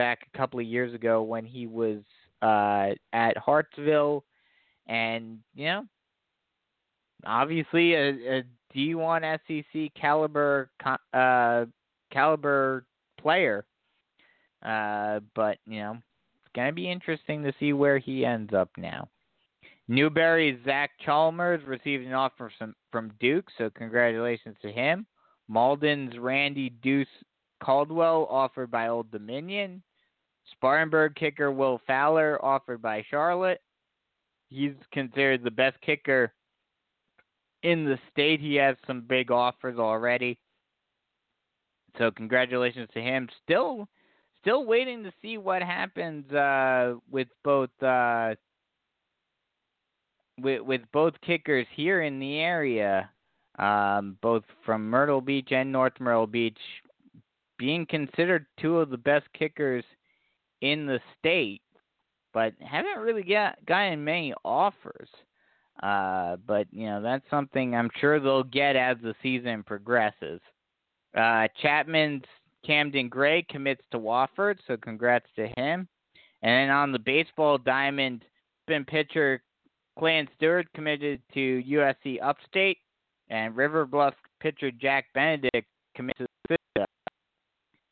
back 0.00 0.26
a 0.32 0.38
couple 0.38 0.58
of 0.58 0.66
years 0.66 0.94
ago 0.94 1.22
when 1.22 1.44
he 1.44 1.66
was 1.66 1.98
uh, 2.42 2.94
at 3.12 3.36
Hartsville. 3.36 4.24
And, 4.86 5.38
you 5.54 5.66
know, 5.66 5.84
obviously 7.26 7.94
a, 7.94 8.38
a 8.38 8.42
D1 8.74 9.38
SEC 9.46 9.92
caliber 10.00 10.70
uh, 11.12 11.66
caliber 12.10 12.84
player 13.20 13.64
uh, 14.64 15.20
but 15.34 15.58
you 15.66 15.80
know, 15.80 15.92
it's 15.92 16.52
gonna 16.54 16.72
be 16.72 16.90
interesting 16.90 17.42
to 17.42 17.52
see 17.58 17.72
where 17.72 17.98
he 17.98 18.24
ends 18.24 18.52
up 18.52 18.70
now. 18.76 19.08
Newberry's 19.88 20.58
Zach 20.64 20.90
Chalmers 21.04 21.64
received 21.66 22.06
an 22.06 22.12
offer 22.12 22.52
from, 22.58 22.74
from 22.92 23.12
Duke, 23.18 23.46
so 23.58 23.70
congratulations 23.70 24.56
to 24.62 24.70
him. 24.70 25.06
Mauldin's 25.50 26.16
Randy 26.16 26.70
Deuce 26.82 27.08
Caldwell 27.62 28.28
offered 28.30 28.70
by 28.70 28.88
Old 28.88 29.10
Dominion. 29.10 29.82
Spartanburg 30.52 31.14
kicker 31.14 31.50
Will 31.50 31.80
Fowler 31.86 32.42
offered 32.44 32.82
by 32.82 33.04
Charlotte. 33.10 33.60
He's 34.48 34.74
considered 34.92 35.44
the 35.44 35.50
best 35.50 35.80
kicker 35.80 36.32
in 37.62 37.84
the 37.84 37.98
state. 38.10 38.40
He 38.40 38.56
has 38.56 38.76
some 38.86 39.02
big 39.02 39.30
offers 39.30 39.78
already. 39.78 40.38
So 41.98 42.10
congratulations 42.10 42.88
to 42.94 43.00
him. 43.00 43.28
Still 43.44 43.88
still 44.40 44.64
waiting 44.64 45.02
to 45.02 45.12
see 45.20 45.38
what 45.38 45.62
happens 45.62 46.30
uh, 46.32 46.94
with 47.10 47.28
both 47.44 47.70
uh, 47.82 48.34
with 50.40 50.62
with 50.62 50.82
both 50.92 51.14
kickers 51.24 51.66
here 51.74 52.02
in 52.02 52.18
the 52.18 52.38
area, 52.38 53.10
um, 53.58 54.16
both 54.22 54.44
from 54.64 54.88
Myrtle 54.88 55.20
Beach 55.20 55.48
and 55.52 55.70
North 55.70 55.98
Myrtle 56.00 56.26
Beach, 56.26 56.58
being 57.58 57.86
considered 57.86 58.46
two 58.60 58.78
of 58.78 58.90
the 58.90 58.96
best 58.96 59.26
kickers 59.36 59.84
in 60.60 60.86
the 60.86 61.00
state, 61.18 61.62
but 62.32 62.52
haven't 62.60 62.98
really 62.98 63.22
got 63.22 63.64
gotten 63.66 64.04
many 64.04 64.34
offers. 64.44 65.08
Uh, 65.82 66.36
but 66.46 66.66
you 66.72 66.86
know 66.86 67.00
that's 67.00 67.24
something 67.30 67.74
I'm 67.74 67.90
sure 68.00 68.20
they'll 68.20 68.42
get 68.42 68.76
as 68.76 68.96
the 69.02 69.14
season 69.22 69.62
progresses. 69.62 70.40
Uh, 71.16 71.48
Chapman's 71.62 72.24
Camden 72.64 73.08
Gray 73.08 73.44
commits 73.48 73.82
to 73.90 73.98
Wofford, 73.98 74.58
so 74.66 74.76
congrats 74.76 75.26
to 75.36 75.48
him. 75.56 75.88
And 76.42 76.50
then 76.50 76.70
on 76.70 76.92
the 76.92 76.98
baseball 76.98 77.58
diamond, 77.58 78.24
spin 78.64 78.84
pitcher 78.84 79.42
Clan 79.98 80.28
Stewart 80.36 80.66
committed 80.74 81.20
to 81.34 81.62
USC 81.68 82.22
Upstate, 82.22 82.78
and 83.28 83.56
River 83.56 83.86
Bluff 83.86 84.14
pitcher 84.40 84.70
Jack 84.70 85.06
Benedict 85.14 85.66
committed 85.94 86.26
to 86.48 86.56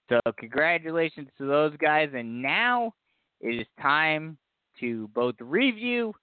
So 0.09 0.21
congratulations 0.39 1.29
to 1.39 1.47
those 1.47 1.77
guys. 1.77 2.11
And 2.15 2.43
now 2.43 2.95
it 3.41 3.61
is 3.61 3.67
time 3.81 4.39
to 4.81 5.09
both 5.15 5.35
review 5.41 6.15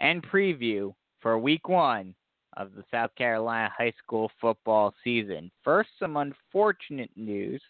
and 0.00 0.22
preview 0.22 0.94
for 1.20 1.38
week 1.38 1.68
one 1.68 2.14
of 2.56 2.74
the 2.74 2.84
South 2.90 3.14
Carolina 3.16 3.70
high 3.76 3.92
school 4.02 4.30
football 4.40 4.94
season. 5.02 5.50
First, 5.62 5.90
some 5.98 6.16
unfortunate 6.16 7.10
news 7.16 7.60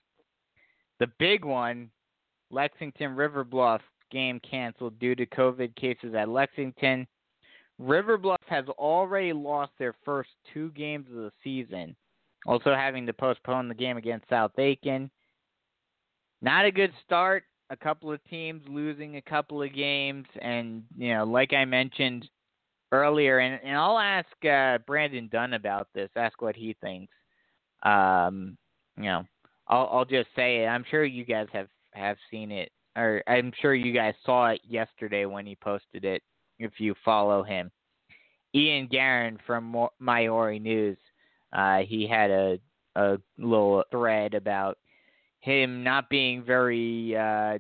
the 1.01 1.06
big 1.18 1.44
one, 1.44 1.90
Lexington 2.51 3.16
River 3.16 3.44
Bluff 3.44 3.80
game 4.10 4.40
canceled 4.48 4.98
due 4.98 5.14
to 5.14 5.26
COVID 5.26 5.74
cases 5.76 6.14
at 6.14 6.28
Lexington. 6.28 7.06
River 7.78 8.16
Bluff 8.16 8.40
has 8.46 8.64
already 8.78 9.32
lost 9.32 9.72
their 9.78 9.94
first 10.05 10.30
two 10.52 10.70
games 10.70 11.06
of 11.09 11.16
the 11.16 11.32
season, 11.42 11.96
also 12.46 12.74
having 12.74 13.06
to 13.06 13.12
postpone 13.12 13.68
the 13.68 13.74
game 13.74 13.96
against 13.96 14.28
South 14.28 14.52
Aiken. 14.59 15.10
Not 16.44 16.66
a 16.66 16.70
good 16.70 16.92
start. 17.06 17.44
A 17.70 17.76
couple 17.76 18.12
of 18.12 18.22
teams 18.28 18.60
losing 18.68 19.16
a 19.16 19.22
couple 19.22 19.62
of 19.62 19.74
games, 19.74 20.26
and 20.42 20.82
you 20.94 21.14
know, 21.14 21.24
like 21.24 21.54
I 21.54 21.64
mentioned 21.64 22.28
earlier, 22.92 23.38
and, 23.38 23.58
and 23.64 23.74
I'll 23.74 23.98
ask 23.98 24.28
uh, 24.44 24.76
Brandon 24.86 25.30
Dunn 25.32 25.54
about 25.54 25.88
this. 25.94 26.10
Ask 26.14 26.42
what 26.42 26.54
he 26.54 26.76
thinks. 26.82 27.14
Um, 27.82 28.58
you 28.98 29.04
know, 29.04 29.24
I'll 29.68 29.88
I'll 29.90 30.04
just 30.04 30.28
say 30.36 30.64
it. 30.64 30.66
I'm 30.66 30.84
sure 30.90 31.06
you 31.06 31.24
guys 31.24 31.46
have 31.54 31.68
have 31.94 32.18
seen 32.30 32.52
it, 32.52 32.70
or 32.94 33.22
I'm 33.26 33.50
sure 33.62 33.74
you 33.74 33.94
guys 33.94 34.12
saw 34.26 34.48
it 34.50 34.60
yesterday 34.68 35.24
when 35.24 35.46
he 35.46 35.56
posted 35.56 36.04
it. 36.04 36.22
If 36.58 36.72
you 36.76 36.94
follow 37.02 37.42
him, 37.42 37.70
Ian 38.54 38.86
Guerin 38.88 39.38
from 39.46 39.88
My 39.98 40.26
Horry 40.26 40.58
News, 40.58 40.98
uh, 41.54 41.78
he 41.78 42.06
had 42.06 42.30
a 42.30 42.58
a 42.96 43.16
little 43.38 43.82
thread 43.90 44.34
about 44.34 44.76
him 45.44 45.84
not 45.84 46.08
being 46.08 46.42
very 46.42 47.14
uh, 47.16 47.58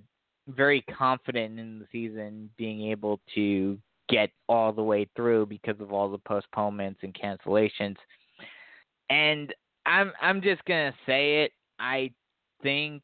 very 0.48 0.82
confident 0.82 1.58
in 1.58 1.78
the 1.78 1.86
season, 1.92 2.48
being 2.56 2.90
able 2.90 3.20
to 3.34 3.78
get 4.08 4.30
all 4.48 4.72
the 4.72 4.82
way 4.82 5.06
through 5.14 5.46
because 5.46 5.78
of 5.80 5.92
all 5.92 6.10
the 6.10 6.18
postponements 6.18 7.00
and 7.02 7.14
cancellations. 7.14 7.96
And 9.10 9.54
I'm 9.84 10.12
I'm 10.20 10.40
just 10.40 10.64
gonna 10.64 10.94
say 11.04 11.42
it. 11.44 11.52
I 11.78 12.10
think 12.62 13.02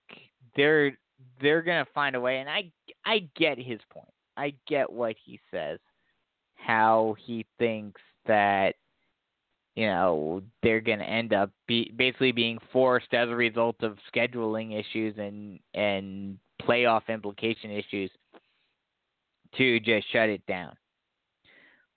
they're 0.56 0.96
they're 1.42 1.62
gonna 1.62 1.86
find 1.94 2.16
a 2.16 2.20
way, 2.20 2.38
and 2.38 2.48
I 2.48 2.70
I 3.04 3.28
get 3.36 3.58
his 3.58 3.80
point. 3.92 4.08
I 4.38 4.54
get 4.66 4.90
what 4.90 5.14
he 5.22 5.38
says, 5.50 5.78
how 6.54 7.16
he 7.26 7.44
thinks 7.58 8.00
that 8.26 8.76
you 9.76 9.86
know 9.86 10.42
they're 10.62 10.80
gonna 10.80 11.04
end 11.04 11.32
up 11.32 11.50
be, 11.66 11.92
basically 11.96 12.32
being 12.32 12.58
forced 12.72 13.12
as 13.14 13.28
a 13.28 13.34
result 13.34 13.76
of 13.82 13.98
scheduling 14.14 14.78
issues 14.78 15.14
and 15.18 15.58
and 15.74 16.38
playoff 16.62 17.02
implication 17.08 17.70
issues 17.70 18.10
to 19.56 19.80
just 19.80 20.10
shut 20.12 20.28
it 20.28 20.44
down. 20.46 20.74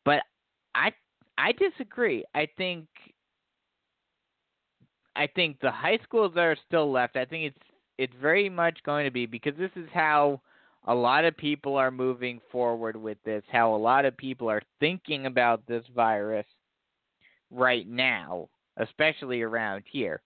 But 0.06 0.22
I 0.76 0.92
I 1.38 1.52
disagree. 1.54 2.24
I 2.34 2.48
think 2.58 2.88
I 5.16 5.28
think 5.28 5.60
the 5.60 5.72
high 5.72 6.00
schools 6.04 6.34
that 6.36 6.42
are 6.42 6.58
still 6.68 6.92
left, 6.92 7.16
I 7.16 7.26
think 7.26 7.46
it's 7.46 7.66
it's 7.98 8.14
very 8.22 8.50
much 8.50 8.80
going 8.86 9.06
to 9.06 9.12
be 9.12 9.26
because 9.26 9.56
this 9.58 9.72
is 9.76 9.88
how 9.94 10.42
a 10.86 10.94
lot 10.96 11.26
of 11.26 11.38
people 11.38 11.76
are 11.76 11.92
moving 11.92 12.42
forward 12.52 12.96
with 12.96 13.18
this, 13.24 13.44
how 13.52 13.74
a 13.74 13.78
lot 13.78 14.06
of 14.06 14.18
people 14.18 14.50
are 14.50 14.62
thinking 14.80 15.28
about 15.28 15.66
this 15.68 15.84
virus 15.96 16.46
right 17.54 17.88
now, 17.88 18.50
especially 18.78 19.42
around 19.42 19.84
here. 19.90 20.22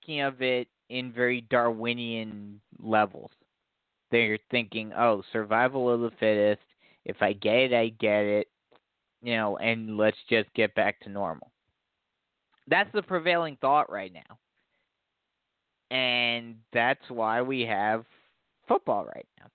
Thinking 0.00 0.22
of 0.22 0.42
it 0.42 0.68
in 0.90 1.12
very 1.12 1.42
Darwinian 1.50 2.60
levels. 2.78 3.30
They're 4.10 4.38
thinking, 4.50 4.92
oh, 4.96 5.22
survival 5.32 5.92
of 5.92 6.00
the 6.00 6.12
fittest. 6.20 6.62
If 7.04 7.16
I 7.20 7.32
get 7.32 7.54
it, 7.54 7.72
I 7.72 7.88
get 8.00 8.24
it. 8.24 8.48
You 9.22 9.36
know, 9.36 9.56
and 9.56 9.96
let's 9.96 10.16
just 10.28 10.52
get 10.54 10.74
back 10.74 11.00
to 11.00 11.08
normal. 11.08 11.50
That's 12.68 12.90
the 12.92 13.02
prevailing 13.02 13.56
thought 13.60 13.90
right 13.90 14.12
now. 14.12 14.38
And 15.90 16.56
that's 16.72 17.00
why 17.08 17.42
we 17.42 17.62
have 17.62 18.04
football 18.68 19.06
right 19.06 19.26
now. 19.40 19.46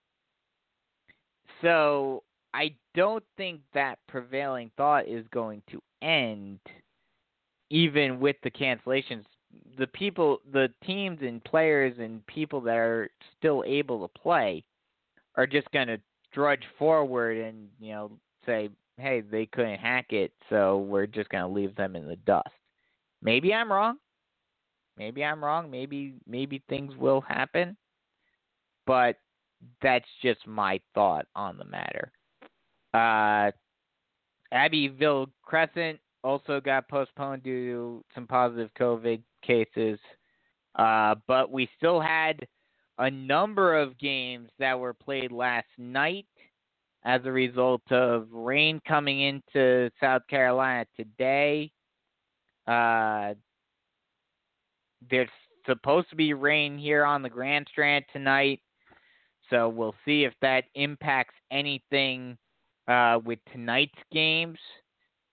So 1.62 2.24
I 2.54 2.74
don't 2.96 3.24
think 3.38 3.62
that 3.74 4.00
prevailing 4.08 4.72
thought 4.76 5.08
is 5.08 5.26
going 5.32 5.62
to 5.72 5.82
end 6.02 6.60
even 7.70 8.20
with 8.20 8.36
the 8.44 8.52
cancellations. 8.52 9.24
The 9.78 9.88
people, 9.88 10.40
the 10.52 10.70
teams 10.86 11.20
and 11.22 11.44
players 11.44 11.96
and 12.00 12.26
people 12.28 12.62
that 12.62 12.76
are 12.76 13.10
still 13.38 13.64
able 13.66 14.08
to 14.08 14.20
play 14.20 14.64
are 15.36 15.48
just 15.48 15.70
going 15.72 15.88
to 15.88 16.00
drudge 16.34 16.64
forward 16.78 17.38
and 17.38 17.68
you 17.80 17.92
know 17.92 18.12
say, 18.46 18.70
hey, 18.98 19.22
they 19.22 19.46
couldn't 19.46 19.80
hack 19.80 20.08
it, 20.12 20.32
so 20.50 20.80
we're 20.80 21.08
just 21.08 21.30
going 21.30 21.44
to 21.44 21.54
leave 21.54 21.76
them 21.76 21.96
in 21.96 22.08
the 22.08 22.16
dust. 22.18 22.50
Maybe 23.22 23.54
I'm 23.54 23.72
wrong. 23.72 23.98
Maybe 24.98 25.24
I'm 25.24 25.44
wrong. 25.44 25.72
Maybe 25.72 26.16
maybe 26.28 26.62
things 26.68 26.96
will 26.98 27.22
happen, 27.22 27.78
but 28.86 29.18
that's 29.82 30.08
just 30.22 30.46
my 30.46 30.80
thought 30.94 31.26
on 31.36 31.58
the 31.58 31.66
matter. 31.66 32.12
Uh, 32.94 33.52
Abbeville 34.52 35.28
Crescent 35.44 36.00
also 36.24 36.60
got 36.60 36.90
postponed 36.90 37.44
due 37.44 37.72
to 37.72 38.06
some 38.16 38.28
positive 38.28 38.70
COVID 38.80 39.22
cases, 39.42 40.00
uh, 40.76 41.16
but 41.28 41.52
we 41.52 41.70
still 41.78 42.00
had 42.00 42.46
a 42.98 43.10
number 43.10 43.80
of 43.80 43.98
games 43.98 44.50
that 44.60 44.78
were 44.78 44.94
played 44.94 45.32
last 45.32 45.68
night 45.78 46.26
as 47.06 47.22
a 47.24 47.32
result 47.32 47.82
of 47.92 48.28
rain 48.32 48.82
coming 48.88 49.22
into 49.22 49.90
South 50.02 50.22
Carolina 50.30 50.86
today. 50.98 51.72
Uh, 52.68 53.34
there's 55.10 55.30
supposed 55.66 56.10
to 56.10 56.16
be 56.16 56.34
rain 56.34 56.78
here 56.78 57.06
on 57.06 57.22
the 57.22 57.30
Grand 57.30 57.68
Strand 57.72 58.04
tonight, 58.12 58.60
so 59.50 59.70
we'll 59.70 59.96
see 60.04 60.26
if 60.26 60.34
that 60.42 60.66
impacts 60.76 61.36
anything 61.52 62.38
uh, 62.90 63.20
with 63.24 63.40
tonight's 63.54 63.94
games. 64.12 64.58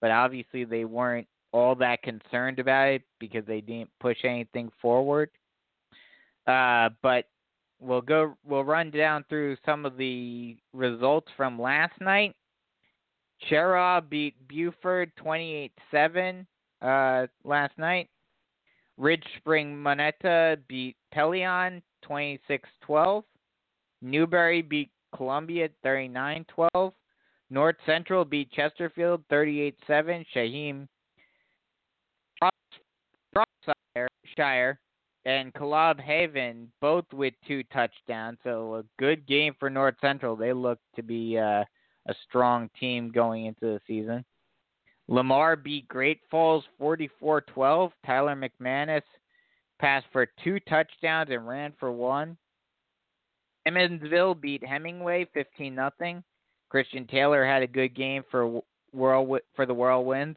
But 0.01 0.11
obviously, 0.11 0.65
they 0.65 0.85
weren't 0.85 1.27
all 1.53 1.75
that 1.77 2.03
concerned 2.03 2.59
about 2.59 2.89
it 2.89 3.03
because 3.19 3.45
they 3.47 3.61
didn't 3.61 3.91
push 3.99 4.19
anything 4.25 4.71
forward. 4.81 5.31
Uh, 6.47 6.91
but 7.03 7.25
we'll 7.81 8.03
go. 8.03 8.37
We'll 8.47 8.63
run 8.65 8.91
down 8.91 9.25
through 9.29 9.57
some 9.65 9.87
of 9.87 9.97
the 9.97 10.57
results 10.73 11.29
from 11.37 11.61
last 11.61 11.99
night. 12.01 12.37
Cheraw 13.51 14.07
beat 14.09 14.35
Buford 14.49 15.13
28-7 15.23 16.47
uh, 16.83 17.27
last 17.45 17.77
night. 17.79 18.09
Ridge 18.97 19.25
Spring 19.39 19.77
Monetta 19.77 20.57
beat 20.69 20.97
Pelion 21.15 21.83
26-12. 22.09 23.23
Newberry 24.01 24.63
beat 24.63 24.91
Columbia 25.15 25.69
39-12. 25.85 26.93
North 27.51 27.77
Central 27.87 28.25
beat 28.25 28.51
Chesterfield 28.53 29.23
38-7. 29.31 30.25
Shaheem 30.35 30.89
Shire 34.37 34.79
and 35.25 35.53
Collab 35.55 36.01
Haven 36.01 36.71
both 36.81 37.05
with 37.13 37.35
two 37.47 37.63
touchdowns. 37.73 38.39
So 38.45 38.77
a 38.77 38.85
good 38.99 39.27
game 39.27 39.55
for 39.59 39.71
North 39.71 39.97
Central. 40.01 40.37
They 40.37 40.53
look 40.53 40.79
to 40.97 41.03
be 41.03 41.39
uh, 41.39 41.65
a 42.07 42.15
strong 42.29 42.71
team 42.79 43.11
going 43.11 43.47
into 43.47 43.61
the 43.67 43.81
season. 43.87 44.25
Lamar 45.09 45.57
beat 45.57 45.87
Great 45.89 46.21
Falls 46.31 46.65
44-12. 46.81 47.91
Tyler 48.05 48.37
McManus 48.37 49.03
passed 49.79 50.07
for 50.13 50.27
two 50.43 50.59
touchdowns 50.61 51.31
and 51.31 51.47
ran 51.47 51.73
for 51.79 51.93
one. 51.93 52.37
Timmonsville 53.67 54.41
beat 54.41 54.65
Hemingway 54.65 55.27
15 55.35 55.75
nothing. 55.75 56.23
Christian 56.69 57.07
Taylor 57.07 57.45
had 57.45 57.63
a 57.63 57.67
good 57.67 57.95
game 57.95 58.23
for 58.31 58.61
Whirl 58.93 59.39
for 59.55 59.67
the 59.67 59.75
Whirlwinds. 59.75 60.37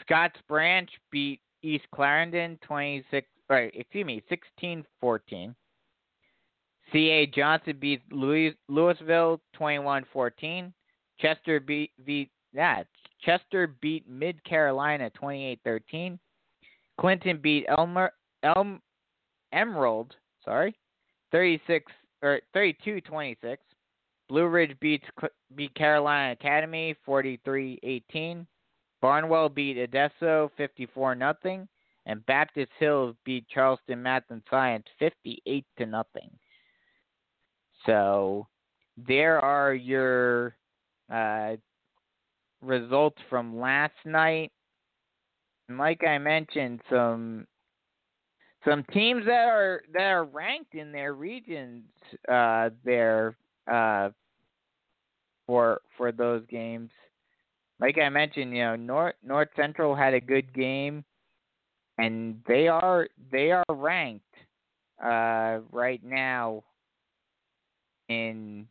Scotts 0.00 0.38
Branch 0.48 0.90
beat 1.10 1.40
East 1.62 1.84
Clarendon 1.94 2.58
26 2.62 3.26
or 3.48 3.58
excuse 3.74 4.06
me 4.06 4.22
16-14. 4.62 5.54
C.A. 6.92 7.26
Johnson 7.26 7.76
beat 7.80 8.02
Louis, 8.10 8.54
Lewisville 8.70 9.40
21-14. 9.58 10.72
Chester 11.18 11.60
beat, 11.60 11.90
beat 12.04 12.30
that 12.52 12.86
Chester 13.22 13.68
beat 13.80 14.08
Mid 14.08 14.42
Carolina 14.44 15.10
28-13. 15.20 16.18
Clinton 17.00 17.38
beat 17.42 17.66
Elmer 17.68 18.12
Elm 18.42 18.80
Emerald, 19.52 20.14
sorry, 20.44 20.74
36 21.30 21.92
or 22.22 22.40
32-26. 22.54 23.56
Blue 24.28 24.46
Ridge 24.46 24.76
beats 24.80 25.04
beat 25.54 25.74
Carolina 25.74 26.32
Academy 26.32 26.94
43-18. 27.06 28.46
Barnwell 29.00 29.48
beat 29.48 29.76
Edisto 29.76 30.50
54 30.56 31.14
nothing, 31.16 31.68
and 32.06 32.24
Baptist 32.26 32.70
Hills 32.78 33.16
beat 33.24 33.46
Charleston 33.48 34.02
Math 34.02 34.22
and 34.30 34.42
Science 34.48 34.86
58 34.98 35.64
to 35.78 35.86
nothing. 35.86 36.30
So 37.84 38.46
there 38.96 39.40
are 39.40 39.74
your 39.74 40.56
uh, 41.12 41.56
results 42.60 43.18
from 43.28 43.58
last 43.58 43.94
night. 44.04 44.52
And 45.68 45.78
like 45.78 46.04
I 46.04 46.18
mentioned, 46.18 46.80
some 46.88 47.46
some 48.64 48.84
teams 48.92 49.24
that 49.26 49.48
are 49.48 49.82
that 49.92 50.02
are 50.02 50.24
ranked 50.24 50.74
in 50.74 50.92
their 50.92 51.14
regions 51.14 51.84
uh, 52.30 52.70
there 52.84 53.36
uh, 53.70 54.10
for 55.46 55.80
for 55.96 56.12
those 56.12 56.42
games. 56.48 56.90
Like 57.80 57.98
I 57.98 58.08
mentioned, 58.08 58.56
you 58.56 58.62
know, 58.62 58.76
North 58.76 59.14
North 59.24 59.48
Central 59.56 59.94
had 59.94 60.14
a 60.14 60.20
good 60.20 60.52
game, 60.54 61.04
and 61.98 62.40
they 62.46 62.68
are 62.68 63.08
they 63.30 63.50
are 63.50 63.64
ranked 63.68 64.24
uh, 65.02 65.58
right 65.72 66.02
now 66.04 66.62
in 68.08 68.66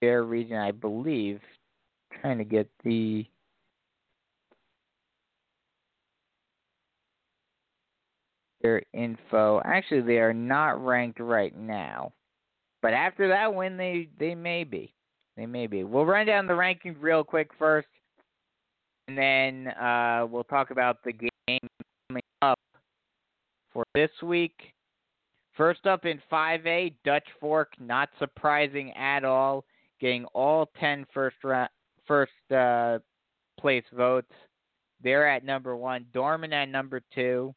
their 0.00 0.24
region, 0.24 0.56
I 0.56 0.72
believe 0.72 1.40
trying 2.20 2.38
to 2.38 2.44
get 2.44 2.68
the 2.84 3.26
their 8.62 8.82
info. 8.92 9.60
Actually, 9.64 10.02
they 10.02 10.18
are 10.18 10.32
not 10.34 10.84
ranked 10.84 11.20
right 11.20 11.56
now, 11.56 12.12
but 12.82 12.92
after 12.92 13.28
that 13.28 13.54
win, 13.54 13.76
they 13.76 14.08
they 14.18 14.34
may 14.34 14.64
be. 14.64 14.92
They 15.36 15.46
may 15.46 15.66
be. 15.66 15.84
We'll 15.84 16.06
run 16.06 16.26
down 16.26 16.46
the 16.46 16.54
rankings 16.54 16.96
real 17.00 17.22
quick 17.22 17.50
first, 17.58 17.88
and 19.08 19.16
then 19.16 19.68
uh, 19.68 20.26
we'll 20.28 20.44
talk 20.44 20.70
about 20.70 21.02
the 21.04 21.12
game 21.12 21.68
coming 22.08 22.22
up 22.42 22.58
for 23.72 23.84
this 23.94 24.10
week. 24.22 24.54
First 25.56 25.86
up 25.86 26.04
in 26.04 26.20
5A, 26.30 26.94
Dutch 27.04 27.26
Fork, 27.40 27.72
not 27.80 28.10
surprising 28.18 28.92
at 28.92 29.24
all, 29.24 29.64
getting 30.00 30.26
all 30.26 30.70
10 30.78 31.06
first 31.14 31.36
round, 31.42 31.70
first 32.06 32.32
uh, 32.54 32.98
place 33.58 33.84
votes. 33.94 34.32
They're 35.02 35.28
at 35.28 35.44
number 35.44 35.76
one. 35.76 36.06
Dorman 36.12 36.52
at 36.52 36.68
number 36.68 37.00
two. 37.14 37.54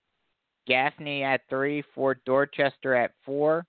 Gaffney 0.68 1.24
at 1.24 1.42
three. 1.50 1.84
Fort 1.96 2.20
Dorchester 2.26 2.94
at 2.96 3.12
four. 3.26 3.66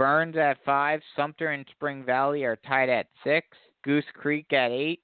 Burns 0.00 0.34
at 0.38 0.56
five. 0.64 1.02
Sumter 1.14 1.48
and 1.48 1.66
Spring 1.72 2.02
Valley 2.02 2.42
are 2.44 2.56
tied 2.66 2.88
at 2.88 3.08
six. 3.22 3.46
Goose 3.84 4.02
Creek 4.14 4.50
at 4.50 4.70
eight. 4.70 5.02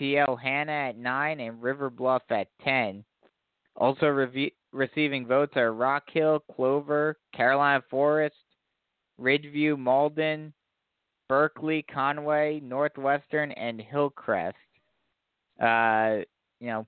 TL 0.00 0.40
Hanna 0.40 0.70
at 0.70 0.96
nine. 0.96 1.40
And 1.40 1.60
River 1.60 1.90
Bluff 1.90 2.22
at 2.30 2.46
ten. 2.62 3.02
Also 3.74 4.06
re- 4.06 4.54
receiving 4.70 5.26
votes 5.26 5.56
are 5.56 5.72
Rock 5.72 6.04
Hill, 6.12 6.44
Clover, 6.54 7.16
Carolina 7.34 7.82
Forest, 7.90 8.36
Ridgeview, 9.20 9.76
Mauldin, 9.76 10.52
Berkeley, 11.28 11.84
Conway, 11.92 12.60
Northwestern, 12.60 13.50
and 13.50 13.80
Hillcrest. 13.80 14.54
Uh, 15.60 16.18
you 16.60 16.68
know, 16.68 16.86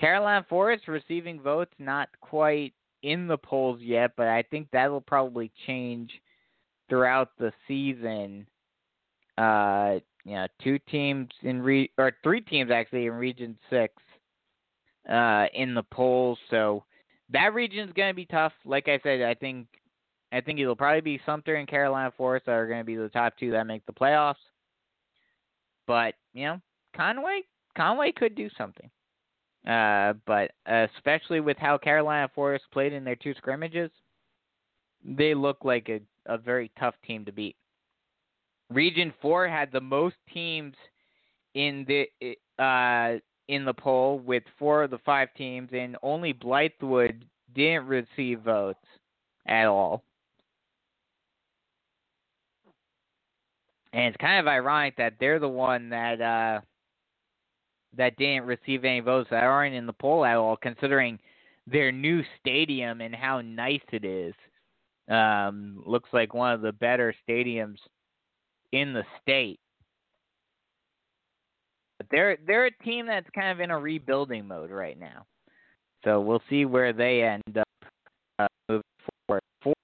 Carolina 0.00 0.46
Forest 0.48 0.88
receiving 0.88 1.38
votes 1.38 1.74
not 1.78 2.08
quite 2.22 2.72
in 3.02 3.26
the 3.26 3.36
polls 3.36 3.80
yet, 3.82 4.12
but 4.16 4.28
I 4.28 4.42
think 4.50 4.68
that 4.72 4.90
will 4.90 5.02
probably 5.02 5.52
change 5.66 6.10
throughout 6.88 7.30
the 7.38 7.52
season. 7.68 8.46
Uh, 9.38 9.98
you 10.24 10.34
know, 10.34 10.46
two 10.62 10.78
teams 10.90 11.28
in 11.42 11.60
re 11.62 11.90
or 11.98 12.12
three 12.22 12.40
teams 12.40 12.70
actually 12.70 13.06
in 13.06 13.12
Region 13.12 13.56
Six 13.70 13.94
uh, 15.08 15.46
in 15.54 15.74
the 15.74 15.84
polls, 15.92 16.38
so 16.50 16.84
that 17.30 17.54
region 17.54 17.86
is 17.86 17.92
going 17.92 18.10
to 18.10 18.14
be 18.14 18.26
tough. 18.26 18.52
Like 18.64 18.88
I 18.88 18.98
said, 19.02 19.22
I 19.22 19.34
think 19.34 19.66
I 20.32 20.40
think 20.40 20.58
it'll 20.58 20.76
probably 20.76 21.00
be 21.00 21.20
Sumter 21.24 21.56
and 21.56 21.68
Carolina 21.68 22.12
Forest 22.16 22.46
that 22.46 22.52
are 22.52 22.66
going 22.66 22.80
to 22.80 22.84
be 22.84 22.96
the 22.96 23.08
top 23.08 23.34
two 23.38 23.52
that 23.52 23.66
make 23.66 23.84
the 23.86 23.92
playoffs. 23.92 24.34
But 25.86 26.14
you 26.32 26.46
know, 26.46 26.60
Conway, 26.96 27.42
Conway 27.76 28.12
could 28.12 28.34
do 28.34 28.48
something. 28.56 28.90
Uh, 29.66 30.14
but 30.26 30.52
especially 30.66 31.40
with 31.40 31.56
how 31.56 31.76
Carolina 31.76 32.30
Forest 32.34 32.64
played 32.72 32.92
in 32.92 33.04
their 33.04 33.16
two 33.16 33.34
scrimmages, 33.34 33.90
they 35.06 35.34
look 35.34 35.58
like 35.64 35.88
a, 35.88 36.00
a 36.26 36.36
very 36.36 36.70
tough 36.78 36.94
team 37.06 37.24
to 37.24 37.32
beat. 37.32 37.56
Region 38.70 39.12
Four 39.22 39.46
had 39.46 39.70
the 39.70 39.80
most 39.80 40.16
teams 40.32 40.74
in 41.54 41.86
the 41.86 42.36
uh, 42.62 43.18
in 43.48 43.64
the 43.64 43.74
poll 43.74 44.18
with 44.18 44.42
four 44.58 44.82
of 44.84 44.90
the 44.90 44.98
five 44.98 45.28
teams, 45.36 45.70
and 45.72 45.96
only 46.02 46.34
Blythewood 46.34 47.22
didn't 47.54 47.86
receive 47.86 48.40
votes 48.40 48.84
at 49.46 49.66
all. 49.66 50.02
And 53.92 54.06
it's 54.06 54.16
kind 54.20 54.40
of 54.40 54.48
ironic 54.48 54.96
that 54.96 55.14
they're 55.20 55.38
the 55.38 55.48
one 55.48 55.88
that 55.90 56.20
uh, 56.20 56.60
that 57.96 58.16
didn't 58.16 58.44
receive 58.44 58.84
any 58.84 59.00
votes 59.00 59.28
that 59.30 59.44
aren't 59.44 59.74
in 59.74 59.86
the 59.86 59.92
poll 59.92 60.24
at 60.24 60.36
all, 60.36 60.56
considering 60.56 61.18
their 61.66 61.92
new 61.92 62.22
stadium 62.40 63.00
and 63.00 63.14
how 63.14 63.40
nice 63.40 63.80
it 63.92 64.04
is. 64.04 64.34
Um, 65.08 65.82
looks 65.86 66.10
like 66.12 66.34
one 66.34 66.52
of 66.52 66.62
the 66.62 66.72
better 66.72 67.14
stadiums 67.28 67.78
in 68.72 68.92
the 68.92 69.04
state. 69.22 69.60
But 71.98 72.08
they're 72.10 72.36
they're 72.46 72.66
a 72.66 72.84
team 72.84 73.06
that's 73.06 73.28
kind 73.34 73.50
of 73.50 73.60
in 73.60 73.70
a 73.70 73.78
rebuilding 73.78 74.46
mode 74.46 74.70
right 74.70 74.98
now. 74.98 75.24
So 76.04 76.20
we'll 76.20 76.42
see 76.50 76.64
where 76.64 76.92
they 76.92 77.22
end 77.22 77.58
up 77.58 77.88
uh, 78.38 78.46
moving 78.68 78.82
forward. 79.26 79.42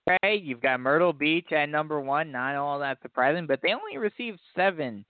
4A, 0.09 0.44
you've 0.44 0.61
got 0.61 0.81
Myrtle 0.81 1.12
Beach 1.12 1.51
at 1.53 1.69
number 1.69 2.01
one. 2.01 2.31
Not 2.31 2.55
all 2.57 2.78
that 2.81 2.99
surprising, 3.03 3.47
but 3.47 3.61
they 3.62 3.73
only 3.73 3.97
received 3.97 4.39
seven 4.55 5.05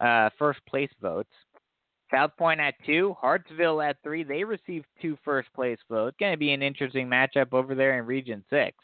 uh, 0.00 0.30
first 0.38 0.60
place 0.68 0.90
votes. 1.00 1.30
South 2.10 2.36
Point 2.36 2.60
at 2.60 2.74
two, 2.84 3.16
Hartsville 3.20 3.80
at 3.80 3.96
three. 4.02 4.22
They 4.22 4.44
received 4.44 4.86
two 5.00 5.18
first 5.24 5.52
place 5.54 5.78
votes. 5.90 6.16
Going 6.20 6.32
to 6.32 6.38
be 6.38 6.52
an 6.52 6.62
interesting 6.62 7.08
matchup 7.08 7.52
over 7.52 7.74
there 7.74 7.98
in 7.98 8.06
Region 8.06 8.44
Six. 8.50 8.76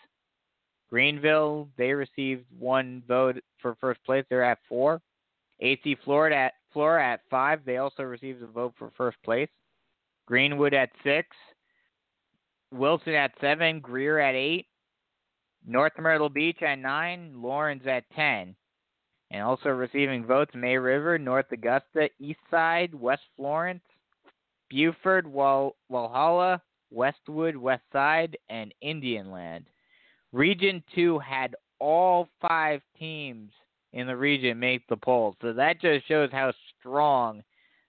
Greenville, 0.93 1.71
they 1.79 1.95
received 1.95 2.45
one 2.59 3.03
vote 3.09 3.43
for 3.63 3.75
first 3.81 4.05
place. 4.05 4.27
They're 4.29 4.45
at 4.45 4.59
four. 4.69 5.01
AC 5.61 5.97
Florida 6.05 6.37
at 6.37 6.53
Flora 6.71 7.15
at 7.15 7.21
five. 7.31 7.65
They 7.65 7.79
also 7.79 8.03
received 8.03 8.43
a 8.43 8.47
vote 8.47 8.75
for 8.79 8.93
first 8.95 9.17
place. 9.25 9.49
Greenwood 10.27 10.75
at 10.75 10.91
six. 11.03 11.29
Wilson 12.71 13.15
at 13.15 13.33
seven. 13.41 13.81
Greer 13.81 14.19
at 14.19 14.35
eight. 14.35 14.67
North 15.67 15.95
Myrtle 15.99 16.29
Beach 16.29 16.61
at 16.61 16.79
nine. 16.79 17.33
Laurens 17.37 17.87
at 17.87 18.05
ten. 18.15 18.55
And 19.31 19.43
also 19.43 19.71
receiving 19.71 20.27
votes 20.27 20.51
May 20.55 20.77
River, 20.77 21.19
North 21.19 21.47
Augusta, 21.53 22.11
East 22.19 22.41
Side, 22.51 22.95
West 22.95 23.23
Florence, 23.35 23.83
Buford, 24.69 25.27
Wal- 25.27 25.75
Walhalla, 25.91 26.61
Westwood, 26.91 27.57
West 27.57 27.85
Side, 27.95 28.37
and 28.51 28.75
Indian 28.83 29.31
Land. 29.31 29.65
Region 30.33 30.83
2 30.95 31.19
had 31.19 31.55
all 31.79 32.29
five 32.41 32.81
teams 32.99 33.51
in 33.93 34.07
the 34.07 34.17
region 34.17 34.59
make 34.59 34.87
the 34.89 34.97
polls. 34.97 35.37
So 35.43 35.53
that 35.53 35.81
just 35.81 36.09
shows 36.09 36.31
how 36.33 36.53
strong 36.79 37.43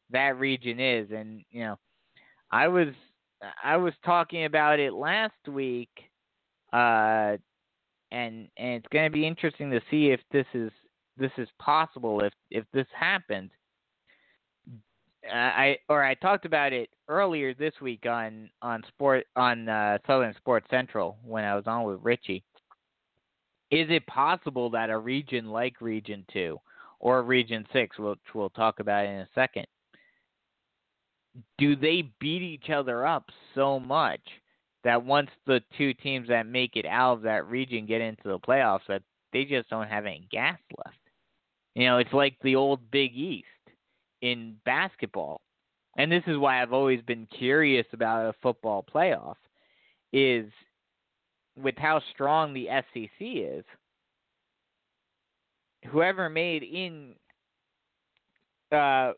that 0.10 0.38
region 0.38 0.80
is. 0.80 1.10
And, 1.12 1.44
you 1.52 1.64
know, 1.64 1.80
I 2.52 2.68
was 2.68 2.90
I 3.64 3.78
was 3.78 3.94
talking 4.06 4.46
about 4.46 4.80
it 4.80 4.94
last 4.94 5.48
week, 5.48 5.90
uh, 6.72 7.38
and 8.12 8.48
and 8.58 8.76
it's 8.76 8.88
going 8.92 9.06
to 9.06 9.14
be 9.14 9.28
interesting 9.28 9.72
to 9.72 9.82
see 9.90 10.12
if 10.12 10.22
this 10.32 10.46
is 10.54 10.72
this 11.18 11.32
is 11.38 11.48
possible 11.60 12.22
if 12.22 12.34
if 12.52 12.66
this 12.74 12.88
happens. 12.98 13.52
I 15.32 15.78
or 15.90 16.04
I 16.04 16.14
talked 16.16 16.46
about 16.46 16.74
it 16.74 16.90
earlier 17.08 17.54
this 17.54 17.74
week 17.82 18.06
on 18.06 18.50
on 18.62 18.84
sport 18.88 19.26
on 19.36 19.68
uh, 19.68 19.98
Southern 20.08 20.34
Sports 20.36 20.68
Central 20.70 21.18
when 21.24 21.44
I 21.44 21.56
was 21.56 21.66
on 21.68 21.84
with 21.84 22.00
Richie. 22.02 22.44
Is 23.72 23.88
it 23.90 24.06
possible 24.08 24.70
that 24.72 24.90
a 24.90 24.98
region 24.98 25.50
like 25.50 25.82
Region 25.82 26.26
Two 26.32 26.60
or 27.00 27.24
Region 27.24 27.66
Six, 27.74 27.98
which 27.98 28.20
we'll 28.34 28.50
talk 28.52 28.80
about 28.80 29.06
in 29.06 29.20
a 29.20 29.28
second, 29.36 29.66
do 31.58 31.76
they 31.76 32.10
beat 32.20 32.42
each 32.42 32.70
other 32.70 33.06
up 33.06 33.30
so 33.56 33.80
much 33.80 34.22
that 34.84 35.04
once 35.04 35.30
the 35.48 35.62
two 35.78 35.94
teams 35.94 36.28
that 36.28 36.46
make 36.46 36.76
it 36.76 36.86
out 36.86 37.14
of 37.14 37.22
that 37.24 37.48
region 37.48 37.86
get 37.86 38.02
into 38.02 38.24
the 38.26 38.40
playoffs, 38.40 38.86
that 38.88 39.02
they 39.32 39.46
just 39.46 39.70
don't 39.70 39.88
have 39.88 40.06
any 40.06 40.28
gas 40.32 40.60
left? 40.86 40.98
You 41.76 41.88
know, 41.88 41.98
it's 41.98 42.14
like 42.14 42.36
the 42.44 42.56
old 42.56 42.80
Big 42.92 43.16
East 43.16 43.48
in 44.22 44.56
basketball. 44.66 45.42
And 45.98 46.12
this 46.12 46.24
is 46.28 46.38
why 46.38 46.62
I've 46.62 46.74
always 46.74 47.02
been 47.02 47.28
curious 47.38 47.86
about 47.94 48.26
a 48.26 48.34
football 48.42 48.84
playoff 48.94 49.36
is 50.12 50.46
with 51.56 51.76
how 51.78 52.02
strong 52.14 52.54
the 52.54 52.68
SEC 52.94 53.10
is. 53.20 53.64
Whoever 55.92 56.30
made 56.30 56.64
in 56.64 57.16
uh 58.72 59.12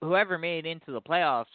whoever 0.00 0.38
made 0.38 0.66
into 0.66 0.92
the 0.92 1.00
playoffs 1.00 1.46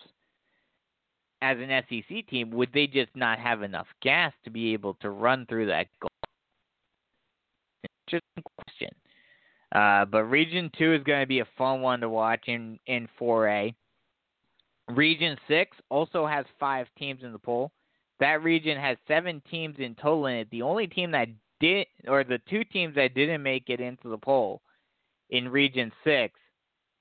as 1.41 1.57
an 1.59 1.83
SEC 1.89 2.27
team, 2.27 2.49
would 2.51 2.71
they 2.73 2.87
just 2.87 3.15
not 3.15 3.39
have 3.39 3.61
enough 3.61 3.87
gas 4.01 4.33
to 4.43 4.49
be 4.49 4.73
able 4.73 4.95
to 4.95 5.09
run 5.09 5.45
through 5.45 5.67
that 5.67 5.87
goal? 6.01 6.09
Interesting 8.07 8.43
question. 8.57 8.89
Uh, 9.73 10.05
but 10.05 10.23
Region 10.23 10.71
2 10.77 10.93
is 10.93 11.03
going 11.03 11.21
to 11.21 11.27
be 11.27 11.39
a 11.39 11.47
fun 11.57 11.81
one 11.81 11.99
to 11.99 12.09
watch 12.09 12.43
in, 12.47 12.79
in 12.87 13.07
4A. 13.19 13.73
Region 14.89 15.37
6 15.47 15.77
also 15.89 16.25
has 16.25 16.45
five 16.59 16.87
teams 16.97 17.23
in 17.23 17.31
the 17.31 17.39
poll. 17.39 17.71
That 18.19 18.43
region 18.43 18.77
has 18.77 18.97
seven 19.07 19.41
teams 19.49 19.75
in 19.79 19.95
total 19.95 20.27
in 20.27 20.35
it. 20.37 20.49
The 20.51 20.61
only 20.61 20.87
team 20.87 21.11
that 21.11 21.27
did, 21.59 21.87
or 22.07 22.23
the 22.23 22.39
two 22.49 22.63
teams 22.63 22.95
that 22.95 23.15
didn't 23.15 23.43
make 23.43 23.69
it 23.69 23.81
into 23.81 24.09
the 24.09 24.17
poll 24.17 24.61
in 25.31 25.49
Region 25.49 25.91
6 26.03 26.33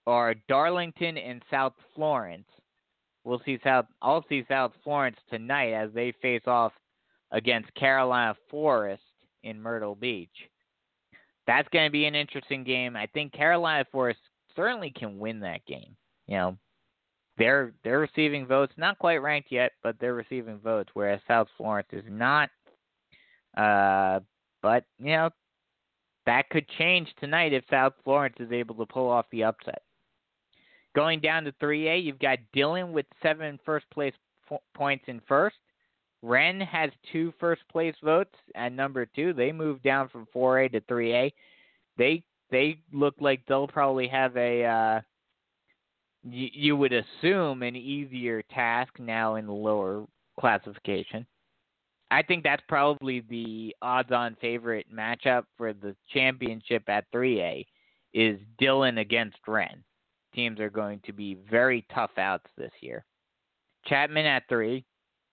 are 0.06 0.34
Darlington 0.48 1.18
and 1.18 1.42
South 1.50 1.74
Florence. 1.94 2.48
We'll 3.22 3.42
see 3.44 3.58
South, 3.62 3.86
I'll 4.02 4.24
see 4.28 4.44
South 4.48 4.72
Florence 4.82 5.16
tonight 5.30 5.72
as 5.72 5.90
they 5.92 6.12
face 6.20 6.42
off 6.46 6.72
against 7.30 7.74
Carolina 7.74 8.34
Forest 8.50 9.02
in 9.44 9.60
Myrtle 9.60 9.94
Beach 9.94 10.48
that's 11.46 11.68
going 11.68 11.86
to 11.86 11.92
be 11.92 12.06
an 12.06 12.14
interesting 12.14 12.64
game. 12.64 12.96
I 12.96 13.06
think 13.06 13.32
Carolina 13.32 13.84
Forest 13.92 14.20
certainly 14.56 14.92
can 14.96 15.18
win 15.18 15.40
that 15.40 15.64
game. 15.66 15.96
You 16.26 16.36
know, 16.36 16.56
they're 17.38 17.72
they're 17.82 18.00
receiving 18.00 18.46
votes, 18.46 18.72
not 18.76 18.98
quite 18.98 19.22
ranked 19.22 19.50
yet, 19.50 19.72
but 19.82 19.96
they're 20.00 20.14
receiving 20.14 20.58
votes, 20.58 20.90
whereas 20.94 21.20
South 21.26 21.48
Florence 21.56 21.88
is 21.92 22.04
not. 22.08 22.50
Uh, 23.56 24.20
but 24.62 24.84
you 24.98 25.12
know, 25.12 25.30
that 26.26 26.48
could 26.50 26.66
change 26.78 27.08
tonight 27.18 27.52
if 27.52 27.64
South 27.70 27.94
Florence 28.04 28.36
is 28.38 28.52
able 28.52 28.74
to 28.76 28.86
pull 28.86 29.08
off 29.08 29.26
the 29.30 29.44
upset. 29.44 29.82
Going 30.94 31.20
down 31.20 31.44
to 31.44 31.52
3A, 31.52 32.02
you've 32.02 32.20
got 32.20 32.38
Dillon 32.52 32.92
with 32.92 33.06
seven 33.20 33.58
first 33.64 33.88
place 33.90 34.14
po- 34.48 34.62
points 34.74 35.04
in 35.08 35.20
first. 35.26 35.56
Wren 36.22 36.60
has 36.60 36.90
two 37.12 37.34
first 37.38 37.62
place 37.70 37.94
votes 38.02 38.34
at 38.54 38.72
number 38.72 39.04
two. 39.04 39.32
They 39.32 39.52
moved 39.52 39.82
down 39.82 40.08
from 40.08 40.26
4A 40.34 40.72
to 40.72 40.80
3A. 40.82 41.32
They 41.98 42.22
they 42.50 42.78
look 42.92 43.14
like 43.20 43.42
they'll 43.46 43.66
probably 43.66 44.06
have 44.08 44.36
a 44.36 44.64
uh, 44.64 45.00
you 46.30 46.76
would 46.76 46.92
assume 46.92 47.62
an 47.62 47.76
easier 47.76 48.42
task 48.42 48.92
now 48.98 49.34
in 49.34 49.46
the 49.46 49.52
lower 49.52 50.06
classification. 50.38 51.26
I 52.10 52.22
think 52.22 52.44
that's 52.44 52.62
probably 52.68 53.20
the 53.28 53.74
odds-on 53.82 54.36
favorite 54.40 54.86
matchup 54.92 55.44
for 55.56 55.72
the 55.72 55.96
championship 56.12 56.84
at 56.88 57.10
3A 57.12 57.66
is 58.12 58.38
Dillon 58.58 58.98
against 58.98 59.38
Wren. 59.46 59.82
Teams 60.34 60.60
are 60.60 60.70
going 60.70 61.00
to 61.04 61.12
be 61.12 61.38
very 61.50 61.84
tough 61.94 62.16
outs 62.18 62.48
this 62.56 62.72
year. 62.80 63.04
Chapman 63.86 64.26
at 64.26 64.44
three, 64.48 64.84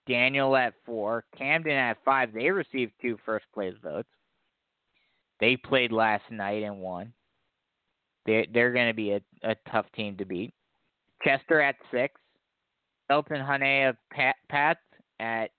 Daniel 0.08 0.56
at 0.56 0.74
four, 0.86 1.24
Camden 1.38 1.74
at 1.74 1.98
five. 2.04 2.34
They 2.34 2.50
received 2.50 2.94
two 3.02 3.18
first 3.26 3.46
place 3.54 3.76
votes. 3.82 4.10
They 5.40 5.56
played 5.56 5.92
last 5.92 6.24
night 6.30 6.64
and 6.64 6.80
won. 6.80 7.14
They're, 8.26 8.46
they're 8.54 8.74
going 8.74 8.90
to 8.90 8.94
be 8.94 9.12
a, 9.12 9.22
a 9.44 9.56
tough 9.72 9.86
team 9.96 10.18
to 10.18 10.26
beat. 10.26 10.54
Chester 11.24 11.62
at 11.62 11.76
six. 11.92 12.14
Elton 13.10 13.42
Hanea 13.42 13.96
Pat, 14.12 14.36
Pat 14.50 14.78
at 15.20 15.52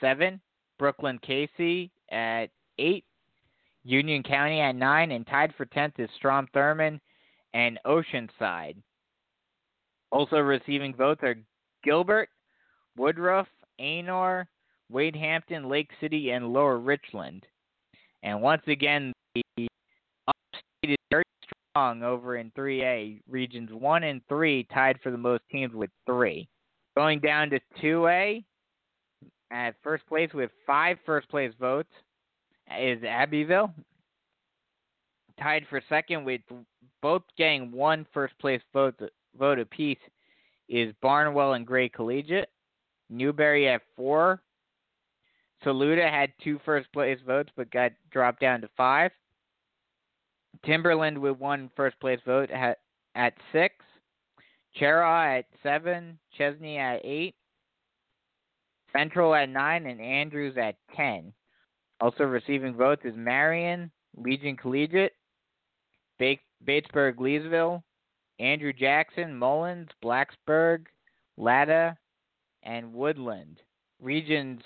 seven. 0.00 0.40
Brookland-Cayce 0.80 1.90
at 2.10 2.46
eight. 2.78 3.04
Union 3.84 4.22
County 4.22 4.60
at 4.60 4.74
nine. 4.74 5.10
And 5.12 5.26
tied 5.26 5.54
for 5.56 5.66
10th 5.66 5.98
is 5.98 6.08
Strom 6.16 6.48
Thurmond 6.54 7.00
and 7.54 7.78
Oceanside. 7.86 8.76
Also 10.12 10.36
receiving 10.38 10.94
votes 10.94 11.20
are 11.22 11.36
Gilbert, 11.84 12.28
Woodruff, 12.96 13.46
Aynor, 13.80 14.46
Wade 14.90 15.16
Hampton, 15.16 15.68
Lake 15.68 15.90
City, 16.00 16.30
and 16.30 16.52
Lower 16.52 16.78
Richland. 16.78 17.46
And 18.22 18.42
once 18.42 18.62
again, 18.66 19.12
the 19.34 19.68
upstate 20.26 20.90
is 20.90 20.96
very 21.10 21.24
over 21.76 22.36
in 22.36 22.50
3A. 22.52 23.20
Regions 23.28 23.70
1 23.72 24.02
and 24.04 24.20
3 24.28 24.66
tied 24.72 24.98
for 25.02 25.10
the 25.10 25.18
most 25.18 25.42
teams 25.50 25.74
with 25.74 25.90
three. 26.06 26.48
Going 26.96 27.20
down 27.20 27.50
to 27.50 27.60
2A, 27.82 28.44
at 29.50 29.74
first 29.82 30.06
place 30.06 30.30
with 30.32 30.50
five 30.66 30.98
first 31.04 31.28
place 31.28 31.52
votes 31.58 31.90
is 32.78 33.02
Abbeville. 33.02 33.72
Tied 35.40 35.66
for 35.68 35.82
second 35.88 36.24
with 36.24 36.42
both 37.02 37.22
getting 37.36 37.72
one 37.72 38.06
first 38.12 38.38
place 38.38 38.60
vote 38.72 38.94
vote 39.38 39.58
apiece 39.58 39.98
is 40.68 40.92
Barnwell 41.00 41.54
and 41.54 41.66
Gray 41.66 41.88
Collegiate. 41.88 42.48
Newberry 43.08 43.68
at 43.68 43.82
four. 43.96 44.40
Saluda 45.64 46.08
had 46.08 46.32
two 46.42 46.60
first 46.64 46.92
place 46.92 47.18
votes 47.26 47.50
but 47.56 47.70
got 47.70 47.92
dropped 48.10 48.40
down 48.40 48.60
to 48.60 48.68
five. 48.76 49.10
Timberland 50.64 51.18
with 51.18 51.38
one 51.38 51.70
first 51.76 51.98
place 52.00 52.20
vote 52.26 52.50
at 52.50 52.78
at 53.14 53.34
six, 53.52 53.74
Cheraw 54.78 55.38
at 55.38 55.46
seven, 55.62 56.18
Chesnee 56.36 56.78
at 56.78 57.00
eight, 57.04 57.34
Central 58.92 59.34
at 59.34 59.48
nine, 59.48 59.86
and 59.86 60.00
Andrews 60.00 60.56
at 60.56 60.76
ten. 60.94 61.32
Also 62.00 62.24
receiving 62.24 62.74
votes 62.74 63.02
is 63.04 63.14
Marion, 63.16 63.90
Legion 64.16 64.56
Collegiate, 64.56 65.12
ba- 66.18 66.36
Batesburg, 66.66 67.16
Leesville, 67.16 67.82
Andrew 68.38 68.72
Jackson, 68.72 69.36
Mullins, 69.36 69.88
Blacksburg, 70.02 70.86
Latta, 71.36 71.96
and 72.62 72.92
Woodland. 72.92 73.60
Regions 74.00 74.62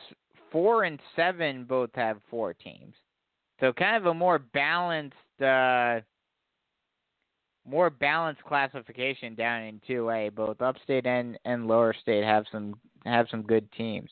four 0.52 0.84
and 0.84 1.00
seven 1.16 1.64
both 1.64 1.90
have 1.94 2.20
four 2.30 2.54
teams. 2.54 2.94
So 3.64 3.72
kind 3.72 3.96
of 3.96 4.04
a 4.04 4.12
more 4.12 4.38
balanced 4.38 5.16
uh 5.42 6.00
more 7.66 7.88
balanced 7.88 8.44
classification 8.44 9.34
down 9.34 9.62
in 9.62 9.80
two 9.86 10.10
A. 10.10 10.28
Both 10.28 10.60
upstate 10.60 11.06
and, 11.06 11.38
and 11.46 11.66
lower 11.66 11.94
state 11.98 12.24
have 12.24 12.44
some 12.52 12.74
have 13.06 13.26
some 13.30 13.40
good 13.40 13.66
teams. 13.72 14.10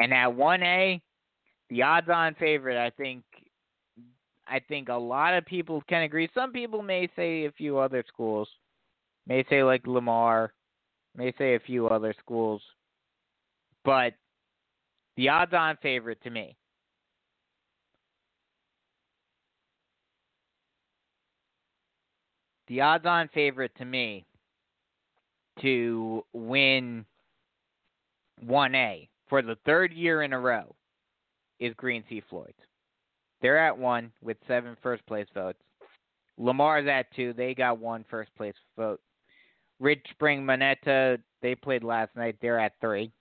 And 0.00 0.12
at 0.12 0.34
one 0.34 0.60
A, 0.64 1.00
the 1.70 1.82
odds 1.82 2.08
on 2.12 2.34
favorite 2.34 2.76
I 2.76 2.90
think 2.90 3.22
I 4.48 4.58
think 4.58 4.88
a 4.88 4.94
lot 4.94 5.34
of 5.34 5.46
people 5.46 5.80
can 5.88 6.02
agree. 6.02 6.28
Some 6.34 6.50
people 6.50 6.82
may 6.82 7.08
say 7.14 7.44
a 7.44 7.52
few 7.52 7.78
other 7.78 8.02
schools. 8.08 8.48
May 9.24 9.44
say 9.48 9.62
like 9.62 9.86
Lamar, 9.86 10.52
may 11.16 11.32
say 11.38 11.54
a 11.54 11.60
few 11.60 11.86
other 11.86 12.12
schools. 12.18 12.60
But 13.84 14.14
the 15.16 15.28
odds 15.28 15.54
on 15.54 15.76
favorite 15.80 16.20
to 16.24 16.30
me. 16.30 16.56
The 22.72 22.80
odds 22.80 23.04
on 23.04 23.28
favorite 23.34 23.72
to 23.76 23.84
me 23.84 24.24
to 25.60 26.24
win 26.32 27.04
1A 28.46 29.10
for 29.28 29.42
the 29.42 29.58
third 29.66 29.92
year 29.92 30.22
in 30.22 30.32
a 30.32 30.40
row 30.40 30.74
is 31.60 31.74
Green 31.74 32.02
Sea 32.08 32.22
Floyd. 32.30 32.54
They're 33.42 33.58
at 33.58 33.76
one 33.76 34.10
with 34.22 34.38
seven 34.48 34.74
first 34.82 35.04
place 35.04 35.26
votes. 35.34 35.58
Lamar's 36.38 36.88
at 36.88 37.14
two. 37.14 37.34
They 37.34 37.54
got 37.54 37.78
one 37.78 38.06
first 38.08 38.34
place 38.36 38.54
vote. 38.74 39.02
Ridge 39.78 40.06
Spring 40.12 40.42
Monetta, 40.42 41.18
they 41.42 41.54
played 41.54 41.84
last 41.84 42.16
night. 42.16 42.36
They're 42.40 42.58
at 42.58 42.72
three. 42.80 43.12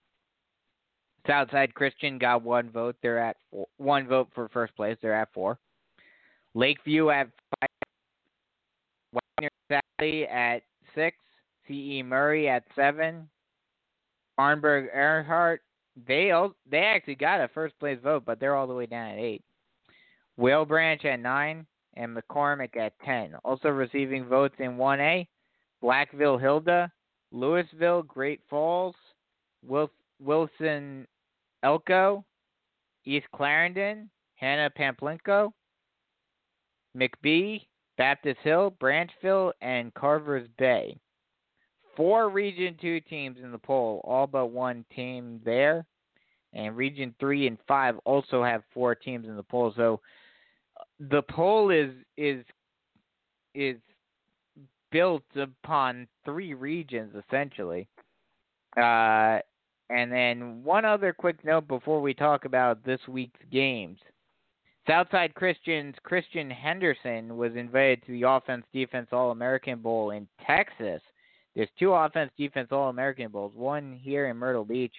Southside 1.27 1.73
Christian 1.73 2.17
got 2.17 2.41
one 2.41 2.69
vote. 2.69 2.95
They're 3.01 3.19
at 3.19 3.35
four, 3.51 3.67
one 3.75 4.07
vote 4.07 4.29
for 4.33 4.47
first 4.47 4.73
place. 4.77 4.95
They're 5.01 5.13
at 5.13 5.33
four. 5.33 5.59
Lakeview 6.53 7.09
at 7.09 7.27
five. 7.59 7.80
At 10.01 10.63
six. 10.95 11.17
C.E. 11.67 12.03
Murray 12.03 12.49
at 12.49 12.63
seven. 12.75 13.29
Bamberg 14.37 14.89
Ehrhardt. 14.95 15.59
They 16.07 16.31
they 16.69 16.79
actually 16.79 17.15
got 17.15 17.41
a 17.41 17.47
first 17.49 17.77
place 17.79 17.99
vote, 18.03 18.23
but 18.25 18.39
they're 18.39 18.55
all 18.55 18.67
the 18.67 18.73
way 18.73 18.87
down 18.87 19.11
at 19.11 19.19
eight. 19.19 19.43
Whale 20.37 20.65
Branch 20.65 21.03
at 21.05 21.19
nine 21.19 21.65
and 21.95 22.17
McCormick 22.17 22.75
at 22.77 22.93
ten. 23.05 23.35
Also 23.43 23.69
receiving 23.69 24.25
votes 24.25 24.55
in 24.59 24.77
one 24.77 24.99
A. 24.99 25.27
Blackville 25.83 26.39
Hilda, 26.39 26.91
Lewisville, 27.33 28.07
Great 28.07 28.41
Falls, 28.49 28.95
Williston 30.19 31.07
Elko, 31.63 32.23
East 33.05 33.25
Clarendon, 33.35 34.09
Hannah 34.35 34.71
Pamplico, 34.77 35.51
McBee, 36.95 37.61
Baptist 38.01 38.39
Hill, 38.41 38.73
Branchville, 38.81 39.51
and 39.61 39.93
Carver's 39.93 40.47
Bay. 40.57 40.97
Four 41.95 42.29
Region 42.29 42.75
2 42.81 42.99
teams 43.01 43.37
in 43.43 43.51
the 43.51 43.59
poll, 43.59 44.01
all 44.03 44.25
but 44.25 44.47
one 44.47 44.83
team 44.95 45.39
there. 45.45 45.85
And 46.51 46.75
Region 46.75 47.13
3 47.19 47.45
and 47.45 47.59
5 47.67 47.99
also 48.05 48.43
have 48.43 48.63
four 48.73 48.95
teams 48.95 49.27
in 49.27 49.35
the 49.35 49.43
poll. 49.43 49.71
So 49.75 49.99
the 50.99 51.21
poll 51.21 51.69
is 51.69 51.91
is 52.17 52.43
is 53.53 53.77
built 54.91 55.21
upon 55.35 56.07
three 56.25 56.55
regions 56.55 57.13
essentially. 57.27 57.87
Uh, 58.75 59.37
and 59.91 60.11
then 60.11 60.63
one 60.63 60.85
other 60.85 61.13
quick 61.13 61.45
note 61.45 61.67
before 61.67 62.01
we 62.01 62.15
talk 62.15 62.45
about 62.45 62.83
this 62.83 63.01
week's 63.07 63.39
games. 63.51 63.99
Southside 64.87 65.33
Christian's 65.35 65.95
Christian 66.03 66.49
Henderson 66.49 67.37
was 67.37 67.55
invited 67.55 68.03
to 68.05 68.11
the 68.13 68.23
Offense 68.23 68.65
Defense 68.73 69.07
All 69.11 69.31
American 69.31 69.79
Bowl 69.79 70.11
in 70.11 70.27
Texas. 70.45 71.01
There's 71.55 71.69
two 71.77 71.93
Offense 71.93 72.31
Defense 72.37 72.69
All 72.71 72.89
American 72.89 73.29
Bowls, 73.29 73.53
one 73.55 73.99
here 74.01 74.29
in 74.29 74.37
Myrtle 74.37 74.65
Beach 74.65 74.93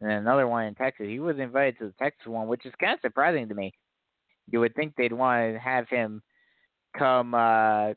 and 0.00 0.10
another 0.10 0.48
one 0.48 0.66
in 0.66 0.74
Texas. 0.74 1.06
He 1.08 1.20
was 1.20 1.38
invited 1.38 1.78
to 1.78 1.86
the 1.86 1.94
Texas 1.98 2.26
one, 2.26 2.48
which 2.48 2.66
is 2.66 2.72
kind 2.80 2.94
of 2.94 3.00
surprising 3.00 3.48
to 3.48 3.54
me. 3.54 3.72
You 4.50 4.60
would 4.60 4.74
think 4.74 4.94
they'd 4.96 5.12
want 5.12 5.54
to 5.54 5.58
have 5.58 5.88
him 5.88 6.22
come, 6.98 7.34
uh, 7.34 7.88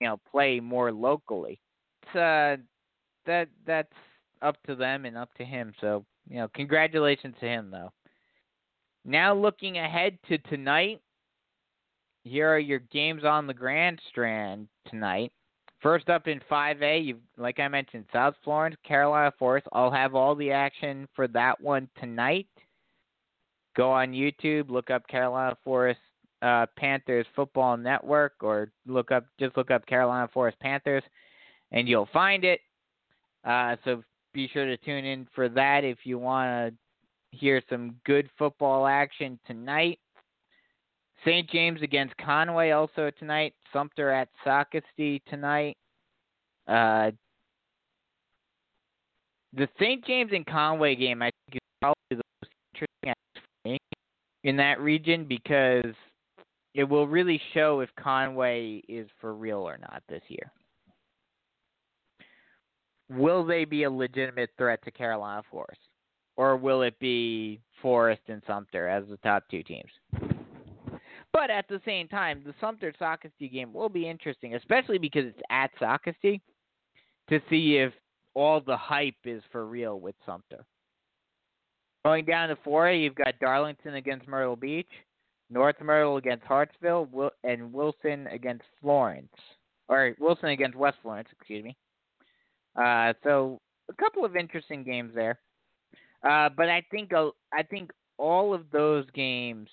you 0.00 0.08
know, 0.08 0.20
play 0.30 0.60
more 0.60 0.92
locally. 0.92 1.60
It's, 2.02 2.16
uh, 2.16 2.56
that 3.26 3.48
that's 3.66 3.92
up 4.42 4.56
to 4.66 4.74
them 4.74 5.04
and 5.04 5.16
up 5.16 5.32
to 5.34 5.44
him. 5.44 5.72
So, 5.80 6.04
you 6.28 6.36
know, 6.36 6.48
congratulations 6.54 7.34
to 7.40 7.46
him, 7.46 7.70
though. 7.70 7.92
Now, 9.08 9.32
looking 9.32 9.78
ahead 9.78 10.18
to 10.28 10.36
tonight, 10.36 11.00
here 12.24 12.46
are 12.46 12.58
your 12.58 12.80
games 12.92 13.24
on 13.24 13.46
the 13.46 13.54
Grand 13.54 13.98
Strand 14.10 14.68
tonight. 14.86 15.32
First 15.80 16.10
up 16.10 16.28
in 16.28 16.42
5A, 16.50 17.06
you 17.06 17.16
like 17.38 17.58
I 17.58 17.68
mentioned, 17.68 18.04
South 18.12 18.34
Florence, 18.44 18.76
Carolina 18.86 19.32
Forest. 19.38 19.66
I'll 19.72 19.90
have 19.90 20.14
all 20.14 20.34
the 20.34 20.50
action 20.50 21.08
for 21.16 21.26
that 21.28 21.58
one 21.58 21.88
tonight. 21.98 22.48
Go 23.78 23.90
on 23.90 24.12
YouTube, 24.12 24.68
look 24.68 24.90
up 24.90 25.08
Carolina 25.08 25.56
Forest 25.64 26.00
uh, 26.42 26.66
Panthers 26.76 27.24
Football 27.34 27.78
Network, 27.78 28.34
or 28.42 28.70
look 28.86 29.10
up 29.10 29.24
just 29.40 29.56
look 29.56 29.70
up 29.70 29.86
Carolina 29.86 30.28
Forest 30.34 30.60
Panthers, 30.60 31.02
and 31.72 31.88
you'll 31.88 32.10
find 32.12 32.44
it. 32.44 32.60
Uh, 33.42 33.74
so 33.86 34.02
be 34.34 34.48
sure 34.48 34.66
to 34.66 34.76
tune 34.76 35.06
in 35.06 35.26
for 35.34 35.48
that 35.48 35.82
if 35.82 35.96
you 36.04 36.18
want 36.18 36.74
to 36.74 36.78
hear 37.30 37.62
some 37.68 37.96
good 38.04 38.28
football 38.38 38.86
action 38.86 39.38
tonight. 39.46 39.98
St. 41.24 41.48
James 41.50 41.82
against 41.82 42.16
Conway 42.16 42.70
also 42.70 43.10
tonight. 43.18 43.54
Sumter 43.72 44.10
at 44.10 44.28
Socastee 44.46 45.20
tonight. 45.28 45.76
Uh, 46.66 47.10
the 49.54 49.68
St. 49.80 50.04
James 50.04 50.30
and 50.32 50.46
Conway 50.46 50.94
game, 50.94 51.22
I 51.22 51.30
think, 51.30 51.56
is 51.56 51.60
probably 51.80 51.96
the 52.10 52.22
most 52.42 52.52
interesting 52.74 53.78
in 54.44 54.56
that 54.56 54.80
region 54.80 55.24
because 55.24 55.94
it 56.74 56.84
will 56.84 57.08
really 57.08 57.40
show 57.54 57.80
if 57.80 57.90
Conway 57.98 58.82
is 58.88 59.08
for 59.20 59.34
real 59.34 59.58
or 59.58 59.78
not 59.78 60.02
this 60.08 60.22
year 60.28 60.52
will 63.10 63.44
they 63.44 63.64
be 63.64 63.84
a 63.84 63.90
legitimate 63.90 64.50
threat 64.56 64.82
to 64.84 64.90
Carolina 64.90 65.42
Forest? 65.50 65.80
Or 66.38 66.56
will 66.56 66.82
it 66.82 66.96
be 67.00 67.60
Forest 67.82 68.22
and 68.28 68.40
Sumter 68.46 68.88
as 68.88 69.02
the 69.10 69.16
top 69.18 69.42
two 69.50 69.64
teams? 69.64 69.90
But 71.32 71.50
at 71.50 71.66
the 71.68 71.80
same 71.84 72.06
time, 72.06 72.42
the 72.46 72.54
Sumter 72.60 72.94
Socastee 72.98 73.52
game 73.52 73.72
will 73.72 73.88
be 73.88 74.08
interesting, 74.08 74.54
especially 74.54 74.98
because 74.98 75.24
it's 75.26 75.40
at 75.50 75.72
Socastee, 75.80 76.40
to 77.28 77.40
see 77.50 77.78
if 77.78 77.92
all 78.34 78.60
the 78.60 78.76
hype 78.76 79.16
is 79.24 79.42
for 79.50 79.66
real 79.66 79.98
with 79.98 80.14
Sumter. 80.24 80.64
Going 82.04 82.24
down 82.24 82.50
to 82.50 82.56
4A, 82.56 83.02
you've 83.02 83.16
got 83.16 83.34
Darlington 83.40 83.96
against 83.96 84.28
Myrtle 84.28 84.54
Beach, 84.54 84.86
North 85.50 85.80
Myrtle 85.82 86.18
against 86.18 86.44
Hartsville, 86.44 87.32
and 87.42 87.72
Wilson 87.72 88.28
against 88.28 88.64
Florence. 88.80 89.34
Or 89.88 90.14
Wilson 90.20 90.50
against 90.50 90.76
West 90.76 90.98
Florence, 91.02 91.28
excuse 91.32 91.64
me. 91.64 91.76
Uh, 92.80 93.12
so 93.24 93.60
a 93.90 93.94
couple 93.94 94.24
of 94.24 94.36
interesting 94.36 94.84
games 94.84 95.10
there. 95.16 95.40
Uh, 96.22 96.48
but 96.56 96.68
I 96.68 96.84
think 96.90 97.12
uh, 97.12 97.30
I 97.52 97.62
think 97.62 97.90
all 98.16 98.52
of 98.52 98.64
those 98.72 99.04
games, 99.14 99.68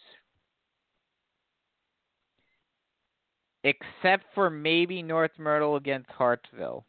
except 3.63 4.26
for 4.35 4.49
maybe 4.49 5.01
North 5.01 5.31
Myrtle 5.39 5.76
against 5.76 6.09
Hartsville, 6.11 6.85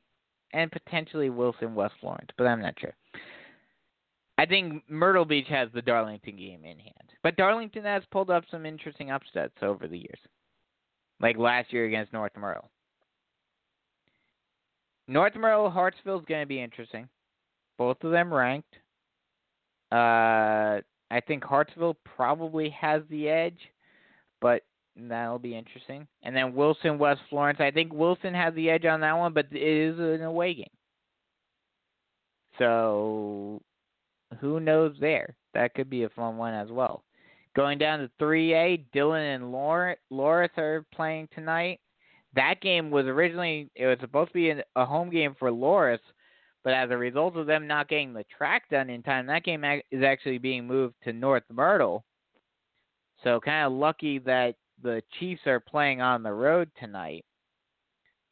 and 0.53 0.71
potentially 0.71 1.31
Wilson 1.31 1.75
West 1.75 1.95
Lawrence, 2.03 2.31
but 2.37 2.47
I'm 2.47 2.61
not 2.61 2.75
sure. 2.79 2.95
I 4.39 4.45
think 4.45 4.83
Myrtle 4.89 5.25
Beach 5.25 5.49
has 5.49 5.71
the 5.73 5.81
Darlington 5.81 6.37
game 6.37 6.65
in 6.65 6.79
hand, 6.79 7.13
but 7.23 7.37
Darlington 7.37 7.85
has 7.85 8.03
pulled 8.11 8.31
up 8.31 8.45
some 8.51 8.67
interesting 8.67 9.11
upsets 9.11 9.55
over 9.63 9.89
the 9.89 9.99
years, 9.99 10.19
like 11.21 11.39
last 11.39 11.73
year 11.73 11.87
against 11.87 12.13
North 12.13 12.37
Myrtle. 12.37 12.71
North 15.09 15.35
Myrtle 15.35 15.71
Hartsville 15.71 16.19
is 16.19 16.27
going 16.27 16.43
to 16.43 16.47
be 16.47 16.61
interesting. 16.61 17.09
Both 17.79 18.03
of 18.03 18.11
them 18.11 18.33
ranked. 18.33 18.75
Uh, 19.93 20.81
I 21.11 21.21
think 21.27 21.45
Hartsville 21.45 21.97
probably 22.05 22.71
has 22.71 23.03
the 23.09 23.29
edge, 23.29 23.59
but 24.41 24.63
that'll 24.97 25.39
be 25.39 25.57
interesting. 25.57 26.07
And 26.23 26.35
then 26.35 26.55
Wilson 26.55 26.99
West 26.99 27.21
Florence. 27.31 27.61
I 27.61 27.71
think 27.71 27.93
Wilson 27.93 28.35
has 28.35 28.55
the 28.55 28.71
edge 28.71 28.85
on 28.85 29.01
that 29.01 29.17
one, 29.17 29.33
but 29.33 29.47
it 29.53 29.63
is 29.63 29.99
an 29.99 30.23
away 30.23 30.55
game. 30.55 30.67
So 32.59 33.61
who 34.41 34.61
knows 34.61 34.97
there? 35.01 35.37
That 35.55 35.75
could 35.75 35.91
be 35.91 36.05
a 36.05 36.09
fun 36.11 36.37
one 36.37 36.55
as 36.55 36.71
well. 36.71 37.03
Going 37.55 37.79
down 37.79 38.01
to 38.01 38.11
3A, 38.21 38.85
Dillon 38.93 39.23
and 39.23 39.53
Loris 39.53 40.51
are 40.59 40.85
playing 40.95 41.29
tonight. 41.35 41.81
That 42.35 42.61
game 42.61 42.91
was 42.91 43.07
originally 43.07 43.71
it 43.75 43.87
was 43.87 43.97
supposed 44.01 44.29
to 44.31 44.35
be 44.35 44.51
a 44.51 44.85
home 44.85 45.09
game 45.09 45.35
for 45.39 45.51
Loris, 45.51 46.01
but 46.67 46.75
as 46.75 46.91
a 46.91 46.97
result 46.97 47.37
of 47.37 47.47
them 47.47 47.69
not 47.69 47.89
getting 47.89 48.13
the 48.13 48.25
track 48.37 48.69
done 48.69 48.91
in 48.91 49.01
time, 49.01 49.25
that 49.27 49.45
game 49.45 49.63
is 49.93 50.03
actually 50.03 50.39
being 50.39 50.67
moved 50.67 50.97
to 51.05 51.13
North 51.13 51.45
Myrtle. 51.49 52.05
So 53.23 53.39
kind 53.39 53.65
of 53.65 53.73
lucky 53.73 54.19
that 54.19 54.57
the 54.83 55.01
Chiefs 55.21 55.43
are 55.47 55.61
playing 55.61 56.01
on 56.01 56.25
the 56.25 56.33
road 56.33 56.69
tonight 56.81 57.25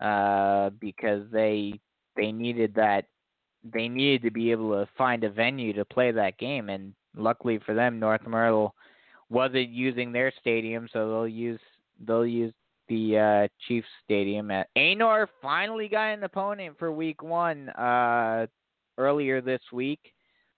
uh, 0.01 0.70
because 0.81 1.23
they 1.31 1.78
they 2.16 2.32
needed 2.32 2.74
that 2.74 3.05
they 3.73 3.86
needed 3.86 4.23
to 4.23 4.32
be 4.32 4.51
able 4.51 4.73
to 4.73 4.90
find 4.98 5.23
a 5.23 5.31
venue 5.31 5.73
to 5.73 5.85
play 5.85 6.11
that 6.11 6.36
game, 6.36 6.70
and 6.70 6.93
luckily 7.16 7.61
for 7.65 7.73
them, 7.73 8.01
North 8.01 8.27
Myrtle 8.27 8.74
wasn't 9.31 9.69
using 9.69 10.11
their 10.11 10.32
stadium, 10.40 10.89
so 10.93 11.09
they'll 11.09 11.28
use 11.28 11.61
they'll 12.05 12.27
use 12.27 12.52
the 12.89 13.19
uh, 13.19 13.48
Chiefs 13.66 13.89
Stadium. 14.05 14.51
At 14.51 14.69
Aynor 14.77 15.27
finally 15.40 15.89
got 15.89 16.15
an 16.15 16.24
opponent 16.24 16.77
for 16.78 16.93
Week 16.93 17.23
One 17.23 17.69
uh, 17.70 18.47
earlier 18.98 19.40
this 19.40 19.62
week. 19.73 20.01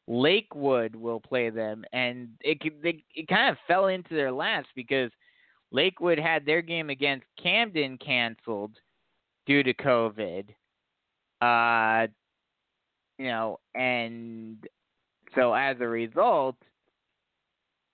Lakewood 0.09 0.95
will 0.95 1.21
play 1.21 1.51
them, 1.51 1.85
and 1.93 2.29
it 2.41 2.59
they, 2.83 3.03
it 3.15 3.27
kind 3.27 3.51
of 3.51 3.57
fell 3.67 3.89
into 3.89 4.15
their 4.15 4.31
laps 4.31 4.69
because 4.77 5.11
Lakewood 5.73 6.19
had 6.19 6.47
their 6.47 6.63
game 6.63 6.91
against 6.91 7.27
Camden 7.43 7.99
canceled 7.99 8.73
due 9.47 9.63
to 9.65 9.75
COVID. 9.75 10.49
Uh, 11.41 12.07
you 13.19 13.27
know, 13.27 13.59
and 13.75 14.65
so 15.35 15.55
as 15.55 15.77
a 15.81 15.89
result, 15.89 16.57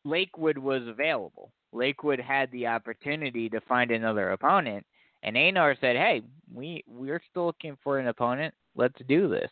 Lakewood 0.04 0.58
was 0.58 0.82
available. 0.86 1.50
Lakewood 1.72 2.20
had 2.20 2.50
the 2.50 2.66
opportunity 2.66 3.48
to 3.48 3.60
find 3.62 3.90
another 3.90 4.30
opponent, 4.30 4.86
and 5.22 5.36
Aynor 5.36 5.78
said, 5.80 5.96
"Hey, 5.96 6.22
we 6.52 6.84
we're 6.86 7.22
still 7.30 7.46
looking 7.46 7.76
for 7.82 7.98
an 7.98 8.08
opponent. 8.08 8.54
Let's 8.74 9.00
do 9.08 9.28
this." 9.28 9.50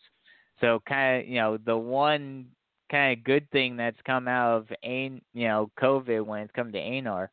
So 0.60 0.80
kind 0.86 1.22
of, 1.22 1.28
you 1.28 1.36
know, 1.36 1.56
the 1.56 1.76
one 1.76 2.46
kind 2.90 3.16
of 3.18 3.24
good 3.24 3.50
thing 3.50 3.76
that's 3.76 4.00
come 4.04 4.28
out 4.28 4.56
of 4.56 4.72
Ain, 4.82 5.22
you 5.32 5.48
know, 5.48 5.70
COVID 5.80 6.24
when 6.26 6.42
it's 6.42 6.52
come 6.52 6.72
to 6.72 6.78
Aynor 6.78 7.28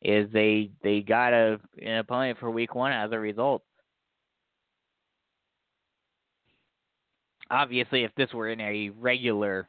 is 0.00 0.30
they 0.32 0.70
they 0.82 1.00
got 1.00 1.32
a 1.32 1.60
an 1.80 1.98
opponent 1.98 2.38
for 2.38 2.50
week 2.50 2.74
one 2.74 2.92
as 2.92 3.12
a 3.12 3.18
result. 3.18 3.62
Obviously, 7.50 8.04
if 8.04 8.14
this 8.14 8.32
were 8.32 8.48
in 8.48 8.60
a 8.60 8.90
regular 8.90 9.68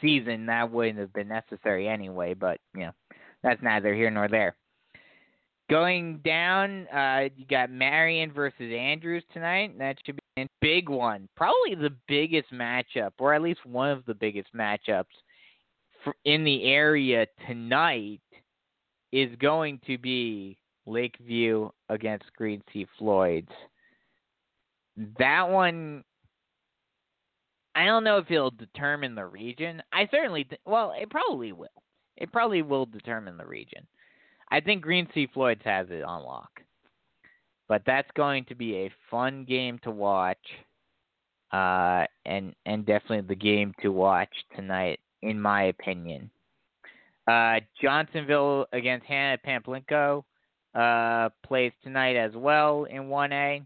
season, 0.00 0.46
that 0.46 0.70
wouldn't 0.70 0.98
have 0.98 1.12
been 1.12 1.28
necessary 1.28 1.88
anyway. 1.88 2.34
But 2.34 2.60
you 2.74 2.82
know, 2.82 2.92
that's 3.42 3.62
neither 3.62 3.94
here 3.94 4.10
nor 4.10 4.28
there. 4.28 4.56
Going 5.70 6.18
down, 6.24 6.86
uh, 6.88 7.28
you 7.36 7.46
got 7.46 7.70
Marion 7.70 8.32
versus 8.32 8.72
Andrews 8.72 9.24
tonight. 9.32 9.78
That 9.78 9.96
should 10.04 10.16
be 10.36 10.42
a 10.42 10.48
big 10.60 10.88
one, 10.88 11.28
probably 11.36 11.74
the 11.74 11.94
biggest 12.06 12.52
matchup, 12.52 13.12
or 13.18 13.32
at 13.32 13.42
least 13.42 13.64
one 13.64 13.90
of 13.90 14.04
the 14.04 14.14
biggest 14.14 14.54
matchups 14.54 15.04
in 16.24 16.44
the 16.44 16.64
area 16.64 17.26
tonight. 17.46 18.20
Is 19.12 19.30
going 19.38 19.78
to 19.86 19.96
be 19.96 20.58
Lakeview 20.86 21.70
against 21.88 22.24
Green 22.36 22.60
Sea 22.72 22.84
Floyds. 22.98 23.48
That 25.20 25.48
one 25.48 26.02
I 27.74 27.86
don't 27.86 28.04
know 28.04 28.18
if 28.18 28.30
it'll 28.30 28.50
determine 28.50 29.14
the 29.14 29.26
region. 29.26 29.82
I 29.92 30.08
certainly, 30.10 30.44
th- 30.44 30.60
well, 30.64 30.92
it 30.96 31.10
probably 31.10 31.52
will. 31.52 31.68
It 32.16 32.32
probably 32.32 32.62
will 32.62 32.86
determine 32.86 33.36
the 33.36 33.46
region. 33.46 33.86
I 34.50 34.60
think 34.60 34.82
Green 34.82 35.08
Sea 35.14 35.28
Floyd's 35.32 35.62
has 35.64 35.88
it 35.90 36.04
on 36.04 36.22
lock. 36.22 36.60
But 37.68 37.82
that's 37.86 38.10
going 38.14 38.44
to 38.46 38.54
be 38.54 38.76
a 38.76 38.92
fun 39.10 39.44
game 39.44 39.80
to 39.84 39.90
watch, 39.90 40.38
uh, 41.50 42.04
and 42.26 42.54
and 42.66 42.84
definitely 42.84 43.22
the 43.22 43.34
game 43.34 43.74
to 43.80 43.90
watch 43.90 44.28
tonight, 44.54 45.00
in 45.22 45.40
my 45.40 45.64
opinion. 45.64 46.30
Uh, 47.26 47.60
Johnsonville 47.80 48.66
against 48.72 49.06
Hannah 49.06 49.38
Pamplico 49.38 50.24
uh, 50.74 51.30
plays 51.44 51.72
tonight 51.82 52.16
as 52.16 52.32
well 52.34 52.84
in 52.84 53.04
1A. 53.04 53.64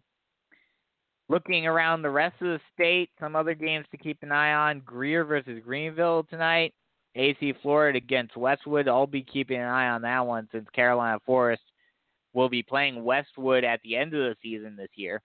Looking 1.31 1.67
around 1.67 2.03
the 2.03 2.11
rest 2.11 2.37
of 2.41 2.49
the 2.49 2.61
state, 2.73 3.11
some 3.21 3.37
other 3.37 3.55
games 3.55 3.87
to 3.91 3.99
keep 3.99 4.19
an 4.23 4.33
eye 4.33 4.55
on. 4.55 4.81
Greer 4.81 5.25
versus 5.25 5.61
Greenville 5.65 6.25
tonight. 6.31 6.73
AC 7.15 7.55
Florida 7.63 7.99
against 7.99 8.37
Westwood. 8.37 8.89
I'll 8.89 9.07
be 9.07 9.23
keeping 9.23 9.59
an 9.59 9.67
eye 9.67 9.89
on 9.89 10.03
that 10.03 10.27
one 10.27 10.49
since 10.53 10.67
Carolina 10.75 11.19
Forest 11.27 11.63
will 12.33 12.49
be 12.49 12.63
playing 12.63 13.05
Westwood 13.05 13.65
at 13.65 13.81
the 13.83 13.97
end 13.97 14.15
of 14.15 14.21
the 14.21 14.37
season 14.43 14.77
this 14.77 14.91
year. 14.95 15.21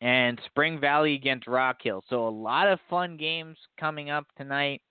And 0.00 0.40
Spring 0.46 0.80
Valley 0.80 1.14
against 1.14 1.46
Rock 1.46 1.76
Hill. 1.82 2.02
So 2.10 2.26
a 2.26 2.28
lot 2.28 2.68
of 2.68 2.78
fun 2.90 3.16
games 3.16 3.56
coming 3.78 4.10
up 4.10 4.26
tonight. 4.36 4.82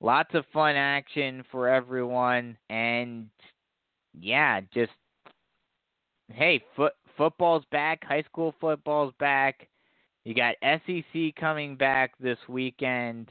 Lots 0.00 0.34
of 0.34 0.44
fun 0.52 0.76
action 0.76 1.42
for 1.50 1.68
everyone. 1.68 2.56
And 2.68 3.28
yeah, 4.18 4.60
just 4.72 4.92
hey, 6.28 6.62
foot 6.76 6.92
football's 7.16 7.64
back, 7.70 8.04
high 8.04 8.22
school 8.22 8.54
football's 8.60 9.14
back. 9.18 9.68
You 10.24 10.34
got 10.34 10.54
SEC 10.62 11.34
coming 11.38 11.76
back 11.76 12.12
this 12.20 12.38
weekend. 12.48 13.28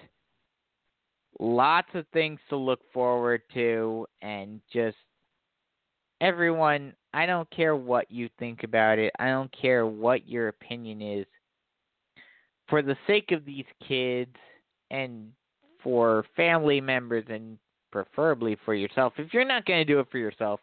Lots 1.40 1.88
of 1.94 2.06
things 2.14 2.40
to 2.50 2.58
look 2.58 2.82
forward 2.94 3.42
to, 3.54 4.06
and 4.22 4.60
just 4.72 4.98
everyone, 6.20 6.94
I 7.14 7.26
don't 7.26 7.50
care 7.50 7.76
what 7.76 8.12
you 8.12 8.30
think 8.38 8.64
about 8.64 9.00
it, 9.00 9.14
I 9.18 9.30
don't 9.30 9.52
care 9.60 9.86
what 9.86 10.28
your 10.28 10.50
opinion 10.50 11.02
is. 11.02 11.26
For 12.70 12.82
the 12.82 12.98
sake 13.08 13.32
of 13.32 13.46
these 13.46 13.66
kids 13.88 14.36
and 14.92 15.32
for 15.82 16.26
family 16.36 16.80
members, 16.80 17.26
and 17.30 17.58
preferably 17.92 18.58
for 18.64 18.74
yourself, 18.74 19.14
if 19.18 19.34
you're 19.34 19.46
not 19.46 19.66
going 19.66 19.80
to 19.80 19.94
do 19.94 20.00
it 20.00 20.08
for 20.12 20.18
yourself, 20.18 20.60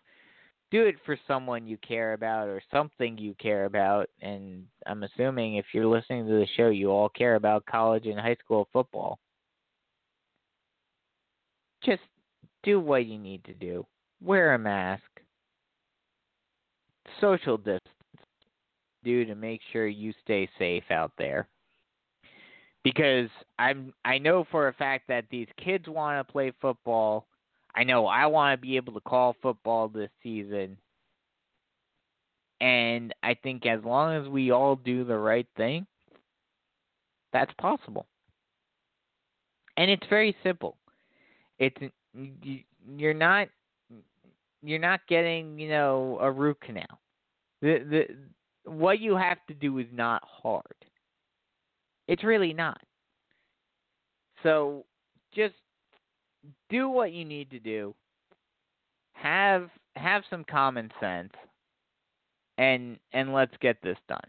do 0.71 0.85
it 0.85 0.97
for 1.07 1.19
someone 1.27 1.67
you 1.67 1.79
care 1.79 2.13
about 2.13 2.49
or 2.49 2.61
something 2.71 3.17
you 3.17 3.35
care 3.41 3.65
about. 3.65 4.09
And 4.21 4.65
I'm 4.87 5.03
assuming 5.03 5.57
if 5.57 5.67
you're 5.73 5.87
listening 5.87 6.27
to 6.27 6.33
the 6.33 6.47
show, 6.57 6.69
you 6.69 6.91
all 6.91 7.09
care 7.09 7.37
about 7.37 7.67
college 7.67 8.07
and 8.07 8.19
high 8.19 8.37
school 8.45 8.69
football. 8.73 9.19
Just 11.85 12.03
do 12.63 12.81
what 12.81 13.07
you 13.07 13.19
need 13.19 13.45
to 13.45 13.55
do. 13.55 13.87
Wear 14.23 14.55
a 14.55 14.59
mask. 14.59 15.03
Social 17.21 17.57
distance. 17.57 17.83
Do 19.05 19.25
to 19.25 19.35
make 19.35 19.61
sure 19.73 19.87
you 19.87 20.13
stay 20.23 20.49
safe 20.59 20.85
out 20.91 21.13
there. 21.17 21.49
Because 22.85 23.29
I'm 23.59 23.93
I 24.05 24.19
know 24.19 24.45
for 24.51 24.69
a 24.69 24.73
fact 24.73 25.09
that 25.09 25.25
these 25.31 25.49
kids 25.63 25.89
want 25.89 26.27
to 26.27 26.33
play 26.33 26.53
football 26.61 27.27
I 27.75 27.85
know 27.85 28.07
I 28.07 28.27
want 28.27 28.59
to 28.59 28.67
be 28.67 28.77
able 28.77 28.95
to 28.95 29.01
call 29.01 29.37
football 29.41 29.89
this 29.89 30.11
season. 30.23 30.77
And 32.61 33.15
I 33.23 33.35
think 33.35 33.67
as 33.67 33.85
long 33.85 34.17
as 34.17 34.29
we 34.29 34.51
all 34.51 34.77
do 34.77 35.05
the 35.05 35.17
right 35.17 35.47
thing, 35.57 35.87
that's 37.33 37.53
possible. 37.61 38.07
And 39.77 39.91
it's 39.91 40.07
very 40.11 40.35
simple. 40.43 40.77
It's 41.59 41.77
you're 42.97 43.15
not 43.15 43.49
you're 44.63 44.81
not 44.81 45.01
getting, 45.09 45.59
you 45.59 45.69
know, 45.69 46.19
a 46.21 46.31
root 46.31 46.61
canal. 46.61 47.01
The 47.63 48.07
the 48.65 48.71
what 48.71 48.99
you 48.99 49.17
have 49.17 49.39
to 49.49 49.55
do 49.55 49.79
is 49.79 49.87
not 49.93 50.23
hard. 50.27 50.65
It's 52.09 52.25
really 52.25 52.53
not. 52.53 52.81
So 54.43 54.85
just 55.35 55.55
do 56.69 56.89
what 56.89 57.13
you 57.13 57.25
need 57.25 57.51
to 57.51 57.59
do. 57.59 57.95
Have 59.13 59.69
have 59.97 60.23
some 60.31 60.45
common 60.45 60.91
sense 61.01 61.33
and 62.57 62.99
and 63.13 63.33
let's 63.33 63.55
get 63.61 63.81
this 63.83 63.99
done. 64.09 64.21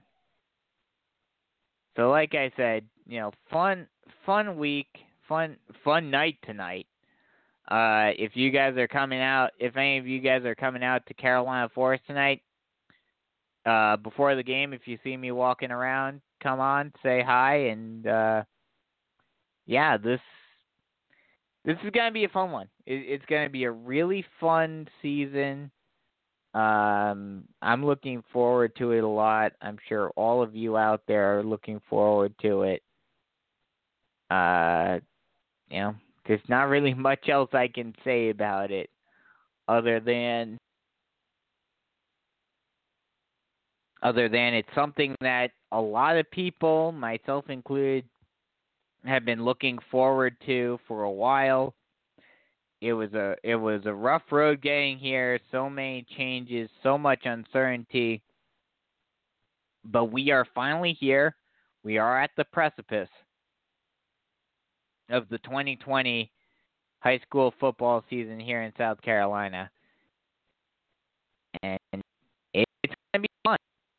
So 1.95 2.09
like 2.09 2.33
I 2.33 2.51
said, 2.55 2.85
you 3.07 3.19
know, 3.19 3.31
fun 3.51 3.87
fun 4.25 4.57
week, 4.57 4.87
fun 5.27 5.57
fun 5.83 6.09
night 6.09 6.37
tonight. 6.45 6.87
Uh 7.69 8.11
if 8.17 8.35
you 8.35 8.51
guys 8.51 8.77
are 8.77 8.87
coming 8.87 9.21
out, 9.21 9.51
if 9.59 9.75
any 9.75 9.97
of 9.97 10.07
you 10.07 10.19
guys 10.19 10.43
are 10.45 10.55
coming 10.55 10.83
out 10.83 11.05
to 11.07 11.13
Carolina 11.13 11.69
Forest 11.73 12.03
tonight, 12.07 12.41
uh 13.65 13.97
before 13.97 14.35
the 14.35 14.43
game, 14.43 14.73
if 14.73 14.81
you 14.87 14.97
see 15.03 15.17
me 15.17 15.31
walking 15.31 15.71
around, 15.71 16.21
come 16.41 16.59
on, 16.59 16.93
say 17.03 17.21
hi 17.25 17.55
and 17.67 18.07
uh 18.07 18.43
yeah, 19.65 19.97
this 19.97 20.21
this 21.65 21.77
is 21.83 21.91
going 21.91 22.07
to 22.07 22.13
be 22.13 22.23
a 22.23 22.29
fun 22.29 22.51
one. 22.51 22.67
It, 22.85 22.93
it's 23.07 23.25
going 23.25 23.45
to 23.45 23.51
be 23.51 23.65
a 23.65 23.71
really 23.71 24.25
fun 24.39 24.87
season. 25.01 25.71
Um, 26.53 27.43
I'm 27.61 27.85
looking 27.85 28.23
forward 28.33 28.75
to 28.77 28.91
it 28.91 29.03
a 29.03 29.07
lot. 29.07 29.51
I'm 29.61 29.77
sure 29.87 30.09
all 30.15 30.41
of 30.41 30.55
you 30.55 30.77
out 30.77 31.01
there 31.07 31.37
are 31.37 31.43
looking 31.43 31.79
forward 31.89 32.33
to 32.41 32.63
it. 32.63 32.81
Uh, 34.31 34.99
you 35.69 35.79
know, 35.79 35.95
there's 36.27 36.41
not 36.47 36.69
really 36.69 36.93
much 36.95 37.29
else 37.29 37.49
I 37.53 37.67
can 37.67 37.93
say 38.03 38.29
about 38.29 38.71
it 38.71 38.89
other 39.67 39.99
than 39.99 40.57
other 44.01 44.29
than 44.29 44.53
it's 44.53 44.69
something 44.73 45.13
that 45.19 45.51
a 45.73 45.79
lot 45.79 46.15
of 46.15 46.29
people, 46.31 46.93
myself 46.93 47.49
included, 47.49 48.05
have 49.05 49.25
been 49.25 49.43
looking 49.43 49.79
forward 49.91 50.35
to 50.45 50.79
for 50.87 51.03
a 51.03 51.11
while. 51.11 51.73
It 52.81 52.93
was 52.93 53.13
a 53.13 53.35
it 53.43 53.55
was 53.55 53.81
a 53.85 53.93
rough 53.93 54.23
road 54.31 54.61
getting 54.61 54.97
here, 54.97 55.39
so 55.51 55.69
many 55.69 56.05
changes, 56.17 56.69
so 56.81 56.97
much 56.97 57.21
uncertainty. 57.25 58.21
But 59.83 60.05
we 60.05 60.31
are 60.31 60.45
finally 60.55 60.93
here. 60.93 61.35
We 61.83 61.97
are 61.97 62.21
at 62.21 62.31
the 62.37 62.45
precipice 62.45 63.09
of 65.09 65.27
the 65.29 65.37
2020 65.39 66.31
high 66.99 67.19
school 67.19 67.53
football 67.59 68.03
season 68.09 68.39
here 68.39 68.61
in 68.63 68.73
South 68.77 69.01
Carolina. 69.01 69.69
And 71.63 71.79
it's 72.53 72.65
going 72.83 72.95
to 73.13 73.19
be 73.19 73.27
fun. 73.43 73.57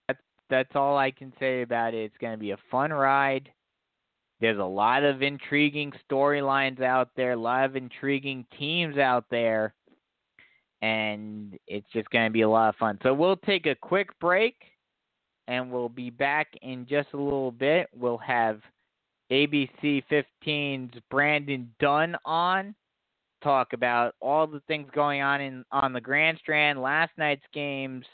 That's, 0.08 0.20
that's 0.48 0.76
all 0.76 0.96
I 0.96 1.10
can 1.10 1.32
say 1.38 1.62
about 1.62 1.94
it. 1.94 2.04
It's 2.04 2.16
going 2.20 2.34
to 2.34 2.38
be 2.38 2.52
a 2.52 2.58
fun 2.70 2.92
ride. 2.92 3.50
There's 4.40 4.58
a 4.58 4.64
lot 4.64 5.04
of 5.04 5.22
intriguing 5.22 5.92
storylines 6.10 6.80
out 6.80 7.10
there, 7.14 7.32
a 7.32 7.36
lot 7.36 7.64
of 7.66 7.76
intriguing 7.76 8.46
teams 8.58 8.96
out 8.96 9.26
there, 9.30 9.74
and 10.80 11.58
it's 11.66 11.86
just 11.92 12.08
going 12.10 12.24
to 12.24 12.32
be 12.32 12.40
a 12.40 12.48
lot 12.48 12.70
of 12.70 12.76
fun. 12.76 12.98
So 13.02 13.12
we'll 13.12 13.36
take 13.36 13.66
a 13.66 13.74
quick 13.74 14.08
break, 14.18 14.56
and 15.46 15.70
we'll 15.70 15.90
be 15.90 16.08
back 16.08 16.48
in 16.62 16.86
just 16.86 17.08
a 17.12 17.18
little 17.18 17.52
bit. 17.52 17.88
We'll 17.94 18.18
have 18.18 18.60
ABC 19.30 20.02
15's 20.10 20.98
Brandon 21.10 21.70
Dunn 21.78 22.16
on 22.24 22.74
talk 23.42 23.72
about 23.72 24.14
all 24.20 24.46
the 24.46 24.60
things 24.68 24.88
going 24.94 25.22
on 25.22 25.40
in 25.40 25.64
on 25.70 25.92
the 25.92 26.00
Grand 26.00 26.38
Strand, 26.38 26.80
last 26.80 27.12
night's 27.18 27.44
games, 27.52 28.04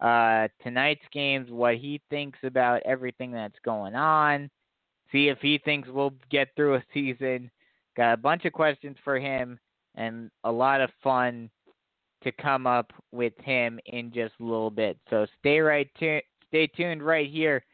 uh, 0.00 0.48
tonight's 0.62 1.04
games, 1.12 1.50
what 1.50 1.76
he 1.76 2.00
thinks 2.10 2.38
about 2.44 2.82
everything 2.84 3.32
that's 3.32 3.58
going 3.64 3.94
on 3.94 4.50
see 5.14 5.28
if 5.28 5.38
he 5.40 5.58
thinks 5.64 5.88
we'll 5.88 6.12
get 6.30 6.48
through 6.56 6.74
a 6.74 6.84
season. 6.94 7.50
Got 7.96 8.14
a 8.14 8.18
bunch 8.18 8.44
of 8.44 8.52
questions 8.52 8.96
for 9.04 9.18
him 9.18 9.58
and 9.94 10.30
a 10.42 10.50
lot 10.50 10.80
of 10.80 10.90
fun 11.02 11.48
to 12.24 12.32
come 12.32 12.66
up 12.66 12.92
with 13.12 13.34
him 13.42 13.78
in 13.86 14.10
just 14.12 14.34
a 14.40 14.44
little 14.44 14.70
bit. 14.70 14.98
So 15.08 15.26
stay 15.38 15.60
right 15.60 15.88
tu- 15.98 16.20
stay 16.48 16.66
tuned 16.66 17.02
right 17.02 17.30
here 17.30 17.64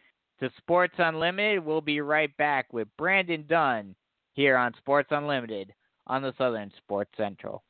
to 0.40 0.50
Sports 0.58 0.94
Unlimited. 0.98 1.64
We'll 1.64 1.80
be 1.80 2.00
right 2.00 2.36
back 2.36 2.70
with 2.72 2.88
Brandon 2.98 3.44
Dunn 3.48 3.94
here 4.34 4.56
on 4.56 4.74
Sports 4.76 5.08
Unlimited 5.10 5.72
on 6.06 6.22
the 6.22 6.34
Southern 6.36 6.70
Sports 6.76 7.12
Central. 7.16 7.62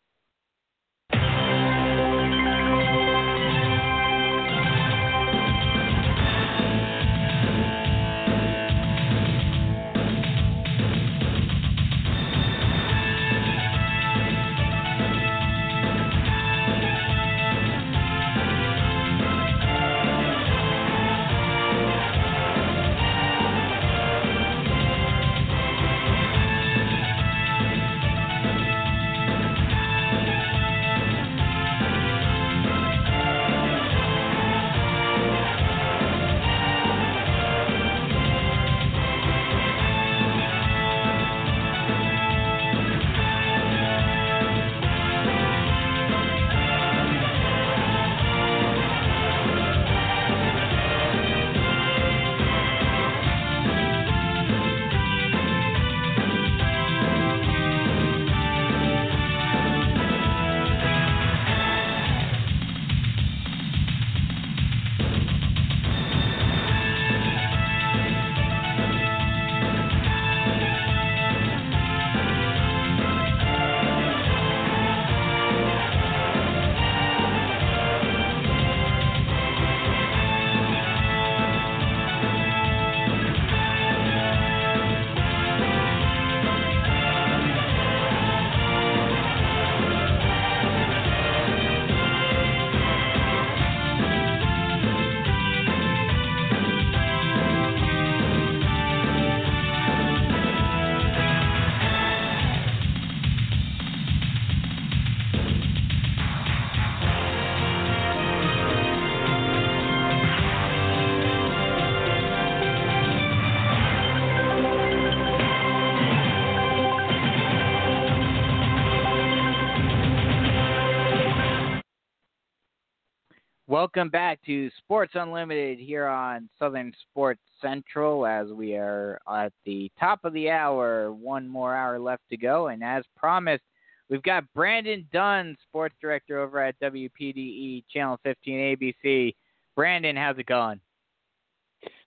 Welcome 123.81 124.11
back 124.11 124.43
to 124.44 124.70
Sports 124.77 125.12
Unlimited 125.15 125.78
here 125.78 126.07
on 126.07 126.51
Southern 126.59 126.93
Sports 127.09 127.40
Central 127.62 128.27
as 128.27 128.48
we 128.48 128.74
are 128.74 129.19
at 129.27 129.55
the 129.65 129.90
top 129.98 130.20
of 130.23 130.35
the 130.35 130.51
hour. 130.51 131.15
One 131.15 131.48
more 131.48 131.74
hour 131.74 131.98
left 131.98 132.24
to 132.28 132.36
go. 132.36 132.66
And 132.66 132.85
as 132.85 133.05
promised, 133.16 133.62
we've 134.11 134.23
got 134.23 134.44
Brandon 134.55 135.09
Dunn, 135.15 135.57
Sports 135.66 135.94
Director 135.98 136.40
over 136.40 136.62
at 136.62 136.78
WPDE 136.81 137.85
Channel 137.90 138.20
15 138.23 138.77
ABC. 138.77 139.35
Brandon, 139.74 140.15
how's 140.15 140.36
it 140.36 140.44
going? 140.44 140.78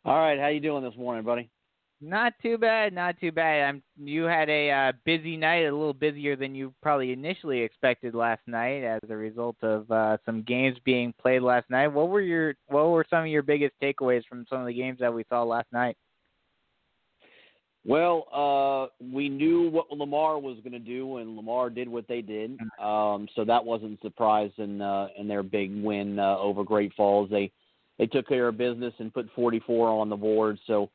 All 0.06 0.20
right, 0.20 0.40
how 0.40 0.50
you 0.50 0.60
doing 0.60 0.84
this 0.84 0.96
morning, 0.96 1.24
buddy? 1.24 1.50
Not 2.06 2.34
too 2.42 2.58
bad, 2.58 2.92
not 2.92 3.18
too 3.22 3.32
bad. 3.32 3.64
I'm. 3.64 3.82
You 3.98 4.24
had 4.24 4.50
a 4.50 4.70
uh, 4.70 4.92
busy 5.06 5.38
night, 5.38 5.62
a 5.62 5.72
little 5.72 5.94
busier 5.94 6.36
than 6.36 6.54
you 6.54 6.74
probably 6.82 7.14
initially 7.14 7.62
expected 7.62 8.14
last 8.14 8.42
night, 8.46 8.84
as 8.84 9.00
a 9.10 9.16
result 9.16 9.56
of 9.62 9.90
uh, 9.90 10.18
some 10.26 10.44
games 10.44 10.78
being 10.84 11.14
played 11.22 11.44
last 11.44 11.70
night. 11.70 11.88
What 11.88 12.10
were 12.10 12.20
your 12.20 12.56
What 12.68 12.90
were 12.90 13.06
some 13.10 13.22
of 13.22 13.28
your 13.28 13.42
biggest 13.42 13.76
takeaways 13.82 14.24
from 14.28 14.46
some 14.50 14.60
of 14.60 14.68
the 14.68 14.74
games 14.74 15.00
that 15.00 15.14
we 15.14 15.24
saw 15.30 15.44
last 15.44 15.68
night? 15.72 15.96
Well, 17.86 18.28
uh, 18.34 19.06
we 19.14 19.30
knew 19.30 19.70
what 19.70 19.90
Lamar 19.90 20.40
was 20.40 20.58
going 20.58 20.74
to 20.74 20.80
do, 20.80 21.18
and 21.18 21.38
Lamar 21.38 21.70
did 21.70 21.88
what 21.88 22.10
they 22.10 22.22
did. 22.22 22.60
Um, 22.82 23.30
so 23.34 23.46
that 23.46 23.64
wasn't 23.64 23.98
a 24.00 24.02
surprise 24.02 24.52
in 24.58 24.82
uh, 24.82 25.08
in 25.18 25.30
their 25.30 25.44
big 25.44 25.82
win 25.82 26.20
uh, 26.20 26.38
over 26.38 26.66
Great 26.66 26.94
Falls. 26.96 27.30
They 27.30 27.50
they 27.98 28.08
took 28.08 28.28
care 28.28 28.50
of 28.50 28.58
business 28.58 28.94
and 29.00 29.14
put 29.14 29.30
44 29.34 29.88
on 29.88 30.10
the 30.10 30.18
board. 30.18 30.60
So 30.68 30.90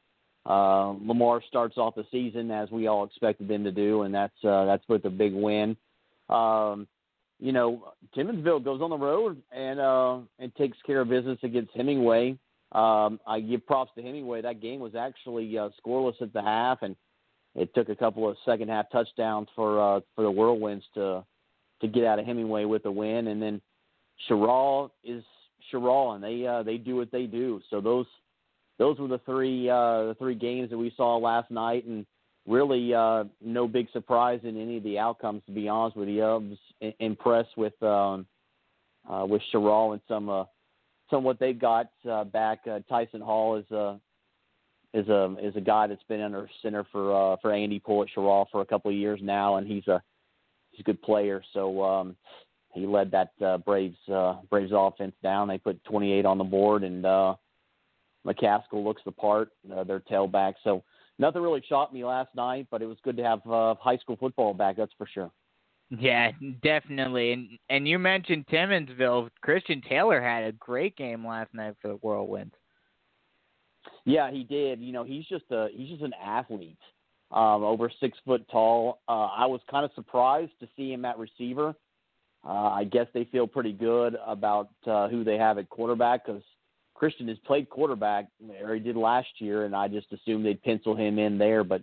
uh, 0.49 0.95
Lamar 1.05 1.43
starts 1.47 1.77
off 1.77 1.95
the 1.95 2.07
season 2.11 2.51
as 2.51 2.71
we 2.71 2.87
all 2.87 3.05
expected 3.05 3.49
them 3.49 3.65
to 3.65 3.71
do, 3.71 4.03
and 4.03 4.15
that's 4.15 4.45
uh, 4.45 4.65
that's 4.65 4.83
with 4.89 5.05
a 5.05 5.11
big 5.11 5.35
win. 5.35 5.77
Um, 6.31 6.89
you 7.39 7.53
know, 7.53 7.93
Timmonsville 8.17 8.65
goes 8.65 8.81
on 8.81 8.91
the 8.91 8.97
road 8.97 9.43
and 9.53 9.79
uh, 9.79 10.19
and 10.39 10.55
takes 10.57 10.79
care 10.87 11.03
of 11.03 11.11
business 11.11 11.39
against 11.43 11.73
Hemingway. 11.75 12.39
Um, 12.73 13.21
I 13.27 13.41
give 13.41 13.67
props 13.67 13.93
to 13.97 14.03
Hemingway. 14.03 14.41
That 14.41 14.63
game 14.63 14.81
was 14.81 14.95
actually 14.95 15.57
uh, 15.59 15.69
scoreless 15.85 16.21
at 16.23 16.33
the 16.33 16.43
half, 16.43 16.79
and 16.81 16.97
it 17.55 17.75
took 17.75 17.91
a 17.91 17.97
couple 17.97 18.29
of 18.29 18.37
second 18.47 18.69
half 18.69 18.91
touchdowns 18.91 19.49
for 19.55 19.81
uh, 19.81 20.01
for 20.15 20.23
the 20.23 20.33
Whirlwinds 20.33 20.85
to 20.95 21.25
to 21.83 21.89
get 21.89 22.05
out 22.05 22.19
of 22.19 22.25
Hemingway 22.25 22.65
with 22.65 22.87
a 22.87 22.91
win, 22.91 23.29
and 23.29 23.41
then 23.41 23.61
Cheraw 24.29 24.91
is 25.05 25.23
Cheraw, 25.71 26.15
and 26.15 26.25
they 26.25 26.47
uh, 26.47 26.63
they 26.63 26.79
do 26.79 26.97
what 26.97 27.13
they 27.13 27.27
do. 27.27 27.61
So 27.69 27.83
those 27.83 28.07
those 28.79 28.99
were 28.99 29.09
the 29.09 29.21
three 29.27 29.69
uh, 29.69 30.05
the 30.05 30.17
three 30.19 30.35
games 30.35 30.71
that 30.71 30.79
we 30.79 30.93
saw 30.97 31.17
last 31.17 31.51
night, 31.51 31.85
and 31.85 32.07
really 32.47 32.95
uh, 32.95 33.25
no 33.45 33.69
big 33.69 33.91
surprise 33.93 34.41
in 34.45 34.61
any 34.61 34.79
of 34.79 34.85
the 34.85 34.99
outcomes. 34.99 35.43
To 35.47 35.53
be 35.53 35.69
honest 35.69 35.97
with 35.97 36.09
you, 36.09 36.25
I 36.25 36.35
was 36.35 36.95
impressed 37.01 37.57
with 37.57 37.81
um, 37.83 38.27
uh, 39.09 39.27
with 39.29 39.43
Cheraw 39.53 39.93
and 39.93 40.01
some 40.09 40.29
uh, 40.29 40.45
some 41.11 41.25
what 41.25 41.39
they 41.39 41.53
got 41.53 41.91
uh, 42.09 42.25
back. 42.25 42.61
Uh, 42.71 42.81
Tyson 42.89 43.21
Hall 43.21 43.57
is 43.57 43.71
a 43.71 44.01
is 44.95 45.09
a 45.09 45.37
is 45.43 45.57
a 45.57 45.61
guy 45.61 45.87
that's 45.87 46.03
been 46.05 46.21
under 46.21 46.49
center 46.63 46.87
for 46.91 47.33
uh, 47.33 47.37
for 47.43 47.53
Andy 47.53 47.79
Poole 47.79 48.03
at 48.03 48.09
Cheraw 48.17 48.47
for 48.51 48.61
a 48.61 48.67
couple 48.67 48.91
of 48.91 48.97
years 48.97 49.21
now, 49.23 49.57
and 49.57 49.67
he's 49.67 49.87
a 49.89 50.03
he's 50.71 50.81
a 50.81 50.85
good 50.85 51.03
player. 51.03 51.43
So 51.53 51.83
um, 51.83 52.17
he 52.73 52.87
led 52.87 53.11
that 53.11 53.33
uh, 53.45 53.59
Braves 53.59 53.99
uh, 54.13 54.37
Braves 54.49 54.73
offense 54.75 55.15
down. 55.23 55.49
They 55.49 55.59
put 55.59 55.83
28 55.85 56.25
on 56.25 56.39
the 56.39 56.45
board, 56.45 56.85
and 56.85 57.05
uh, 57.05 57.35
McCaskill 58.27 58.85
looks 58.85 59.03
the 59.05 59.13
part. 59.13 59.51
Uh, 59.75 59.85
their 59.85 60.01
tailback. 60.01 60.55
So 60.65 60.83
nothing 61.19 61.43
really 61.43 61.63
shocked 61.69 61.93
me 61.93 62.05
last 62.05 62.35
night, 62.35 62.67
but 62.71 62.83
it 62.83 62.87
was 62.87 62.99
good 63.03 63.17
to 63.17 63.25
have 63.25 63.41
uh, 63.47 63.75
high 63.81 63.99
school 63.99 64.17
football 64.17 64.55
back. 64.55 64.77
That's 64.77 64.93
for 64.99 65.07
sure. 65.07 65.31
Yeah, 65.91 66.33
definitely. 66.63 67.33
And 67.33 67.49
and 67.71 67.89
you 67.89 67.99
mentioned 67.99 68.47
Timmonsville. 68.49 69.31
Christian 69.41 69.81
Taylor 69.89 70.21
had 70.21 70.45
a 70.45 70.53
great 70.53 70.97
game 70.97 71.27
last 71.27 71.55
night 71.55 71.75
for 71.81 71.89
the 71.89 71.97
Whirlwinds. 71.97 72.53
Yeah, 74.05 74.31
he 74.31 74.45
did. 74.45 74.81
You 74.81 74.93
know, 74.93 75.05
he's 75.05 75.25
just 75.27 75.45
a 75.51 75.69
he's 75.73 75.89
just 75.89 76.03
an 76.03 76.15
athlete. 76.23 76.79
Um, 77.31 77.63
over 77.63 77.91
six 78.01 78.19
foot 78.25 78.47
tall. 78.51 79.01
Uh, 79.09 79.27
I 79.27 79.47
was 79.47 79.61
kind 79.71 79.85
of 79.85 79.91
surprised 79.95 80.53
to 80.61 80.69
see 80.77 80.93
him 80.93 81.05
at 81.05 81.19
receiver. 81.19 81.75
Uh, 82.47 82.71
I 82.71 82.85
guess 82.85 83.07
they 83.13 83.25
feel 83.25 83.47
pretty 83.47 83.73
good 83.73 84.17
about 84.27 84.71
uh, 84.87 85.09
who 85.09 85.25
they 85.25 85.37
have 85.37 85.59
at 85.59 85.69
quarterback 85.69 86.25
because 86.25 86.43
Christian 86.99 87.29
has 87.29 87.39
played 87.47 87.71
quarterback, 87.71 88.27
or 88.61 88.75
he 88.75 88.81
did 88.81 88.97
last 88.97 89.29
year, 89.39 89.65
and 89.65 89.75
I 89.75 89.87
just 89.87 90.13
assumed 90.13 90.45
they'd 90.45 90.63
pencil 90.63 90.97
him 90.97 91.19
in 91.19 91.39
there. 91.39 91.63
But 91.63 91.83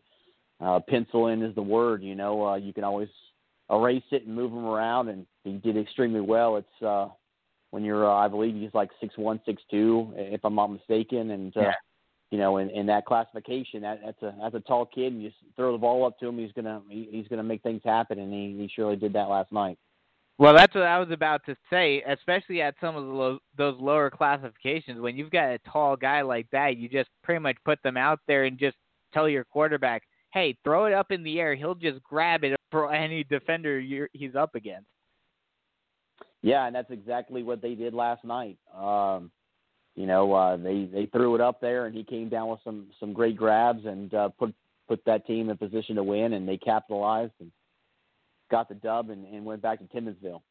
uh, 0.60 0.82
pencil 0.90 1.28
in 1.28 1.42
is 1.42 1.56
the 1.56 1.62
word. 1.62 2.04
You 2.04 2.16
know, 2.16 2.46
uh, 2.46 2.56
you 2.56 2.74
can 2.74 2.84
always 2.84 3.08
erase 3.72 4.04
it 4.12 4.26
and 4.26 4.36
move 4.36 4.52
him 4.52 4.66
around, 4.66 5.08
and 5.08 5.26
he 5.46 5.54
did 5.54 5.78
extremely 5.78 6.20
well. 6.20 6.58
It's 6.58 6.84
uh, 6.86 7.08
when 7.72 7.84
you're, 7.84 8.10
uh, 8.10 8.14
I 8.14 8.28
believe 8.28 8.56
he's 8.56 8.74
like 8.74 8.90
six 9.00 9.18
one, 9.18 9.40
six 9.46 9.64
two, 9.72 10.14
if 10.16 10.44
I'm 10.44 10.56
not 10.56 10.68
mistaken, 10.68 11.32
and 11.32 11.56
uh, 11.56 11.62
yeah. 11.62 11.74
you 12.32 12.38
know, 12.38 12.58
in, 12.58 12.70
in 12.72 12.86
that 12.88 13.06
classification, 13.06 13.82
that, 13.84 14.02
that's 14.04 14.22
a 14.22 14.36
that's 14.42 14.56
a 14.56 14.60
tall 14.60 14.86
kid, 14.86 15.14
and 15.14 15.24
you 15.24 15.30
just 15.30 15.42
throw 15.56 15.72
the 15.72 15.78
ball 15.78 16.06
up 16.06 16.20
to 16.20 16.28
him, 16.28 16.38
he's 16.38 16.52
gonna 16.52 16.82
he, 16.90 17.08
he's 17.10 17.28
gonna 17.30 17.44
make 17.44 17.64
things 17.64 17.82
happen, 17.86 18.20
and 18.20 18.34
he 18.34 18.56
he 18.58 18.70
surely 18.76 18.98
did 18.98 19.14
that 19.14 19.30
last 19.30 19.52
night. 19.52 19.78
Well, 20.38 20.54
that's 20.54 20.76
what 20.76 20.84
I 20.84 21.00
was 21.00 21.12
about 21.12 21.46
to 21.46 21.56
say, 21.70 22.04
especially 22.04 22.62
at 22.62 22.76
some 22.82 22.98
of 22.98 23.06
low, 23.06 23.40
those 23.58 23.80
lower 23.80 24.10
classifications. 24.10 25.00
When 25.00 25.16
you've 25.16 25.32
got 25.32 25.50
a 25.50 25.60
tall 25.60 25.96
guy 25.96 26.22
like 26.22 26.48
that, 26.52 26.76
you 26.76 26.90
just 26.90 27.10
pretty 27.24 27.40
much 27.40 27.56
put 27.64 27.82
them 27.84 27.96
out 27.96 28.20
there 28.28 28.44
and 28.44 28.60
just 28.60 28.76
tell 29.14 29.30
your 29.30 29.46
quarterback, 29.46 30.04
"Hey, 30.34 30.58
throw 30.66 30.86
it 30.86 30.94
up 30.94 31.12
in 31.12 31.24
the 31.24 31.40
air. 31.40 31.56
He'll 31.56 31.74
just 31.74 32.04
grab 32.04 32.44
it 32.44 32.58
for 32.70 32.92
any 32.92 33.24
defender 33.24 33.80
he's 33.80 34.36
up 34.36 34.56
against." 34.56 34.90
Yeah, 36.42 36.68
and 36.68 36.76
that's 36.76 36.92
exactly 36.92 37.42
what 37.42 37.62
they 37.62 37.74
did 37.74 37.94
last 37.94 38.26
night. 38.26 38.58
Um, 38.76 39.32
you 39.96 40.06
know, 40.06 40.34
uh, 40.34 40.58
they 40.58 40.84
they 40.84 41.06
threw 41.06 41.36
it 41.36 41.42
up 41.42 41.62
there, 41.62 41.86
and 41.86 41.96
he 41.96 42.04
came 42.04 42.28
down 42.28 42.50
with 42.50 42.60
some 42.66 42.88
some 43.00 43.14
great 43.14 43.38
grabs 43.38 43.86
and 43.86 44.14
uh, 44.14 44.30
put 44.30 44.54
put 44.88 45.04
that 45.06 45.26
team 45.26 45.50
in 45.50 45.58
position 45.58 45.96
to 45.96 46.04
win, 46.04 46.34
and 46.34 46.46
they 46.46 46.58
capitalized. 46.58 47.32
And, 47.40 47.52
got 48.50 48.70
the 48.70 48.76
dub 48.76 49.10
and, 49.10 49.26
and 49.26 49.46
went 49.46 49.62
back 49.62 49.80
to 49.80 49.86
Timmonsville. 49.86 50.42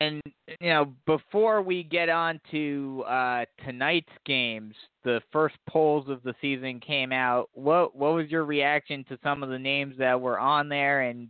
And 0.00 0.22
you 0.60 0.70
know, 0.70 0.94
before 1.06 1.60
we 1.60 1.82
get 1.82 2.08
on 2.08 2.40
to 2.50 3.04
uh, 3.06 3.44
tonight's 3.64 4.08
games, 4.24 4.74
the 5.04 5.20
first 5.30 5.56
polls 5.68 6.08
of 6.08 6.22
the 6.22 6.34
season 6.40 6.80
came 6.80 7.12
out. 7.12 7.50
What 7.52 7.94
what 7.94 8.14
was 8.14 8.30
your 8.30 8.46
reaction 8.46 9.04
to 9.10 9.18
some 9.22 9.42
of 9.42 9.50
the 9.50 9.58
names 9.58 9.96
that 9.98 10.18
were 10.18 10.38
on 10.38 10.70
there 10.70 11.02
and 11.02 11.28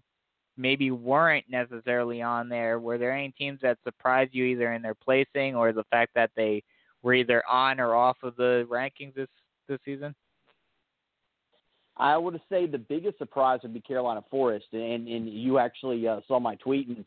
maybe 0.56 0.92
weren't 0.92 1.46
necessarily 1.48 2.22
on 2.22 2.48
there? 2.48 2.78
Were 2.78 2.96
there 2.96 3.12
any 3.12 3.32
teams 3.32 3.58
that 3.62 3.78
surprised 3.82 4.34
you 4.34 4.44
either 4.44 4.72
in 4.72 4.82
their 4.82 4.94
placing 4.94 5.56
or 5.56 5.72
the 5.72 5.84
fact 5.90 6.12
that 6.14 6.30
they 6.36 6.62
were 7.02 7.14
either 7.14 7.42
on 7.48 7.80
or 7.80 7.96
off 7.96 8.18
of 8.22 8.36
the 8.36 8.68
rankings 8.70 9.14
this 9.14 9.28
this 9.68 9.80
season? 9.84 10.14
I 12.00 12.16
would 12.16 12.40
say 12.48 12.66
the 12.66 12.78
biggest 12.78 13.18
surprise 13.18 13.60
would 13.62 13.74
be 13.74 13.80
Carolina 13.80 14.24
Forest, 14.30 14.66
and 14.72 15.06
and 15.06 15.28
you 15.28 15.58
actually 15.58 16.08
uh, 16.08 16.20
saw 16.26 16.40
my 16.40 16.56
tweet, 16.56 16.88
and 16.88 17.04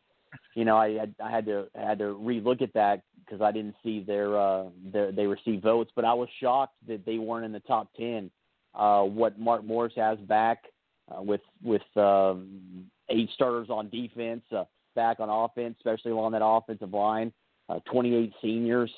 you 0.54 0.66
know 0.66 0.78
I 0.78 0.92
had, 0.92 1.16
I 1.22 1.32
had 1.32 1.46
to 1.48 1.66
I 1.76 1.82
had 1.82 1.98
to 2.00 2.16
relook 2.16 2.62
at 2.62 2.74
that 2.74 3.02
because 3.26 3.42
I 3.42 3.52
didn't 3.52 3.76
see 3.84 4.02
their 4.02 4.40
uh 4.40 4.66
their 4.92 5.12
they 5.12 5.26
received 5.26 5.64
votes, 5.64 5.92
but 5.96 6.06
I 6.06 6.14
was 6.14 6.30
shocked 6.40 6.76
that 6.88 7.06
they 7.06 7.18
weren't 7.18 7.46
in 7.46 7.52
the 7.52 7.60
top 7.62 7.90
ten. 7.98 8.30
Uh, 8.76 9.04
what 9.04 9.40
Mark 9.40 9.64
Morris 9.64 9.94
has 9.96 10.20
back 10.20 10.66
uh, 11.12 11.22
with 11.22 11.42
with 11.64 11.82
um, 11.98 12.86
eight 13.10 13.30
starters 13.34 13.70
on 13.72 13.90
defense, 13.90 14.44
uh, 14.56 14.64
back 14.96 15.20
on 15.20 15.28
offense, 15.30 15.76
especially 15.80 16.12
along 16.12 16.34
that 16.34 16.46
offensive 16.46 16.94
line, 16.94 17.34
uh, 17.70 17.80
28 17.92 18.32
seniors 18.42 18.92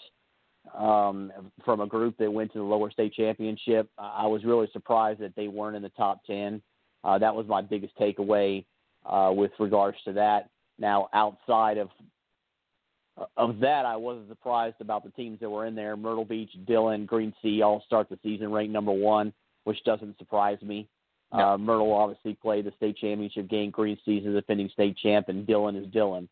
um, 0.73 1.31
from 1.63 1.81
a 1.81 1.87
group 1.87 2.17
that 2.17 2.31
went 2.31 2.51
to 2.53 2.59
the 2.59 2.63
lower 2.63 2.91
state 2.91 3.13
championship. 3.13 3.89
I 3.97 4.25
was 4.27 4.43
really 4.43 4.67
surprised 4.73 5.19
that 5.21 5.35
they 5.35 5.47
weren't 5.47 5.75
in 5.75 5.81
the 5.81 5.89
top 5.89 6.23
10. 6.25 6.61
Uh, 7.03 7.17
that 7.19 7.35
was 7.35 7.45
my 7.47 7.61
biggest 7.61 7.97
takeaway 7.97 8.65
uh, 9.05 9.31
with 9.33 9.51
regards 9.59 9.97
to 10.05 10.13
that. 10.13 10.49
Now, 10.79 11.09
outside 11.13 11.77
of 11.77 11.89
of 13.37 13.59
that, 13.59 13.85
I 13.85 13.95
wasn't 13.95 14.27
surprised 14.27 14.75
about 14.81 15.05
the 15.05 15.09
teams 15.11 15.39
that 15.39 15.49
were 15.49 15.65
in 15.65 15.73
there. 15.73 15.95
Myrtle 15.95 16.25
Beach, 16.25 16.49
Dillon, 16.67 17.05
Green 17.05 17.33
Sea 17.41 17.61
all 17.61 17.81
start 17.85 18.09
the 18.09 18.19
season 18.21 18.51
ranked 18.51 18.73
number 18.73 18.91
one, 18.91 19.31
which 19.63 19.81
doesn't 19.85 20.17
surprise 20.17 20.61
me. 20.61 20.89
No. 21.33 21.39
Uh, 21.39 21.57
Myrtle 21.57 21.93
obviously 21.93 22.33
played 22.33 22.65
the 22.65 22.73
state 22.75 22.97
championship 22.97 23.47
game. 23.47 23.71
Green 23.71 23.97
Sea 24.05 24.17
is 24.17 24.25
the 24.25 24.31
defending 24.31 24.69
state 24.69 24.97
champ, 24.97 25.29
and 25.29 25.47
Dillon 25.47 25.75
is 25.75 25.87
Dillon. 25.91 26.27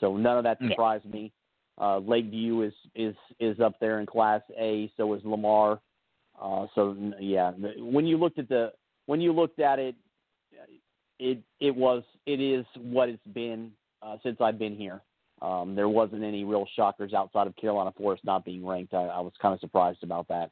So 0.00 0.16
none 0.16 0.38
of 0.38 0.44
that 0.44 0.58
surprised 0.60 1.04
yeah. 1.06 1.12
me. 1.12 1.32
Uh, 1.80 1.98
Lakeview 1.98 2.62
is 2.62 2.72
is 2.94 3.14
is 3.38 3.60
up 3.60 3.74
there 3.80 4.00
in 4.00 4.06
Class 4.06 4.42
A. 4.58 4.90
So 4.96 5.14
is 5.14 5.22
Lamar. 5.24 5.80
Uh, 6.40 6.66
so 6.74 6.96
yeah, 7.20 7.52
when 7.78 8.06
you 8.06 8.16
looked 8.16 8.38
at 8.38 8.48
the 8.48 8.72
when 9.06 9.20
you 9.20 9.32
looked 9.32 9.60
at 9.60 9.78
it, 9.78 9.94
it 11.18 11.38
it 11.60 11.74
was 11.74 12.02
it 12.26 12.40
is 12.40 12.64
what 12.76 13.08
it's 13.08 13.26
been 13.32 13.72
uh, 14.02 14.16
since 14.22 14.38
I've 14.40 14.58
been 14.58 14.76
here. 14.76 15.00
Um, 15.40 15.74
there 15.76 15.88
wasn't 15.88 16.24
any 16.24 16.44
real 16.44 16.66
shockers 16.74 17.14
outside 17.14 17.46
of 17.46 17.54
Carolina 17.56 17.92
Forest 17.96 18.24
not 18.24 18.44
being 18.44 18.66
ranked. 18.66 18.92
I, 18.92 19.04
I 19.04 19.20
was 19.20 19.32
kind 19.40 19.54
of 19.54 19.60
surprised 19.60 20.02
about 20.02 20.26
that. 20.28 20.50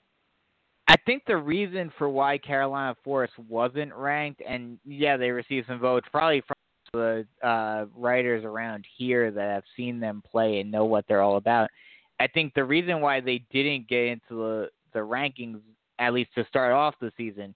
I 0.89 0.94
think 1.05 1.24
the 1.27 1.36
reason 1.36 1.93
for 1.98 2.09
why 2.09 2.39
Carolina 2.39 2.97
Forest 3.03 3.35
wasn't 3.48 3.93
ranked, 3.94 4.40
and 4.48 4.78
yeah, 4.85 5.16
they 5.16 5.31
received 5.31 5.66
some 5.66 5.81
votes, 5.81 6.07
probably 6.12 6.43
from 6.47 6.55
the 6.97 7.47
uh, 7.47 7.86
writers 7.94 8.44
around 8.44 8.85
here 8.97 9.31
that 9.31 9.51
have 9.51 9.64
seen 9.77 10.01
them 10.01 10.23
play 10.28 10.60
and 10.60 10.70
know 10.70 10.85
what 10.85 11.05
they're 11.06 11.23
all 11.23 11.36
about. 11.36 11.70
I 12.18 12.27
think 12.27 12.55
the 12.55 12.64
reason 12.64 13.01
why 13.01 13.20
they 13.20 13.43
didn't 13.51 13.89
get 13.89 14.06
into 14.06 14.20
the, 14.31 14.70
the 14.93 15.01
rankings, 15.01 15.60
at 15.98 16.12
least 16.12 16.31
to 16.35 16.47
start 16.47 16.73
off 16.73 16.94
the 17.01 17.12
season, 17.16 17.55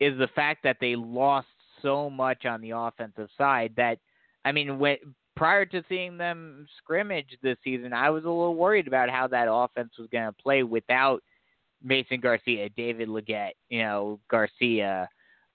is 0.00 0.18
the 0.18 0.28
fact 0.34 0.62
that 0.64 0.76
they 0.80 0.96
lost 0.96 1.48
so 1.82 2.10
much 2.10 2.44
on 2.44 2.60
the 2.60 2.70
offensive 2.70 3.28
side 3.36 3.72
that, 3.76 3.98
I 4.44 4.52
mean, 4.52 4.78
when 4.78 4.96
prior 5.36 5.64
to 5.66 5.82
seeing 5.88 6.16
them 6.16 6.66
scrimmage 6.78 7.36
this 7.42 7.56
season, 7.64 7.92
I 7.92 8.10
was 8.10 8.24
a 8.24 8.28
little 8.28 8.54
worried 8.54 8.86
about 8.86 9.10
how 9.10 9.26
that 9.28 9.48
offense 9.50 9.92
was 9.98 10.08
going 10.12 10.26
to 10.26 10.32
play 10.32 10.62
without 10.62 11.22
Mason 11.82 12.20
Garcia, 12.20 12.68
David 12.70 13.08
Leggett, 13.08 13.56
you 13.68 13.82
know, 13.82 14.20
Garcia, 14.30 15.08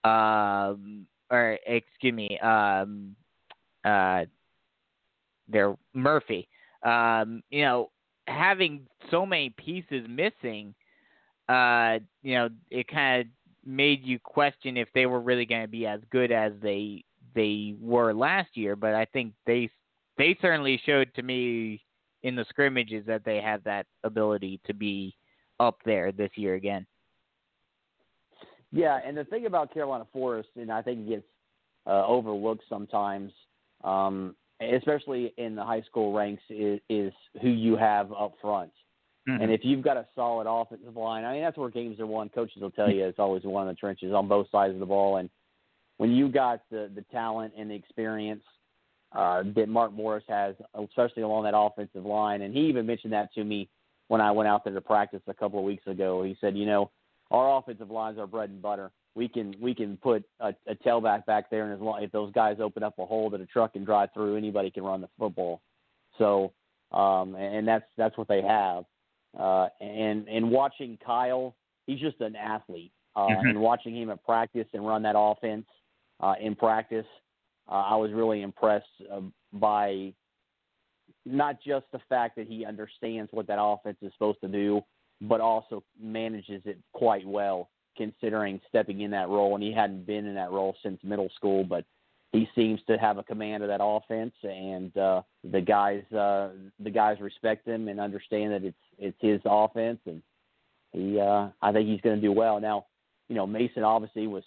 um, 0.03 1.05
or 1.31 1.57
excuse 1.65 2.13
me, 2.13 2.39
um, 2.39 3.15
uh, 3.89 4.25
there 5.47 5.75
Murphy. 5.93 6.47
Um, 6.83 7.41
you 7.49 7.63
know, 7.63 7.89
having 8.27 8.87
so 9.11 9.25
many 9.25 9.49
pieces 9.57 10.07
missing, 10.07 10.73
uh, 11.49 11.99
you 12.21 12.35
know, 12.35 12.49
it 12.69 12.87
kind 12.87 13.21
of 13.21 13.27
made 13.65 14.05
you 14.05 14.19
question 14.19 14.77
if 14.77 14.87
they 14.93 15.05
were 15.05 15.19
really 15.19 15.45
going 15.45 15.63
to 15.63 15.67
be 15.67 15.85
as 15.85 15.99
good 16.11 16.31
as 16.31 16.53
they 16.61 17.03
they 17.35 17.75
were 17.81 18.13
last 18.13 18.49
year. 18.53 18.75
But 18.75 18.93
I 18.93 19.05
think 19.05 19.33
they 19.45 19.69
they 20.17 20.37
certainly 20.41 20.81
showed 20.85 21.13
to 21.15 21.23
me 21.23 21.81
in 22.23 22.35
the 22.35 22.45
scrimmages 22.49 23.05
that 23.07 23.23
they 23.25 23.41
have 23.41 23.63
that 23.63 23.85
ability 24.03 24.59
to 24.67 24.73
be 24.73 25.15
up 25.59 25.79
there 25.85 26.11
this 26.11 26.31
year 26.35 26.55
again. 26.55 26.85
Yeah, 28.71 28.99
and 29.03 29.17
the 29.17 29.23
thing 29.23 29.45
about 29.45 29.73
Carolina 29.73 30.05
Forest, 30.13 30.49
and 30.55 30.71
I 30.71 30.81
think 30.81 31.07
it 31.07 31.09
gets 31.09 31.25
uh, 31.87 32.05
overlooked 32.05 32.63
sometimes, 32.69 33.31
um, 33.83 34.35
especially 34.61 35.33
in 35.37 35.55
the 35.55 35.63
high 35.63 35.81
school 35.81 36.13
ranks, 36.13 36.43
is, 36.49 36.79
is 36.89 37.13
who 37.41 37.49
you 37.49 37.75
have 37.77 38.11
up 38.11 38.33
front. 38.41 38.71
Mhm. 39.27 39.43
And 39.43 39.51
if 39.51 39.61
you've 39.63 39.83
got 39.83 39.97
a 39.97 40.07
solid 40.15 40.47
offensive 40.49 40.95
line, 40.95 41.23
I 41.23 41.33
mean 41.33 41.41
that's 41.41 41.57
where 41.57 41.69
games 41.69 41.99
are 41.99 42.07
won. 42.07 42.29
Coaches 42.29 42.61
will 42.61 42.71
tell 42.71 42.89
you 42.89 43.05
it's 43.05 43.19
always 43.19 43.43
won 43.43 43.67
in 43.67 43.73
the 43.73 43.75
trenches 43.75 44.13
on 44.13 44.27
both 44.27 44.49
sides 44.49 44.73
of 44.73 44.79
the 44.79 44.85
ball. 44.85 45.17
And 45.17 45.29
when 45.97 46.11
you 46.11 46.29
got 46.29 46.61
the 46.71 46.89
the 46.93 47.03
talent 47.11 47.53
and 47.57 47.69
the 47.69 47.75
experience 47.75 48.43
uh, 49.11 49.43
that 49.55 49.67
Mark 49.67 49.91
Morris 49.91 50.23
has, 50.27 50.55
especially 50.75 51.23
along 51.23 51.43
that 51.43 51.57
offensive 51.57 52.05
line, 52.05 52.41
and 52.41 52.53
he 52.53 52.61
even 52.61 52.85
mentioned 52.85 53.13
that 53.13 53.33
to 53.33 53.43
me 53.43 53.69
when 54.07 54.21
I 54.21 54.31
went 54.31 54.47
out 54.47 54.63
there 54.63 54.73
to 54.73 54.81
practice 54.81 55.21
a 55.27 55.33
couple 55.33 55.59
of 55.59 55.65
weeks 55.65 55.85
ago. 55.87 56.23
He 56.23 56.37
said, 56.39 56.57
you 56.57 56.65
know, 56.65 56.89
our 57.31 57.57
offensive 57.57 57.91
lines 57.91 58.17
are 58.17 58.27
bread 58.27 58.49
and 58.49 58.61
butter. 58.61 58.91
We 59.15 59.27
can 59.27 59.55
we 59.59 59.73
can 59.73 59.97
put 59.97 60.23
a, 60.39 60.53
a 60.67 60.75
tailback 60.75 61.25
back 61.25 61.49
there, 61.49 61.65
and 61.65 61.73
as 61.73 61.79
long 61.79 62.01
if 62.03 62.11
those 62.11 62.31
guys 62.31 62.57
open 62.59 62.83
up 62.83 62.97
a 62.99 63.05
hole 63.05 63.29
that 63.31 63.41
a 63.41 63.45
truck 63.45 63.73
can 63.73 63.83
drive 63.83 64.09
through, 64.13 64.35
anybody 64.37 64.69
can 64.71 64.83
run 64.83 65.01
the 65.01 65.09
football. 65.17 65.61
So, 66.17 66.53
um, 66.91 67.35
and 67.35 67.67
that's 67.67 67.85
that's 67.97 68.17
what 68.17 68.27
they 68.27 68.41
have. 68.41 68.85
Uh, 69.37 69.67
and 69.81 70.27
and 70.27 70.49
watching 70.51 70.97
Kyle, 71.05 71.55
he's 71.87 71.99
just 71.99 72.21
an 72.21 72.35
athlete. 72.35 72.91
Uh, 73.15 73.27
Mhm. 73.27 73.49
And 73.49 73.61
watching 73.61 73.95
him 73.95 74.09
at 74.11 74.23
practice 74.23 74.67
and 74.73 74.85
run 74.85 75.01
that 75.01 75.15
offense 75.17 75.65
uh, 76.19 76.35
in 76.39 76.55
practice, 76.55 77.07
uh, 77.67 77.71
I 77.71 77.95
was 77.95 78.11
really 78.11 78.41
impressed 78.43 78.85
uh, 79.11 79.21
by 79.53 80.13
not 81.25 81.59
just 81.61 81.85
the 81.91 81.99
fact 82.07 82.35
that 82.37 82.47
he 82.47 82.65
understands 82.65 83.31
what 83.33 83.47
that 83.47 83.57
offense 83.59 83.97
is 84.01 84.13
supposed 84.13 84.39
to 84.41 84.47
do, 84.47 84.81
but 85.21 85.41
also 85.41 85.83
manages 85.99 86.61
it 86.65 86.77
quite 86.93 87.25
well, 87.27 87.69
considering 87.97 88.61
stepping 88.69 89.01
in 89.01 89.11
that 89.11 89.29
role. 89.29 89.55
And 89.55 89.63
he 89.63 89.73
hadn't 89.73 90.05
been 90.05 90.25
in 90.25 90.35
that 90.35 90.51
role 90.51 90.75
since 90.83 90.99
middle 91.03 91.29
school, 91.35 91.63
but 91.63 91.85
he 92.31 92.47
seems 92.53 92.79
to 92.87 92.97
have 92.97 93.17
a 93.17 93.23
command 93.23 93.63
of 93.63 93.69
that 93.69 93.83
offense, 93.83 94.33
and 94.43 94.95
uh, 94.95 95.21
the 95.51 95.61
guys 95.61 96.03
uh, 96.13 96.49
the 96.79 96.91
guys 96.91 97.19
respect 97.19 97.67
him 97.67 97.87
and 97.87 97.99
understand 97.99 98.53
that 98.53 98.63
it's 98.63 98.77
it's 98.99 99.17
his 99.19 99.41
offense, 99.45 99.99
and 100.05 100.21
he 100.91 101.19
uh, 101.19 101.47
I 101.61 101.71
think 101.71 101.87
he's 101.87 102.01
going 102.01 102.17
to 102.17 102.21
do 102.21 102.31
well. 102.31 102.59
Now, 102.59 102.85
you 103.29 103.35
know, 103.35 103.47
Mason 103.47 103.83
obviously 103.83 104.27
was 104.27 104.43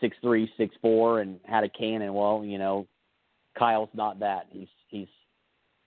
six 0.00 0.16
three, 0.20 0.50
six 0.58 0.74
four, 0.82 1.20
and 1.20 1.40
had 1.44 1.64
a 1.64 1.70
cannon. 1.70 2.12
Well, 2.12 2.44
you 2.44 2.58
know, 2.58 2.86
Kyle's 3.58 3.88
not 3.94 4.20
that. 4.20 4.48
He's 4.50 4.68
he's 4.88 5.08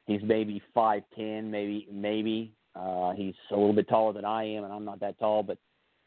he's 0.08 0.22
maybe 0.24 0.64
five 0.74 1.04
ten, 1.16 1.52
maybe 1.52 1.88
maybe. 1.92 2.54
Uh, 2.76 3.12
he's 3.12 3.36
a 3.52 3.56
little 3.56 3.74
bit 3.74 3.88
taller 3.88 4.14
than 4.14 4.26
I 4.26 4.46
am, 4.46 4.64
and 4.64 4.74
I'm 4.74 4.84
not 4.84 5.00
that 5.02 5.20
tall, 5.20 5.44
but 5.44 5.60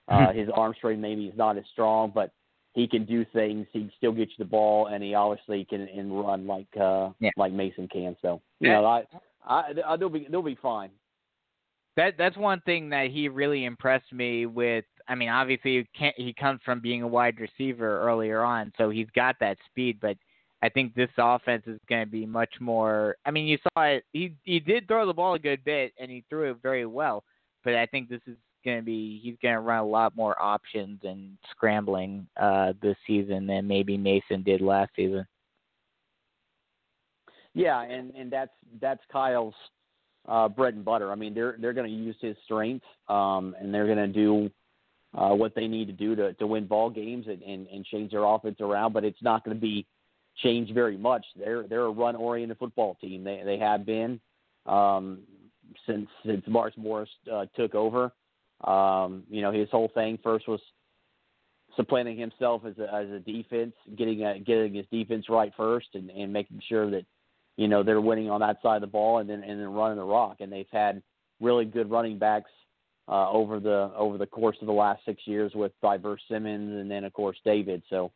uh, 0.09 0.33
his 0.33 0.49
arm 0.55 0.75
strength 0.77 1.01
maybe 1.01 1.27
is 1.27 1.37
not 1.37 1.57
as 1.57 1.65
strong, 1.73 2.13
but 2.15 2.31
he 2.75 2.87
can 2.87 3.05
do 3.05 3.25
things. 3.33 3.67
He 3.73 3.81
can 3.81 3.93
still 3.97 4.13
get 4.13 4.29
you 4.29 4.35
the 4.39 4.45
ball, 4.45 4.87
and 4.89 5.03
he 5.03 5.15
obviously 5.15 5.65
can 5.65 5.83
and 5.83 6.21
run 6.21 6.47
like 6.47 6.69
uh, 6.79 7.11
Yeah. 7.21 7.31
like 7.37 7.53
Mason 7.53 7.89
can. 7.89 8.17
So 8.23 8.41
you 8.61 8.69
know, 8.69 8.85
I, 8.85 9.05
I, 9.47 9.73
I 9.87 9.97
they'll 9.97 10.09
be 10.09 10.27
they'll 10.31 10.43
be 10.43 10.59
fine. 10.61 10.91
That 11.97 12.15
that's 12.19 12.37
one 12.37 12.61
thing 12.67 12.91
that 12.91 13.11
he 13.11 13.29
really 13.29 13.65
impressed 13.65 14.13
me 14.13 14.47
with. 14.47 14.85
I 15.09 15.15
mean, 15.15 15.29
obviously 15.29 15.79
he 15.79 15.89
can't, 15.99 16.15
he 16.19 16.35
comes 16.35 16.61
from 16.65 16.81
being 16.81 17.03
a 17.03 17.09
wide 17.09 17.39
receiver 17.41 18.01
earlier 18.03 18.43
on, 18.43 18.73
so 18.77 18.91
he's 18.91 19.09
got 19.15 19.37
that 19.41 19.57
speed. 19.71 19.99
But 20.01 20.19
I 20.63 20.69
think 20.69 20.95
this 20.95 21.09
offense 21.17 21.63
is 21.67 21.79
going 21.89 22.05
to 22.05 22.11
be 22.11 22.27
much 22.27 22.53
more. 22.61 23.17
I 23.25 23.31
mean, 23.31 23.47
you 23.47 23.57
saw 23.63 23.85
it. 23.85 24.05
He 24.13 24.35
he 24.43 24.61
did 24.61 24.87
throw 24.87 25.07
the 25.07 25.15
ball 25.15 25.35
a 25.35 25.39
good 25.39 25.65
bit, 25.65 25.95
and 25.99 26.11
he 26.11 26.25
threw 26.29 26.51
it 26.51 26.59
very 26.63 26.85
well. 26.85 27.25
But 27.65 27.75
I 27.75 27.87
think 27.87 28.11
this 28.11 28.21
is 28.27 28.37
going 28.67 28.79
to 28.79 28.85
be 28.85 29.21
he's 29.23 29.37
going 29.41 29.55
to 29.55 29.61
run 29.61 29.79
a 29.79 29.87
lot 29.87 30.15
more 30.15 30.41
options 30.41 31.01
and 31.05 31.39
scrambling 31.51 32.27
uh, 32.39 32.75
this 32.83 32.97
season 33.07 33.47
than 33.47 33.67
maybe 33.67 33.97
Mason 33.97 34.43
did 34.43 34.61
last 34.61 34.91
season. 34.95 35.27
Yeah, 37.55 37.81
and 37.81 38.15
and 38.15 38.31
that's 38.31 38.51
that's 38.83 39.01
Kyle's 39.11 39.55
uh, 40.29 40.49
bread 40.49 40.75
and 40.75 40.85
butter. 40.85 41.11
I 41.11 41.15
mean, 41.15 41.33
they're 41.33 41.57
they're 41.59 41.73
going 41.73 41.89
to 41.89 41.97
use 41.97 42.17
his 42.21 42.37
strength, 42.45 42.85
um, 43.09 43.57
and 43.59 43.73
they're 43.73 43.87
going 43.87 43.97
to 43.97 44.09
do 44.09 44.51
uh, 45.17 45.35
what 45.35 45.55
they 45.55 45.67
need 45.67 45.87
to 45.87 45.93
do 45.93 46.15
to 46.17 46.35
to 46.35 46.47
win 46.47 46.67
ball 46.67 46.91
games 46.91 47.27
and, 47.29 47.43
and 47.43 47.67
and 47.69 47.87
change 47.87 48.11
their 48.11 48.25
offense 48.25 48.61
around. 48.61 48.93
But 48.93 49.05
it's 49.05 49.23
not 49.23 49.43
going 49.43 49.57
to 49.57 49.61
be 49.61 49.87
changed 50.43 50.75
very 50.75 50.99
much. 50.99 51.25
They're 51.35 51.63
they're 51.67 51.87
a 51.87 51.91
run 51.91 52.17
oriented 52.17 52.59
football 52.59 52.97
team. 53.01 53.25
They 53.25 53.41
they 53.45 53.59
have 53.59 53.87
been 53.87 54.21
um, 54.67 55.21
since 55.87 56.09
since 56.25 56.43
Mark 56.47 56.77
Morris 56.77 57.09
uh, 57.33 57.47
took 57.57 57.75
over. 57.75 58.13
Um, 58.65 59.25
you 59.29 59.43
know, 59.43 59.53
his 59.53 59.69
whole 59.71 59.91
thing 59.95 60.19
first 60.23 60.49
was 60.49 60.61
supplanting 61.77 62.17
himself 62.19 62.63
as 62.67 62.79
a 62.79 62.93
as 62.93 63.11
a 63.11 63.21
defense, 63.21 63.75
getting 63.97 64.25
a, 64.25 64.39
getting 64.39 64.75
his 64.75 64.87
defense 64.91 65.27
right 65.29 65.53
first, 65.57 65.89
and 65.95 66.11
and 66.11 66.33
making 66.33 66.61
sure 66.69 66.91
that 66.91 67.05
you 67.57 67.69
know 67.69 67.83
they're 67.83 68.01
winning 68.01 68.31
on 68.31 68.41
that 68.41 68.61
side 68.63 68.77
of 68.77 68.81
the 68.81 68.87
ball, 68.87 69.19
and 69.19 69.29
then 69.29 69.43
and 69.43 69.61
then 69.61 69.73
running 69.73 69.99
the 69.99 70.05
rock. 70.05 70.37
And 70.41 70.51
they've 70.51 70.67
had 70.73 71.03
really 71.41 71.65
good 71.65 71.91
running 71.91 72.19
backs 72.19 72.51
uh, 73.09 73.31
over 73.31 73.61
the 73.61 73.93
over 73.97 74.19
the 74.19 74.27
course 74.27 74.57
of 74.61 74.67
the 74.67 74.73
last 74.73 75.05
six 75.05 75.23
years 75.27 75.53
with 75.55 75.73
Diverse 75.83 76.23
Simmons, 76.29 76.81
and 76.81 76.91
then 76.91 77.05
of 77.05 77.13
course 77.13 77.37
David. 77.45 77.83
So 77.91 78.13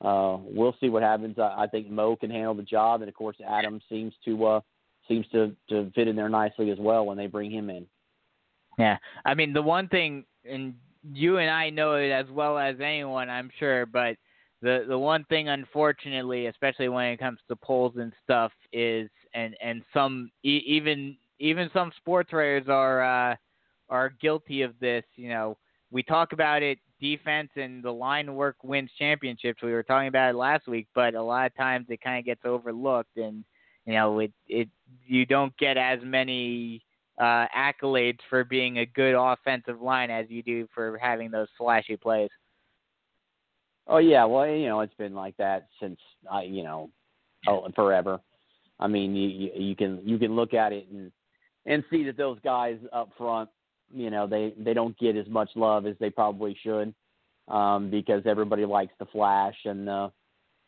uh, 0.00 0.36
we'll 0.40 0.76
see 0.80 0.90
what 0.90 1.02
happens. 1.02 1.38
I, 1.38 1.62
I 1.62 1.66
think 1.66 1.90
Mo 1.90 2.16
can 2.16 2.30
handle 2.30 2.54
the 2.54 2.62
job, 2.62 3.00
and 3.00 3.08
of 3.08 3.14
course 3.14 3.36
Adam 3.46 3.80
seems 3.88 4.12
to 4.26 4.44
uh, 4.44 4.60
seems 5.08 5.26
to 5.32 5.56
to 5.70 5.90
fit 5.94 6.08
in 6.08 6.16
there 6.16 6.28
nicely 6.28 6.70
as 6.70 6.78
well 6.78 7.06
when 7.06 7.16
they 7.16 7.26
bring 7.26 7.50
him 7.50 7.70
in. 7.70 7.86
Yeah, 8.78 8.96
I 9.24 9.34
mean 9.34 9.52
the 9.52 9.62
one 9.62 9.88
thing, 9.88 10.24
and 10.44 10.74
you 11.12 11.38
and 11.38 11.50
I 11.50 11.70
know 11.70 11.94
it 11.94 12.10
as 12.10 12.26
well 12.30 12.58
as 12.58 12.76
anyone, 12.80 13.28
I'm 13.28 13.50
sure, 13.58 13.86
but 13.86 14.16
the 14.62 14.84
the 14.88 14.98
one 14.98 15.24
thing, 15.24 15.48
unfortunately, 15.48 16.46
especially 16.46 16.88
when 16.88 17.06
it 17.06 17.18
comes 17.18 17.40
to 17.48 17.56
polls 17.56 17.94
and 17.96 18.12
stuff, 18.22 18.52
is 18.72 19.10
and 19.34 19.56
and 19.62 19.82
some 19.92 20.30
e- 20.44 20.62
even 20.66 21.16
even 21.40 21.70
some 21.72 21.92
sports 21.96 22.32
writers 22.32 22.68
are 22.68 23.02
uh, 23.32 23.36
are 23.88 24.10
guilty 24.20 24.62
of 24.62 24.78
this. 24.80 25.04
You 25.16 25.30
know, 25.30 25.58
we 25.90 26.02
talk 26.02 26.32
about 26.32 26.62
it, 26.62 26.78
defense 27.00 27.50
and 27.56 27.82
the 27.82 27.90
line 27.92 28.34
work 28.34 28.56
wins 28.62 28.90
championships. 28.98 29.62
We 29.62 29.72
were 29.72 29.82
talking 29.82 30.08
about 30.08 30.30
it 30.30 30.36
last 30.36 30.68
week, 30.68 30.86
but 30.94 31.14
a 31.14 31.22
lot 31.22 31.46
of 31.46 31.56
times 31.56 31.86
it 31.88 32.00
kind 32.00 32.18
of 32.20 32.24
gets 32.24 32.42
overlooked, 32.44 33.16
and 33.16 33.44
you 33.86 33.94
know, 33.94 34.20
it 34.20 34.32
it 34.46 34.68
you 35.04 35.26
don't 35.26 35.56
get 35.56 35.76
as 35.76 35.98
many 36.04 36.82
uh, 37.18 37.46
accolades 37.56 38.18
for 38.30 38.44
being 38.44 38.78
a 38.78 38.86
good 38.86 39.14
offensive 39.14 39.80
line 39.80 40.10
as 40.10 40.26
you 40.28 40.42
do 40.42 40.68
for 40.74 40.98
having 40.98 41.30
those 41.30 41.48
flashy 41.58 41.96
plays. 41.96 42.30
Oh 43.86 43.98
yeah, 43.98 44.24
well 44.24 44.46
you 44.46 44.66
know 44.66 44.80
it's 44.80 44.94
been 44.94 45.14
like 45.14 45.36
that 45.38 45.68
since 45.80 45.98
I 46.30 46.42
you 46.42 46.62
know 46.62 46.90
oh, 47.46 47.68
forever. 47.74 48.20
I 48.78 48.86
mean 48.86 49.16
you, 49.16 49.28
you 49.28 49.50
you 49.54 49.76
can 49.76 50.00
you 50.04 50.18
can 50.18 50.36
look 50.36 50.54
at 50.54 50.72
it 50.72 50.86
and 50.92 51.10
and 51.66 51.82
see 51.90 52.04
that 52.04 52.16
those 52.16 52.38
guys 52.44 52.78
up 52.92 53.10
front, 53.16 53.48
you 53.92 54.10
know 54.10 54.26
they 54.26 54.54
they 54.58 54.74
don't 54.74 54.96
get 54.98 55.16
as 55.16 55.26
much 55.28 55.50
love 55.56 55.86
as 55.86 55.96
they 56.00 56.10
probably 56.10 56.56
should, 56.62 56.94
um, 57.48 57.90
because 57.90 58.22
everybody 58.26 58.64
likes 58.64 58.92
the 58.98 59.06
flash 59.06 59.56
and 59.64 59.88
the 59.88 60.12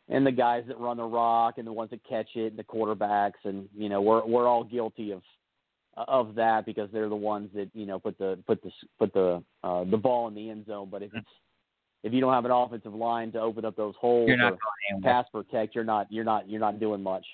and 0.08 0.26
the 0.26 0.32
guys 0.32 0.64
that 0.66 0.80
run 0.80 0.96
the 0.96 1.04
rock 1.04 1.58
and 1.58 1.66
the 1.66 1.72
ones 1.72 1.90
that 1.90 2.00
catch 2.08 2.28
it 2.34 2.52
and 2.52 2.58
the 2.58 2.64
quarterbacks 2.64 3.44
and 3.44 3.68
you 3.76 3.88
know 3.88 4.00
we're 4.00 4.24
we're 4.26 4.48
all 4.48 4.64
guilty 4.64 5.12
of 5.12 5.22
of 5.96 6.34
that 6.36 6.66
because 6.66 6.88
they're 6.92 7.08
the 7.08 7.16
ones 7.16 7.50
that 7.54 7.68
you 7.74 7.86
know 7.86 7.98
put 7.98 8.18
the 8.18 8.38
put 8.46 8.62
the 8.62 8.70
put 8.98 9.12
the 9.12 9.42
uh, 9.62 9.84
the 9.84 9.96
ball 9.96 10.28
in 10.28 10.34
the 10.34 10.50
end 10.50 10.66
zone. 10.66 10.88
But 10.90 11.02
if 11.02 11.10
it's 11.14 11.28
if 12.02 12.12
you 12.12 12.20
don't 12.20 12.32
have 12.32 12.44
an 12.44 12.50
offensive 12.50 12.94
line 12.94 13.32
to 13.32 13.40
open 13.40 13.64
up 13.64 13.76
those 13.76 13.94
holes 14.00 14.28
You're 14.28 14.36
not 14.36 14.54
or 14.54 15.00
pass 15.02 15.26
protect, 15.32 15.74
you're 15.74 15.84
not 15.84 16.06
you're 16.10 16.24
not 16.24 16.48
you're 16.48 16.60
not 16.60 16.80
doing 16.80 17.02
much. 17.02 17.26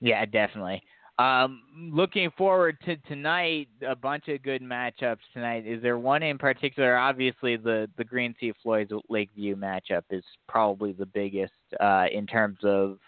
Yeah, 0.00 0.24
definitely. 0.24 0.82
Um, 1.18 1.62
looking 1.92 2.30
forward 2.38 2.78
to 2.86 2.96
tonight, 2.96 3.68
a 3.86 3.94
bunch 3.94 4.28
of 4.28 4.42
good 4.42 4.62
matchups 4.62 5.18
tonight. 5.34 5.66
Is 5.66 5.82
there 5.82 5.98
one 5.98 6.22
in 6.22 6.38
particular? 6.38 6.96
Obviously, 6.96 7.56
the 7.56 7.90
the 7.98 8.04
Green 8.04 8.34
Sea 8.40 8.54
Floyds 8.62 8.90
Lakeview 9.10 9.54
matchup 9.54 10.04
is 10.10 10.24
probably 10.48 10.92
the 10.92 11.04
biggest 11.04 11.52
uh, 11.78 12.06
in 12.10 12.26
terms 12.26 12.58
of 12.64 12.98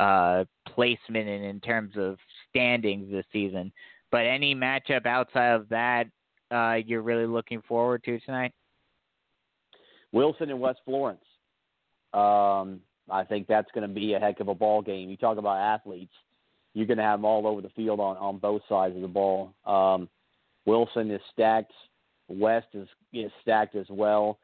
uh, 0.00 0.44
placement 0.66 1.28
and 1.28 1.44
in 1.44 1.60
terms 1.60 1.92
of 1.96 2.18
standings 2.50 3.10
this 3.10 3.26
season. 3.32 3.72
But 4.10 4.26
any 4.26 4.54
matchup 4.54 5.06
outside 5.06 5.52
of 5.52 5.68
that, 5.68 6.06
uh, 6.50 6.76
you're 6.84 7.02
really 7.02 7.26
looking 7.26 7.62
forward 7.62 8.04
to 8.04 8.18
tonight? 8.20 8.52
Wilson 10.12 10.50
and 10.50 10.60
West 10.60 10.80
Florence. 10.84 11.24
Um, 12.14 12.80
I 13.10 13.24
think 13.24 13.46
that's 13.46 13.70
going 13.74 13.86
to 13.86 13.94
be 13.94 14.14
a 14.14 14.18
heck 14.18 14.40
of 14.40 14.48
a 14.48 14.54
ball 14.54 14.80
game. 14.80 15.10
You 15.10 15.16
talk 15.16 15.38
about 15.38 15.58
athletes, 15.58 16.12
you're 16.74 16.86
going 16.86 16.98
to 16.98 17.04
have 17.04 17.18
them 17.18 17.24
all 17.24 17.46
over 17.46 17.60
the 17.60 17.70
field 17.70 18.00
on 18.00 18.16
on 18.16 18.38
both 18.38 18.62
sides 18.68 18.96
of 18.96 19.02
the 19.02 19.08
ball. 19.08 19.52
Um, 19.66 20.08
Wilson 20.64 21.10
is 21.10 21.20
stacked. 21.32 21.72
West 22.28 22.68
is 22.74 22.88
is 23.12 23.30
stacked 23.42 23.74
as 23.74 23.86
well. 23.90 24.38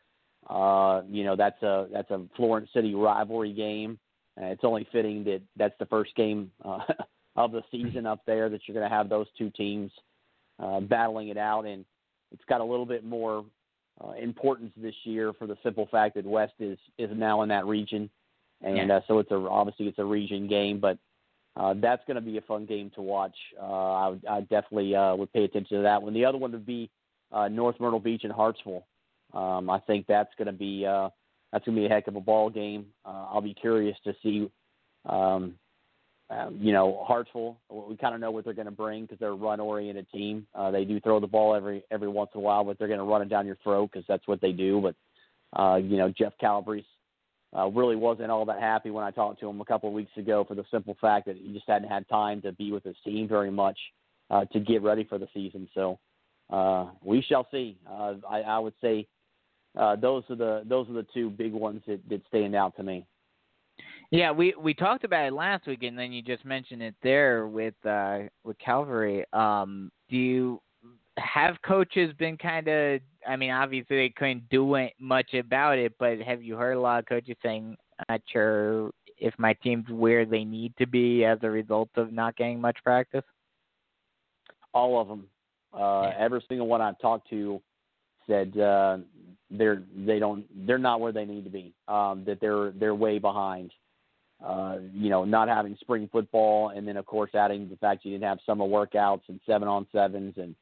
Uh, 0.48 1.02
you 1.08 1.24
know 1.24 1.36
that's 1.36 1.62
a 1.62 1.86
that's 1.92 2.10
a 2.10 2.22
Florence 2.36 2.68
City 2.74 2.94
rivalry 2.94 3.52
game. 3.52 3.98
And 4.36 4.46
it's 4.46 4.64
only 4.64 4.86
fitting 4.90 5.22
that 5.24 5.42
that's 5.56 5.76
the 5.78 5.86
first 5.86 6.14
game 6.16 6.50
uh, 6.64 6.78
of 7.36 7.52
the 7.52 7.62
season 7.70 8.06
up 8.06 8.20
there 8.26 8.48
that 8.48 8.60
you're 8.66 8.74
going 8.74 8.88
to 8.88 8.94
have 8.94 9.08
those 9.08 9.26
two 9.36 9.50
teams 9.50 9.90
uh, 10.58 10.80
battling 10.80 11.28
it 11.28 11.36
out, 11.36 11.64
and 11.66 11.84
it's 12.32 12.44
got 12.48 12.60
a 12.60 12.64
little 12.64 12.86
bit 12.86 13.04
more 13.04 13.44
uh, 14.02 14.12
importance 14.12 14.72
this 14.76 14.94
year 15.04 15.32
for 15.32 15.46
the 15.46 15.56
simple 15.62 15.86
fact 15.90 16.14
that 16.14 16.24
West 16.24 16.54
is 16.60 16.78
is 16.98 17.10
now 17.14 17.42
in 17.42 17.48
that 17.48 17.66
region, 17.66 18.08
and 18.62 18.88
Yeah. 18.88 18.96
uh, 18.96 19.00
so 19.08 19.18
it's 19.18 19.30
a 19.30 19.36
obviously 19.36 19.86
it's 19.88 19.98
a 19.98 20.04
region 20.04 20.46
game, 20.48 20.78
but 20.80 20.98
uh, 21.56 21.74
that's 21.80 22.02
going 22.06 22.16
to 22.16 22.20
be 22.20 22.36
a 22.38 22.40
fun 22.42 22.66
game 22.66 22.90
to 22.96 23.02
watch. 23.02 23.36
Uh, 23.60 23.92
I, 23.92 24.08
would, 24.08 24.26
I 24.26 24.40
definitely 24.40 24.94
uh, 24.96 25.14
would 25.14 25.32
pay 25.32 25.44
attention 25.44 25.76
to 25.76 25.82
that 25.84 26.02
one. 26.02 26.12
The 26.12 26.24
other 26.24 26.38
one 26.38 26.50
would 26.52 26.66
be 26.66 26.90
uh, 27.30 27.46
North 27.48 27.78
Myrtle 27.78 28.00
Beach 28.00 28.22
and 28.24 28.32
Hartsville. 28.32 28.84
Um, 29.32 29.70
I 29.70 29.78
think 29.80 30.06
that's 30.06 30.34
going 30.36 30.46
to 30.46 30.52
be 30.52 30.84
uh, 30.86 31.10
that's 31.52 31.64
going 31.64 31.76
to 31.76 31.80
be 31.82 31.86
a 31.86 31.88
heck 31.88 32.08
of 32.08 32.16
a 32.16 32.20
ball 32.20 32.50
game. 32.50 32.86
Uh, 33.04 33.26
I'll 33.32 33.40
be 33.40 33.54
curious 33.54 33.96
to 34.04 34.14
see, 34.22 34.50
um, 35.08 35.54
uh, 36.30 36.48
you 36.58 36.72
know, 36.72 37.04
Hartsville. 37.06 37.58
We 37.70 37.96
kind 37.96 38.14
of 38.14 38.20
know 38.20 38.30
what 38.30 38.44
they're 38.44 38.54
going 38.54 38.66
to 38.66 38.72
bring 38.72 39.02
because 39.02 39.18
they're 39.18 39.30
a 39.30 39.34
run-oriented 39.34 40.10
team. 40.10 40.46
Uh, 40.54 40.70
they 40.70 40.84
do 40.84 41.00
throw 41.00 41.20
the 41.20 41.26
ball 41.26 41.54
every 41.54 41.84
every 41.90 42.08
once 42.08 42.30
in 42.34 42.40
a 42.40 42.42
while, 42.42 42.64
but 42.64 42.78
they're 42.78 42.88
going 42.88 42.98
to 42.98 43.04
run 43.04 43.22
it 43.22 43.28
down 43.28 43.46
your 43.46 43.58
throat 43.62 43.90
because 43.92 44.06
that's 44.08 44.26
what 44.26 44.40
they 44.40 44.52
do. 44.52 44.80
But 44.80 45.60
uh, 45.60 45.76
you 45.76 45.96
know, 45.96 46.12
Jeff 46.16 46.32
Calabrese 46.40 46.86
uh, 47.56 47.68
really 47.68 47.96
wasn't 47.96 48.30
all 48.30 48.44
that 48.46 48.60
happy 48.60 48.90
when 48.90 49.04
I 49.04 49.10
talked 49.10 49.40
to 49.40 49.48
him 49.48 49.60
a 49.60 49.64
couple 49.64 49.88
of 49.88 49.94
weeks 49.94 50.16
ago 50.16 50.44
for 50.44 50.54
the 50.54 50.64
simple 50.70 50.96
fact 51.00 51.26
that 51.26 51.36
he 51.36 51.52
just 51.52 51.68
hadn't 51.68 51.88
had 51.88 52.08
time 52.08 52.40
to 52.42 52.52
be 52.52 52.72
with 52.72 52.84
his 52.84 52.96
team 53.04 53.28
very 53.28 53.50
much 53.50 53.78
uh, 54.30 54.44
to 54.46 54.60
get 54.60 54.82
ready 54.82 55.04
for 55.04 55.18
the 55.18 55.28
season. 55.34 55.68
So 55.74 55.98
uh, 56.50 56.86
we 57.02 57.22
shall 57.22 57.46
see. 57.50 57.78
Uh, 57.88 58.14
I, 58.28 58.40
I 58.40 58.58
would 58.58 58.74
say 58.80 59.06
uh, 59.78 59.96
those 59.96 60.24
are 60.30 60.36
the 60.36 60.62
those 60.66 60.88
are 60.88 60.94
the 60.94 61.06
two 61.14 61.30
big 61.30 61.52
ones 61.52 61.82
that, 61.86 62.00
that 62.08 62.22
stand 62.28 62.54
out 62.54 62.76
to 62.76 62.82
me. 62.82 63.06
Yeah, 64.10 64.30
we 64.30 64.54
we 64.60 64.74
talked 64.74 65.04
about 65.04 65.26
it 65.26 65.32
last 65.32 65.66
week, 65.66 65.82
and 65.82 65.98
then 65.98 66.12
you 66.12 66.22
just 66.22 66.44
mentioned 66.44 66.82
it 66.82 66.94
there 67.02 67.46
with 67.46 67.74
uh, 67.84 68.20
with 68.44 68.58
Calvary. 68.58 69.24
Um, 69.32 69.90
do 70.08 70.16
you 70.16 70.60
have 71.18 71.56
coaches 71.62 72.12
been 72.18 72.36
kind 72.36 72.68
of? 72.68 73.00
I 73.26 73.36
mean, 73.36 73.50
obviously 73.50 73.96
they 73.96 74.12
couldn't 74.16 74.48
do 74.50 74.74
it, 74.76 74.92
much 74.98 75.34
about 75.34 75.78
it, 75.78 75.94
but 75.98 76.18
have 76.20 76.42
you 76.42 76.56
heard 76.56 76.76
a 76.76 76.80
lot 76.80 76.98
of 76.98 77.06
coaches 77.06 77.36
saying, 77.42 77.76
"I'm 77.98 78.04
not 78.08 78.20
sure 78.32 78.90
if 79.18 79.34
my 79.38 79.54
team's 79.54 79.88
where 79.88 80.26
they 80.26 80.44
need 80.44 80.74
to 80.78 80.86
be 80.86 81.24
as 81.24 81.38
a 81.42 81.50
result 81.50 81.88
of 81.96 82.12
not 82.12 82.36
getting 82.36 82.60
much 82.60 82.76
practice"? 82.84 83.24
All 84.72 85.00
of 85.00 85.08
them. 85.08 85.26
Uh, 85.72 86.10
Yeah. 86.10 86.14
Every 86.18 86.44
single 86.48 86.66
one 86.66 86.80
I've 86.80 86.98
talked 86.98 87.28
to 87.30 87.60
said 88.26 88.56
uh, 88.58 88.98
they're 89.50 89.82
they 89.96 90.18
don't 90.18 90.44
they're 90.66 90.78
not 90.78 91.00
where 91.00 91.12
they 91.12 91.24
need 91.24 91.44
to 91.44 91.50
be. 91.50 91.72
Um, 91.88 92.24
that 92.26 92.40
they're 92.40 92.70
they're 92.72 92.94
way 92.94 93.18
behind. 93.18 93.72
Uh, 94.44 94.76
you 94.92 95.08
know, 95.08 95.24
not 95.24 95.48
having 95.48 95.76
spring 95.80 96.08
football, 96.10 96.70
and 96.70 96.86
then 96.86 96.96
of 96.96 97.06
course 97.06 97.30
adding 97.34 97.68
the 97.68 97.76
fact 97.76 98.04
you 98.04 98.12
didn't 98.12 98.28
have 98.28 98.38
summer 98.44 98.64
workouts 98.64 99.22
and 99.28 99.40
seven 99.46 99.68
on 99.68 99.86
sevens 99.92 100.34
and 100.36 100.54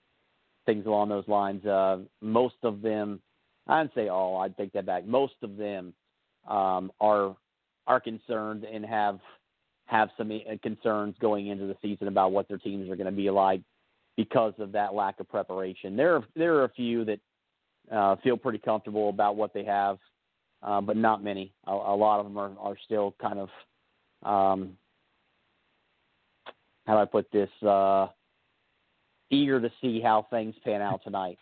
things 0.67 0.87
along 0.87 1.09
those 1.09 1.27
lines. 1.27 1.65
Uh, 1.65 1.99
most 2.21 2.55
of 2.63 2.83
them, 2.83 3.21
I'd 3.67 3.91
say 3.95 4.09
all. 4.09 4.41
I'd 4.41 4.57
take 4.57 4.73
that 4.75 4.87
back. 4.87 5.07
Most 5.07 5.35
of 5.43 5.57
them 5.57 5.95
um, 6.49 6.93
are 7.01 7.37
are 7.87 8.01
concerned 8.01 8.65
and 8.65 8.85
have 8.85 9.19
have 9.87 10.11
some 10.17 10.31
uh, 10.31 10.55
concerns 10.63 11.15
going 11.21 11.49
into 11.49 11.67
the 11.67 11.77
season 11.83 12.09
about 12.09 12.33
what 12.33 12.49
their 12.49 12.59
teams 12.59 12.89
are 12.89 12.97
going 12.97 13.07
to 13.07 13.13
be 13.13 13.31
like 13.31 13.63
because 14.17 14.55
of 14.59 14.73
that 14.73 14.95
lack 14.95 15.19
of 15.21 15.29
preparation. 15.29 15.97
There 15.97 16.17
are 16.17 16.25
there 16.37 16.55
are 16.57 16.65
a 16.65 16.71
few 16.71 17.05
that 17.05 17.21
uh, 17.91 18.17
feel 18.23 18.37
pretty 18.37 18.59
comfortable 18.59 19.09
about 19.09 19.37
what 19.37 19.53
they 19.53 19.65
have, 19.65 19.99
uh, 20.63 20.81
but 20.81 20.97
not 20.97 21.23
many. 21.23 21.53
A, 21.67 21.73
a 21.73 21.97
lot 21.97 22.21
of 22.21 22.27
them 22.27 22.39
are, 22.39 22.53
are 22.59 22.77
still 22.85 23.15
kind 23.21 23.39
of 23.39 23.49
um, 24.23 24.77
how 26.87 26.95
do 26.95 27.01
I 27.01 27.05
put 27.05 27.31
this? 27.33 27.51
Uh, 27.67 28.09
eager 29.31 29.61
to 29.61 29.71
see 29.81 30.01
how 30.01 30.27
things 30.31 30.55
pan 30.65 30.83
out 30.83 31.01
tonight. 31.03 31.39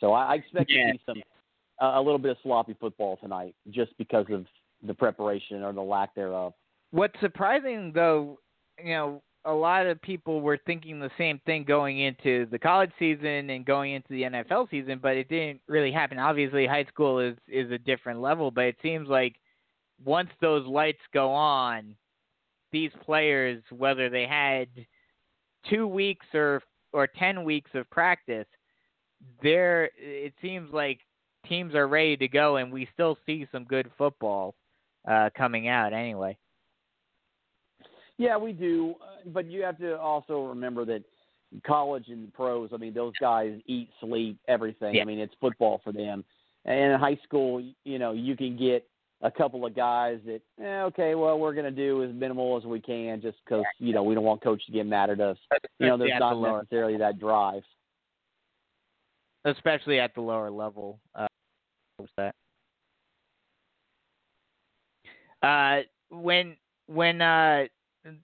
So 0.00 0.12
I, 0.12 0.32
I 0.32 0.34
expect 0.36 0.70
Yeah. 0.70 0.92
to 0.92 0.92
see 0.92 1.00
some 1.06 1.22
a 1.80 1.98
a 1.98 2.02
little 2.02 2.18
bit 2.18 2.32
of 2.32 2.36
sloppy 2.42 2.74
football 2.80 3.16
tonight, 3.16 3.54
just 3.70 3.96
because 3.98 4.26
of 4.30 4.46
the 4.86 4.94
preparation 4.94 5.62
or 5.62 5.72
the 5.72 5.82
lack 5.82 6.14
thereof. 6.14 6.54
What's 6.90 7.18
surprising, 7.20 7.92
though, 7.94 8.38
you 8.82 8.92
know, 8.92 9.22
a 9.44 9.52
lot 9.52 9.86
of 9.86 10.00
people 10.02 10.40
were 10.40 10.58
thinking 10.66 11.00
the 11.00 11.10
same 11.16 11.40
thing 11.46 11.64
going 11.64 12.00
into 12.00 12.46
the 12.50 12.58
college 12.58 12.90
season 12.98 13.50
and 13.50 13.64
going 13.64 13.94
into 13.94 14.08
the 14.10 14.22
NFL 14.22 14.68
season, 14.70 14.98
but 15.00 15.16
it 15.16 15.28
didn't 15.28 15.60
really 15.66 15.92
happen. 15.92 16.18
Obviously, 16.18 16.66
high 16.66 16.84
school 16.84 17.18
is 17.18 17.36
is 17.48 17.70
a 17.70 17.78
different 17.78 18.20
level, 18.20 18.50
but 18.50 18.64
it 18.64 18.76
seems 18.82 19.08
like 19.08 19.36
once 20.04 20.30
those 20.40 20.66
lights 20.66 21.00
go 21.12 21.30
on, 21.30 21.94
these 22.72 22.90
players, 23.04 23.62
whether 23.70 24.08
they 24.10 24.26
had 24.26 24.68
two 25.68 25.86
weeks 25.86 26.26
or 26.34 26.62
or 26.92 27.06
ten 27.06 27.44
weeks 27.44 27.70
of 27.74 27.88
practice, 27.90 28.46
there 29.42 29.90
it 29.96 30.34
seems 30.42 30.72
like 30.72 31.00
teams 31.48 31.74
are 31.74 31.88
ready 31.88 32.16
to 32.18 32.28
go, 32.28 32.56
and 32.56 32.70
we 32.70 32.88
still 32.92 33.16
see 33.24 33.46
some 33.50 33.64
good 33.64 33.90
football 33.96 34.54
uh, 35.08 35.30
coming 35.36 35.68
out 35.68 35.94
anyway. 35.94 36.36
Yeah, 38.20 38.36
we 38.36 38.52
do, 38.52 38.96
uh, 39.00 39.30
but 39.30 39.46
you 39.46 39.62
have 39.62 39.78
to 39.78 39.98
also 39.98 40.44
remember 40.44 40.84
that 40.84 41.02
college 41.66 42.08
and 42.08 42.30
pros. 42.34 42.68
I 42.70 42.76
mean, 42.76 42.92
those 42.92 43.14
guys 43.18 43.58
eat, 43.64 43.88
sleep, 43.98 44.38
everything. 44.46 44.94
Yeah. 44.94 45.00
I 45.00 45.04
mean, 45.06 45.18
it's 45.18 45.32
football 45.40 45.80
for 45.82 45.90
them. 45.90 46.22
And 46.66 46.92
in 46.92 47.00
high 47.00 47.18
school, 47.24 47.64
you 47.84 47.98
know, 47.98 48.12
you 48.12 48.36
can 48.36 48.58
get 48.58 48.86
a 49.22 49.30
couple 49.30 49.64
of 49.64 49.74
guys 49.74 50.18
that, 50.26 50.42
eh, 50.62 50.82
okay, 50.82 51.14
well, 51.14 51.38
we're 51.38 51.54
going 51.54 51.64
to 51.64 51.70
do 51.70 52.04
as 52.04 52.10
minimal 52.12 52.58
as 52.58 52.64
we 52.64 52.78
can, 52.78 53.22
just 53.22 53.38
because 53.42 53.64
you 53.78 53.94
know 53.94 54.02
we 54.02 54.14
don't 54.14 54.24
want 54.24 54.42
coach 54.42 54.66
to 54.66 54.72
get 54.72 54.84
mad 54.84 55.08
at 55.08 55.20
us. 55.22 55.38
You 55.78 55.86
know, 55.86 55.96
there's 55.96 56.12
the 56.12 56.18
not 56.18 56.58
necessarily 56.58 56.98
that 56.98 57.18
drive. 57.18 57.62
especially 59.46 59.98
at 59.98 60.14
the 60.14 60.20
lower 60.20 60.50
level. 60.50 61.00
Uh, 61.14 61.26
what's 61.96 62.12
that? 62.18 62.34
Uh, 65.42 65.84
when 66.10 66.54
when 66.86 67.22
uh, 67.22 67.64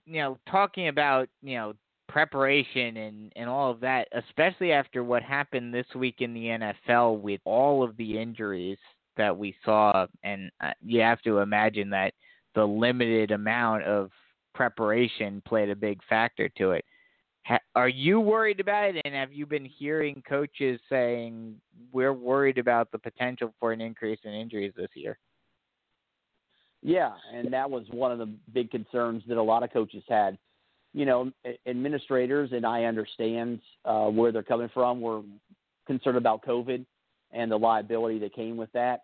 you 0.05 0.21
know 0.21 0.37
talking 0.49 0.87
about 0.87 1.29
you 1.41 1.55
know 1.55 1.73
preparation 2.07 2.97
and 2.97 3.33
and 3.35 3.49
all 3.49 3.71
of 3.71 3.79
that, 3.81 4.07
especially 4.13 4.71
after 4.71 5.03
what 5.03 5.23
happened 5.23 5.73
this 5.73 5.87
week 5.95 6.15
in 6.19 6.33
the 6.33 6.45
NFL 6.45 7.19
with 7.19 7.41
all 7.45 7.83
of 7.83 7.95
the 7.97 8.17
injuries 8.17 8.77
that 9.17 9.35
we 9.35 9.55
saw, 9.65 10.05
and 10.23 10.51
uh, 10.61 10.71
you 10.81 11.01
have 11.01 11.21
to 11.23 11.39
imagine 11.39 11.89
that 11.89 12.13
the 12.55 12.65
limited 12.65 13.31
amount 13.31 13.83
of 13.83 14.09
preparation 14.53 15.41
played 15.45 15.69
a 15.69 15.75
big 15.75 15.99
factor 16.09 16.49
to 16.49 16.71
it. 16.71 16.85
Ha- 17.45 17.59
are 17.75 17.89
you 17.89 18.19
worried 18.19 18.59
about 18.59 18.95
it? 18.95 19.01
And 19.05 19.13
have 19.13 19.31
you 19.31 19.45
been 19.45 19.65
hearing 19.65 20.23
coaches 20.27 20.79
saying 20.89 21.55
we're 21.91 22.13
worried 22.13 22.57
about 22.57 22.91
the 22.91 22.99
potential 22.99 23.53
for 23.59 23.71
an 23.71 23.81
increase 23.81 24.19
in 24.23 24.33
injuries 24.33 24.73
this 24.75 24.89
year? 24.95 25.17
Yeah, 26.87 27.11
and 27.33 27.51
that 27.51 27.69
was 27.69 27.83
one 27.91 28.13
of 28.13 28.17
the 28.17 28.33
big 28.53 28.71
concerns 28.71 29.21
that 29.27 29.35
a 29.35 29.43
lot 29.43 29.61
of 29.61 29.73
coaches 29.73 30.03
had. 30.07 30.37
You 30.93 31.05
know, 31.05 31.31
administrators, 31.67 32.51
and 32.53 32.65
I 32.65 32.85
understand 32.85 33.59
uh, 33.83 34.05
where 34.05 34.31
they're 34.31 34.41
coming 34.41 34.69
from, 34.73 35.01
were 35.01 35.21
concerned 35.85 36.15
about 36.15 36.45
COVID 36.45 36.85
and 37.33 37.51
the 37.51 37.57
liability 37.57 38.19
that 38.19 38.33
came 38.33 38.55
with 38.55 38.71
that. 38.71 39.03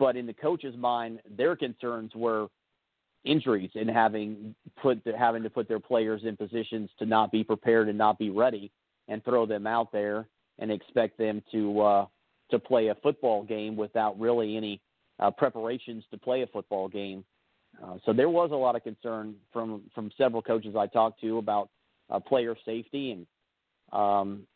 But 0.00 0.16
in 0.16 0.26
the 0.26 0.32
coach's 0.34 0.76
mind, 0.76 1.20
their 1.30 1.54
concerns 1.54 2.10
were 2.16 2.48
injuries 3.24 3.70
and 3.76 3.88
having 3.88 4.56
put 4.82 5.04
the, 5.04 5.16
having 5.16 5.44
to 5.44 5.50
put 5.50 5.68
their 5.68 5.80
players 5.80 6.22
in 6.24 6.36
positions 6.36 6.90
to 6.98 7.06
not 7.06 7.30
be 7.30 7.44
prepared 7.44 7.88
and 7.88 7.96
not 7.96 8.18
be 8.18 8.30
ready, 8.30 8.72
and 9.06 9.24
throw 9.24 9.46
them 9.46 9.68
out 9.68 9.92
there 9.92 10.26
and 10.58 10.72
expect 10.72 11.18
them 11.18 11.40
to 11.52 11.80
uh, 11.82 12.06
to 12.50 12.58
play 12.58 12.88
a 12.88 12.96
football 12.96 13.44
game 13.44 13.76
without 13.76 14.18
really 14.18 14.56
any 14.56 14.80
uh, 15.20 15.30
preparations 15.30 16.04
to 16.10 16.18
play 16.18 16.42
a 16.42 16.46
football 16.46 16.88
game. 16.88 17.24
Uh, 17.82 17.96
so 18.04 18.12
there 18.12 18.28
was 18.28 18.50
a 18.52 18.56
lot 18.56 18.76
of 18.76 18.82
concern 18.82 19.34
from 19.52 19.82
from 19.94 20.10
several 20.16 20.42
coaches 20.42 20.74
I 20.76 20.86
talked 20.86 21.20
to 21.20 21.38
about 21.38 21.68
uh, 22.10 22.20
player 22.20 22.56
safety 22.64 23.12
and 23.12 23.26
um, 23.92 24.46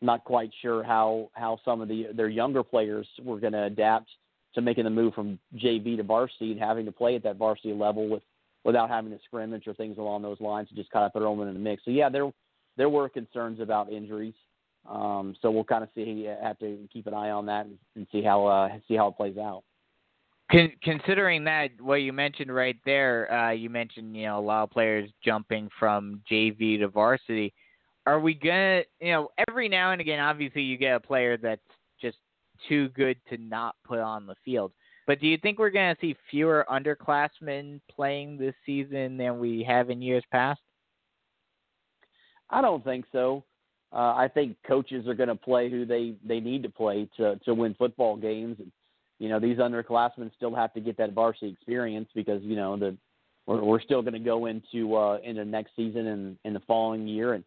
not 0.00 0.24
quite 0.24 0.50
sure 0.62 0.82
how 0.82 1.30
how 1.32 1.58
some 1.64 1.80
of 1.80 1.88
the 1.88 2.08
their 2.14 2.28
younger 2.28 2.62
players 2.62 3.06
were 3.22 3.40
going 3.40 3.52
to 3.52 3.64
adapt 3.64 4.08
to 4.54 4.60
making 4.60 4.84
the 4.84 4.90
move 4.90 5.14
from 5.14 5.38
JV 5.56 5.96
to 5.96 6.02
varsity 6.02 6.52
and 6.52 6.60
having 6.60 6.86
to 6.86 6.92
play 6.92 7.16
at 7.16 7.22
that 7.24 7.36
varsity 7.36 7.72
level 7.72 8.08
with 8.08 8.22
without 8.64 8.88
having 8.88 9.12
to 9.12 9.18
scrimmage 9.24 9.66
or 9.66 9.74
things 9.74 9.98
along 9.98 10.22
those 10.22 10.40
lines 10.40 10.68
and 10.70 10.78
just 10.78 10.90
kind 10.90 11.04
of 11.04 11.12
throw 11.12 11.36
them 11.36 11.46
in 11.46 11.54
the 11.54 11.60
mix. 11.60 11.84
So 11.84 11.90
yeah, 11.90 12.08
there 12.08 12.30
there 12.76 12.88
were 12.88 13.08
concerns 13.08 13.60
about 13.60 13.90
injuries. 13.90 14.34
Um, 14.88 15.34
so 15.42 15.50
we'll 15.50 15.64
kind 15.64 15.82
of 15.82 15.88
see 15.94 16.28
have 16.42 16.58
to 16.60 16.88
keep 16.92 17.06
an 17.06 17.14
eye 17.14 17.30
on 17.30 17.46
that 17.46 17.66
and, 17.66 17.78
and 17.96 18.06
see 18.12 18.22
how 18.22 18.46
uh, 18.46 18.68
see 18.86 18.96
how 18.96 19.08
it 19.08 19.16
plays 19.16 19.36
out. 19.36 19.64
Con- 20.50 20.72
considering 20.82 21.44
that, 21.44 21.70
what 21.80 21.96
you 21.96 22.12
mentioned 22.12 22.54
right 22.54 22.76
there, 22.84 23.32
uh, 23.32 23.50
you 23.50 23.68
mentioned 23.68 24.16
you 24.16 24.26
know 24.26 24.38
a 24.38 24.40
lot 24.40 24.62
of 24.62 24.70
players 24.70 25.10
jumping 25.24 25.68
from 25.78 26.22
JV 26.30 26.78
to 26.78 26.88
varsity. 26.88 27.52
Are 28.06 28.20
we 28.20 28.34
gonna, 28.34 28.82
you 29.00 29.10
know, 29.10 29.30
every 29.48 29.68
now 29.68 29.90
and 29.90 30.00
again, 30.00 30.20
obviously 30.20 30.62
you 30.62 30.76
get 30.76 30.94
a 30.94 31.00
player 31.00 31.36
that's 31.36 31.60
just 32.00 32.18
too 32.68 32.88
good 32.90 33.16
to 33.28 33.38
not 33.38 33.74
put 33.84 33.98
on 33.98 34.26
the 34.26 34.36
field. 34.44 34.72
But 35.08 35.20
do 35.20 35.26
you 35.26 35.36
think 35.38 35.58
we're 35.58 35.70
gonna 35.70 35.96
see 36.00 36.16
fewer 36.30 36.64
underclassmen 36.70 37.80
playing 37.90 38.38
this 38.38 38.54
season 38.64 39.16
than 39.16 39.40
we 39.40 39.64
have 39.64 39.90
in 39.90 40.00
years 40.00 40.24
past? 40.30 40.60
I 42.50 42.60
don't 42.60 42.84
think 42.84 43.06
so. 43.10 43.44
Uh, 43.92 44.14
I 44.14 44.28
think 44.32 44.56
coaches 44.66 45.06
are 45.06 45.14
going 45.14 45.28
to 45.28 45.36
play 45.36 45.70
who 45.70 45.86
they 45.86 46.14
they 46.24 46.40
need 46.40 46.62
to 46.64 46.68
play 46.68 47.08
to 47.16 47.36
to 47.44 47.54
win 47.54 47.74
football 47.74 48.16
games. 48.16 48.56
And, 48.58 48.70
you 49.18 49.28
know, 49.28 49.40
these 49.40 49.58
underclassmen 49.58 50.30
still 50.36 50.54
have 50.54 50.74
to 50.74 50.80
get 50.80 50.96
that 50.98 51.12
varsity 51.12 51.48
experience 51.48 52.08
because 52.14 52.42
you 52.42 52.56
know 52.56 52.76
the 52.76 52.96
we're, 53.46 53.62
we're 53.62 53.80
still 53.80 54.02
going 54.02 54.14
to 54.14 54.18
go 54.18 54.46
into 54.46 54.94
uh, 54.94 55.18
into 55.24 55.44
next 55.44 55.70
season 55.76 56.06
and 56.06 56.38
in 56.44 56.52
the 56.52 56.60
following 56.60 57.06
year, 57.06 57.34
and 57.34 57.44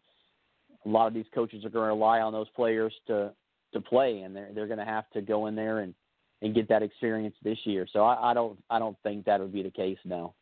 a 0.84 0.88
lot 0.88 1.06
of 1.06 1.14
these 1.14 1.26
coaches 1.34 1.64
are 1.64 1.70
going 1.70 1.84
to 1.84 1.94
rely 1.94 2.20
on 2.20 2.32
those 2.32 2.48
players 2.50 2.92
to 3.06 3.32
to 3.72 3.80
play, 3.80 4.20
and 4.20 4.34
they're 4.34 4.50
they're 4.54 4.66
going 4.66 4.78
to 4.78 4.84
have 4.84 5.08
to 5.10 5.20
go 5.20 5.46
in 5.46 5.54
there 5.54 5.80
and 5.80 5.94
and 6.42 6.54
get 6.54 6.68
that 6.68 6.82
experience 6.82 7.34
this 7.42 7.58
year. 7.64 7.86
So 7.92 8.00
I, 8.00 8.30
I 8.30 8.34
don't 8.34 8.58
I 8.70 8.78
don't 8.78 8.96
think 9.02 9.24
that 9.26 9.40
would 9.40 9.52
be 9.52 9.62
the 9.62 9.70
case 9.70 9.98
now. 10.04 10.34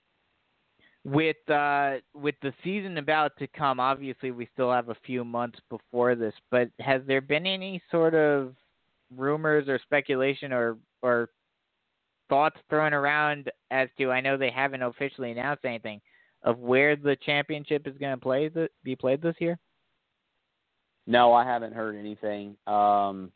With 1.04 1.36
uh, 1.48 1.96
with 2.14 2.34
the 2.42 2.52
season 2.64 2.98
about 2.98 3.36
to 3.38 3.46
come, 3.46 3.80
obviously 3.80 4.30
we 4.30 4.48
still 4.52 4.72
have 4.72 4.88
a 4.88 4.96
few 5.06 5.24
months 5.24 5.58
before 5.68 6.14
this. 6.14 6.34
But 6.50 6.70
has 6.80 7.02
there 7.06 7.20
been 7.20 7.46
any 7.46 7.82
sort 7.90 8.14
of 8.14 8.54
rumors 9.16 9.68
or 9.68 9.78
speculation 9.82 10.52
or 10.52 10.76
or 11.02 11.30
thoughts 12.28 12.56
thrown 12.68 12.92
around 12.92 13.50
as 13.70 13.88
to 13.98 14.10
I 14.10 14.20
know 14.20 14.36
they 14.36 14.50
haven't 14.50 14.82
officially 14.82 15.30
announced 15.30 15.64
anything 15.64 16.00
of 16.42 16.58
where 16.58 16.94
the 16.94 17.16
championship 17.24 17.86
is 17.86 17.96
going 17.98 18.14
to 18.14 18.20
play 18.20 18.48
the, 18.48 18.68
be 18.84 18.94
played 18.94 19.22
this 19.22 19.34
year? 19.38 19.58
No, 21.06 21.32
I 21.32 21.44
haven't 21.44 21.74
heard 21.74 21.96
anything. 21.96 22.56
Um, 22.66 23.32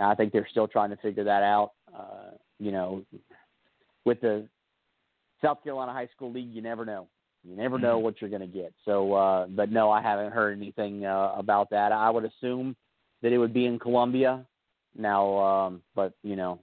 I 0.00 0.14
think 0.14 0.32
they're 0.32 0.48
still 0.50 0.68
trying 0.68 0.90
to 0.90 0.96
figure 0.96 1.24
that 1.24 1.42
out. 1.42 1.72
Uh, 1.94 2.30
you 2.60 2.70
know, 2.70 3.04
with 4.04 4.20
the 4.20 4.46
South 5.42 5.62
Carolina 5.62 5.92
High 5.92 6.08
School 6.14 6.32
League, 6.32 6.52
you 6.52 6.62
never 6.62 6.84
know. 6.84 7.08
You 7.44 7.56
never 7.56 7.78
know 7.78 7.98
Mhm. 7.98 8.02
what 8.02 8.20
you're 8.20 8.30
going 8.30 8.42
to 8.42 8.46
get. 8.46 8.72
So, 8.84 9.14
uh, 9.14 9.46
but 9.48 9.70
no, 9.70 9.90
I 9.90 10.00
haven't 10.00 10.32
heard 10.32 10.56
anything 10.56 11.04
uh, 11.04 11.32
about 11.36 11.70
that. 11.70 11.92
I 11.92 12.10
would 12.10 12.24
assume 12.24 12.76
that 13.22 13.32
it 13.32 13.38
would 13.38 13.52
be 13.52 13.66
in 13.66 13.78
Columbia. 13.78 14.44
Now, 14.98 15.38
um, 15.38 15.82
but 15.94 16.12
you 16.22 16.36
know, 16.36 16.60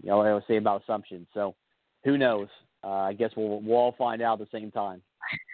you 0.00 0.10
know 0.10 0.20
I 0.20 0.30
always 0.30 0.44
say 0.46 0.56
about 0.56 0.82
assumptions. 0.82 1.26
So, 1.34 1.54
who 2.04 2.18
knows? 2.18 2.48
Uh, 2.84 2.88
I 2.90 3.12
guess 3.14 3.30
we'll 3.36 3.60
we'll 3.60 3.76
all 3.76 3.94
find 3.98 4.22
out 4.22 4.40
at 4.40 4.48
the 4.50 4.58
same 4.58 4.70
time. 4.70 5.02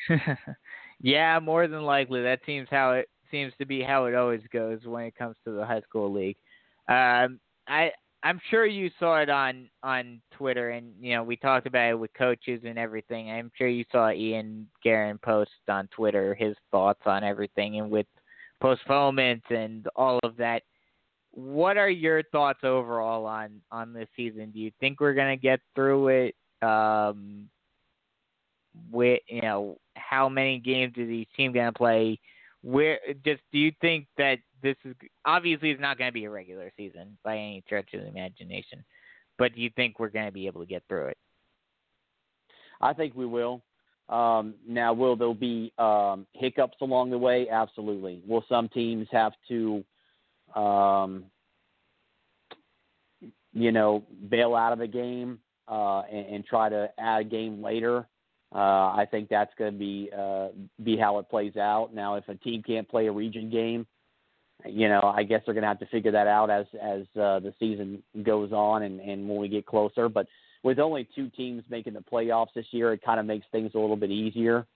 yeah, 1.01 1.39
more 1.41 1.67
than 1.67 1.83
likely. 1.83 2.23
That 2.23 2.41
seems 2.45 2.69
how 2.71 2.93
it 2.93 3.09
seems 3.31 3.53
to 3.59 3.67
be 3.67 3.83
how 3.83 4.05
it 4.07 4.15
always 4.15 4.43
goes 4.53 4.81
when 4.85 5.05
it 5.05 5.17
comes 5.17 5.37
to 5.45 5.53
the 5.53 5.65
high 5.65 5.81
school 5.81 6.13
league. 6.13 6.37
Um, 6.89 7.41
I 7.67 7.91
I'm 8.25 8.41
sure 8.51 8.65
you 8.65 8.91
saw 8.99 9.21
it 9.21 9.29
on 9.29 9.69
on 9.83 10.21
Twitter, 10.33 10.71
and 10.71 10.93
you 10.99 11.15
know 11.15 11.23
we 11.23 11.37
talked 11.37 11.67
about 11.67 11.91
it 11.91 11.99
with 11.99 12.11
coaches 12.15 12.63
and 12.65 12.79
everything. 12.79 13.31
I'm 13.31 13.51
sure 13.57 13.69
you 13.69 13.85
saw 13.93 14.11
Ian 14.11 14.67
Guerin 14.83 15.19
post 15.19 15.51
on 15.69 15.89
Twitter 15.89 16.35
his 16.35 16.57
thoughts 16.71 17.03
on 17.07 17.23
everything, 17.23 17.79
and 17.79 17.91
with 17.91 18.07
postponements 18.61 19.45
and 19.51 19.87
all 19.95 20.19
of 20.23 20.37
that. 20.39 20.63
What 21.35 21.77
are 21.77 21.91
your 21.91 22.23
thoughts 22.23 22.61
overall 22.63 23.27
on 23.27 23.61
on 23.71 23.93
this 23.93 24.09
season? 24.17 24.51
Do 24.53 24.61
you 24.61 24.71
think 24.81 25.01
we're 25.01 25.15
gonna 25.15 25.37
get 25.37 25.61
through 25.75 26.09
it? 26.09 26.35
Um, 26.63 27.49
with 28.91 29.21
you 29.29 29.43
know 29.43 29.79
how 29.97 30.29
many 30.29 30.59
games 30.59 30.95
is 30.97 31.09
each 31.09 31.29
team 31.37 31.53
to 31.53 31.73
play? 31.77 32.19
Where 32.63 32.99
just 33.25 33.43
do 33.53 33.59
you 33.59 33.73
think 33.81 34.07
that 34.17 34.39
this 34.63 34.77
is 34.85 34.95
obviously 35.25 35.71
it's 35.71 35.81
not 35.81 35.99
to 36.09 36.13
be 36.13 36.25
a 36.25 36.31
regular 36.31 36.73
season 36.77 37.19
by 37.23 37.37
any 37.37 37.63
stretch 37.67 37.93
of 37.95 38.01
the 38.01 38.09
imagination, 38.09 38.85
but 39.39 39.55
do 39.55 39.61
you 39.61 39.71
think 39.77 39.99
we're 39.99 40.09
to 40.27 40.33
be 40.33 40.47
able 40.47 40.61
to 40.63 40.67
get 40.67 40.83
through 40.89 41.09
it? 41.09 41.19
I 42.81 42.93
think 42.93 43.15
we 43.15 43.27
will. 43.27 43.63
Um, 44.09 44.55
now, 44.67 44.93
will 44.93 45.17
there 45.17 45.33
be 45.33 45.73
um, 45.79 46.27
hiccups 46.35 46.77
along 46.81 47.11
the 47.11 47.19
way? 47.19 47.49
Absolutely. 47.49 48.21
Will 48.27 48.45
some 48.49 48.69
teams 48.69 49.09
have 49.11 49.33
to, 49.49 49.83
um, 50.55 51.25
you 53.53 53.73
know, 53.73 54.05
bail 54.29 54.55
out 54.55 54.73
of 54.73 54.81
a 54.81 54.87
game 54.87 55.39
uh, 55.69 56.01
and, 56.03 56.27
and 56.27 56.47
try 56.47 56.69
to 56.69 56.91
add 56.99 57.21
a 57.21 57.25
game 57.25 57.63
later? 57.63 58.07
Uh, 58.55 58.93
I 58.95 59.07
think 59.11 59.29
that's 59.29 59.53
going 59.59 59.73
to 59.73 59.79
be 59.79 60.11
uh, 60.17 60.49
be 60.83 60.97
how 60.97 61.19
it 61.19 61.29
plays 61.29 61.57
out. 61.57 61.93
Now, 61.93 62.15
if 62.15 62.29
a 62.29 62.37
team 62.37 62.63
can't 62.63 62.89
play 62.89 63.09
a 63.09 63.13
region 63.13 63.51
game, 63.51 63.85
you 64.65 64.89
know, 64.89 65.01
I 65.03 65.25
guess 65.25 65.43
they're 65.45 65.55
going 65.55 65.63
to 65.63 65.69
have 65.69 65.81
to 65.81 65.87
figure 65.87 66.13
that 66.13 66.29
out 66.29 66.51
as 66.51 66.67
as 66.81 67.01
uh, 67.21 67.41
the 67.41 67.53
season 67.59 68.03
goes 68.23 68.53
on 68.53 68.83
and, 68.83 69.01
and 69.01 69.29
when 69.29 69.39
we 69.39 69.49
get 69.49 69.67
closer. 69.67 70.09
But 70.09 70.29
with 70.63 70.79
only 70.79 71.09
two 71.15 71.29
teams 71.31 71.65
making 71.69 71.95
the 71.95 72.01
playoffs 72.01 72.55
this 72.55 72.67
year, 72.71 72.93
it 72.93 73.03
kind 73.05 73.19
of 73.19 73.27
makes 73.27 73.47
things 73.51 73.73
a 73.75 73.79
little 73.79 73.97
bit 73.97 74.11
easier 74.11 74.67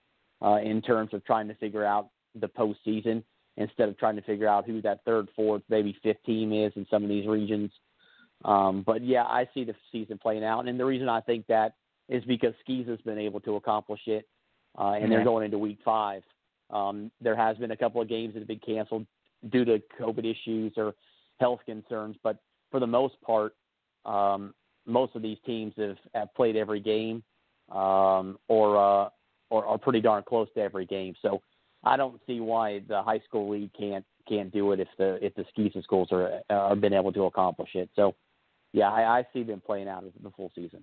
uh, 0.42 0.56
in 0.56 0.82
terms 0.82 1.14
of 1.14 1.24
trying 1.24 1.48
to 1.48 1.54
figure 1.54 1.84
out 1.84 2.08
the 2.34 2.48
postseason 2.48 3.22
instead 3.58 3.88
of 3.88 3.98
trying 3.98 4.16
to 4.16 4.22
figure 4.22 4.48
out 4.48 4.64
who 4.64 4.80
that 4.80 5.04
third, 5.04 5.28
fourth, 5.34 5.62
maybe 5.68 5.96
fifth 6.02 6.22
team 6.24 6.52
is 6.52 6.72
in 6.76 6.86
some 6.90 7.02
of 7.02 7.08
these 7.08 7.26
regions. 7.26 7.70
Um, 8.44 8.82
but 8.86 9.04
yeah, 9.04 9.24
I 9.24 9.48
see 9.52 9.64
the 9.64 9.74
season 9.90 10.16
playing 10.16 10.44
out, 10.44 10.66
and 10.66 10.78
the 10.78 10.84
reason 10.84 11.08
I 11.08 11.20
think 11.20 11.46
that 11.48 11.74
is 12.08 12.24
because 12.24 12.54
SCISA 12.66 12.88
has 12.88 13.00
been 13.00 13.18
able 13.18 13.40
to 13.40 13.56
accomplish 13.56 14.00
it, 14.06 14.26
uh, 14.78 14.92
and 14.92 15.10
they're 15.10 15.24
going 15.24 15.44
into 15.44 15.58
week 15.58 15.78
five. 15.84 16.22
Um, 16.70 17.10
there 17.20 17.34
has 17.34 17.56
been 17.58 17.72
a 17.72 17.76
couple 17.76 18.00
of 18.00 18.08
games 18.08 18.34
that 18.34 18.40
have 18.40 18.48
been 18.48 18.60
canceled 18.60 19.06
due 19.50 19.64
to 19.64 19.82
COVID 20.00 20.24
issues 20.24 20.72
or 20.76 20.94
health 21.40 21.60
concerns, 21.66 22.16
but 22.22 22.38
for 22.70 22.78
the 22.78 22.86
most 22.86 23.20
part, 23.22 23.54
um, 24.04 24.54
most 24.86 25.16
of 25.16 25.22
these 25.22 25.38
teams 25.44 25.74
have, 25.76 25.96
have 26.14 26.34
played 26.34 26.56
every 26.56 26.80
game 26.80 27.22
um, 27.72 28.38
or, 28.46 28.76
uh, 28.76 29.08
or 29.50 29.66
are 29.66 29.78
pretty 29.78 30.00
darn 30.00 30.22
close 30.22 30.48
to 30.54 30.60
every 30.60 30.86
game. 30.86 31.14
So 31.22 31.42
I 31.88 31.96
don't 31.96 32.20
see 32.26 32.40
why 32.40 32.80
the 32.86 33.02
high 33.02 33.20
school 33.20 33.50
league 33.50 33.70
can't 33.78 34.04
can't 34.28 34.52
do 34.52 34.72
it 34.72 34.80
if 34.80 34.88
the 34.98 35.24
if 35.24 35.34
the 35.34 35.44
SCISA 35.56 35.82
schools 35.82 36.08
are 36.12 36.40
are 36.50 36.76
been 36.76 36.92
able 36.92 37.12
to 37.12 37.24
accomplish 37.24 37.70
it. 37.74 37.88
So 37.96 38.14
yeah, 38.72 38.90
I, 38.90 39.18
I 39.20 39.26
see 39.32 39.42
them 39.42 39.62
playing 39.64 39.88
out 39.88 40.04
the 40.22 40.30
full 40.30 40.52
season. 40.54 40.82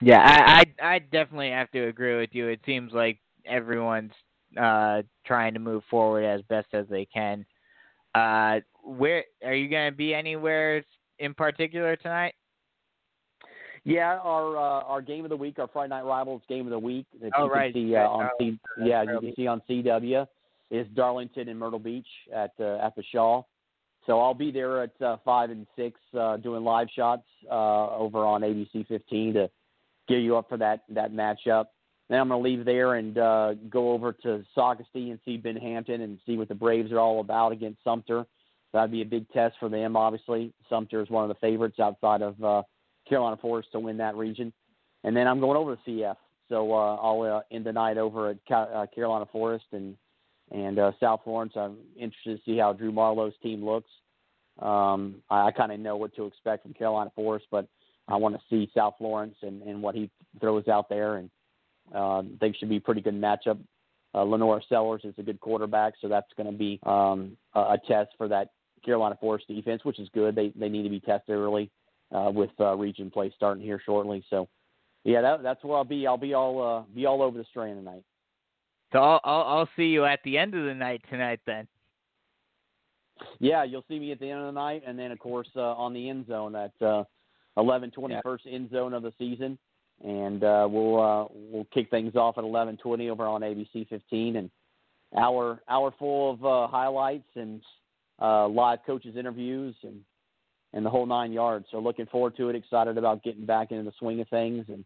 Yeah, 0.00 0.20
I, 0.20 0.64
I 0.82 0.94
I 0.94 0.98
definitely 0.98 1.50
have 1.50 1.70
to 1.72 1.88
agree 1.88 2.18
with 2.18 2.30
you. 2.32 2.48
It 2.48 2.60
seems 2.64 2.92
like 2.92 3.18
everyone's 3.44 4.12
uh 4.60 5.02
trying 5.26 5.54
to 5.54 5.60
move 5.60 5.82
forward 5.90 6.24
as 6.24 6.42
best 6.42 6.68
as 6.72 6.86
they 6.88 7.06
can. 7.06 7.44
Uh 8.14 8.60
where 8.84 9.24
are 9.44 9.54
you 9.54 9.68
going 9.68 9.90
to 9.90 9.96
be 9.96 10.14
anywhere 10.14 10.84
in 11.18 11.34
particular 11.34 11.96
tonight? 11.96 12.34
Yeah, 13.84 14.18
our 14.22 14.56
uh, 14.56 14.84
our 14.84 15.02
game 15.02 15.24
of 15.24 15.30
the 15.30 15.36
week, 15.36 15.58
our 15.58 15.68
Friday 15.68 15.88
Night 15.90 16.04
Rivals 16.04 16.42
game 16.48 16.66
of 16.66 16.70
the 16.70 16.78
week 16.78 17.06
that 17.20 17.32
Oh, 17.36 17.46
you 17.46 17.50
right. 17.52 17.72
can 17.72 17.88
see 17.88 17.96
uh, 17.96 18.08
on 18.08 18.24
Oh, 18.26 18.28
C, 18.38 18.58
yeah 18.78 19.02
you 19.02 19.18
can 19.20 19.34
see 19.34 19.46
on 19.48 19.60
CW 19.68 20.26
is 20.70 20.86
Darlington 20.94 21.48
and 21.48 21.58
Myrtle 21.58 21.78
Beach 21.80 22.06
at 22.32 22.52
uh, 22.60 22.76
at 22.76 22.94
the 22.94 23.02
Shaw. 23.10 23.42
So 24.06 24.20
I'll 24.20 24.34
be 24.34 24.50
there 24.50 24.82
at 24.82 25.02
uh, 25.02 25.16
five 25.24 25.50
and 25.50 25.66
six 25.76 26.00
uh, 26.18 26.36
doing 26.36 26.64
live 26.64 26.88
shots 26.94 27.24
uh, 27.50 27.90
over 27.96 28.24
on 28.24 28.42
ABC 28.42 28.86
15 28.86 29.34
to 29.34 29.50
gear 30.08 30.18
you 30.18 30.36
up 30.36 30.48
for 30.48 30.56
that 30.58 30.82
that 30.90 31.12
matchup. 31.12 31.66
Then 32.08 32.20
I'm 32.20 32.28
going 32.28 32.42
to 32.42 32.48
leave 32.48 32.64
there 32.64 32.94
and 32.94 33.16
uh, 33.18 33.54
go 33.70 33.92
over 33.92 34.12
to 34.12 34.44
Socastee 34.56 35.10
and 35.10 35.18
see 35.24 35.36
Binghamton 35.38 36.02
and 36.02 36.18
see 36.26 36.36
what 36.36 36.48
the 36.48 36.54
Braves 36.54 36.92
are 36.92 36.98
all 37.00 37.20
about 37.20 37.52
against 37.52 37.82
Sumter. 37.84 38.26
That'd 38.72 38.90
be 38.90 39.02
a 39.02 39.06
big 39.06 39.28
test 39.30 39.56
for 39.58 39.68
them. 39.68 39.96
Obviously, 39.96 40.52
Sumter 40.68 41.00
is 41.02 41.10
one 41.10 41.22
of 41.24 41.28
the 41.28 41.40
favorites 41.40 41.78
outside 41.80 42.22
of 42.22 42.42
uh, 42.42 42.62
Carolina 43.08 43.36
Forest 43.40 43.72
to 43.72 43.80
win 43.80 43.96
that 43.98 44.16
region. 44.16 44.52
And 45.04 45.16
then 45.16 45.26
I'm 45.26 45.40
going 45.40 45.56
over 45.56 45.76
to 45.76 45.82
CF. 45.90 46.16
So 46.48 46.72
uh, 46.72 46.96
I'll 46.96 47.22
uh, 47.22 47.40
end 47.50 47.64
the 47.64 47.72
night 47.72 47.98
over 47.98 48.30
at 48.30 48.36
Ca- 48.46 48.68
uh, 48.74 48.86
Carolina 48.86 49.26
Forest 49.30 49.64
and 49.72 49.96
and 50.50 50.78
uh, 50.78 50.92
South 51.00 51.20
Florence. 51.24 51.54
I'm 51.56 51.78
interested 51.96 52.36
to 52.36 52.42
see 52.44 52.58
how 52.58 52.74
Drew 52.74 52.92
Marlowe's 52.92 53.32
team 53.42 53.64
looks. 53.64 53.88
Um, 54.58 55.22
I, 55.30 55.46
I 55.46 55.50
kind 55.50 55.72
of 55.72 55.80
know 55.80 55.96
what 55.96 56.14
to 56.16 56.26
expect 56.26 56.64
from 56.64 56.74
Carolina 56.74 57.10
Forest, 57.14 57.46
but 57.50 57.66
I 58.06 58.16
want 58.16 58.34
to 58.34 58.40
see 58.50 58.70
South 58.76 58.94
Florence 58.98 59.34
and, 59.40 59.62
and 59.62 59.80
what 59.80 59.94
he 59.94 60.10
throws 60.40 60.68
out 60.68 60.90
there. 60.90 61.16
And 61.16 61.30
uh, 61.94 62.22
they 62.38 62.52
should 62.52 62.68
be 62.68 62.76
a 62.76 62.80
pretty 62.80 63.00
good 63.00 63.18
matchup. 63.18 63.58
Uh, 64.14 64.18
LaNorris 64.18 64.68
Sellers 64.68 65.00
is 65.04 65.14
a 65.16 65.22
good 65.22 65.40
quarterback, 65.40 65.94
so 66.02 66.08
that's 66.08 66.30
going 66.36 66.52
to 66.52 66.56
be 66.56 66.78
um, 66.84 67.34
a, 67.54 67.60
a 67.60 67.78
test 67.88 68.10
for 68.18 68.28
that 68.28 68.50
Carolina 68.84 69.16
Forest 69.18 69.48
defense, 69.48 69.86
which 69.86 69.98
is 69.98 70.08
good. 70.12 70.34
They 70.34 70.52
they 70.54 70.68
need 70.68 70.82
to 70.82 70.90
be 70.90 71.00
tested 71.00 71.34
early 71.34 71.70
uh, 72.14 72.30
with 72.30 72.50
uh, 72.60 72.74
region 72.76 73.10
play 73.10 73.32
starting 73.36 73.62
here 73.62 73.80
shortly. 73.84 74.24
So, 74.30 74.48
yeah, 75.04 75.20
that, 75.20 75.42
that's 75.42 75.62
where 75.64 75.76
I'll 75.76 75.84
be. 75.84 76.06
I'll 76.06 76.16
be 76.16 76.34
all 76.34 76.62
uh, 76.62 76.82
be 76.94 77.06
all 77.06 77.22
over 77.22 77.38
the 77.38 77.44
strand 77.50 77.78
tonight. 77.78 78.04
So 78.92 78.98
I'll, 78.98 79.20
I'll 79.24 79.42
I'll 79.42 79.68
see 79.76 79.86
you 79.86 80.04
at 80.04 80.20
the 80.24 80.38
end 80.38 80.54
of 80.54 80.64
the 80.64 80.74
night 80.74 81.02
tonight 81.10 81.40
then. 81.46 81.66
Yeah, 83.38 83.64
you'll 83.64 83.84
see 83.88 83.98
me 83.98 84.12
at 84.12 84.20
the 84.20 84.30
end 84.30 84.40
of 84.40 84.46
the 84.46 84.52
night, 84.60 84.82
and 84.86 84.98
then 84.98 85.10
of 85.10 85.18
course 85.18 85.48
uh, 85.56 85.60
on 85.60 85.92
the 85.92 86.08
end 86.08 86.26
zone 86.26 86.54
at 86.54 86.72
uh, 86.84 87.04
eleven 87.56 87.90
twenty, 87.90 88.16
first 88.22 88.44
end 88.50 88.70
zone 88.70 88.94
of 88.94 89.02
the 89.02 89.12
season, 89.18 89.58
and 90.04 90.44
uh, 90.44 90.66
we'll 90.70 91.00
uh, 91.00 91.26
we'll 91.32 91.66
kick 91.72 91.90
things 91.90 92.14
off 92.16 92.38
at 92.38 92.44
eleven 92.44 92.76
twenty 92.76 93.10
over 93.10 93.26
on 93.26 93.40
ABC 93.40 93.88
fifteen, 93.88 94.36
and 94.36 94.50
hour 95.16 95.62
hour 95.68 95.92
full 95.98 96.32
of 96.32 96.44
uh, 96.44 96.66
highlights 96.68 97.28
and 97.34 97.62
uh, 98.20 98.46
live 98.48 98.78
coaches 98.86 99.16
interviews 99.16 99.74
and 99.82 100.00
and 100.74 100.84
the 100.84 100.90
whole 100.90 101.06
nine 101.06 101.32
yards. 101.32 101.66
So 101.70 101.78
looking 101.78 102.06
forward 102.06 102.36
to 102.36 102.48
it. 102.48 102.56
Excited 102.56 102.98
about 102.98 103.22
getting 103.22 103.46
back 103.46 103.70
into 103.70 103.84
the 103.84 103.92
swing 103.98 104.20
of 104.20 104.28
things 104.28 104.64
and 104.68 104.84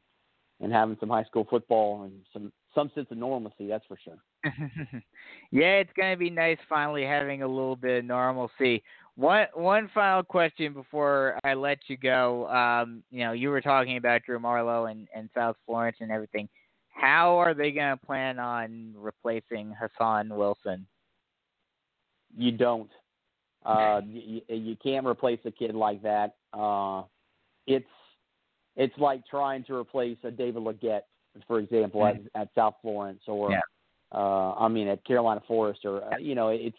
and 0.61 0.73
having 0.73 0.97
some 1.01 1.11
high 1.11 1.25
school 1.25 1.47
football 1.49 2.05
and 2.05 2.13
some 2.33 2.53
some 2.75 2.91
sense 2.95 3.09
of 3.11 3.19
normalcy. 3.19 3.67
That's 3.67 3.85
for 3.87 3.99
sure. 4.03 4.19
yeah, 5.51 5.77
it's 5.77 5.93
gonna 5.97 6.17
be 6.17 6.31
nice 6.31 6.59
finally 6.69 7.05
having 7.05 7.43
a 7.43 7.49
little 7.49 7.77
bit 7.77 7.99
of 8.01 8.05
normalcy. 8.05 8.83
One 9.17 9.47
one 9.55 9.91
final 9.95 10.23
question 10.23 10.75
before 10.75 11.39
I 11.43 11.55
let 11.55 11.79
you 11.89 11.97
go. 11.97 12.49
Um, 12.49 13.03
you 13.11 13.25
know, 13.25 13.33
you 13.33 13.49
were 13.49 13.63
talking 13.63 13.97
about 13.97 14.23
Drew 14.25 14.39
Marlowe 14.39 14.87
and, 14.87 15.09
and 15.15 15.31
South 15.35 15.57
Florence 15.65 15.97
and 16.01 16.11
everything. 16.11 16.49
how 16.89 17.37
are 17.39 17.55
they 17.55 17.71
going 17.71 17.97
to 17.97 18.07
plan 18.07 18.39
on 18.39 18.93
replacing 18.97 19.75
Hassan 19.79 20.29
Wilson? 20.31 20.87
You 22.37 22.53
don't. 22.53 22.91
Uh, 23.67 24.01
you, 24.07 24.41
you 24.49 24.77
can't 24.83 25.07
replace 25.07 25.41
a 25.45 25.51
kid 25.51 25.75
like 25.75 26.03
that. 26.03 26.37
Uh, 26.53 27.03
it's 27.67 27.87
it's 28.77 28.97
like 28.99 29.27
trying 29.27 29.65
to 29.65 29.75
replace 29.75 30.19
a 30.23 30.31
David 30.31 30.63
Legette, 30.63 31.03
for 31.47 31.59
example, 31.59 32.07
at, 32.07 32.21
at 32.35 32.49
South 32.55 32.75
Florence 32.83 33.23
or 33.27 33.51
Yeah. 33.51 33.61
uh, 34.15 34.53
I 34.53 34.69
mean 34.69 34.89
at 34.89 35.05
Carolina 35.05 35.43
Forest 35.49 35.81
or 35.85 36.05
uh, 36.05 36.19
you 36.19 36.35
know 36.35 36.49
it's 36.49 36.77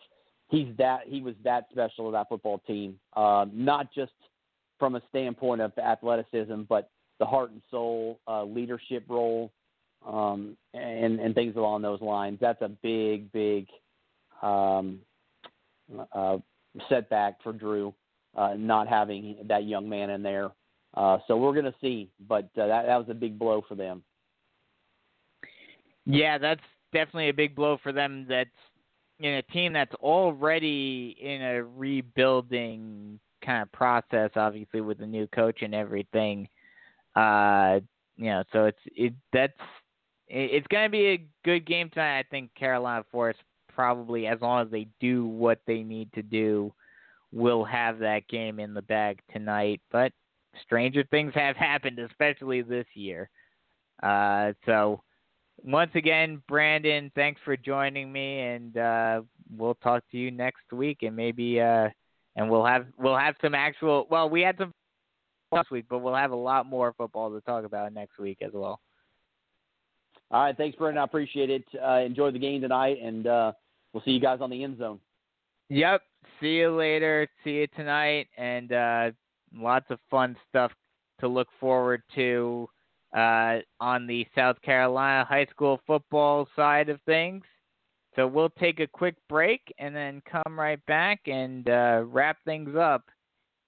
he's 0.49 0.67
that 0.77 1.01
he 1.07 1.22
was 1.22 1.35
that 1.43 1.67
special 1.72 2.06
to 2.06 2.11
that 2.14 2.30
football 2.30 2.59
team. 2.66 2.99
Uh, 3.16 3.45
not 3.51 3.93
just 3.93 4.14
from 4.80 4.95
a 4.95 5.01
standpoint 5.09 5.59
of 5.61 5.77
athleticism, 5.77 6.61
but 6.69 6.90
the 7.19 7.25
heart 7.25 7.51
and 7.51 7.61
soul, 7.72 8.19
uh, 8.27 8.43
leadership 8.43 9.03
role, 9.09 9.51
um, 10.06 10.56
and 10.74 11.19
and 11.19 11.35
things 11.35 11.56
along 11.56 11.82
those 11.82 12.01
lines. 12.01 12.38
That's 12.40 12.61
a 12.61 12.69
big, 12.69 13.32
big 13.32 13.67
um, 14.41 14.99
uh, 16.14 16.38
setback 16.89 17.41
for 17.43 17.53
Drew, 17.53 17.93
uh, 18.35 18.53
not 18.57 18.88
having 18.88 19.38
that 19.47 19.65
young 19.65 19.88
man 19.88 20.09
in 20.09 20.23
there. 20.23 20.51
Uh, 20.93 21.19
so 21.27 21.38
we're 21.38 21.53
going 21.53 21.65
to 21.65 21.75
see, 21.81 22.09
but 22.27 22.45
uh, 22.57 22.67
that 22.67 22.85
that 22.88 22.97
was 22.97 23.07
a 23.09 23.14
big 23.14 23.38
blow 23.38 23.64
for 23.67 23.75
them. 23.75 24.03
Yeah, 26.06 26.38
that's 26.38 26.61
definitely 26.93 27.30
a 27.30 27.33
big 27.33 27.56
blow 27.56 27.77
for 27.83 27.91
them. 27.91 28.25
That's 28.27 28.49
in 29.19 29.33
a 29.33 29.41
team 29.43 29.73
that's 29.73 29.93
already 29.95 31.17
in 31.22 31.41
a 31.41 31.64
rebuilding 31.64 33.19
kind 33.45 33.61
of 33.61 33.72
process, 33.72 34.31
obviously 34.35 34.81
with 34.81 34.99
the 34.99 35.06
new 35.06 35.27
coach 35.27 35.61
and 35.61 35.75
everything. 35.75 36.47
Uh, 37.15 37.80
you 38.15 38.30
know, 38.30 38.43
so 38.51 38.65
it's 38.65 38.80
it 38.85 39.14
that's 39.33 39.53
it, 40.27 40.51
it's 40.51 40.67
going 40.67 40.85
to 40.85 40.91
be 40.91 41.07
a 41.07 41.27
good 41.43 41.65
game 41.65 41.89
tonight. 41.89 42.19
I 42.19 42.23
think 42.30 42.53
Carolina 42.56 43.03
Forest 43.11 43.39
probably, 43.77 44.25
as 44.25 44.41
long 44.41 44.65
as 44.65 44.72
they 44.72 44.88
do 44.99 45.27
what 45.27 45.59
they 45.67 45.83
need 45.83 46.11
to 46.14 46.23
do, 46.23 46.73
will 47.31 47.64
have 47.64 47.99
that 47.99 48.27
game 48.27 48.59
in 48.59 48.73
the 48.73 48.81
bag 48.81 49.19
tonight. 49.31 49.80
But 49.91 50.11
stranger 50.64 51.03
things 51.11 51.31
have 51.35 51.56
happened, 51.56 51.99
especially 51.99 52.64
this 52.64 52.88
year. 52.95 53.30
Uh, 54.01 54.53
so 54.65 55.03
once 55.64 55.91
again, 55.93 56.41
Brandon, 56.47 57.11
thanks 57.14 57.39
for 57.45 57.56
joining 57.56 58.11
me, 58.11 58.39
and 58.39 58.77
uh, 58.77 59.22
we'll 59.56 59.75
talk 59.75 60.03
to 60.11 60.17
you 60.17 60.31
next 60.31 60.72
week, 60.72 61.03
and 61.03 61.15
maybe 61.15 61.61
uh, 61.61 61.89
and 62.35 62.49
we'll 62.49 62.65
have 62.65 62.88
we'll 62.97 63.17
have 63.17 63.35
some 63.43 63.53
actual. 63.53 64.07
Well, 64.09 64.27
we 64.27 64.41
had 64.41 64.57
some 64.57 64.73
last 65.51 65.69
week, 65.69 65.85
but 65.88 65.99
we'll 65.99 66.15
have 66.15 66.31
a 66.31 66.35
lot 66.35 66.65
more 66.65 66.95
football 66.97 67.31
to 67.31 67.41
talk 67.41 67.64
about 67.64 67.93
next 67.93 68.17
week 68.17 68.39
as 68.41 68.51
well. 68.53 68.80
All 70.31 70.41
right, 70.41 70.57
thanks, 70.57 70.77
Brandon. 70.77 70.99
I 71.01 71.06
appreciate 71.06 71.51
it. 71.51 71.64
Uh, 71.81 71.99
enjoy 71.99 72.31
the 72.31 72.39
game 72.39 72.61
tonight, 72.61 72.97
and 73.01 73.27
uh, 73.27 73.51
we'll 73.98 74.03
see 74.06 74.11
you 74.11 74.19
guys 74.19 74.38
on 74.42 74.51
the 74.51 74.64
end 74.64 74.77
zone. 74.77 75.00
Yep. 75.69 76.01
See 76.40 76.58
you 76.58 76.76
later. 76.76 77.27
See 77.43 77.51
you 77.51 77.67
tonight, 77.76 78.27
and 78.38 78.72
uh, 78.72 79.11
lots 79.56 79.88
of 79.90 79.98
fun 80.11 80.35
stuff 80.48 80.72
to 81.19 81.27
look 81.27 81.48
forward 81.59 82.03
to 82.14 82.69
uh, 83.16 83.58
on 83.80 84.06
the 84.06 84.27
South 84.35 84.61
Carolina 84.61 85.26
high 85.26 85.48
school 85.50 85.80
football 85.88 86.48
side 86.56 86.90
of 86.90 87.01
things. 87.08 87.43
So 88.16 88.27
we'll 88.27 88.51
take 88.51 88.80
a 88.80 88.88
quick 88.88 89.16
break 89.27 89.61
and 89.80 89.95
then 89.95 90.22
come 90.32 90.59
right 90.59 90.84
back 90.85 91.22
and 91.26 91.67
uh, 91.67 92.03
wrap 92.06 92.38
things 92.45 92.76
up 92.80 93.03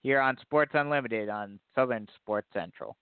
here 0.03 0.19
on 0.19 0.37
Sports 0.41 0.71
Unlimited 0.75 1.27
on 1.27 1.59
Southern 1.73 2.07
Sports 2.21 2.49
Central. 2.53 2.95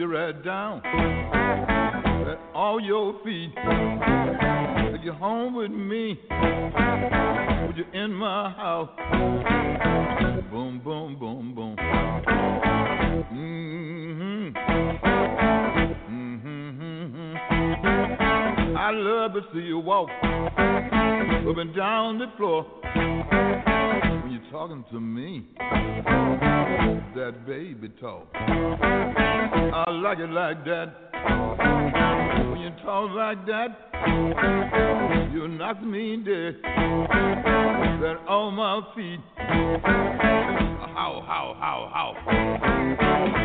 You 0.00 0.06
right 0.06 0.42
down 0.42 0.80
at 2.26 2.38
all 2.54 2.80
your 2.80 3.22
feet. 3.22 3.52
Take 3.54 5.04
you 5.04 5.12
home 5.12 5.54
with 5.54 5.70
me. 5.70 6.18
Put 7.66 7.76
you 7.76 7.84
in 7.92 8.10
my 8.14 8.48
house. 8.48 8.88
Boom, 10.50 10.80
boom, 10.82 11.18
boom, 11.18 11.54
boom. 11.54 11.76
Mm-hmm. 13.30 14.56
Mm-hmm. 16.08 17.36
I 18.78 18.90
love 18.92 19.34
to 19.34 19.42
see 19.52 19.60
you 19.60 19.80
walk 19.80 20.08
up 20.08 21.58
and 21.58 21.76
down 21.76 22.18
the 22.18 22.32
floor 22.38 22.64
talking 24.50 24.84
to 24.90 25.00
me 25.00 25.46
that 27.14 27.46
baby 27.46 27.88
talk. 28.00 28.28
I 28.34 29.90
like 29.90 30.18
it 30.18 30.30
like 30.30 30.64
that. 30.64 30.94
When 32.50 32.60
you 32.60 32.70
talk 32.84 33.10
like 33.10 33.46
that, 33.46 35.30
you 35.32 35.48
knock 35.48 35.82
me 35.82 36.16
dead. 36.18 36.56
That 38.00 38.18
on 38.28 38.54
my 38.54 38.80
feet. 38.94 39.20
How, 40.94 41.22
how, 41.26 41.56
how, 41.58 41.90
how. 41.92 43.39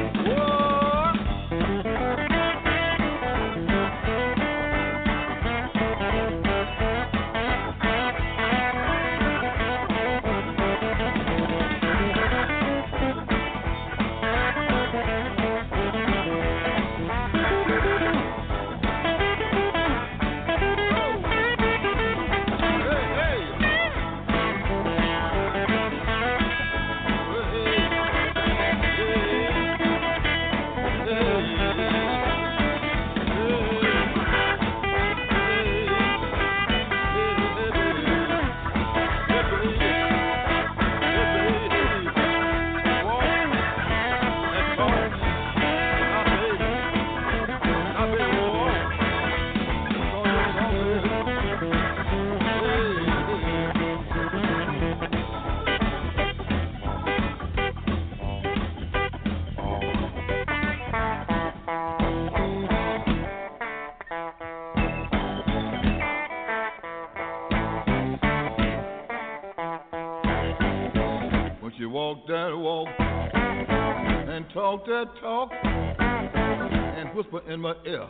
Walk 71.96 72.28
that 72.28 72.52
walk 72.54 72.90
and 73.00 74.46
talk 74.54 74.86
that 74.86 75.06
talk 75.22 75.50
and 75.64 77.16
whisper 77.16 77.40
in 77.50 77.62
my 77.62 77.74
ear, 77.86 78.06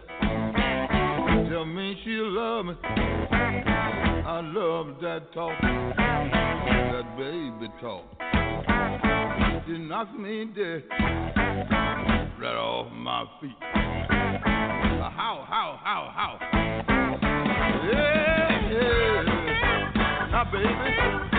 tell 1.51 1.65
me 1.65 1.95
she 2.03 2.09
love 2.09 2.65
me. 2.65 2.73
I 2.81 4.41
love 4.43 4.99
that 5.01 5.31
talk, 5.35 5.53
that 5.61 7.15
baby 7.15 7.71
talk. 7.79 8.05
She 9.67 9.77
knocks 9.77 10.17
me 10.17 10.45
dead 10.55 10.83
right 12.41 12.57
off 12.57 12.91
my 12.91 13.25
feet. 13.39 13.51
How, 13.61 15.45
how, 15.47 15.79
how, 15.83 16.11
how? 16.15 16.39
Yeah, 17.91 18.71
yeah. 18.71 20.31
Now, 20.31 20.43
baby. 20.51 21.34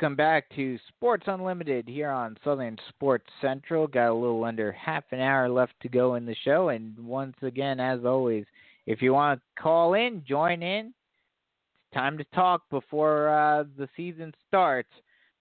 Welcome 0.00 0.14
back 0.14 0.48
to 0.54 0.78
Sports 0.86 1.24
Unlimited 1.26 1.88
here 1.88 2.10
on 2.10 2.36
Southern 2.44 2.76
Sports 2.88 3.26
Central. 3.40 3.88
Got 3.88 4.12
a 4.12 4.14
little 4.14 4.44
under 4.44 4.70
half 4.70 5.02
an 5.10 5.18
hour 5.18 5.48
left 5.48 5.72
to 5.82 5.88
go 5.88 6.14
in 6.14 6.24
the 6.24 6.36
show. 6.44 6.68
And 6.68 6.96
once 7.00 7.34
again, 7.42 7.80
as 7.80 8.04
always, 8.04 8.44
if 8.86 9.02
you 9.02 9.12
want 9.12 9.40
to 9.40 9.60
call 9.60 9.94
in, 9.94 10.22
join 10.24 10.62
in. 10.62 10.86
It's 10.86 11.94
time 11.94 12.16
to 12.16 12.22
talk 12.32 12.62
before 12.70 13.28
uh, 13.28 13.64
the 13.76 13.88
season 13.96 14.32
starts. 14.46 14.88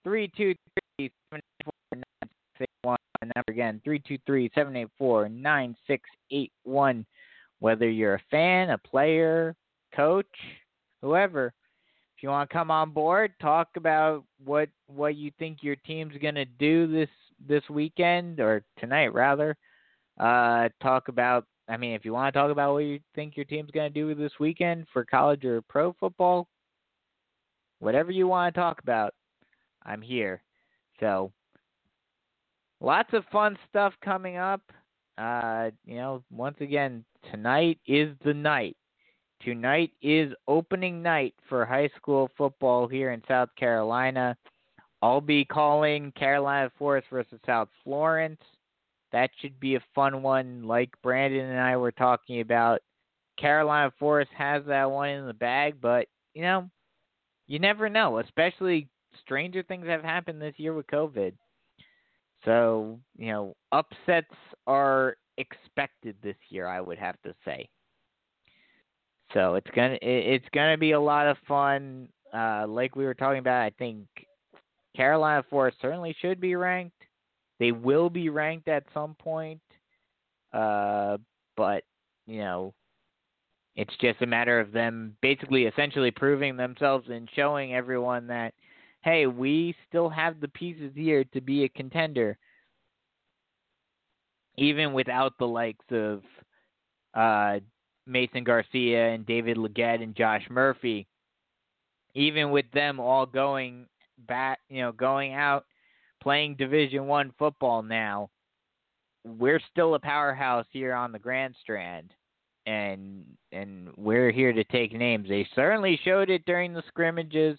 323 0.04 1.12
784 1.30 2.98
Number 3.22 3.52
again, 3.52 3.80
323 3.84 4.50
784 4.56 5.30
9681. 5.30 7.06
Whether 7.60 7.88
you're 7.88 8.16
a 8.16 8.24
fan, 8.32 8.72
a 8.72 8.80
player, 8.80 9.56
coach, 9.96 10.26
whoever, 11.04 11.54
if 12.18 12.24
you 12.24 12.30
want 12.30 12.50
to 12.50 12.54
come 12.54 12.72
on 12.72 12.90
board, 12.90 13.34
talk 13.40 13.70
about 13.76 14.24
what 14.44 14.70
what 14.88 15.16
you 15.16 15.32
think 15.38 15.60
your 15.62 15.76
team's 15.76 16.16
gonna 16.20 16.46
do 16.46 16.88
this 16.92 17.10
this 17.48 17.62
weekend 17.70 18.40
or 18.40 18.64
tonight 18.80 19.14
rather. 19.14 19.56
Uh, 20.20 20.70
talk 20.82 21.10
about. 21.10 21.46
I 21.70 21.78
mean, 21.78 21.94
if 21.94 22.06
you 22.06 22.14
want 22.14 22.34
to 22.34 22.40
talk 22.40 22.50
about 22.50 22.74
what 22.74 22.80
you 22.80 23.00
think 23.14 23.36
your 23.36 23.46
team's 23.46 23.70
gonna 23.70 23.92
do 23.92 24.16
this 24.16 24.32
weekend 24.40 24.88
for 24.92 25.06
college 25.06 25.46
or 25.46 25.62
pro 25.64 25.94
football, 26.00 26.48
whatever 27.80 28.10
you 28.10 28.28
want 28.28 28.56
to 28.56 28.60
talk 28.60 28.80
about, 28.82 29.14
I'm 29.86 30.02
here. 30.02 30.42
So, 31.00 31.32
lots 32.82 33.14
of 33.14 33.26
fun 33.32 33.60
stuff 33.70 33.94
coming 34.04 34.38
up. 34.38 34.62
Uh, 35.20 35.70
you 35.86 35.98
know, 35.98 36.24
once 36.32 36.58
again, 36.62 37.06
tonight 37.30 37.78
is 37.86 38.16
the 38.26 38.34
night. 38.34 38.76
Tonight 39.44 39.92
is 40.02 40.34
opening 40.48 41.02
night 41.02 41.36
for 41.48 41.66
high 41.66 41.90
school 41.96 42.30
football 42.38 42.88
here 42.88 43.12
in 43.12 43.22
South 43.28 43.50
Carolina. 43.56 44.36
I'll 45.02 45.22
be 45.22 45.46
calling 45.46 46.12
Carolina 46.14 46.72
Forest 46.78 47.08
versus 47.12 47.40
South 47.46 47.70
Florence. 47.84 48.42
That 49.12 49.30
should 49.40 49.60
be 49.60 49.76
a 49.76 49.84
fun 49.94 50.22
one, 50.22 50.64
like 50.64 50.90
Brandon 51.04 51.46
and 51.46 51.60
I 51.60 51.78
were 51.78 51.92
talking 51.92 52.42
about. 52.42 52.82
Carolina 53.38 53.94
Forest 54.00 54.32
has 54.36 54.64
that 54.66 54.90
one 54.90 55.10
in 55.10 55.28
the 55.28 55.34
bag, 55.34 55.76
but, 55.80 56.08
you 56.34 56.42
know, 56.42 56.70
you 57.46 57.60
never 57.60 57.90
know, 57.90 58.18
especially 58.18 58.90
stranger 59.22 59.64
things 59.64 59.88
have 59.88 60.04
happened 60.04 60.42
this 60.42 60.56
year 60.58 60.74
with 60.74 60.88
COVID. 60.88 61.34
So, 62.44 63.00
you 63.18 63.32
know, 63.32 63.56
upsets 63.72 64.34
are 64.66 65.18
expected 65.38 66.16
this 66.22 66.36
year, 66.50 66.68
I 66.68 66.82
would 66.82 66.98
have 66.98 67.22
to 67.22 67.34
say. 67.46 67.70
So 69.34 69.56
it's 69.56 69.70
gonna 69.76 69.98
it's 70.02 70.48
gonna 70.54 70.78
be 70.78 70.92
a 70.92 71.00
lot 71.00 71.28
of 71.28 71.38
fun. 71.48 72.08
Uh, 72.34 72.66
like 72.68 72.96
we 72.96 73.06
were 73.06 73.14
talking 73.14 73.40
about, 73.40 73.62
I 73.62 73.72
think 73.78 74.08
Carolina 74.96 75.44
Forest 75.50 75.78
certainly 75.82 76.16
should 76.22 76.40
be 76.40 76.56
ranked. 76.56 77.02
They 77.60 77.72
will 77.72 78.10
be 78.10 78.30
ranked 78.30 78.68
at 78.68 78.84
some 78.94 79.16
point, 79.16 79.62
uh, 80.54 81.18
but 81.56 81.84
you 82.26 82.40
know, 82.40 82.74
it's 83.76 83.96
just 84.02 84.22
a 84.22 84.28
matter 84.28 84.60
of 84.60 84.72
them 84.72 85.16
basically 85.22 85.66
essentially 85.66 86.12
proving 86.12 86.58
themselves 86.58 87.08
and 87.10 87.30
showing 87.36 87.74
everyone 87.74 88.28
that 88.28 88.54
hey, 89.04 89.26
we 89.26 89.74
still 89.88 90.10
have 90.10 90.42
the 90.42 90.50
pieces 90.50 90.92
here 90.94 91.24
to 91.34 91.40
be 91.40 91.64
a 91.64 91.70
contender, 91.70 92.38
even 94.58 94.92
without 94.92 95.34
the 95.38 95.48
likes 95.48 95.86
of 95.92 96.22
uh, 97.14 97.60
Mason 98.08 98.44
Garcia 98.44 99.10
and 99.10 99.26
David 99.26 99.58
Leggett 99.58 100.02
and 100.02 100.16
Josh 100.16 100.46
Murphy, 100.50 101.08
even 102.16 102.52
with 102.52 102.66
them 102.74 103.00
all 103.00 103.26
going 103.26 103.86
back, 104.28 104.60
you 104.70 104.82
know, 104.82 104.92
going 104.92 105.34
out 105.34 105.66
playing 106.22 106.56
Division 106.56 107.08
One 107.08 107.34
football 107.38 107.84
now, 107.84 108.30
we're 109.26 109.62
still 109.72 109.96
a 109.96 110.00
powerhouse 110.00 110.66
here 110.72 110.94
on 110.94 111.12
the 111.12 111.20
Grand 111.20 111.56
Strand, 111.62 112.14
and 112.66 113.24
and 113.52 113.90
we're 113.98 114.32
here 114.32 114.54
to 114.54 114.64
take 114.66 114.94
names. 114.94 115.28
They 115.30 115.48
certainly 115.56 116.00
showed 116.04 116.30
it 116.30 116.46
during 116.46 116.74
the 116.74 116.84
scrimmages, 116.88 117.58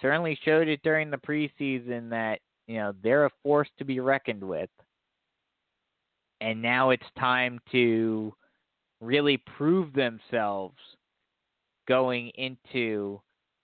certainly 0.00 0.38
showed 0.44 0.68
it 0.68 0.80
during 0.82 1.10
the 1.10 1.18
preseason 1.18 2.10
that 2.10 2.40
you 2.66 2.76
know 2.76 2.94
they're 3.02 3.26
a 3.26 3.30
force 3.42 3.68
to 3.78 3.84
be 3.84 4.00
reckoned 4.00 4.42
with. 4.42 4.70
And 6.40 6.60
now 6.60 6.90
it's 6.90 7.02
time 7.18 7.58
to 7.72 8.34
really 9.00 9.36
prove 9.36 9.92
themselves 9.92 10.78
going 11.86 12.30
into 12.36 13.20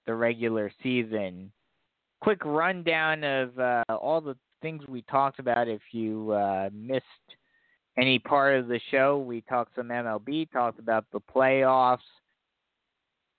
the 0.07 0.15
regular 0.15 0.71
season. 0.83 1.53
Quick 2.21 2.45
rundown 2.45 3.25
of 3.25 3.59
uh, 3.59 3.85
all 3.89 4.21
the 4.21 4.37
things 4.61 4.83
we 4.89 5.03
talked 5.03 5.39
about 5.39 5.69
if 5.69 5.81
you 5.93 6.33
uh, 6.33 6.69
missed 6.73 7.05
any 7.99 8.19
part 8.19 8.57
of 8.57 8.69
the 8.69 8.81
show. 8.91 9.19
We 9.19 9.41
talked 9.43 9.75
some 9.75 9.89
MLB, 9.89 10.51
talked 10.51 10.79
about 10.79 11.07
the 11.13 11.21
playoffs, 11.21 11.99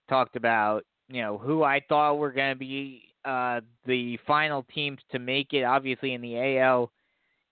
talked 0.10 0.36
about 0.36 0.84
you 1.10 1.22
know 1.22 1.38
who 1.38 1.64
I 1.64 1.82
thought 1.88 2.18
were 2.18 2.32
going 2.32 2.54
to 2.54 2.60
be 2.60 3.14
uh, 3.26 3.62
the 3.86 4.18
final 4.26 4.66
teams 4.74 5.00
to 5.12 5.20
make 5.20 5.54
it. 5.54 5.64
Obviously, 5.64 6.14
in 6.14 6.22
the 6.22 6.58
AL, 6.60 6.92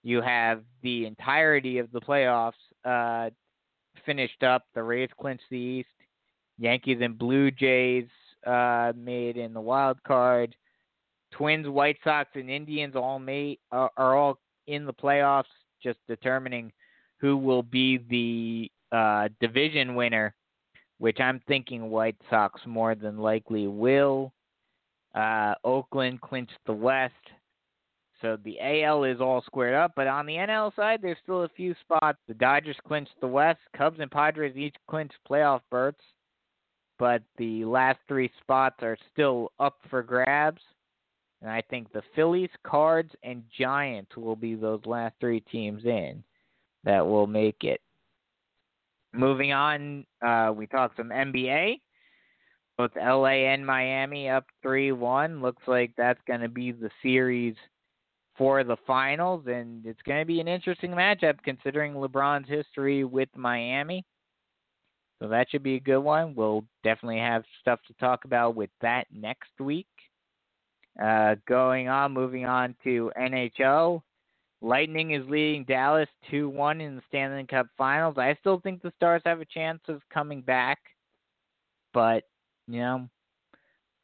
you 0.04 0.22
have 0.22 0.64
the 0.82 1.06
entirety 1.06 1.78
of 1.78 1.92
the 1.92 2.02
playoffs 2.02 2.54
uh, 2.86 3.30
finished 4.06 4.44
up. 4.44 4.64
The 4.74 4.84
Rays 4.84 5.10
clinched 5.20 5.44
the 5.50 5.58
East. 5.58 5.90
Yankees 6.58 7.00
and 7.02 7.18
Blue 7.18 7.52
Jays 7.52 8.08
uh, 8.46 8.92
made 8.96 9.38
in 9.38 9.54
the 9.54 9.62
wild 9.62 10.02
card. 10.04 10.56
Twins, 11.32 11.68
White 11.68 11.98
Sox, 12.04 12.30
and 12.36 12.50
Indians 12.50 12.96
all 12.96 13.20
made 13.20 13.60
are, 13.72 13.92
are 13.98 14.16
all 14.16 14.40
in 14.68 14.86
the 14.86 14.94
playoffs. 14.94 15.44
Just 15.82 16.00
determining 16.08 16.72
who 17.18 17.38
will 17.38 17.64
be 17.64 17.98
the 18.10 18.72
uh, 18.96 19.30
division 19.40 19.96
winner, 19.96 20.34
which 20.98 21.20
I'm 21.20 21.42
thinking 21.48 21.90
White 21.90 22.18
Sox 22.30 22.60
more 22.66 22.96
than 22.96 23.18
likely 23.18 23.68
will. 23.68 24.34
Uh, 25.16 25.54
Oakland 25.64 26.22
clinched 26.22 26.58
the 26.66 26.74
West. 26.74 27.14
So 28.22 28.38
the 28.44 28.58
AL 28.60 29.06
is 29.06 29.22
all 29.22 29.42
squared 29.46 29.76
up, 29.76 29.94
but 29.96 30.08
on 30.08 30.26
the 30.26 30.34
NL 30.34 30.76
side, 30.76 31.00
there's 31.02 31.18
still 31.24 31.44
a 31.44 31.50
few 31.50 31.74
spots. 31.82 32.18
The 32.28 32.34
Dodgers 32.34 32.76
clinched 32.86 33.14
the 33.22 33.28
West. 33.28 33.60
Cubs 33.78 34.00
and 34.00 34.12
Padres 34.12 34.58
each 34.58 34.76
clinched 34.90 35.16
playoff 35.30 35.62
berths, 35.72 36.04
but 36.98 37.22
the 37.38 37.64
last 37.64 38.00
three 38.08 38.30
spots 38.42 38.78
are 38.82 38.98
still 39.14 39.52
up 39.60 39.78
for 39.90 40.04
grabs. 40.04 40.62
And 41.42 41.50
I 41.50 41.62
think 41.70 41.92
the 41.94 42.04
Phillies, 42.16 42.50
Cards, 42.66 43.12
and 43.24 43.44
Giants 43.58 44.18
will 44.18 44.36
be 44.36 44.56
those 44.56 44.86
last 44.86 45.16
three 45.22 45.40
teams 45.40 45.86
in 45.86 46.22
that 46.84 47.06
will 47.06 47.28
make 47.28 47.64
it. 47.64 47.80
Moving 49.14 49.54
on, 49.54 50.06
uh, 50.22 50.52
we 50.54 50.68
talked 50.68 50.98
some 50.98 51.10
NBA. 51.10 51.80
Both 52.78 52.92
LA 52.96 53.48
and 53.52 53.66
Miami 53.66 54.30
up 54.30 54.46
3 54.62 54.92
1. 54.92 55.42
Looks 55.42 55.64
like 55.68 55.92
that's 55.98 56.22
going 56.28 56.42
to 56.42 56.50
be 56.50 56.72
the 56.72 56.90
series 57.02 57.56
for 58.40 58.64
the 58.64 58.78
finals, 58.88 59.44
and 59.48 59.86
it's 59.86 60.02
going 60.04 60.22
to 60.22 60.26
be 60.26 60.40
an 60.40 60.48
interesting 60.48 60.92
matchup 60.92 61.36
considering 61.44 61.94
LeBron's 61.94 62.48
history 62.48 63.04
with 63.04 63.28
Miami. 63.36 64.06
So 65.22 65.28
that 65.28 65.48
should 65.50 65.62
be 65.62 65.76
a 65.76 65.82
good 65.82 66.00
one. 66.00 66.34
We'll 66.34 66.64
definitely 66.82 67.20
have 67.20 67.44
stuff 67.60 67.82
to 67.88 67.94
talk 67.96 68.24
about 68.24 68.56
with 68.56 68.70
that 68.82 69.08
next 69.14 69.52
week. 69.60 69.88
Uh, 71.04 71.36
going 71.50 71.90
on, 71.90 72.14
moving 72.14 72.46
on 72.46 72.76
to 72.86 73.12
NHL. 73.20 74.02
Lightning 74.62 75.12
is 75.12 75.28
leading 75.30 75.66
Dallas 75.66 76.08
2 76.32 76.48
1 76.48 76.80
in 76.80 76.96
the 76.96 77.02
Stanley 77.10 77.46
Cup 77.46 77.68
Finals. 77.78 78.16
I 78.18 78.38
still 78.40 78.62
think 78.62 78.82
the 78.82 78.94
Stars 78.96 79.22
have 79.26 79.42
a 79.42 79.46
chance 79.46 79.82
of 79.90 80.02
coming 80.14 80.42
back, 80.42 80.80
but, 81.94 82.24
you 82.70 82.80
know, 82.80 83.10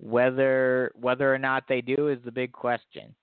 whether 0.02 0.92
whether 1.00 1.34
or 1.34 1.38
not 1.38 1.64
they 1.70 1.80
do 1.80 2.10
is 2.10 2.20
the 2.26 2.32
big 2.32 2.52
question. 2.52 3.16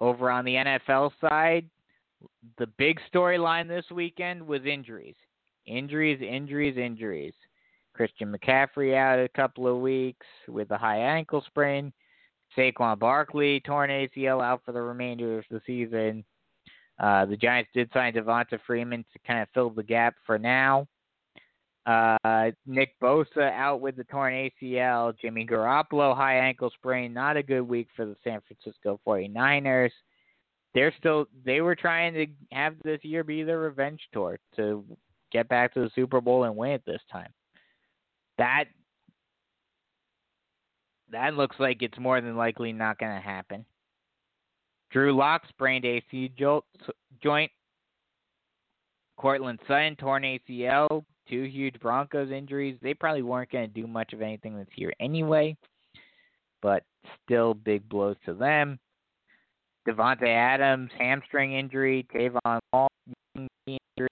Over 0.00 0.30
on 0.30 0.44
the 0.44 0.54
NFL 0.54 1.12
side, 1.20 1.68
the 2.58 2.66
big 2.78 2.98
storyline 3.12 3.68
this 3.68 3.84
weekend 3.90 4.46
was 4.46 4.64
injuries. 4.64 5.16
Injuries, 5.66 6.20
injuries, 6.22 6.76
injuries. 6.78 7.34
Christian 7.94 8.34
McCaffrey 8.34 8.94
out 8.94 9.18
a 9.18 9.28
couple 9.28 9.66
of 9.66 9.80
weeks 9.80 10.26
with 10.48 10.70
a 10.70 10.78
high 10.78 10.98
ankle 10.98 11.44
sprain. 11.46 11.92
Saquon 12.56 12.98
Barkley 12.98 13.60
torn 13.60 13.90
ACL 13.90 14.42
out 14.42 14.62
for 14.64 14.72
the 14.72 14.82
remainder 14.82 15.38
of 15.38 15.44
the 15.50 15.60
season. 15.66 16.24
Uh, 16.98 17.26
the 17.26 17.36
Giants 17.36 17.70
did 17.74 17.90
sign 17.92 18.12
Devonta 18.12 18.58
Freeman 18.66 19.04
to 19.12 19.18
kind 19.26 19.40
of 19.40 19.48
fill 19.54 19.70
the 19.70 19.82
gap 19.82 20.14
for 20.26 20.38
now. 20.38 20.86
Uh, 21.86 22.50
Nick 22.66 22.94
Bosa 23.00 23.52
out 23.52 23.80
with 23.80 23.96
the 23.96 24.04
torn 24.04 24.50
ACL. 24.62 25.14
Jimmy 25.18 25.46
Garoppolo, 25.46 26.14
high 26.14 26.38
ankle 26.38 26.70
sprain. 26.70 27.12
Not 27.12 27.36
a 27.36 27.42
good 27.42 27.62
week 27.62 27.88
for 27.96 28.04
the 28.04 28.16
San 28.22 28.40
Francisco 28.46 29.00
49ers. 29.06 29.90
They're 30.74 30.94
still, 30.98 31.26
they 31.44 31.60
were 31.62 31.74
trying 31.74 32.14
to 32.14 32.26
have 32.52 32.74
this 32.84 33.00
year 33.02 33.24
be 33.24 33.42
their 33.42 33.58
revenge 33.58 34.00
tour 34.12 34.38
to 34.56 34.84
get 35.32 35.48
back 35.48 35.74
to 35.74 35.80
the 35.80 35.90
Super 35.94 36.20
Bowl 36.20 36.44
and 36.44 36.56
win 36.56 36.72
it 36.72 36.82
this 36.86 37.00
time. 37.10 37.32
That, 38.38 38.64
that 41.10 41.34
looks 41.34 41.56
like 41.58 41.82
it's 41.82 41.98
more 41.98 42.20
than 42.20 42.36
likely 42.36 42.72
not 42.72 42.98
going 42.98 43.14
to 43.14 43.26
happen. 43.26 43.64
Drew 44.92 45.16
Lock 45.16 45.42
sprained 45.48 45.84
AC 45.84 46.32
joint. 47.22 47.50
Courtland 49.16 49.58
Sutton 49.66 49.96
torn 49.96 50.22
ACL 50.22 51.04
two 51.30 51.44
huge 51.44 51.78
Broncos 51.80 52.30
injuries. 52.30 52.76
They 52.82 52.92
probably 52.92 53.22
weren't 53.22 53.50
going 53.50 53.68
to 53.68 53.80
do 53.80 53.86
much 53.86 54.12
of 54.12 54.20
anything 54.20 54.56
this 54.56 54.66
year 54.74 54.92
anyway, 55.00 55.56
but 56.60 56.82
still 57.24 57.54
big 57.54 57.88
blows 57.88 58.16
to 58.26 58.34
them. 58.34 58.78
Davante 59.88 60.28
Adams 60.28 60.90
hamstring 60.98 61.54
injury, 61.54 62.06
Tavon 62.14 62.88
injury, 63.66 64.08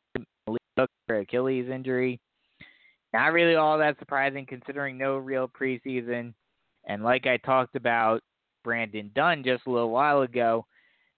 Malik 0.46 0.62
Hooker 0.78 1.20
Achilles 1.20 1.68
injury. 1.68 2.18
Not 3.12 3.32
really 3.32 3.56
all 3.56 3.78
that 3.78 3.98
surprising 3.98 4.46
considering 4.46 4.96
no 4.96 5.16
real 5.16 5.48
preseason. 5.48 6.32
And 6.86 7.02
like 7.02 7.26
I 7.26 7.36
talked 7.38 7.74
about 7.74 8.20
Brandon 8.64 9.10
Dunn 9.14 9.42
just 9.44 9.66
a 9.66 9.70
little 9.70 9.90
while 9.90 10.22
ago, 10.22 10.66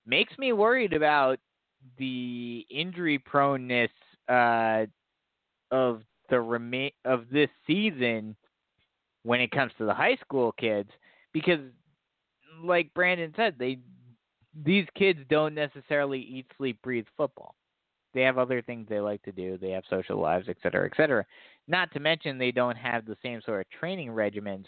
makes 0.06 0.36
me 0.38 0.52
worried 0.52 0.92
about 0.92 1.38
the 1.98 2.66
injury 2.70 3.18
proneness 3.18 3.90
uh, 4.28 4.86
of 5.70 6.02
the 6.28 6.40
remain 6.40 6.92
of 7.05 7.24
this 7.31 7.50
season 7.66 8.36
when 9.23 9.40
it 9.40 9.50
comes 9.50 9.73
to 9.78 9.84
the 9.84 9.94
high 9.94 10.16
school 10.16 10.52
kids 10.52 10.90
because 11.32 11.60
like 12.62 12.92
Brandon 12.94 13.32
said 13.36 13.57
they 13.58 13.78
these 14.65 14.86
kids 14.97 15.20
don't 15.28 15.55
necessarily 15.55 16.20
eat 16.20 16.47
sleep 16.57 16.81
breathe 16.82 17.07
football. 17.16 17.55
They 18.12 18.23
have 18.23 18.39
other 18.39 18.60
things 18.60 18.86
they 18.89 18.99
like 18.99 19.23
to 19.23 19.32
do. 19.32 19.57
They 19.58 19.70
have 19.70 19.84
social 19.89 20.20
lives 20.20 20.49
et 20.49 20.57
cetera 20.62 20.86
et 20.86 20.97
cetera. 20.97 21.24
Not 21.68 21.92
to 21.92 22.00
mention 22.00 22.39
they 22.39 22.52
don't 22.52 22.76
have 22.76 23.05
the 23.05 23.16
same 23.23 23.40
sort 23.44 23.60
of 23.60 23.78
training 23.78 24.08
regimens 24.08 24.66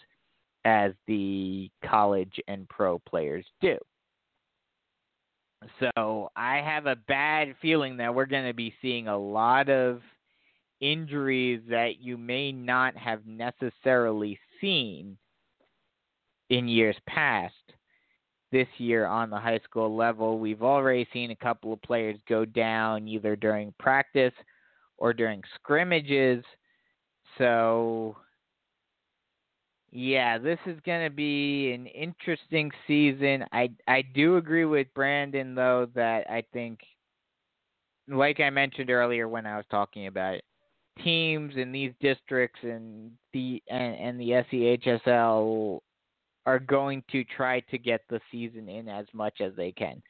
as 0.64 0.92
the 1.06 1.70
college 1.84 2.38
and 2.46 2.68
pro 2.68 2.98
players 3.00 3.44
do. 3.60 3.76
So 5.78 6.30
i 6.34 6.56
have 6.56 6.86
a 6.86 6.96
bad 6.96 7.54
feeling 7.62 7.96
that 7.98 8.14
we're 8.14 8.26
going 8.26 8.46
to 8.46 8.54
be 8.54 8.74
seeing 8.82 9.08
a 9.08 9.16
lot 9.16 9.68
of 9.68 10.00
injuries 10.82 11.62
that 11.70 12.00
you 12.00 12.18
may 12.18 12.52
not 12.52 12.94
have 12.96 13.24
necessarily 13.24 14.38
seen 14.60 15.16
in 16.50 16.68
years 16.68 16.96
past. 17.08 17.54
This 18.50 18.68
year 18.76 19.06
on 19.06 19.30
the 19.30 19.38
high 19.38 19.60
school 19.64 19.96
level, 19.96 20.38
we've 20.38 20.62
already 20.62 21.08
seen 21.10 21.30
a 21.30 21.36
couple 21.36 21.72
of 21.72 21.80
players 21.80 22.18
go 22.28 22.44
down 22.44 23.08
either 23.08 23.34
during 23.34 23.72
practice 23.78 24.34
or 24.98 25.14
during 25.14 25.42
scrimmages. 25.54 26.44
So, 27.38 28.14
yeah, 29.90 30.36
this 30.36 30.58
is 30.66 30.78
going 30.84 31.08
to 31.08 31.14
be 31.14 31.72
an 31.72 31.86
interesting 31.86 32.70
season. 32.86 33.42
I 33.52 33.70
I 33.88 34.02
do 34.02 34.36
agree 34.36 34.66
with 34.66 34.92
Brandon 34.94 35.54
though 35.54 35.88
that 35.94 36.28
I 36.30 36.44
think 36.52 36.80
like 38.06 38.40
I 38.40 38.50
mentioned 38.50 38.90
earlier 38.90 39.28
when 39.28 39.46
I 39.46 39.56
was 39.56 39.66
talking 39.70 40.08
about 40.08 40.34
it, 40.34 40.44
teams 41.02 41.54
in 41.56 41.72
these 41.72 41.92
districts 42.00 42.60
and 42.62 43.10
the 43.32 43.62
and, 43.68 43.94
and 43.96 44.20
the 44.20 44.44
SCHSL 44.52 45.80
are 46.44 46.58
going 46.58 47.02
to 47.12 47.24
try 47.24 47.60
to 47.60 47.78
get 47.78 48.02
the 48.08 48.20
season 48.30 48.68
in 48.68 48.88
as 48.88 49.06
much 49.12 49.40
as 49.40 49.52
they 49.56 49.72
can. 49.72 50.02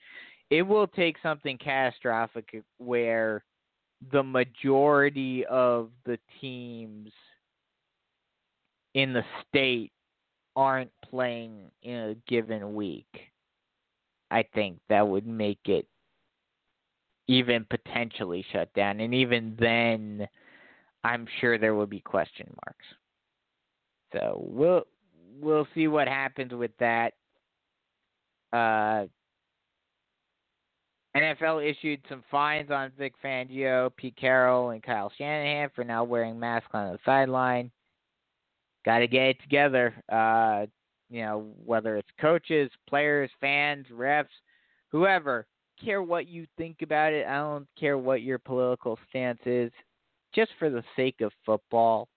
It 0.51 0.63
will 0.63 0.87
take 0.87 1.17
something 1.23 1.59
catastrophic 1.59 2.63
where 2.79 3.45
the 4.11 4.23
majority 4.23 5.45
of 5.47 5.91
the 6.05 6.19
teams 6.41 7.11
in 8.95 9.13
the 9.13 9.25
state 9.49 9.93
aren't 10.57 10.91
playing 11.09 11.71
in 11.83 11.97
a 11.97 12.15
given 12.29 12.75
week. 12.75 13.07
I 14.31 14.45
think 14.55 14.79
that 14.89 15.07
would 15.07 15.27
make 15.27 15.61
it 15.67 15.87
even 17.29 17.67
potentially 17.71 18.45
shut 18.53 18.73
down. 18.75 19.01
And 19.01 19.15
even 19.15 19.57
then, 19.59 20.27
I'm 21.05 21.27
sure 21.41 21.59
there 21.59 21.75
will 21.75 21.87
be 21.87 22.01
question 22.01 22.47
marks. 22.65 22.85
So 24.13 24.45
we'll 24.47 24.85
we'll 25.41 25.67
see 25.75 25.89
what 25.89 26.09
happens 26.09 26.53
with 26.53 26.73
that. 26.79 27.15
Uh, 28.53 29.07
NFL 31.17 31.69
issued 31.69 32.01
some 32.09 32.23
fines 32.31 32.71
on 32.71 32.93
Vic 32.99 33.15
Fangio, 33.23 33.91
Pete 33.97 34.17
Carroll, 34.17 34.71
and 34.71 34.83
Kyle 34.83 35.13
Shanahan 35.19 35.71
for 35.75 35.85
now 35.85 36.05
wearing 36.05 36.39
masks 36.39 36.71
on 36.73 36.93
the 36.93 36.99
sideline. 37.05 37.71
Got 38.85 39.01
to 39.01 39.07
get 39.07 39.27
it 39.27 39.43
together. 39.43 39.95
Uh, 40.11 40.67
you 41.11 41.23
know, 41.23 41.53
whether 41.65 41.97
it's 41.97 42.09
coaches, 42.21 42.71
players, 42.89 43.31
fans, 43.41 43.87
refs, 43.93 44.25
whoever, 44.89 45.47
care 45.83 46.03
what 46.03 46.27
you 46.27 46.47
think 46.57 46.79
about 46.83 47.13
it. 47.13 47.27
I 47.27 47.37
don't 47.37 47.69
care 47.79 47.99
what 47.99 48.23
your 48.23 48.39
political 48.39 48.99
stance 49.11 49.41
is. 49.45 49.71
Just 50.35 50.53
for 50.59 50.71
the 50.71 50.85
sake 50.97 51.21
of 51.21 51.33
football, 51.45 52.09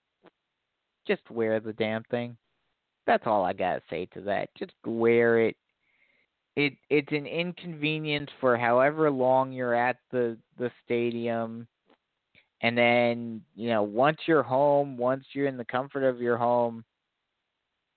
just 1.07 1.29
wear 1.29 1.59
the 1.59 1.73
damn 1.73 2.03
thing. 2.05 2.37
That's 3.05 3.27
all 3.27 3.43
I 3.43 3.53
gotta 3.53 3.81
say 3.89 4.07
to 4.13 4.21
that. 4.21 4.49
Just 4.57 4.73
wear 4.85 5.39
it. 5.39 5.55
It 6.55 6.73
it's 6.89 7.11
an 7.11 7.27
inconvenience 7.27 8.29
for 8.39 8.57
however 8.57 9.11
long 9.11 9.51
you're 9.51 9.75
at 9.75 9.97
the 10.11 10.37
the 10.57 10.71
stadium. 10.83 11.67
And 12.61 12.77
then, 12.77 13.41
you 13.55 13.69
know, 13.69 13.83
once 13.83 14.17
you're 14.25 14.41
home, 14.41 14.97
once 14.97 15.25
you're 15.33 15.47
in 15.47 15.57
the 15.57 15.65
comfort 15.65 16.03
of 16.03 16.21
your 16.21 16.37
home, 16.37 16.83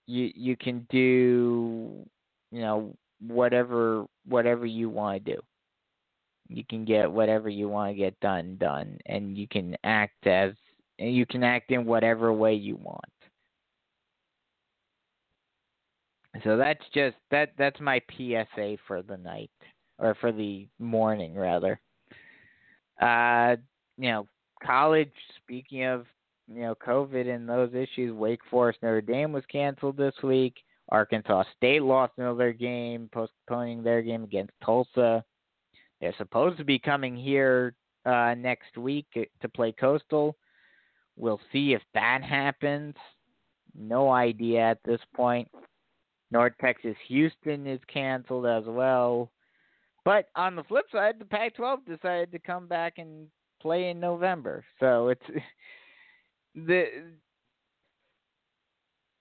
you 0.06 0.30
you 0.34 0.56
can 0.56 0.86
do, 0.90 2.04
you 2.50 2.60
know, 2.60 2.94
whatever 3.26 4.06
whatever 4.26 4.66
you 4.66 4.90
want 4.90 5.24
to 5.24 5.34
do. 5.34 5.40
You 6.48 6.64
can 6.68 6.84
get 6.84 7.10
whatever 7.10 7.48
you 7.48 7.68
want 7.68 7.92
to 7.92 7.96
get 7.96 8.18
done 8.20 8.56
done, 8.58 8.98
and 9.06 9.36
you 9.36 9.46
can 9.46 9.76
act 9.84 10.26
as 10.26 10.52
you 10.98 11.26
can 11.26 11.44
act 11.44 11.70
in 11.70 11.84
whatever 11.84 12.32
way 12.32 12.54
you 12.54 12.76
want. 12.76 13.04
So 16.44 16.56
that's 16.56 16.84
just 16.94 17.16
that 17.30 17.52
that's 17.58 17.80
my 17.80 18.00
PSA 18.16 18.76
for 18.86 19.02
the 19.02 19.16
night 19.16 19.50
or 19.98 20.14
for 20.20 20.32
the 20.32 20.68
morning 20.78 21.34
rather. 21.34 21.80
Uh, 23.00 23.56
you 23.96 24.10
know, 24.10 24.26
college. 24.64 25.12
Speaking 25.42 25.84
of 25.84 26.06
you 26.46 26.60
know 26.60 26.74
COVID 26.74 27.32
and 27.32 27.48
those 27.48 27.72
issues, 27.74 28.12
Wake 28.12 28.40
Forest 28.50 28.80
Notre 28.82 29.00
Dame 29.00 29.32
was 29.32 29.44
canceled 29.50 29.96
this 29.96 30.14
week. 30.22 30.54
Arkansas 30.90 31.44
State 31.56 31.82
lost 31.82 32.12
another 32.16 32.52
game, 32.52 33.10
postponing 33.12 33.82
their 33.82 34.02
game 34.02 34.24
against 34.24 34.52
Tulsa. 34.64 35.24
They're 36.00 36.14
supposed 36.16 36.58
to 36.58 36.64
be 36.64 36.78
coming 36.78 37.16
here 37.16 37.74
uh, 38.06 38.34
next 38.36 38.76
week 38.76 39.06
to 39.14 39.48
play 39.48 39.72
Coastal. 39.72 40.36
We'll 41.16 41.40
see 41.52 41.72
if 41.72 41.82
that 41.94 42.22
happens. 42.22 42.94
No 43.76 44.10
idea 44.10 44.60
at 44.60 44.78
this 44.84 45.00
point. 45.14 45.48
North 46.30 46.52
Texas 46.60 46.96
Houston 47.08 47.66
is 47.66 47.80
canceled 47.92 48.46
as 48.46 48.64
well. 48.66 49.30
But 50.04 50.28
on 50.36 50.56
the 50.56 50.64
flip 50.64 50.86
side, 50.92 51.16
the 51.18 51.24
Pac 51.24 51.56
12 51.56 51.80
decided 51.86 52.32
to 52.32 52.38
come 52.38 52.66
back 52.66 52.94
and 52.98 53.26
play 53.60 53.90
in 53.90 53.98
November. 54.00 54.64
So 54.80 55.08
it's 55.08 55.22
the 56.54 56.84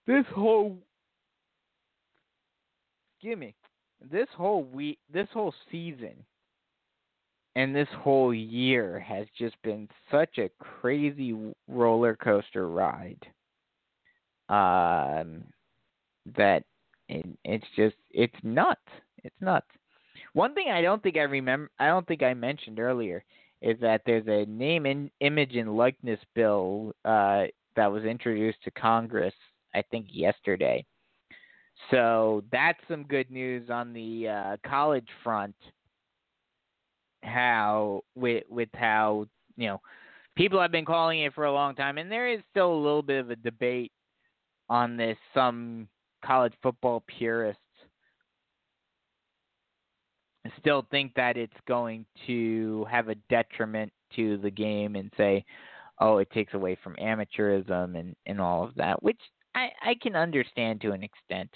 this 0.05 0.25
whole 0.33 0.77
give 3.21 3.37
me 3.37 3.53
this 4.09 4.27
whole 4.37 4.63
week 4.63 4.99
this 5.11 5.27
whole 5.33 5.53
season 5.69 6.23
and 7.57 7.75
this 7.75 7.87
whole 8.01 8.31
year 8.31 8.99
has 8.99 9.25
just 9.35 9.59
been 9.63 9.89
such 10.11 10.37
a 10.37 10.51
crazy 10.59 11.35
roller 11.67 12.15
coaster 12.15 12.69
ride. 12.69 13.25
Um 14.47 15.43
that 16.37 16.63
it, 17.09 17.25
it's 17.43 17.65
just 17.75 17.95
it's 18.11 18.35
nuts. 18.43 18.79
It's 19.23 19.35
nuts. 19.41 19.67
One 20.33 20.53
thing 20.53 20.67
i 20.69 20.81
don't 20.81 21.01
think 21.01 21.17
i 21.17 21.21
remember 21.21 21.71
i 21.79 21.87
don't 21.87 22.07
think 22.07 22.21
i 22.21 22.33
mentioned 22.33 22.79
earlier 22.79 23.23
is 23.61 23.79
that 23.81 24.01
there's 24.05 24.27
a 24.27 24.45
name 24.49 24.85
and 24.85 25.09
image 25.19 25.55
and 25.55 25.75
likeness 25.75 26.19
bill 26.35 26.93
uh 27.05 27.45
that 27.75 27.91
was 27.91 28.03
introduced 28.03 28.61
to 28.63 28.71
congress 28.71 29.33
i 29.73 29.81
think 29.89 30.07
yesterday. 30.11 30.85
So 31.91 32.43
that's 32.51 32.79
some 32.87 33.03
good 33.03 33.31
news 33.31 33.69
on 33.69 33.93
the 33.93 34.27
uh, 34.27 34.57
college 34.69 35.07
front. 35.23 35.55
How 37.23 38.01
with 38.15 38.43
with 38.49 38.69
how 38.73 39.27
you 39.55 39.67
know 39.67 39.81
people 40.35 40.61
have 40.61 40.71
been 40.71 40.85
calling 40.85 41.21
it 41.21 41.33
for 41.33 41.45
a 41.45 41.53
long 41.53 41.75
time, 41.75 41.97
and 41.97 42.11
there 42.11 42.31
is 42.31 42.41
still 42.51 42.71
a 42.71 42.83
little 42.83 43.01
bit 43.01 43.19
of 43.19 43.31
a 43.31 43.35
debate 43.35 43.91
on 44.69 44.97
this. 44.97 45.17
Some 45.33 45.87
college 46.23 46.53
football 46.61 47.03
purists 47.07 47.61
still 50.59 50.85
think 50.91 51.13
that 51.15 51.37
it's 51.37 51.53
going 51.67 52.05
to 52.25 52.85
have 52.89 53.09
a 53.09 53.15
detriment 53.29 53.91
to 54.15 54.37
the 54.37 54.51
game 54.51 54.95
and 54.95 55.11
say, 55.17 55.43
oh, 55.99 56.17
it 56.17 56.29
takes 56.31 56.53
away 56.53 56.77
from 56.83 56.95
amateurism 56.95 57.99
and, 57.99 58.15
and 58.25 58.39
all 58.39 58.63
of 58.63 58.75
that, 58.75 59.01
which 59.01 59.19
I, 59.55 59.69
I 59.83 59.95
can 60.01 60.15
understand 60.15 60.81
to 60.81 60.91
an 60.91 61.03
extent. 61.03 61.49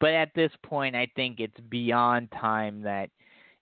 But 0.00 0.10
at 0.10 0.30
this 0.34 0.50
point, 0.64 0.96
I 0.96 1.06
think 1.14 1.38
it's 1.38 1.60
beyond 1.68 2.32
time 2.32 2.82
that 2.82 3.10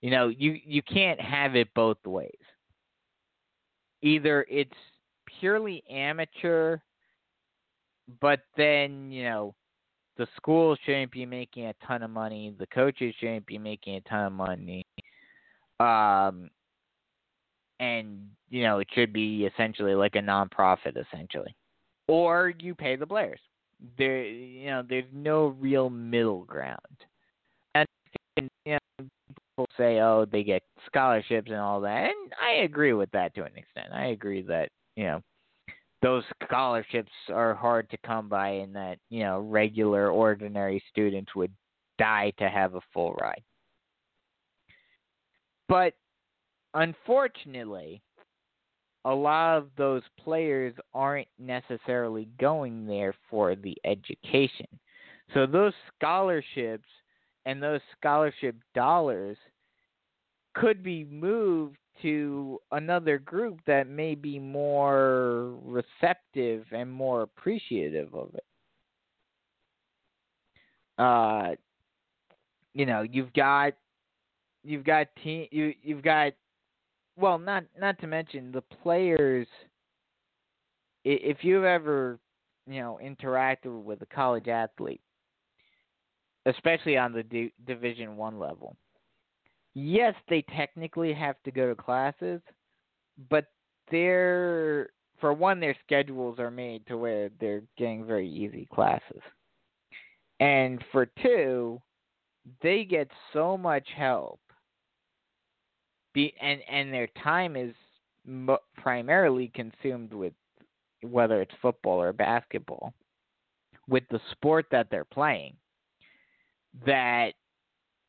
you 0.03 0.11
know 0.11 0.29
you 0.29 0.59
you 0.65 0.83
can't 0.83 1.21
have 1.21 1.57
it 1.57 1.69
both 1.75 2.05
ways. 2.05 2.31
Either 4.03 4.47
it's 4.49 4.71
purely 5.41 5.83
amateur, 5.91 6.79
but 8.21 8.41
then 8.57 9.11
you 9.11 9.25
know 9.25 9.55
the 10.17 10.27
school 10.37 10.77
shouldn't 10.85 11.13
be 11.13 11.25
making 11.25 11.67
a 11.67 11.75
ton 11.87 12.03
of 12.03 12.11
money, 12.11 12.55
the 12.59 12.67
coaches 12.67 13.15
shouldn't 13.19 13.47
be 13.47 13.59
making 13.59 13.97
a 13.97 14.01
ton 14.03 14.27
of 14.27 14.33
money, 14.33 14.85
um, 15.81 16.51
and 17.79 18.29
you 18.49 18.63
know 18.63 18.79
it 18.79 18.89
should 18.93 19.13
be 19.13 19.45
essentially 19.45 19.95
like 19.95 20.17
a 20.17 20.21
nonprofit, 20.21 20.97
essentially, 20.97 21.55
or 22.09 22.53
you 22.59 22.75
pay 22.75 22.97
the 22.97 23.07
players 23.07 23.41
there 23.99 24.25
you 24.25 24.67
know 24.67 24.83
there's 24.87 25.05
no 25.13 25.49
real 25.61 25.91
middle 25.91 26.45
ground. 26.45 26.79
And 27.75 27.87
you 28.37 28.73
know 28.73 28.79
people 29.61 29.85
say 29.85 30.01
oh 30.01 30.27
they 30.31 30.43
get 30.43 30.63
scholarships 30.87 31.51
and 31.51 31.59
all 31.59 31.81
that 31.81 32.05
and 32.05 32.33
i 32.43 32.63
agree 32.63 32.93
with 32.93 33.11
that 33.11 33.35
to 33.35 33.43
an 33.43 33.53
extent 33.57 33.89
i 33.93 34.07
agree 34.07 34.43
that 34.43 34.71
you 34.97 35.05
know 35.05 35.21
those 36.03 36.25
scholarships 36.45 37.13
are 37.33 37.55
hard 37.55 37.89
to 37.91 37.99
come 38.07 38.29
by 38.29 38.49
and 38.49 38.75
that 38.75 38.99
you 39.11 39.23
know 39.23 39.41
regular 39.41 40.11
ordinary 40.11 40.83
students 40.91 41.35
would 41.35 41.53
die 41.99 42.33
to 42.39 42.49
have 42.49 42.75
a 42.75 42.81
full 42.93 43.13
ride 43.21 43.43
but 45.69 45.95
unfortunately 46.75 48.01
a 49.07 49.15
lot 49.15 49.57
of 49.57 49.69
those 49.79 50.03
players 50.23 50.75
aren't 50.93 51.29
necessarily 51.39 52.29
going 52.39 52.87
there 52.87 53.15
for 53.31 53.55
the 53.55 53.75
education. 53.87 54.67
So 55.33 55.47
those 55.47 55.73
scholarships 55.97 56.85
and 57.47 57.63
those 57.63 57.81
scholarship 57.99 58.57
dollars 58.75 59.39
could 60.55 60.83
be 60.83 61.05
moved 61.05 61.77
to 62.03 62.59
another 62.73 63.19
group 63.19 63.61
that 63.67 63.89
may 63.89 64.15
be 64.15 64.39
more 64.39 65.55
receptive 65.65 66.65
and 66.73 66.91
more 66.91 67.23
appreciative 67.23 68.15
of 68.15 68.35
it. 68.35 68.45
Uh, 70.99 71.55
you 72.75 72.87
know, 72.87 73.03
you've 73.03 73.33
got 73.33 73.75
you've 74.63 74.85
got 74.85 75.09
team 75.23 75.47
you 75.51 75.75
you've 75.83 76.03
got 76.03 76.33
well, 77.17 77.39
not 77.39 77.65
not 77.79 77.99
to 78.01 78.07
mention 78.07 78.53
the 78.53 78.63
players. 78.83 79.47
If 81.05 81.39
you've 81.43 81.65
ever, 81.65 82.19
you 82.67 82.81
know, 82.81 82.99
interacted 83.03 83.83
with 83.83 84.03
a 84.03 84.07
college 84.07 84.49
athlete, 84.49 85.01
especially 86.45 86.99
on 86.99 87.13
the 87.13 87.23
D- 87.23 87.53
Division 87.67 88.17
One 88.17 88.39
level, 88.39 88.77
yes, 89.75 90.15
they 90.29 90.43
technically 90.57 91.13
have 91.13 91.37
to 91.45 91.51
go 91.51 91.69
to 91.69 91.75
classes, 91.75 92.41
but 93.29 93.47
they're 93.91 94.89
for 95.21 95.33
one, 95.35 95.61
their 95.61 95.77
schedules 95.85 96.39
are 96.39 96.51
made 96.51 96.87
to 96.87 96.97
where 96.97 97.31
they're 97.41 97.63
getting 97.77 98.07
very 98.07 98.29
easy 98.29 98.67
classes, 98.73 99.21
and 100.41 100.83
for 100.93 101.07
two, 101.23 101.81
they 102.63 102.85
get 102.85 103.09
so 103.33 103.57
much 103.57 103.87
help. 103.97 104.41
Be 106.15 106.35
and 106.41 106.61
and 106.69 106.93
their 106.93 107.09
time 107.23 107.55
is 107.55 107.75
mo- 108.27 108.59
primarily 108.77 109.53
consumed 109.55 110.13
with 110.13 110.33
whether 111.03 111.41
it's 111.41 111.55
football 111.63 112.01
or 112.01 112.13
basketball 112.13 112.93
with 113.89 114.05
the 114.11 114.21
sport 114.33 114.67
that 114.71 114.89
they're 114.91 115.05
playing 115.05 115.55
that 116.87 117.33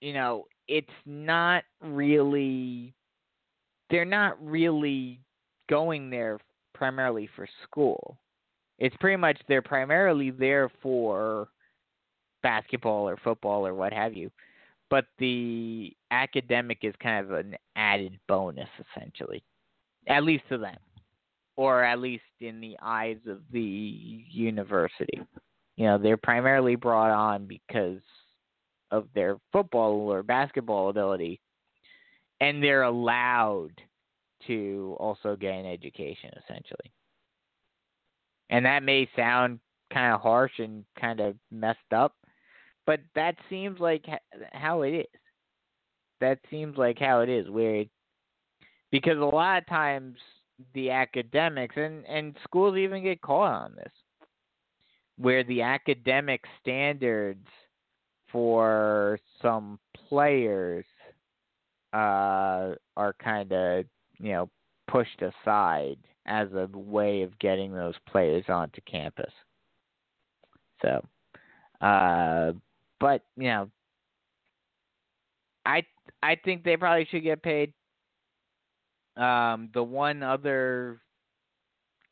you 0.02 0.14
know 0.14 0.46
it's 0.68 0.88
not 1.06 1.64
really 1.82 2.94
they're 3.90 4.06
not 4.06 4.44
really 4.46 5.20
going 5.70 6.10
there 6.10 6.40
primarily 6.74 7.30
for 7.36 7.48
school. 7.64 8.18
It's 8.80 8.96
pretty 9.00 9.18
much 9.18 9.38
they're 9.48 9.62
primarily 9.62 10.32
there 10.32 10.72
for 10.82 11.50
basketball 12.42 13.08
or 13.08 13.18
football 13.18 13.68
or 13.68 13.76
what 13.76 13.94
have 13.94 14.16
you 14.16 14.32
but 14.90 15.06
the 15.20 15.96
academic 16.10 16.80
is 16.82 16.94
kind 17.02 17.24
of 17.24 17.32
an 17.32 17.56
added 17.76 18.20
bonus 18.28 18.68
essentially 18.80 19.44
at 20.08 20.24
least 20.24 20.44
to 20.50 20.58
them 20.58 20.78
or 21.56 21.84
at 21.84 22.00
least 22.00 22.24
in 22.40 22.60
the 22.60 22.76
eyes 22.82 23.20
of 23.28 23.40
the 23.52 24.24
university. 24.30 25.22
You 25.78 25.86
know 25.86 25.98
they're 25.98 26.18
primarily 26.18 26.76
brought 26.76 27.12
on 27.12 27.46
because 27.46 28.02
of 28.92 29.08
their 29.16 29.38
football 29.52 30.10
or 30.11 30.24
basketball 30.24 30.90
ability 30.90 31.40
and 32.42 32.61
they're 32.61 32.84
allowed 32.84 33.72
to 34.48 34.95
also 35.00 35.36
get 35.36 35.53
an 35.53 35.66
education 35.66 36.32
essentially. 36.44 36.92
And 38.50 38.66
that 38.66 38.84
may 38.84 39.08
sound 39.16 39.60
kind 39.94 40.14
of 40.14 40.22
harsh 40.22 40.52
and 40.58 40.84
kind 41.00 41.20
of 41.20 41.36
messed 41.52 41.80
up, 41.95 42.16
but 42.86 43.00
that 43.16 43.36
seems 43.50 43.80
like 43.80 44.06
how 44.52 44.82
it 44.82 44.92
is. 44.92 45.06
That 46.20 46.40
seems 46.50 46.78
like 46.78 47.00
how 47.00 47.22
it 47.22 47.30
is 47.30 47.50
where 47.50 47.78
it, 47.78 47.90
because 48.92 49.18
a 49.18 49.22
lot 49.22 49.60
of 49.60 49.68
times 49.68 50.18
the 50.76 50.92
academics 50.92 51.76
and 51.78 52.06
and 52.06 52.36
schools 52.44 52.78
even 52.78 53.02
get 53.02 53.22
caught 53.22 53.52
on 53.52 53.76
this 53.76 53.92
where 55.18 55.44
the 55.44 55.61
academic 55.61 56.44
standards 56.60 57.48
for 58.32 59.19
some 59.42 59.80
players 60.10 60.85
uh, 61.93 62.76
are 62.98 63.16
kind 63.22 63.51
of 63.51 63.85
you 64.19 64.32
know 64.32 64.50
pushed 64.88 65.22
aside 65.22 65.98
as 66.26 66.48
a 66.53 66.68
way 66.77 67.24
of 67.24 67.38
getting 67.40 67.74
those 67.74 67.95
players 68.08 68.45
onto 68.48 68.82
campus. 68.90 69.32
So, 70.82 71.06
uh, 71.85 72.53
but 73.00 73.24
you 73.35 73.48
know, 73.48 73.69
I 75.66 75.84
I 76.24 76.35
think 76.43 76.64
they 76.64 76.77
probably 76.77 77.08
should 77.10 77.24
get 77.24 77.42
paid. 77.43 77.74
Um, 79.18 79.69
the 79.74 79.84
one 79.84 80.24
other 80.24 81.01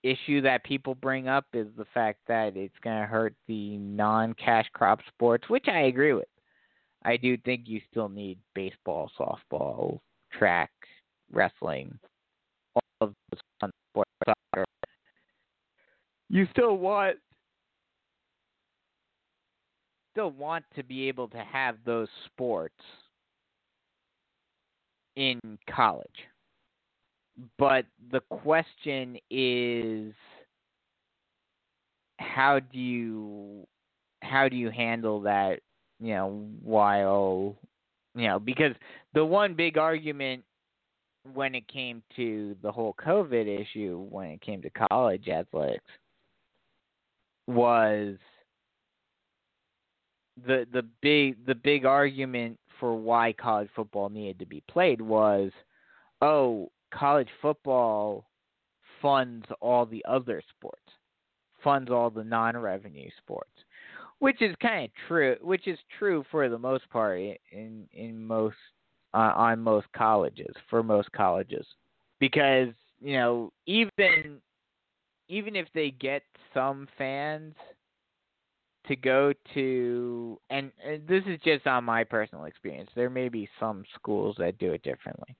issue 0.03 0.41
that 0.41 0.63
people 0.63 0.95
bring 0.95 1.27
up 1.27 1.45
is 1.53 1.67
the 1.77 1.85
fact 1.93 2.19
that 2.27 2.55
it's 2.55 2.75
going 2.83 2.99
to 2.99 3.07
hurt 3.07 3.33
the 3.47 3.77
non-cash 3.77 4.67
crop 4.73 4.99
sports, 5.07 5.49
which 5.49 5.65
I 5.67 5.81
agree 5.81 6.13
with. 6.13 6.27
I 7.03 7.17
do 7.17 7.37
think 7.37 7.63
you 7.65 7.81
still 7.89 8.09
need 8.09 8.39
baseball, 8.53 9.11
softball, 9.17 9.99
track, 10.31 10.71
wrestling, 11.31 11.97
all 12.75 12.81
of 13.01 13.13
those 13.31 13.41
fun 13.59 13.71
sports. 13.91 14.09
Soccer. 14.25 14.65
You 16.29 16.47
still 16.51 16.77
want 16.77 17.17
still 20.11 20.31
want 20.31 20.65
to 20.75 20.83
be 20.83 21.07
able 21.07 21.27
to 21.29 21.37
have 21.37 21.77
those 21.85 22.09
sports 22.25 22.75
in 25.15 25.39
college. 25.73 26.07
But 27.57 27.85
the 28.11 28.21
question 28.21 29.17
is 29.29 30.13
how 32.19 32.59
do 32.59 32.77
you 32.77 33.67
how 34.21 34.49
do 34.49 34.55
you 34.55 34.69
handle 34.69 35.21
that, 35.21 35.61
you 35.99 36.13
know, 36.13 36.47
while 36.61 37.55
you 38.15 38.27
know, 38.27 38.39
because 38.39 38.73
the 39.13 39.23
one 39.23 39.53
big 39.53 39.77
argument 39.77 40.43
when 41.33 41.55
it 41.55 41.67
came 41.67 42.01
to 42.15 42.55
the 42.61 42.71
whole 42.71 42.95
COVID 43.05 43.47
issue, 43.61 44.05
when 44.09 44.29
it 44.31 44.41
came 44.41 44.61
to 44.61 44.69
college 44.69 45.27
athletics, 45.27 45.83
was 47.47 48.15
the 50.45 50.65
the 50.71 50.83
big 51.01 51.45
the 51.45 51.55
big 51.55 51.85
argument 51.85 52.57
for 52.79 52.95
why 52.95 53.33
college 53.33 53.69
football 53.75 54.09
needed 54.09 54.39
to 54.39 54.45
be 54.45 54.63
played 54.69 55.01
was, 55.01 55.51
oh, 56.21 56.69
college 56.93 57.29
football 57.41 58.25
funds 59.01 59.45
all 59.61 59.85
the 59.85 60.03
other 60.07 60.41
sports, 60.55 60.91
funds 61.63 61.89
all 61.89 62.09
the 62.09 62.23
non-revenue 62.23 63.09
sports, 63.17 63.51
which 64.19 64.41
is 64.41 64.55
kind 64.61 64.85
of 64.85 64.91
true. 65.07 65.35
Which 65.41 65.67
is 65.67 65.79
true 65.97 66.23
for 66.31 66.49
the 66.49 66.57
most 66.57 66.89
part 66.89 67.19
in 67.51 67.87
in 67.93 68.25
most 68.25 68.57
uh, 69.13 69.33
on 69.35 69.59
most 69.61 69.87
colleges 69.95 70.53
for 70.69 70.83
most 70.83 71.11
colleges, 71.11 71.65
because 72.19 72.69
you 72.99 73.13
know 73.13 73.51
even 73.65 74.39
even 75.27 75.55
if 75.55 75.67
they 75.73 75.91
get 75.91 76.23
some 76.53 76.87
fans 76.97 77.53
to 78.87 78.95
go 78.95 79.31
to 79.53 80.39
and, 80.49 80.71
and 80.83 81.07
this 81.07 81.23
is 81.27 81.39
just 81.43 81.67
on 81.67 81.83
my 81.83 82.03
personal 82.03 82.45
experience 82.45 82.89
there 82.95 83.09
may 83.09 83.29
be 83.29 83.47
some 83.59 83.83
schools 83.93 84.35
that 84.39 84.57
do 84.57 84.71
it 84.73 84.81
differently 84.81 85.35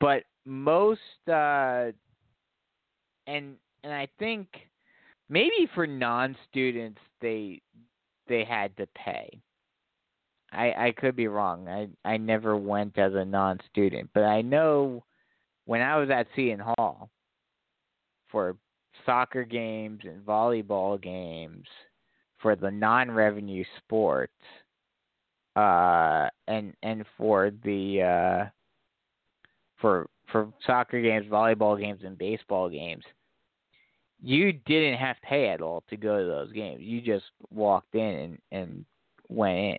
but 0.00 0.24
most 0.44 1.00
uh 1.28 1.86
and 3.26 3.56
and 3.84 3.92
I 3.92 4.08
think 4.18 4.48
maybe 5.28 5.68
for 5.74 5.86
non-students 5.86 7.00
they 7.20 7.60
they 8.28 8.44
had 8.44 8.76
to 8.76 8.86
pay. 8.94 9.40
I 10.52 10.72
I 10.86 10.94
could 10.96 11.16
be 11.16 11.28
wrong. 11.28 11.68
I 11.68 11.88
I 12.04 12.16
never 12.16 12.56
went 12.56 12.98
as 12.98 13.14
a 13.14 13.24
non-student, 13.24 14.10
but 14.14 14.24
I 14.24 14.42
know 14.42 15.04
when 15.66 15.82
I 15.82 15.96
was 15.98 16.08
at 16.10 16.26
Seton 16.34 16.60
Hall 16.60 17.10
for 18.30 18.56
soccer 19.04 19.44
games 19.44 20.00
and 20.04 20.24
volleyball 20.24 21.00
games 21.00 21.66
for 22.38 22.56
the 22.56 22.70
non-revenue 22.70 23.64
sports 23.78 24.32
uh 25.56 26.28
and 26.46 26.74
and 26.82 27.04
for 27.16 27.50
the 27.64 28.02
uh 28.02 28.50
for 29.80 30.08
for 30.30 30.52
soccer 30.66 31.00
games, 31.00 31.26
volleyball 31.26 31.80
games, 31.80 32.00
and 32.04 32.18
baseball 32.18 32.68
games, 32.68 33.04
you 34.22 34.52
didn't 34.52 34.98
have 34.98 35.16
to 35.16 35.26
pay 35.26 35.48
at 35.48 35.62
all 35.62 35.82
to 35.88 35.96
go 35.96 36.18
to 36.18 36.24
those 36.24 36.52
games. 36.52 36.80
You 36.82 37.00
just 37.00 37.24
walked 37.50 37.94
in 37.94 38.00
and, 38.00 38.38
and 38.52 38.84
went 39.28 39.58
in. 39.58 39.78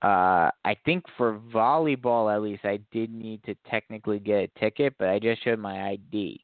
Uh, 0.00 0.50
I 0.64 0.76
think 0.84 1.04
for 1.16 1.40
volleyball, 1.52 2.32
at 2.32 2.42
least, 2.42 2.64
I 2.64 2.78
did 2.92 3.12
need 3.12 3.42
to 3.44 3.54
technically 3.68 4.18
get 4.18 4.50
a 4.54 4.60
ticket, 4.60 4.94
but 4.98 5.08
I 5.08 5.18
just 5.18 5.42
showed 5.42 5.58
my 5.58 5.88
ID 5.90 6.40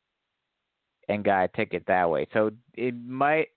and 1.09 1.25
got 1.25 1.45
a 1.45 1.49
ticket 1.49 1.85
that 1.87 2.09
way. 2.09 2.27
So 2.33 2.51
it 2.75 2.95
might 3.07 3.49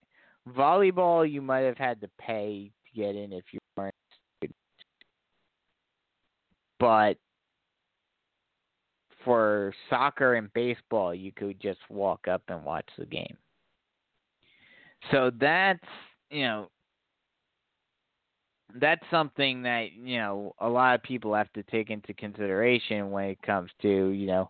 volleyball, 0.56 1.30
you 1.30 1.42
might 1.42 1.62
have 1.62 1.78
had 1.78 2.02
to 2.02 2.10
pay 2.20 2.72
to 2.86 3.02
get 3.02 3.16
in 3.16 3.34
if 3.34 3.46
you 3.52 3.60
weren't. 3.76 3.94
But 6.80 7.18
for 9.28 9.74
soccer 9.90 10.36
and 10.36 10.52
baseball, 10.54 11.14
you 11.14 11.34
could 11.34 11.60
just 11.60 11.80
walk 11.90 12.30
up 12.30 12.42
and 12.48 12.64
watch 12.64 12.88
the 12.98 13.06
game. 13.06 13.36
So 15.12 15.32
that's, 15.38 15.84
you 16.30 16.44
know, 16.44 16.70
that's 18.80 19.04
something 19.12 19.62
that, 19.64 19.88
you 19.92 20.18
know, 20.18 20.56
a 20.62 20.70
lot 20.70 20.96
of 20.96 21.04
people 21.04 21.36
have 21.36 21.52
to 21.54 21.64
take 21.64 21.90
into 21.90 22.14
consideration 22.14 23.12
when 23.12 23.26
it 23.26 23.42
comes 23.42 23.70
to, 23.82 24.08
you 24.12 24.28
know, 24.28 24.50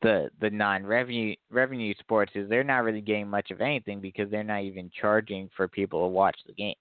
the 0.00 0.30
the 0.40 0.48
non-revenue 0.48 1.34
revenue 1.50 1.92
sports 2.00 2.32
is 2.34 2.48
they're 2.48 2.64
not 2.64 2.84
really 2.84 3.02
getting 3.02 3.28
much 3.28 3.50
of 3.50 3.60
anything 3.60 4.00
because 4.00 4.30
they're 4.30 4.42
not 4.42 4.62
even 4.62 4.90
charging 4.98 5.50
for 5.54 5.68
people 5.68 6.00
to 6.00 6.08
watch 6.08 6.38
the 6.46 6.54
games 6.54 6.76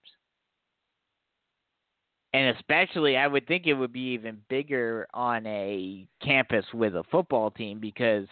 and 2.33 2.55
especially 2.55 3.17
I 3.17 3.27
would 3.27 3.47
think 3.47 3.65
it 3.65 3.73
would 3.73 3.93
be 3.93 4.13
even 4.13 4.39
bigger 4.49 5.07
on 5.13 5.45
a 5.45 6.07
campus 6.23 6.65
with 6.73 6.95
a 6.95 7.03
football 7.11 7.51
team 7.51 7.79
because 7.79 8.27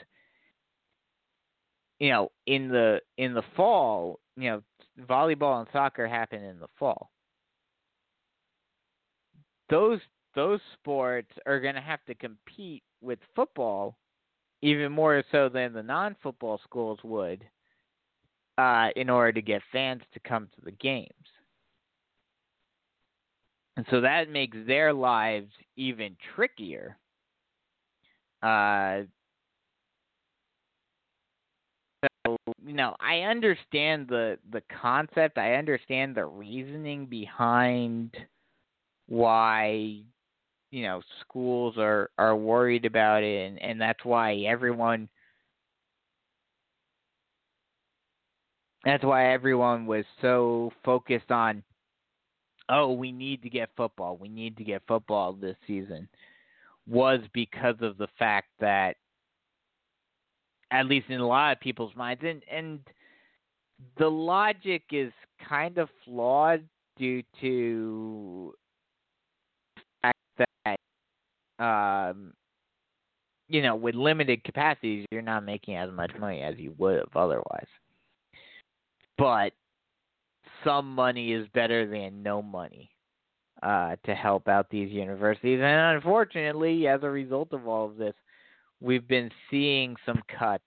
you 1.99 2.09
know 2.09 2.31
in 2.45 2.67
the 2.67 2.99
in 3.17 3.33
the 3.33 3.43
fall 3.55 4.19
you 4.35 4.49
know 4.49 4.61
volleyball 5.09 5.59
and 5.59 5.67
soccer 5.71 6.07
happen 6.07 6.43
in 6.43 6.59
the 6.59 6.67
fall. 6.77 7.11
Those 9.69 9.99
those 10.35 10.59
sports 10.73 11.31
are 11.45 11.61
going 11.61 11.75
to 11.75 11.81
have 11.81 12.03
to 12.05 12.15
compete 12.15 12.83
with 13.01 13.19
football 13.35 13.97
even 14.61 14.91
more 14.91 15.23
so 15.31 15.47
than 15.47 15.73
the 15.73 15.83
non-football 15.83 16.59
schools 16.63 16.99
would 17.03 17.43
uh, 18.57 18.89
in 18.95 19.09
order 19.09 19.31
to 19.31 19.41
get 19.41 19.61
fans 19.71 20.01
to 20.13 20.19
come 20.21 20.47
to 20.55 20.61
the 20.65 20.71
games 20.71 21.09
and 23.77 23.85
so 23.89 24.01
that 24.01 24.29
makes 24.29 24.57
their 24.67 24.93
lives 24.93 25.51
even 25.75 26.15
trickier. 26.35 26.97
Uh, 28.41 29.03
so 32.25 32.37
you 32.65 32.73
know, 32.73 32.95
I 32.99 33.21
understand 33.21 34.07
the 34.07 34.37
the 34.51 34.61
concept. 34.81 35.37
I 35.37 35.55
understand 35.55 36.15
the 36.15 36.25
reasoning 36.25 37.05
behind 37.05 38.15
why 39.07 40.01
you 40.71 40.83
know 40.83 41.01
schools 41.21 41.75
are 41.77 42.11
are 42.17 42.35
worried 42.35 42.85
about 42.85 43.23
it, 43.23 43.47
and 43.47 43.61
and 43.61 43.81
that's 43.81 44.03
why 44.05 44.35
everyone. 44.47 45.09
That's 48.85 49.03
why 49.03 49.33
everyone 49.33 49.85
was 49.85 50.05
so 50.21 50.71
focused 50.83 51.29
on 51.31 51.63
oh, 52.69 52.93
we 52.93 53.11
need 53.11 53.41
to 53.43 53.49
get 53.49 53.69
football, 53.75 54.17
we 54.17 54.29
need 54.29 54.57
to 54.57 54.63
get 54.63 54.81
football 54.87 55.33
this 55.33 55.57
season, 55.67 56.07
was 56.87 57.19
because 57.33 57.75
of 57.81 57.97
the 57.97 58.07
fact 58.17 58.47
that, 58.59 58.95
at 60.71 60.87
least 60.87 61.07
in 61.09 61.19
a 61.19 61.27
lot 61.27 61.53
of 61.53 61.59
people's 61.59 61.95
minds, 61.95 62.23
and 62.25 62.41
and 62.51 62.79
the 63.97 64.07
logic 64.07 64.83
is 64.91 65.11
kind 65.47 65.77
of 65.77 65.89
flawed 66.03 66.63
due 66.97 67.21
to 67.41 68.53
the 69.75 69.81
fact 70.01 70.17
that 70.37 70.79
um, 71.63 72.33
you 73.47 73.61
know, 73.61 73.75
with 73.75 73.95
limited 73.95 74.43
capacities, 74.43 75.05
you're 75.11 75.21
not 75.21 75.45
making 75.45 75.75
as 75.75 75.91
much 75.91 76.11
money 76.19 76.41
as 76.41 76.55
you 76.57 76.73
would 76.77 76.97
have 76.97 77.15
otherwise. 77.15 77.67
But 79.17 79.53
some 80.65 80.93
money 80.93 81.31
is 81.31 81.47
better 81.53 81.87
than 81.87 82.21
no 82.21 82.41
money 82.41 82.89
uh, 83.63 83.95
to 84.05 84.13
help 84.13 84.47
out 84.49 84.69
these 84.69 84.91
universities. 84.91 85.59
And 85.61 85.95
unfortunately, 85.95 86.87
as 86.87 87.01
a 87.03 87.09
result 87.09 87.53
of 87.53 87.67
all 87.67 87.85
of 87.85 87.97
this, 87.97 88.15
we've 88.81 89.07
been 89.07 89.31
seeing 89.49 89.95
some 90.05 90.21
cuts 90.37 90.63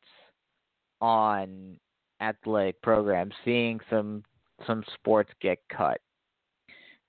on 1.00 1.78
athletic 2.20 2.80
programs, 2.82 3.34
seeing 3.44 3.80
some 3.90 4.24
some 4.66 4.82
sports 4.94 5.30
get 5.40 5.58
cut 5.68 6.00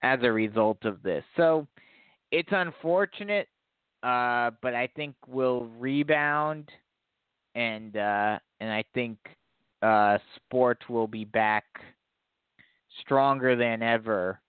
as 0.04 0.20
a 0.22 0.32
result 0.32 0.86
of 0.86 1.02
this. 1.02 1.24
So 1.36 1.68
it's 2.32 2.50
unfortunate, 2.52 3.48
uh, 4.04 4.52
but 4.62 4.76
I 4.76 4.88
think 4.96 5.16
we'll 5.28 5.66
rebound, 5.80 6.70
and 7.56 7.96
uh, 7.98 8.38
and 8.60 8.72
I 8.72 8.84
think 8.94 9.18
uh, 9.82 10.20
sports 10.36 10.82
will 10.90 11.08
be 11.08 11.26
back 11.26 11.66
stronger 13.02 13.56
than 13.56 13.82
ever 13.82 14.40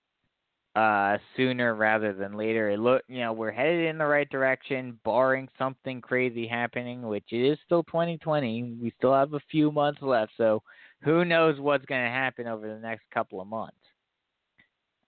uh, 0.77 1.19
sooner 1.37 1.75
rather 1.75 2.13
than 2.13 2.37
later. 2.37 2.71
It 2.71 2.79
look, 2.79 3.03
you 3.09 3.21
know, 3.21 3.33
we're 3.33 3.51
headed 3.51 3.87
in 3.87 3.99
the 3.99 4.07
right 4.07 4.29
direction, 4.31 4.99
barring 5.05 5.49
something 5.59 6.01
crazy 6.01 6.47
happening, 6.47 7.03
which 7.03 7.33
is 7.33 7.59
still 7.65 7.83
2020. 7.85 8.77
We 8.81 8.93
still 8.97 9.15
have 9.15 9.35
a 9.35 9.41
few 9.51 9.73
months 9.73 10.01
left, 10.03 10.33
so 10.37 10.63
who 11.03 11.25
knows 11.25 11.59
what's 11.59 11.87
going 11.87 12.05
to 12.05 12.11
happen 12.11 12.47
over 12.47 12.69
the 12.69 12.81
next 12.81 13.03
couple 13.13 13.41
of 13.41 13.49
months. 13.49 13.77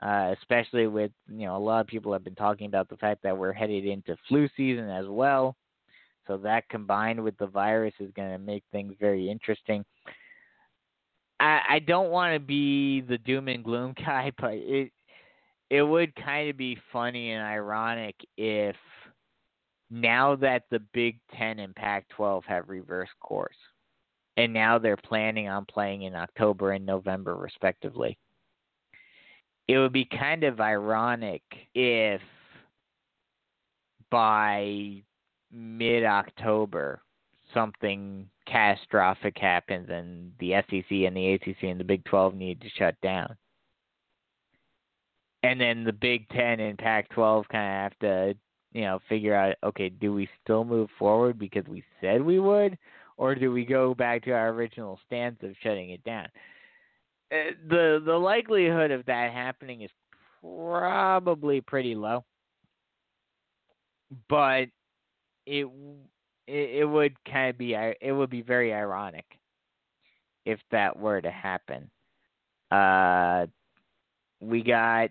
Uh, 0.02 0.34
especially 0.40 0.88
with 0.88 1.12
you 1.28 1.46
know 1.46 1.56
a 1.56 1.58
lot 1.58 1.80
of 1.80 1.86
people 1.86 2.12
have 2.12 2.24
been 2.24 2.34
talking 2.34 2.66
about 2.66 2.88
the 2.88 2.96
fact 2.96 3.22
that 3.22 3.36
we're 3.36 3.52
headed 3.52 3.86
into 3.86 4.16
flu 4.28 4.48
season 4.56 4.90
as 4.90 5.06
well. 5.06 5.54
So 6.26 6.36
that 6.38 6.68
combined 6.68 7.22
with 7.22 7.36
the 7.38 7.46
virus 7.46 7.94
is 8.00 8.10
going 8.16 8.32
to 8.32 8.38
make 8.38 8.64
things 8.72 8.94
very 8.98 9.30
interesting. 9.30 9.84
I, 11.42 11.60
I 11.68 11.78
don't 11.80 12.10
want 12.10 12.34
to 12.34 12.40
be 12.40 13.00
the 13.00 13.18
doom 13.18 13.48
and 13.48 13.64
gloom 13.64 13.94
guy, 14.06 14.32
but 14.38 14.54
it 14.54 14.92
it 15.70 15.82
would 15.82 16.14
kind 16.14 16.48
of 16.50 16.56
be 16.56 16.78
funny 16.92 17.32
and 17.32 17.42
ironic 17.42 18.14
if 18.36 18.76
now 19.90 20.36
that 20.36 20.64
the 20.70 20.80
Big 20.92 21.18
Ten 21.36 21.58
and 21.58 21.74
Pac 21.74 22.08
12 22.10 22.44
have 22.44 22.68
reversed 22.68 23.12
course, 23.20 23.56
and 24.36 24.52
now 24.52 24.78
they're 24.78 24.96
planning 24.96 25.48
on 25.48 25.64
playing 25.66 26.02
in 26.02 26.14
October 26.14 26.72
and 26.72 26.84
November, 26.84 27.36
respectively, 27.36 28.18
it 29.66 29.78
would 29.78 29.92
be 29.92 30.04
kind 30.04 30.44
of 30.44 30.60
ironic 30.60 31.42
if 31.74 32.20
by 34.10 35.02
mid 35.50 36.04
October 36.04 37.00
something 37.54 38.28
catastrophic 38.46 39.36
happens 39.38 39.88
and 39.90 40.32
the 40.38 40.52
SEC 40.68 40.90
and 40.90 41.16
the 41.16 41.32
ACC 41.34 41.62
and 41.64 41.78
the 41.78 41.84
Big 41.84 42.04
12 42.04 42.34
need 42.34 42.60
to 42.60 42.68
shut 42.76 42.94
down 43.02 43.36
and 45.42 45.60
then 45.60 45.84
the 45.84 45.92
Big 45.92 46.28
Ten 46.28 46.60
and 46.60 46.78
Pac-12 46.78 47.48
kind 47.48 47.64
of 47.64 47.92
have 47.92 47.98
to, 48.00 48.36
you 48.72 48.82
know, 48.82 49.00
figure 49.08 49.34
out, 49.34 49.56
okay, 49.64 49.88
do 49.88 50.12
we 50.12 50.28
still 50.42 50.64
move 50.64 50.88
forward 50.98 51.38
because 51.38 51.66
we 51.66 51.82
said 52.00 52.22
we 52.22 52.38
would, 52.38 52.78
or 53.16 53.34
do 53.34 53.52
we 53.52 53.64
go 53.64 53.94
back 53.94 54.24
to 54.24 54.30
our 54.30 54.50
original 54.50 54.98
stance 55.06 55.36
of 55.42 55.54
shutting 55.62 55.90
it 55.90 56.02
down? 56.04 56.28
Uh, 57.32 57.52
the 57.68 58.02
the 58.04 58.12
likelihood 58.12 58.90
of 58.90 59.04
that 59.06 59.32
happening 59.32 59.82
is 59.82 59.90
probably 60.40 61.60
pretty 61.60 61.94
low, 61.94 62.24
but 64.28 64.66
it 65.46 65.68
it, 66.52 66.80
it 66.80 66.84
would 66.84 67.16
kind 67.24 67.50
of 67.50 67.58
be 67.58 67.74
it 67.74 68.12
would 68.12 68.30
be 68.30 68.42
very 68.42 68.72
ironic 68.74 69.24
if 70.44 70.60
that 70.70 70.98
were 70.98 71.20
to 71.20 71.30
happen. 71.30 71.90
Uh, 72.70 73.46
we 74.40 74.62
got 74.62 75.10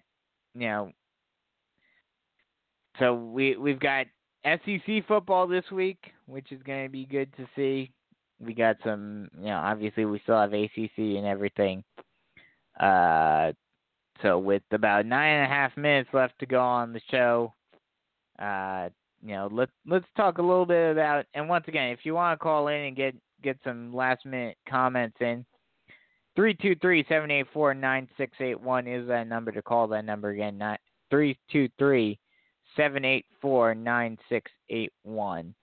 you 0.54 0.68
know, 0.68 0.92
so 3.00 3.16
we 3.16 3.56
we've 3.56 3.80
got 3.80 4.06
SEC 4.46 5.08
football 5.08 5.48
this 5.48 5.70
week, 5.72 6.12
which 6.28 6.52
is 6.52 6.62
going 6.64 6.86
to 6.86 6.92
be 6.92 7.06
good 7.06 7.36
to 7.38 7.48
see. 7.56 7.92
We 8.40 8.54
got 8.54 8.78
some, 8.84 9.30
you 9.38 9.46
know, 9.46 9.58
obviously 9.58 10.06
we 10.06 10.20
still 10.24 10.40
have 10.40 10.54
ACC 10.54 10.98
and 10.98 11.28
everything. 11.28 11.84
Uh, 12.80 13.52
so 14.24 14.40
with 14.40 14.64
about 14.72 15.06
nine 15.06 15.36
and 15.36 15.46
a 15.46 15.54
half 15.54 15.78
minutes 15.78 16.10
left 16.12 16.40
to 16.40 16.48
go 16.48 16.60
on 16.60 16.92
the 16.92 17.02
show, 17.12 17.54
uh, 18.40 18.90
you 19.24 19.34
know, 19.34 19.50
let's 19.52 19.72
let's 19.86 20.06
talk 20.18 20.38
a 20.38 20.42
little 20.42 20.66
bit 20.66 20.92
about. 20.92 21.26
And 21.34 21.48
once 21.48 21.66
again, 21.68 21.90
if 21.90 22.00
you 22.04 22.14
want 22.14 22.40
to 22.40 22.44
call 22.44 22.68
in 22.68 22.82
and 22.82 22.96
get 22.96 23.16
get 23.44 23.58
some 23.64 23.94
last 23.94 24.26
minute 24.26 24.58
comments 24.68 25.18
in, 25.20 25.46
Three 26.36 26.54
two 26.56 26.76
three 26.76 27.06
seven 27.10 27.30
eight 27.30 27.48
four 27.54 27.74
nine 27.74 28.08
six 28.18 28.32
eight 28.40 28.60
one 28.60 28.88
is 28.88 29.08
that 29.08 29.28
number 29.28 29.52
to 29.52 29.62
call. 29.62 29.88
That 29.88 30.06
number 30.06 30.30
again, 30.30 30.58
not 30.58 30.80
three 31.10 31.38
two 31.52 31.68
three 31.78 32.20
seven 32.78 33.04
eight 33.04 33.26
four 33.42 33.76
nine 33.76 34.18
six 34.30 34.50
eight 34.70 34.94
one. 35.04 35.54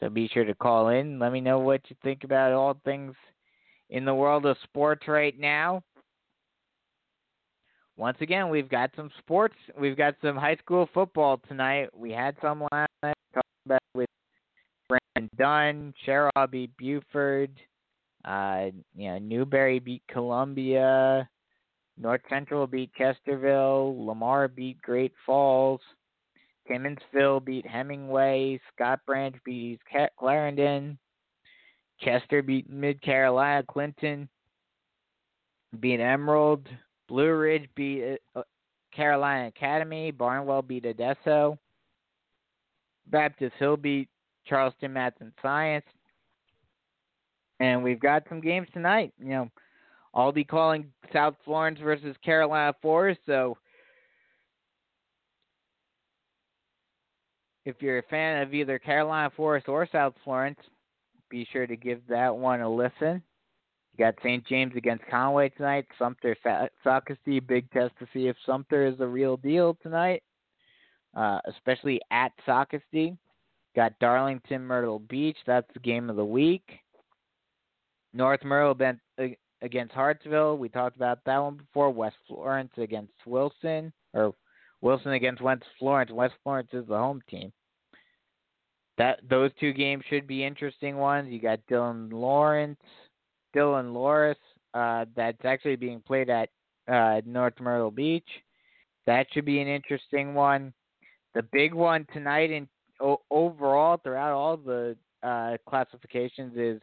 So 0.00 0.08
be 0.08 0.28
sure 0.28 0.44
to 0.44 0.54
call 0.54 0.88
in. 0.88 1.18
Let 1.18 1.32
me 1.32 1.42
know 1.42 1.58
what 1.58 1.82
you 1.88 1.96
think 2.02 2.24
about 2.24 2.52
all 2.52 2.80
things 2.84 3.14
in 3.90 4.06
the 4.06 4.14
world 4.14 4.46
of 4.46 4.56
sports 4.64 5.06
right 5.06 5.38
now. 5.38 5.82
Once 7.98 8.16
again, 8.20 8.48
we've 8.48 8.68
got 8.68 8.92
some 8.94 9.10
sports. 9.18 9.56
We've 9.76 9.96
got 9.96 10.14
some 10.22 10.36
high 10.36 10.54
school 10.54 10.88
football 10.94 11.40
tonight. 11.48 11.88
We 11.92 12.12
had 12.12 12.36
some 12.40 12.64
last 12.70 12.90
night. 13.02 13.16
With 13.92 14.08
Brandon 14.88 15.28
Dunn. 15.36 15.94
Sherrod 16.06 16.50
beat 16.52 16.70
Buford. 16.78 17.50
Uh, 18.24 18.66
you 18.96 19.10
know, 19.10 19.18
Newberry 19.18 19.80
beat 19.80 20.02
Columbia. 20.08 21.28
North 22.00 22.20
Central 22.30 22.68
beat 22.68 22.92
Chesterfield. 22.94 23.98
Lamar 23.98 24.46
beat 24.46 24.80
Great 24.80 25.12
Falls. 25.26 25.80
Timmonsville 26.70 27.44
beat 27.44 27.66
Hemingway. 27.66 28.60
Scott 28.72 29.00
Branch 29.06 29.34
beat 29.44 29.80
Clarendon. 30.16 30.98
Chester 32.00 32.42
beat 32.42 32.70
Mid 32.70 33.02
Carolina. 33.02 33.64
Clinton 33.68 34.28
beat 35.80 35.98
Emerald. 35.98 36.68
Blue 37.08 37.32
Ridge 37.32 37.68
beat 37.74 38.18
uh, 38.36 38.42
Carolina 38.94 39.48
Academy. 39.48 40.10
Barnwell 40.10 40.62
beat 40.62 40.84
Edisto. 40.84 41.58
Baptist 43.06 43.54
Hill 43.58 43.76
beat 43.76 44.08
Charleston 44.46 44.92
Math 44.92 45.14
and 45.20 45.32
Science. 45.42 45.86
And 47.60 47.82
we've 47.82 48.00
got 48.00 48.24
some 48.28 48.40
games 48.40 48.68
tonight. 48.72 49.12
You 49.18 49.30
know, 49.30 49.50
I'll 50.14 50.32
be 50.32 50.44
calling 50.44 50.92
South 51.12 51.34
Florence 51.44 51.78
versus 51.82 52.16
Carolina 52.24 52.74
Forest. 52.80 53.20
So 53.26 53.56
if 57.64 57.76
you're 57.80 57.98
a 57.98 58.02
fan 58.04 58.42
of 58.42 58.54
either 58.54 58.78
Carolina 58.78 59.30
Forest 59.36 59.68
or 59.68 59.88
South 59.90 60.14
Florence, 60.24 60.58
be 61.28 61.46
sure 61.52 61.66
to 61.66 61.76
give 61.76 62.00
that 62.08 62.34
one 62.34 62.60
a 62.60 62.68
listen. 62.68 63.22
You 63.98 64.04
got 64.04 64.14
St. 64.22 64.46
James 64.46 64.74
against 64.76 65.04
Conway 65.10 65.48
tonight. 65.48 65.86
Sumter 65.98 66.36
Socastee, 66.86 67.44
big 67.44 67.68
test 67.72 67.92
to 67.98 68.06
see 68.12 68.28
if 68.28 68.36
Sumter 68.46 68.86
is 68.86 69.00
a 69.00 69.06
real 69.06 69.36
deal 69.36 69.76
tonight, 69.82 70.22
uh, 71.16 71.40
especially 71.46 72.00
at 72.12 72.30
Socastee. 72.46 73.18
Got 73.74 73.98
Darlington 73.98 74.62
Myrtle 74.62 75.00
Beach. 75.00 75.36
That's 75.46 75.66
the 75.74 75.80
game 75.80 76.10
of 76.10 76.16
the 76.16 76.24
week. 76.24 76.62
North 78.14 78.44
Myrtle 78.44 78.76
against 79.62 79.94
Hartsville. 79.94 80.58
We 80.58 80.68
talked 80.68 80.96
about 80.96 81.18
that 81.26 81.38
one 81.38 81.56
before. 81.56 81.90
West 81.90 82.16
Florence 82.28 82.72
against 82.76 83.12
Wilson, 83.26 83.92
or 84.14 84.32
Wilson 84.80 85.12
against 85.12 85.42
West 85.42 85.64
Florence. 85.78 86.12
West 86.12 86.34
Florence 86.44 86.70
is 86.72 86.86
the 86.86 86.96
home 86.96 87.20
team. 87.28 87.52
That 88.96 89.20
those 89.28 89.50
two 89.60 89.72
games 89.72 90.04
should 90.08 90.26
be 90.26 90.44
interesting 90.44 90.96
ones. 90.96 91.30
You 91.30 91.40
got 91.40 91.60
Dillon 91.68 92.10
Laurens, 92.10 92.76
Dillon 93.52 93.92
Loris. 93.94 94.38
Uh, 94.74 95.06
that's 95.16 95.44
actually 95.44 95.76
being 95.76 96.00
played 96.00 96.30
at 96.30 96.50
uh, 96.88 97.20
North 97.24 97.54
Myrtle 97.60 97.90
Beach. 97.90 98.28
That 99.06 99.26
should 99.32 99.44
be 99.44 99.60
an 99.60 99.68
interesting 99.68 100.34
one. 100.34 100.72
The 101.34 101.42
big 101.42 101.72
one 101.74 102.06
tonight 102.12 102.50
and 102.50 102.68
overall 103.30 103.98
throughout 103.98 104.32
all 104.32 104.56
the 104.56 104.96
uh, 105.22 105.56
classifications 105.68 106.56
is 106.56 106.80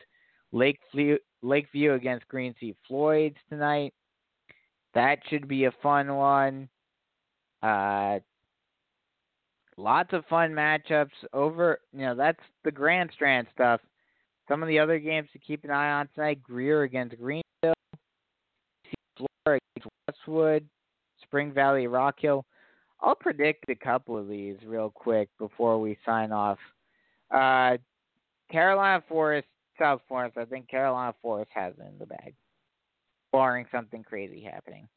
Lakeview, 0.51 1.17
Lakeview 1.41 1.93
against 1.93 2.27
Green 2.27 2.55
Sea 2.59 2.75
Floyds 2.87 3.37
tonight. 3.49 3.93
That 4.93 5.19
should 5.29 5.47
be 5.47 5.65
a 5.65 5.71
fun 5.83 6.15
one. 6.15 6.69
Uh, 7.61 8.19
lots 9.77 10.13
of 10.13 10.25
fun 10.27 10.51
matchups 10.51 11.09
over. 11.33 11.79
You 11.93 12.05
know, 12.05 12.15
that's 12.15 12.39
the 12.63 12.71
Grand 12.71 13.09
Strand 13.13 13.47
stuff. 13.53 13.81
Some 14.47 14.61
of 14.61 14.69
the 14.69 14.79
other 14.79 14.99
games 14.99 15.29
to 15.33 15.39
keep 15.39 15.63
an 15.63 15.71
eye 15.71 15.91
on 15.91 16.07
tonight: 16.13 16.41
Greer 16.43 16.83
against 16.83 17.17
Greenville, 17.17 17.73
Flora 19.17 19.59
against 19.75 19.89
Westwood, 20.07 20.67
Spring 21.23 21.51
Valley 21.51 21.87
Rock 21.87 22.15
Hill. 22.19 22.45
I'll 23.01 23.15
predict 23.15 23.65
a 23.69 23.75
couple 23.75 24.17
of 24.17 24.27
these 24.27 24.57
real 24.65 24.89
quick 24.89 25.29
before 25.37 25.79
we 25.79 25.97
sign 26.05 26.31
off. 26.31 26.57
Uh, 27.31 27.77
Carolina 28.51 29.03
Forest, 29.07 29.47
South 29.79 30.01
Florence. 30.07 30.35
I 30.37 30.45
think 30.45 30.69
Carolina 30.69 31.13
Forest 31.21 31.51
has 31.53 31.73
it 31.77 31.87
in 31.87 31.97
the 31.99 32.05
bag, 32.05 32.33
barring 33.31 33.65
something 33.71 34.03
crazy 34.03 34.41
happening. 34.41 34.87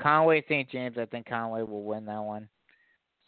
Conway 0.00 0.44
St. 0.48 0.70
James. 0.70 0.96
I 0.98 1.06
think 1.06 1.26
Conway 1.26 1.62
will 1.62 1.84
win 1.84 2.04
that 2.06 2.22
one. 2.22 2.48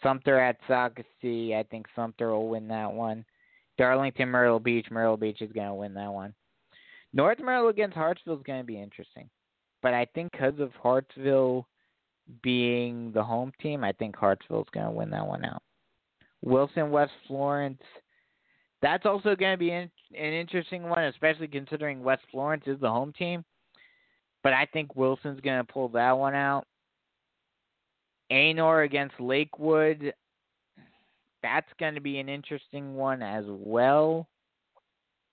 Sumter 0.02 0.38
at 0.38 0.58
Socastee. 0.68 1.54
I 1.54 1.64
think 1.64 1.86
Sumter 1.96 2.30
will 2.30 2.48
win 2.48 2.68
that 2.68 2.92
one. 2.92 3.24
Darlington 3.78 4.28
Myrtle 4.28 4.60
Beach. 4.60 4.86
Myrtle 4.90 5.16
Beach 5.16 5.40
is 5.40 5.52
going 5.52 5.68
to 5.68 5.74
win 5.74 5.94
that 5.94 6.12
one. 6.12 6.34
North 7.15 7.39
Myrtle 7.39 7.68
against 7.68 7.97
Hartsville 7.97 8.36
is 8.36 8.42
going 8.44 8.60
to 8.60 8.66
be 8.66 8.81
interesting. 8.81 9.31
But 9.82 9.94
I 9.94 10.07
think 10.15 10.32
because 10.32 10.58
of 10.58 10.73
Hartsville 10.82 11.66
being 12.42 13.12
the 13.12 13.23
home 13.23 13.52
team, 13.62 13.84
I 13.84 13.92
think 13.92 14.16
Hartsville 14.16 14.62
is 14.62 14.68
going 14.74 14.86
to 14.86 14.92
win 14.92 15.10
that 15.10 15.26
one 15.26 15.44
out. 15.44 15.62
Wilson 16.42 16.90
West 16.90 17.12
Florence. 17.26 17.81
That's 18.82 19.07
also 19.07 19.34
going 19.34 19.55
to 19.55 19.58
be 19.58 19.70
an, 19.70 19.90
an 20.15 20.32
interesting 20.32 20.84
one, 20.84 21.05
especially 21.05 21.48
considering 21.48 22.02
West 22.02 22.23
Florence 22.31 22.65
is 22.66 22.81
the 22.81 22.90
home 22.90 23.12
team. 23.12 23.44
But 24.44 24.52
I 24.52 24.66
think 24.73 24.94
Wilson's 24.94 25.40
going 25.40 25.58
to 25.65 25.73
pull 25.73 25.89
that 25.90 26.12
one 26.12 26.34
out. 26.34 26.65
Aynor 28.31 28.84
against 28.84 29.18
Lakewood. 29.18 30.12
That's 31.42 31.68
going 31.78 31.94
to 31.94 32.00
be 32.00 32.18
an 32.18 32.28
interesting 32.28 32.94
one 32.97 33.23
as 33.23 33.44
well. 33.47 34.26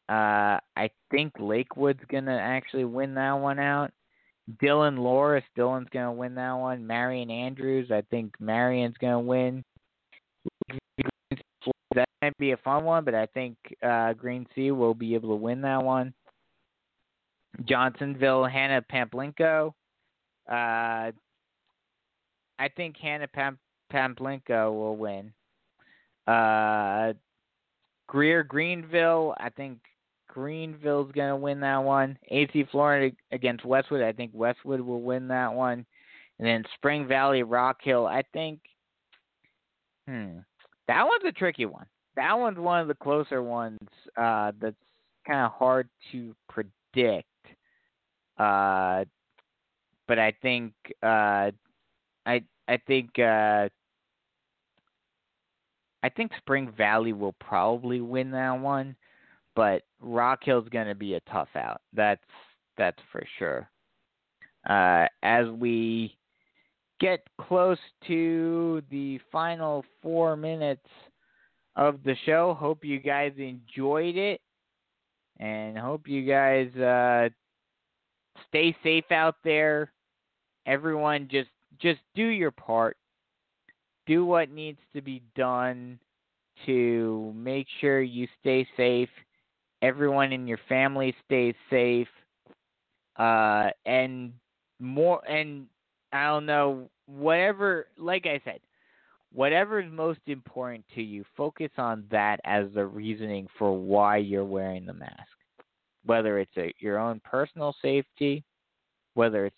Uh, 0.07 0.59
I 0.75 0.89
think 1.09 1.33
Lakewood's 1.39 2.03
going 2.09 2.25
to 2.25 2.31
actually 2.31 2.85
win 2.85 3.15
that 3.15 3.33
one 3.33 3.59
out. 3.59 3.91
Dillon 4.61 4.97
Loris, 4.97 5.43
Dillon's 5.55 5.87
going 5.91 6.05
to 6.05 6.11
win 6.11 6.35
that 6.35 6.53
one. 6.53 6.85
Marion 6.85 7.31
Andrews, 7.31 7.89
I 7.91 8.03
think 8.11 8.33
Marion's 8.39 8.95
going 9.01 9.13
to 9.13 9.19
win. 9.19 9.63
That 11.95 12.07
might 12.21 12.37
be 12.37 12.51
a 12.51 12.57
fun 12.57 12.83
one, 12.83 13.03
but 13.03 13.15
I 13.15 13.25
think 13.27 13.57
uh, 13.81 14.13
Green 14.13 14.45
Sea 14.53 14.71
will 14.71 14.93
be 14.93 15.15
able 15.15 15.29
to 15.29 15.35
win 15.35 15.61
that 15.61 15.83
one. 15.83 16.13
Johnsonville, 17.63 18.45
Hannah 18.45 18.83
Pamplico. 18.91 19.73
Uh, 20.47 21.11
I 22.59 22.69
think 22.75 22.97
Hannah 22.97 23.27
Pam- 23.27 23.57
Pamplico 23.91 24.71
will 24.71 24.97
win. 24.97 25.33
Uh, 26.27 27.13
Greer 28.07 28.43
Greenville, 28.43 29.35
I 29.37 29.49
think 29.49 29.79
Greenville's 30.27 31.11
going 31.11 31.29
to 31.29 31.35
win 31.35 31.59
that 31.61 31.77
one. 31.77 32.17
AC 32.29 32.65
Flora 32.71 33.11
against 33.31 33.65
Westwood, 33.65 34.01
I 34.01 34.11
think 34.11 34.31
Westwood 34.33 34.81
will 34.81 35.01
win 35.01 35.27
that 35.29 35.53
one. 35.53 35.85
And 36.39 36.47
then 36.47 36.63
Spring 36.75 37.07
Valley 37.07 37.43
Rock 37.43 37.77
Hill, 37.81 38.05
I 38.05 38.23
think. 38.33 38.59
Hmm, 40.07 40.39
that 40.87 41.03
one's 41.03 41.23
a 41.25 41.31
tricky 41.31 41.65
one. 41.65 41.85
That 42.15 42.37
one's 42.37 42.59
one 42.59 42.81
of 42.81 42.87
the 42.87 42.95
closer 42.95 43.41
ones 43.41 43.79
uh, 44.17 44.51
that's 44.59 44.75
kind 45.25 45.45
of 45.45 45.51
hard 45.51 45.89
to 46.11 46.35
predict. 46.49 47.27
Uh, 48.37 49.05
but 50.07 50.19
I 50.19 50.33
think 50.41 50.73
uh, 51.01 51.51
I 52.25 52.43
I 52.67 52.77
think 52.85 53.17
uh, 53.17 53.69
I 56.05 56.09
think 56.09 56.31
Spring 56.37 56.71
Valley 56.77 57.13
will 57.13 57.33
probably 57.39 57.99
win 57.99 58.29
that 58.29 58.59
one, 58.59 58.95
but 59.55 59.81
Rock 59.99 60.41
Hill's 60.43 60.69
going 60.69 60.85
to 60.85 60.93
be 60.93 61.15
a 61.15 61.19
tough 61.21 61.47
out. 61.55 61.81
That's 61.93 62.21
that's 62.77 62.99
for 63.11 63.23
sure. 63.39 63.67
Uh, 64.69 65.07
as 65.23 65.47
we 65.49 66.15
get 66.99 67.21
close 67.41 67.79
to 68.05 68.83
the 68.91 69.19
final 69.31 69.83
four 70.03 70.35
minutes 70.35 70.85
of 71.75 72.03
the 72.05 72.15
show, 72.23 72.53
hope 72.53 72.85
you 72.85 72.99
guys 72.99 73.33
enjoyed 73.39 74.15
it, 74.15 74.41
and 75.39 75.75
hope 75.75 76.07
you 76.07 76.23
guys 76.23 76.71
uh, 76.75 77.29
stay 78.47 78.77
safe 78.83 79.11
out 79.11 79.37
there. 79.43 79.91
Everyone, 80.67 81.27
just 81.31 81.49
just 81.81 82.01
do 82.13 82.27
your 82.27 82.51
part. 82.51 82.95
Do 84.07 84.25
what 84.25 84.49
needs 84.49 84.79
to 84.93 85.01
be 85.01 85.21
done 85.35 85.99
to 86.65 87.33
make 87.35 87.67
sure 87.81 88.01
you 88.01 88.27
stay 88.39 88.67
safe. 88.77 89.09
Everyone 89.81 90.31
in 90.31 90.47
your 90.47 90.59
family 90.69 91.15
stays 91.25 91.55
safe. 91.69 92.07
Uh, 93.17 93.69
and 93.85 94.33
more, 94.79 95.21
and 95.29 95.67
I 96.11 96.27
don't 96.27 96.45
know, 96.45 96.89
whatever, 97.07 97.87
like 97.97 98.25
I 98.25 98.41
said, 98.43 98.59
whatever 99.33 99.79
is 99.79 99.91
most 99.91 100.21
important 100.27 100.85
to 100.95 101.01
you, 101.01 101.25
focus 101.35 101.71
on 101.77 102.05
that 102.11 102.39
as 102.45 102.67
the 102.73 102.85
reasoning 102.85 103.47
for 103.57 103.77
why 103.77 104.17
you're 104.17 104.45
wearing 104.45 104.85
the 104.85 104.93
mask. 104.93 105.13
Whether 106.05 106.39
it's 106.39 106.55
a, 106.57 106.73
your 106.79 106.99
own 106.99 107.21
personal 107.23 107.75
safety, 107.81 108.43
whether 109.15 109.45
it's 109.45 109.55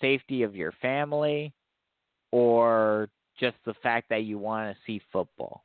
safety 0.00 0.42
of 0.42 0.56
your 0.56 0.72
family, 0.82 1.52
or 2.32 3.08
just 3.38 3.56
the 3.64 3.74
fact 3.82 4.08
that 4.10 4.24
you 4.24 4.38
want 4.38 4.74
to 4.74 4.82
see 4.86 5.00
football. 5.12 5.64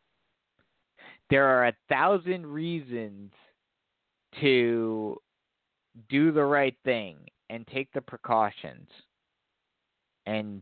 There 1.30 1.45
are 1.45 1.67
a 1.67 1.73
thousand 1.88 2.48
reasons 2.48 3.31
to 4.41 5.17
do 6.09 6.31
the 6.31 6.43
right 6.43 6.75
thing 6.83 7.17
and 7.49 7.65
take 7.67 7.91
the 7.93 8.01
precautions, 8.01 8.89
and 10.25 10.61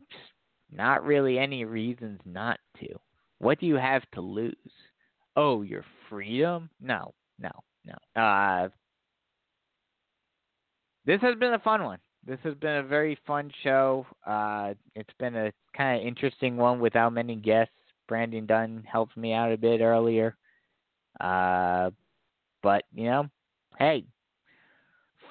not 0.72 1.06
really 1.06 1.38
any 1.38 1.66
reasons 1.66 2.20
not 2.26 2.60
to. 2.80 2.88
What 3.40 3.60
do 3.60 3.66
you 3.66 3.76
have 3.76 4.04
to 4.14 4.22
lose? 4.22 4.56
Oh, 5.36 5.62
your 5.62 5.84
freedom? 6.10 6.70
No, 6.82 7.14
no, 7.40 7.52
no. 7.86 8.22
Uh, 8.22 8.70
this 11.06 11.22
has 11.22 11.36
been 11.36 11.54
a 11.54 11.60
fun 11.60 11.84
one. 11.84 12.00
This 12.28 12.40
has 12.44 12.56
been 12.56 12.76
a 12.76 12.84
very 12.84 13.18
fun 13.26 13.50
show. 13.64 14.06
Uh, 14.26 14.74
it's 14.96 15.14
been 15.18 15.36
a 15.38 15.54
kind 15.76 16.02
of 16.02 16.06
interesting 16.06 16.58
one 16.58 16.82
without 16.82 17.14
many 17.14 17.38
guests. 17.38 17.74
Brandon 18.10 18.46
Dunn 18.46 18.84
helped 18.86 19.16
me 19.16 19.32
out 19.32 19.54
a 19.54 19.58
bit 19.58 19.80
earlier. 19.80 20.36
Uh, 21.22 21.92
but, 22.62 22.84
you 22.94 23.06
know, 23.06 23.30
hey, 23.80 24.04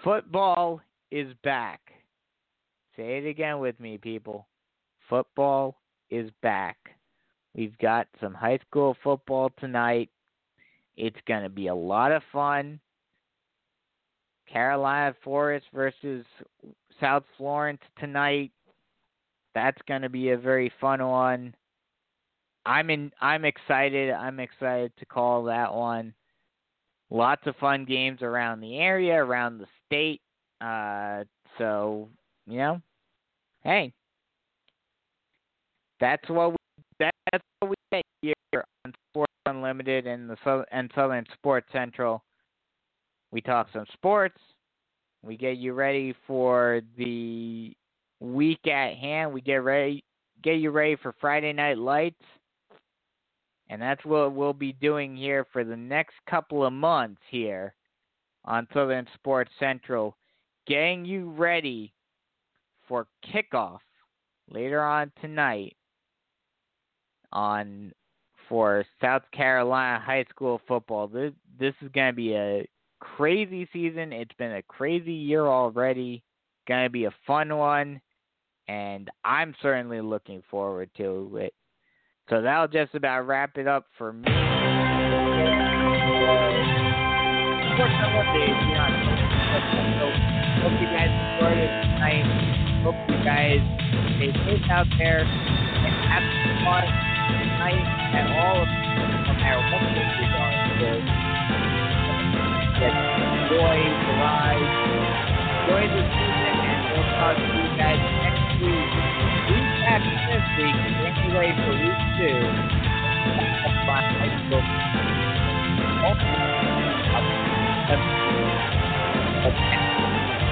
football 0.02 0.80
is 1.10 1.34
back. 1.44 1.80
Say 2.96 3.18
it 3.18 3.28
again 3.28 3.58
with 3.58 3.78
me, 3.78 3.98
people. 3.98 4.46
Football 5.10 5.76
is 6.08 6.30
back. 6.42 6.78
We've 7.54 7.76
got 7.76 8.06
some 8.22 8.32
high 8.32 8.58
school 8.68 8.96
football 9.04 9.50
tonight. 9.60 10.08
It's 10.96 11.20
going 11.28 11.42
to 11.42 11.50
be 11.50 11.66
a 11.66 11.74
lot 11.74 12.10
of 12.10 12.22
fun. 12.32 12.80
Carolina 14.50 15.14
Forest 15.22 15.66
versus 15.74 16.24
South 17.00 17.24
Florence 17.36 17.80
tonight. 17.98 18.52
That's 19.54 19.80
going 19.88 20.02
to 20.02 20.08
be 20.08 20.30
a 20.30 20.38
very 20.38 20.72
fun 20.80 21.06
one. 21.06 21.54
I'm 22.64 22.90
in 22.90 23.12
I'm 23.20 23.44
excited. 23.44 24.10
I'm 24.10 24.40
excited 24.40 24.92
to 24.98 25.06
call 25.06 25.44
that 25.44 25.72
one. 25.72 26.12
Lots 27.10 27.42
of 27.46 27.54
fun 27.56 27.84
games 27.84 28.22
around 28.22 28.60
the 28.60 28.78
area, 28.78 29.14
around 29.14 29.58
the 29.58 29.66
state. 29.86 30.20
Uh, 30.60 31.24
so, 31.58 32.08
you 32.46 32.58
know, 32.58 32.80
hey. 33.62 33.92
That's 36.00 36.28
what 36.28 36.50
we, 36.50 36.56
that's 36.98 37.44
what 37.60 37.70
we 37.70 37.76
get 37.92 38.04
here 38.22 38.64
on 38.84 38.92
Sports 39.10 39.32
Unlimited 39.46 40.06
and 40.06 40.28
the 40.28 40.64
and 40.72 40.90
Southern 40.94 41.24
Sports 41.34 41.68
Central. 41.72 42.22
We 43.36 43.42
talk 43.42 43.66
some 43.70 43.84
sports. 43.92 44.38
We 45.22 45.36
get 45.36 45.58
you 45.58 45.74
ready 45.74 46.14
for 46.26 46.80
the 46.96 47.76
week 48.18 48.66
at 48.66 48.94
hand. 48.94 49.30
We 49.30 49.42
get 49.42 49.56
ready 49.56 50.02
get 50.42 50.52
you 50.52 50.70
ready 50.70 50.96
for 50.96 51.14
Friday 51.20 51.52
Night 51.52 51.76
Lights. 51.76 52.24
And 53.68 53.82
that's 53.82 54.02
what 54.06 54.32
we'll 54.32 54.54
be 54.54 54.72
doing 54.72 55.14
here 55.14 55.44
for 55.52 55.64
the 55.64 55.76
next 55.76 56.14
couple 56.30 56.64
of 56.64 56.72
months 56.72 57.20
here 57.30 57.74
on 58.46 58.66
Southern 58.72 59.06
Sports 59.12 59.50
Central, 59.60 60.16
getting 60.66 61.04
you 61.04 61.28
ready 61.32 61.92
for 62.88 63.06
kickoff 63.34 63.80
later 64.50 64.82
on 64.82 65.12
tonight 65.20 65.76
on 67.34 67.92
for 68.48 68.86
South 68.98 69.24
Carolina 69.30 70.02
high 70.02 70.24
school 70.30 70.58
football. 70.66 71.06
This 71.06 71.34
this 71.60 71.74
is 71.82 71.90
going 71.92 72.12
to 72.12 72.16
be 72.16 72.32
a 72.32 72.66
crazy 73.00 73.68
season. 73.72 74.12
It's 74.12 74.34
been 74.38 74.52
a 74.52 74.62
crazy 74.62 75.12
year 75.12 75.46
already. 75.46 76.22
Going 76.68 76.84
to 76.84 76.90
be 76.90 77.04
a 77.04 77.14
fun 77.26 77.56
one, 77.56 78.00
and 78.66 79.08
I'm 79.24 79.54
certainly 79.62 80.00
looking 80.00 80.42
forward 80.50 80.90
to 80.96 81.36
it. 81.40 81.54
So 82.28 82.42
that'll 82.42 82.66
just 82.66 82.94
about 82.94 83.26
wrap 83.26 83.56
it 83.56 83.68
up 83.68 83.86
for 83.96 84.12
me. 84.12 84.26
Hope 90.66 90.74
you 90.80 90.86
guys 90.90 91.06
enjoyed 91.06 91.58
it 91.58 91.70
tonight. 91.86 92.82
Hope 92.82 92.96
you 93.08 93.22
guys 93.22 93.60
stay 94.16 94.32
safe 94.32 94.70
out 94.70 94.86
there. 94.98 95.22
and 95.22 95.94
have 96.10 96.24
fun 96.64 96.82
tonight 97.30 97.86
and 98.16 98.26
all 98.42 98.62
of 98.62 98.68
no 99.26 99.32
matter 99.38 99.62
what 99.70 99.82
issues 99.94 100.32
are. 100.34 101.35
Just 102.76 102.92
enjoy 102.92 103.78
the 103.88 104.12
ride. 104.20 104.60
Enjoy 104.60 105.84
the 105.96 106.02
season, 106.12 106.56
and 106.60 106.80
we'll 106.92 107.08
talk 107.16 107.36
to 107.40 107.48
you 107.56 107.68
guys 107.80 107.96
next 108.20 108.60
week. 108.60 108.92
Week 109.48 109.72
after 109.88 110.16
this 110.28 110.44
week, 110.60 110.76
get 111.00 111.16
away 111.32 111.56
for 111.56 111.72
week 111.72 112.00
two. 112.20 112.36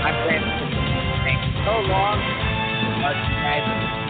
I've 0.05 0.21
been 0.29 0.45
so 1.65 1.75
long, 1.89 2.19
but 3.03 3.17
you 3.17 3.37
guys. 3.45 4.04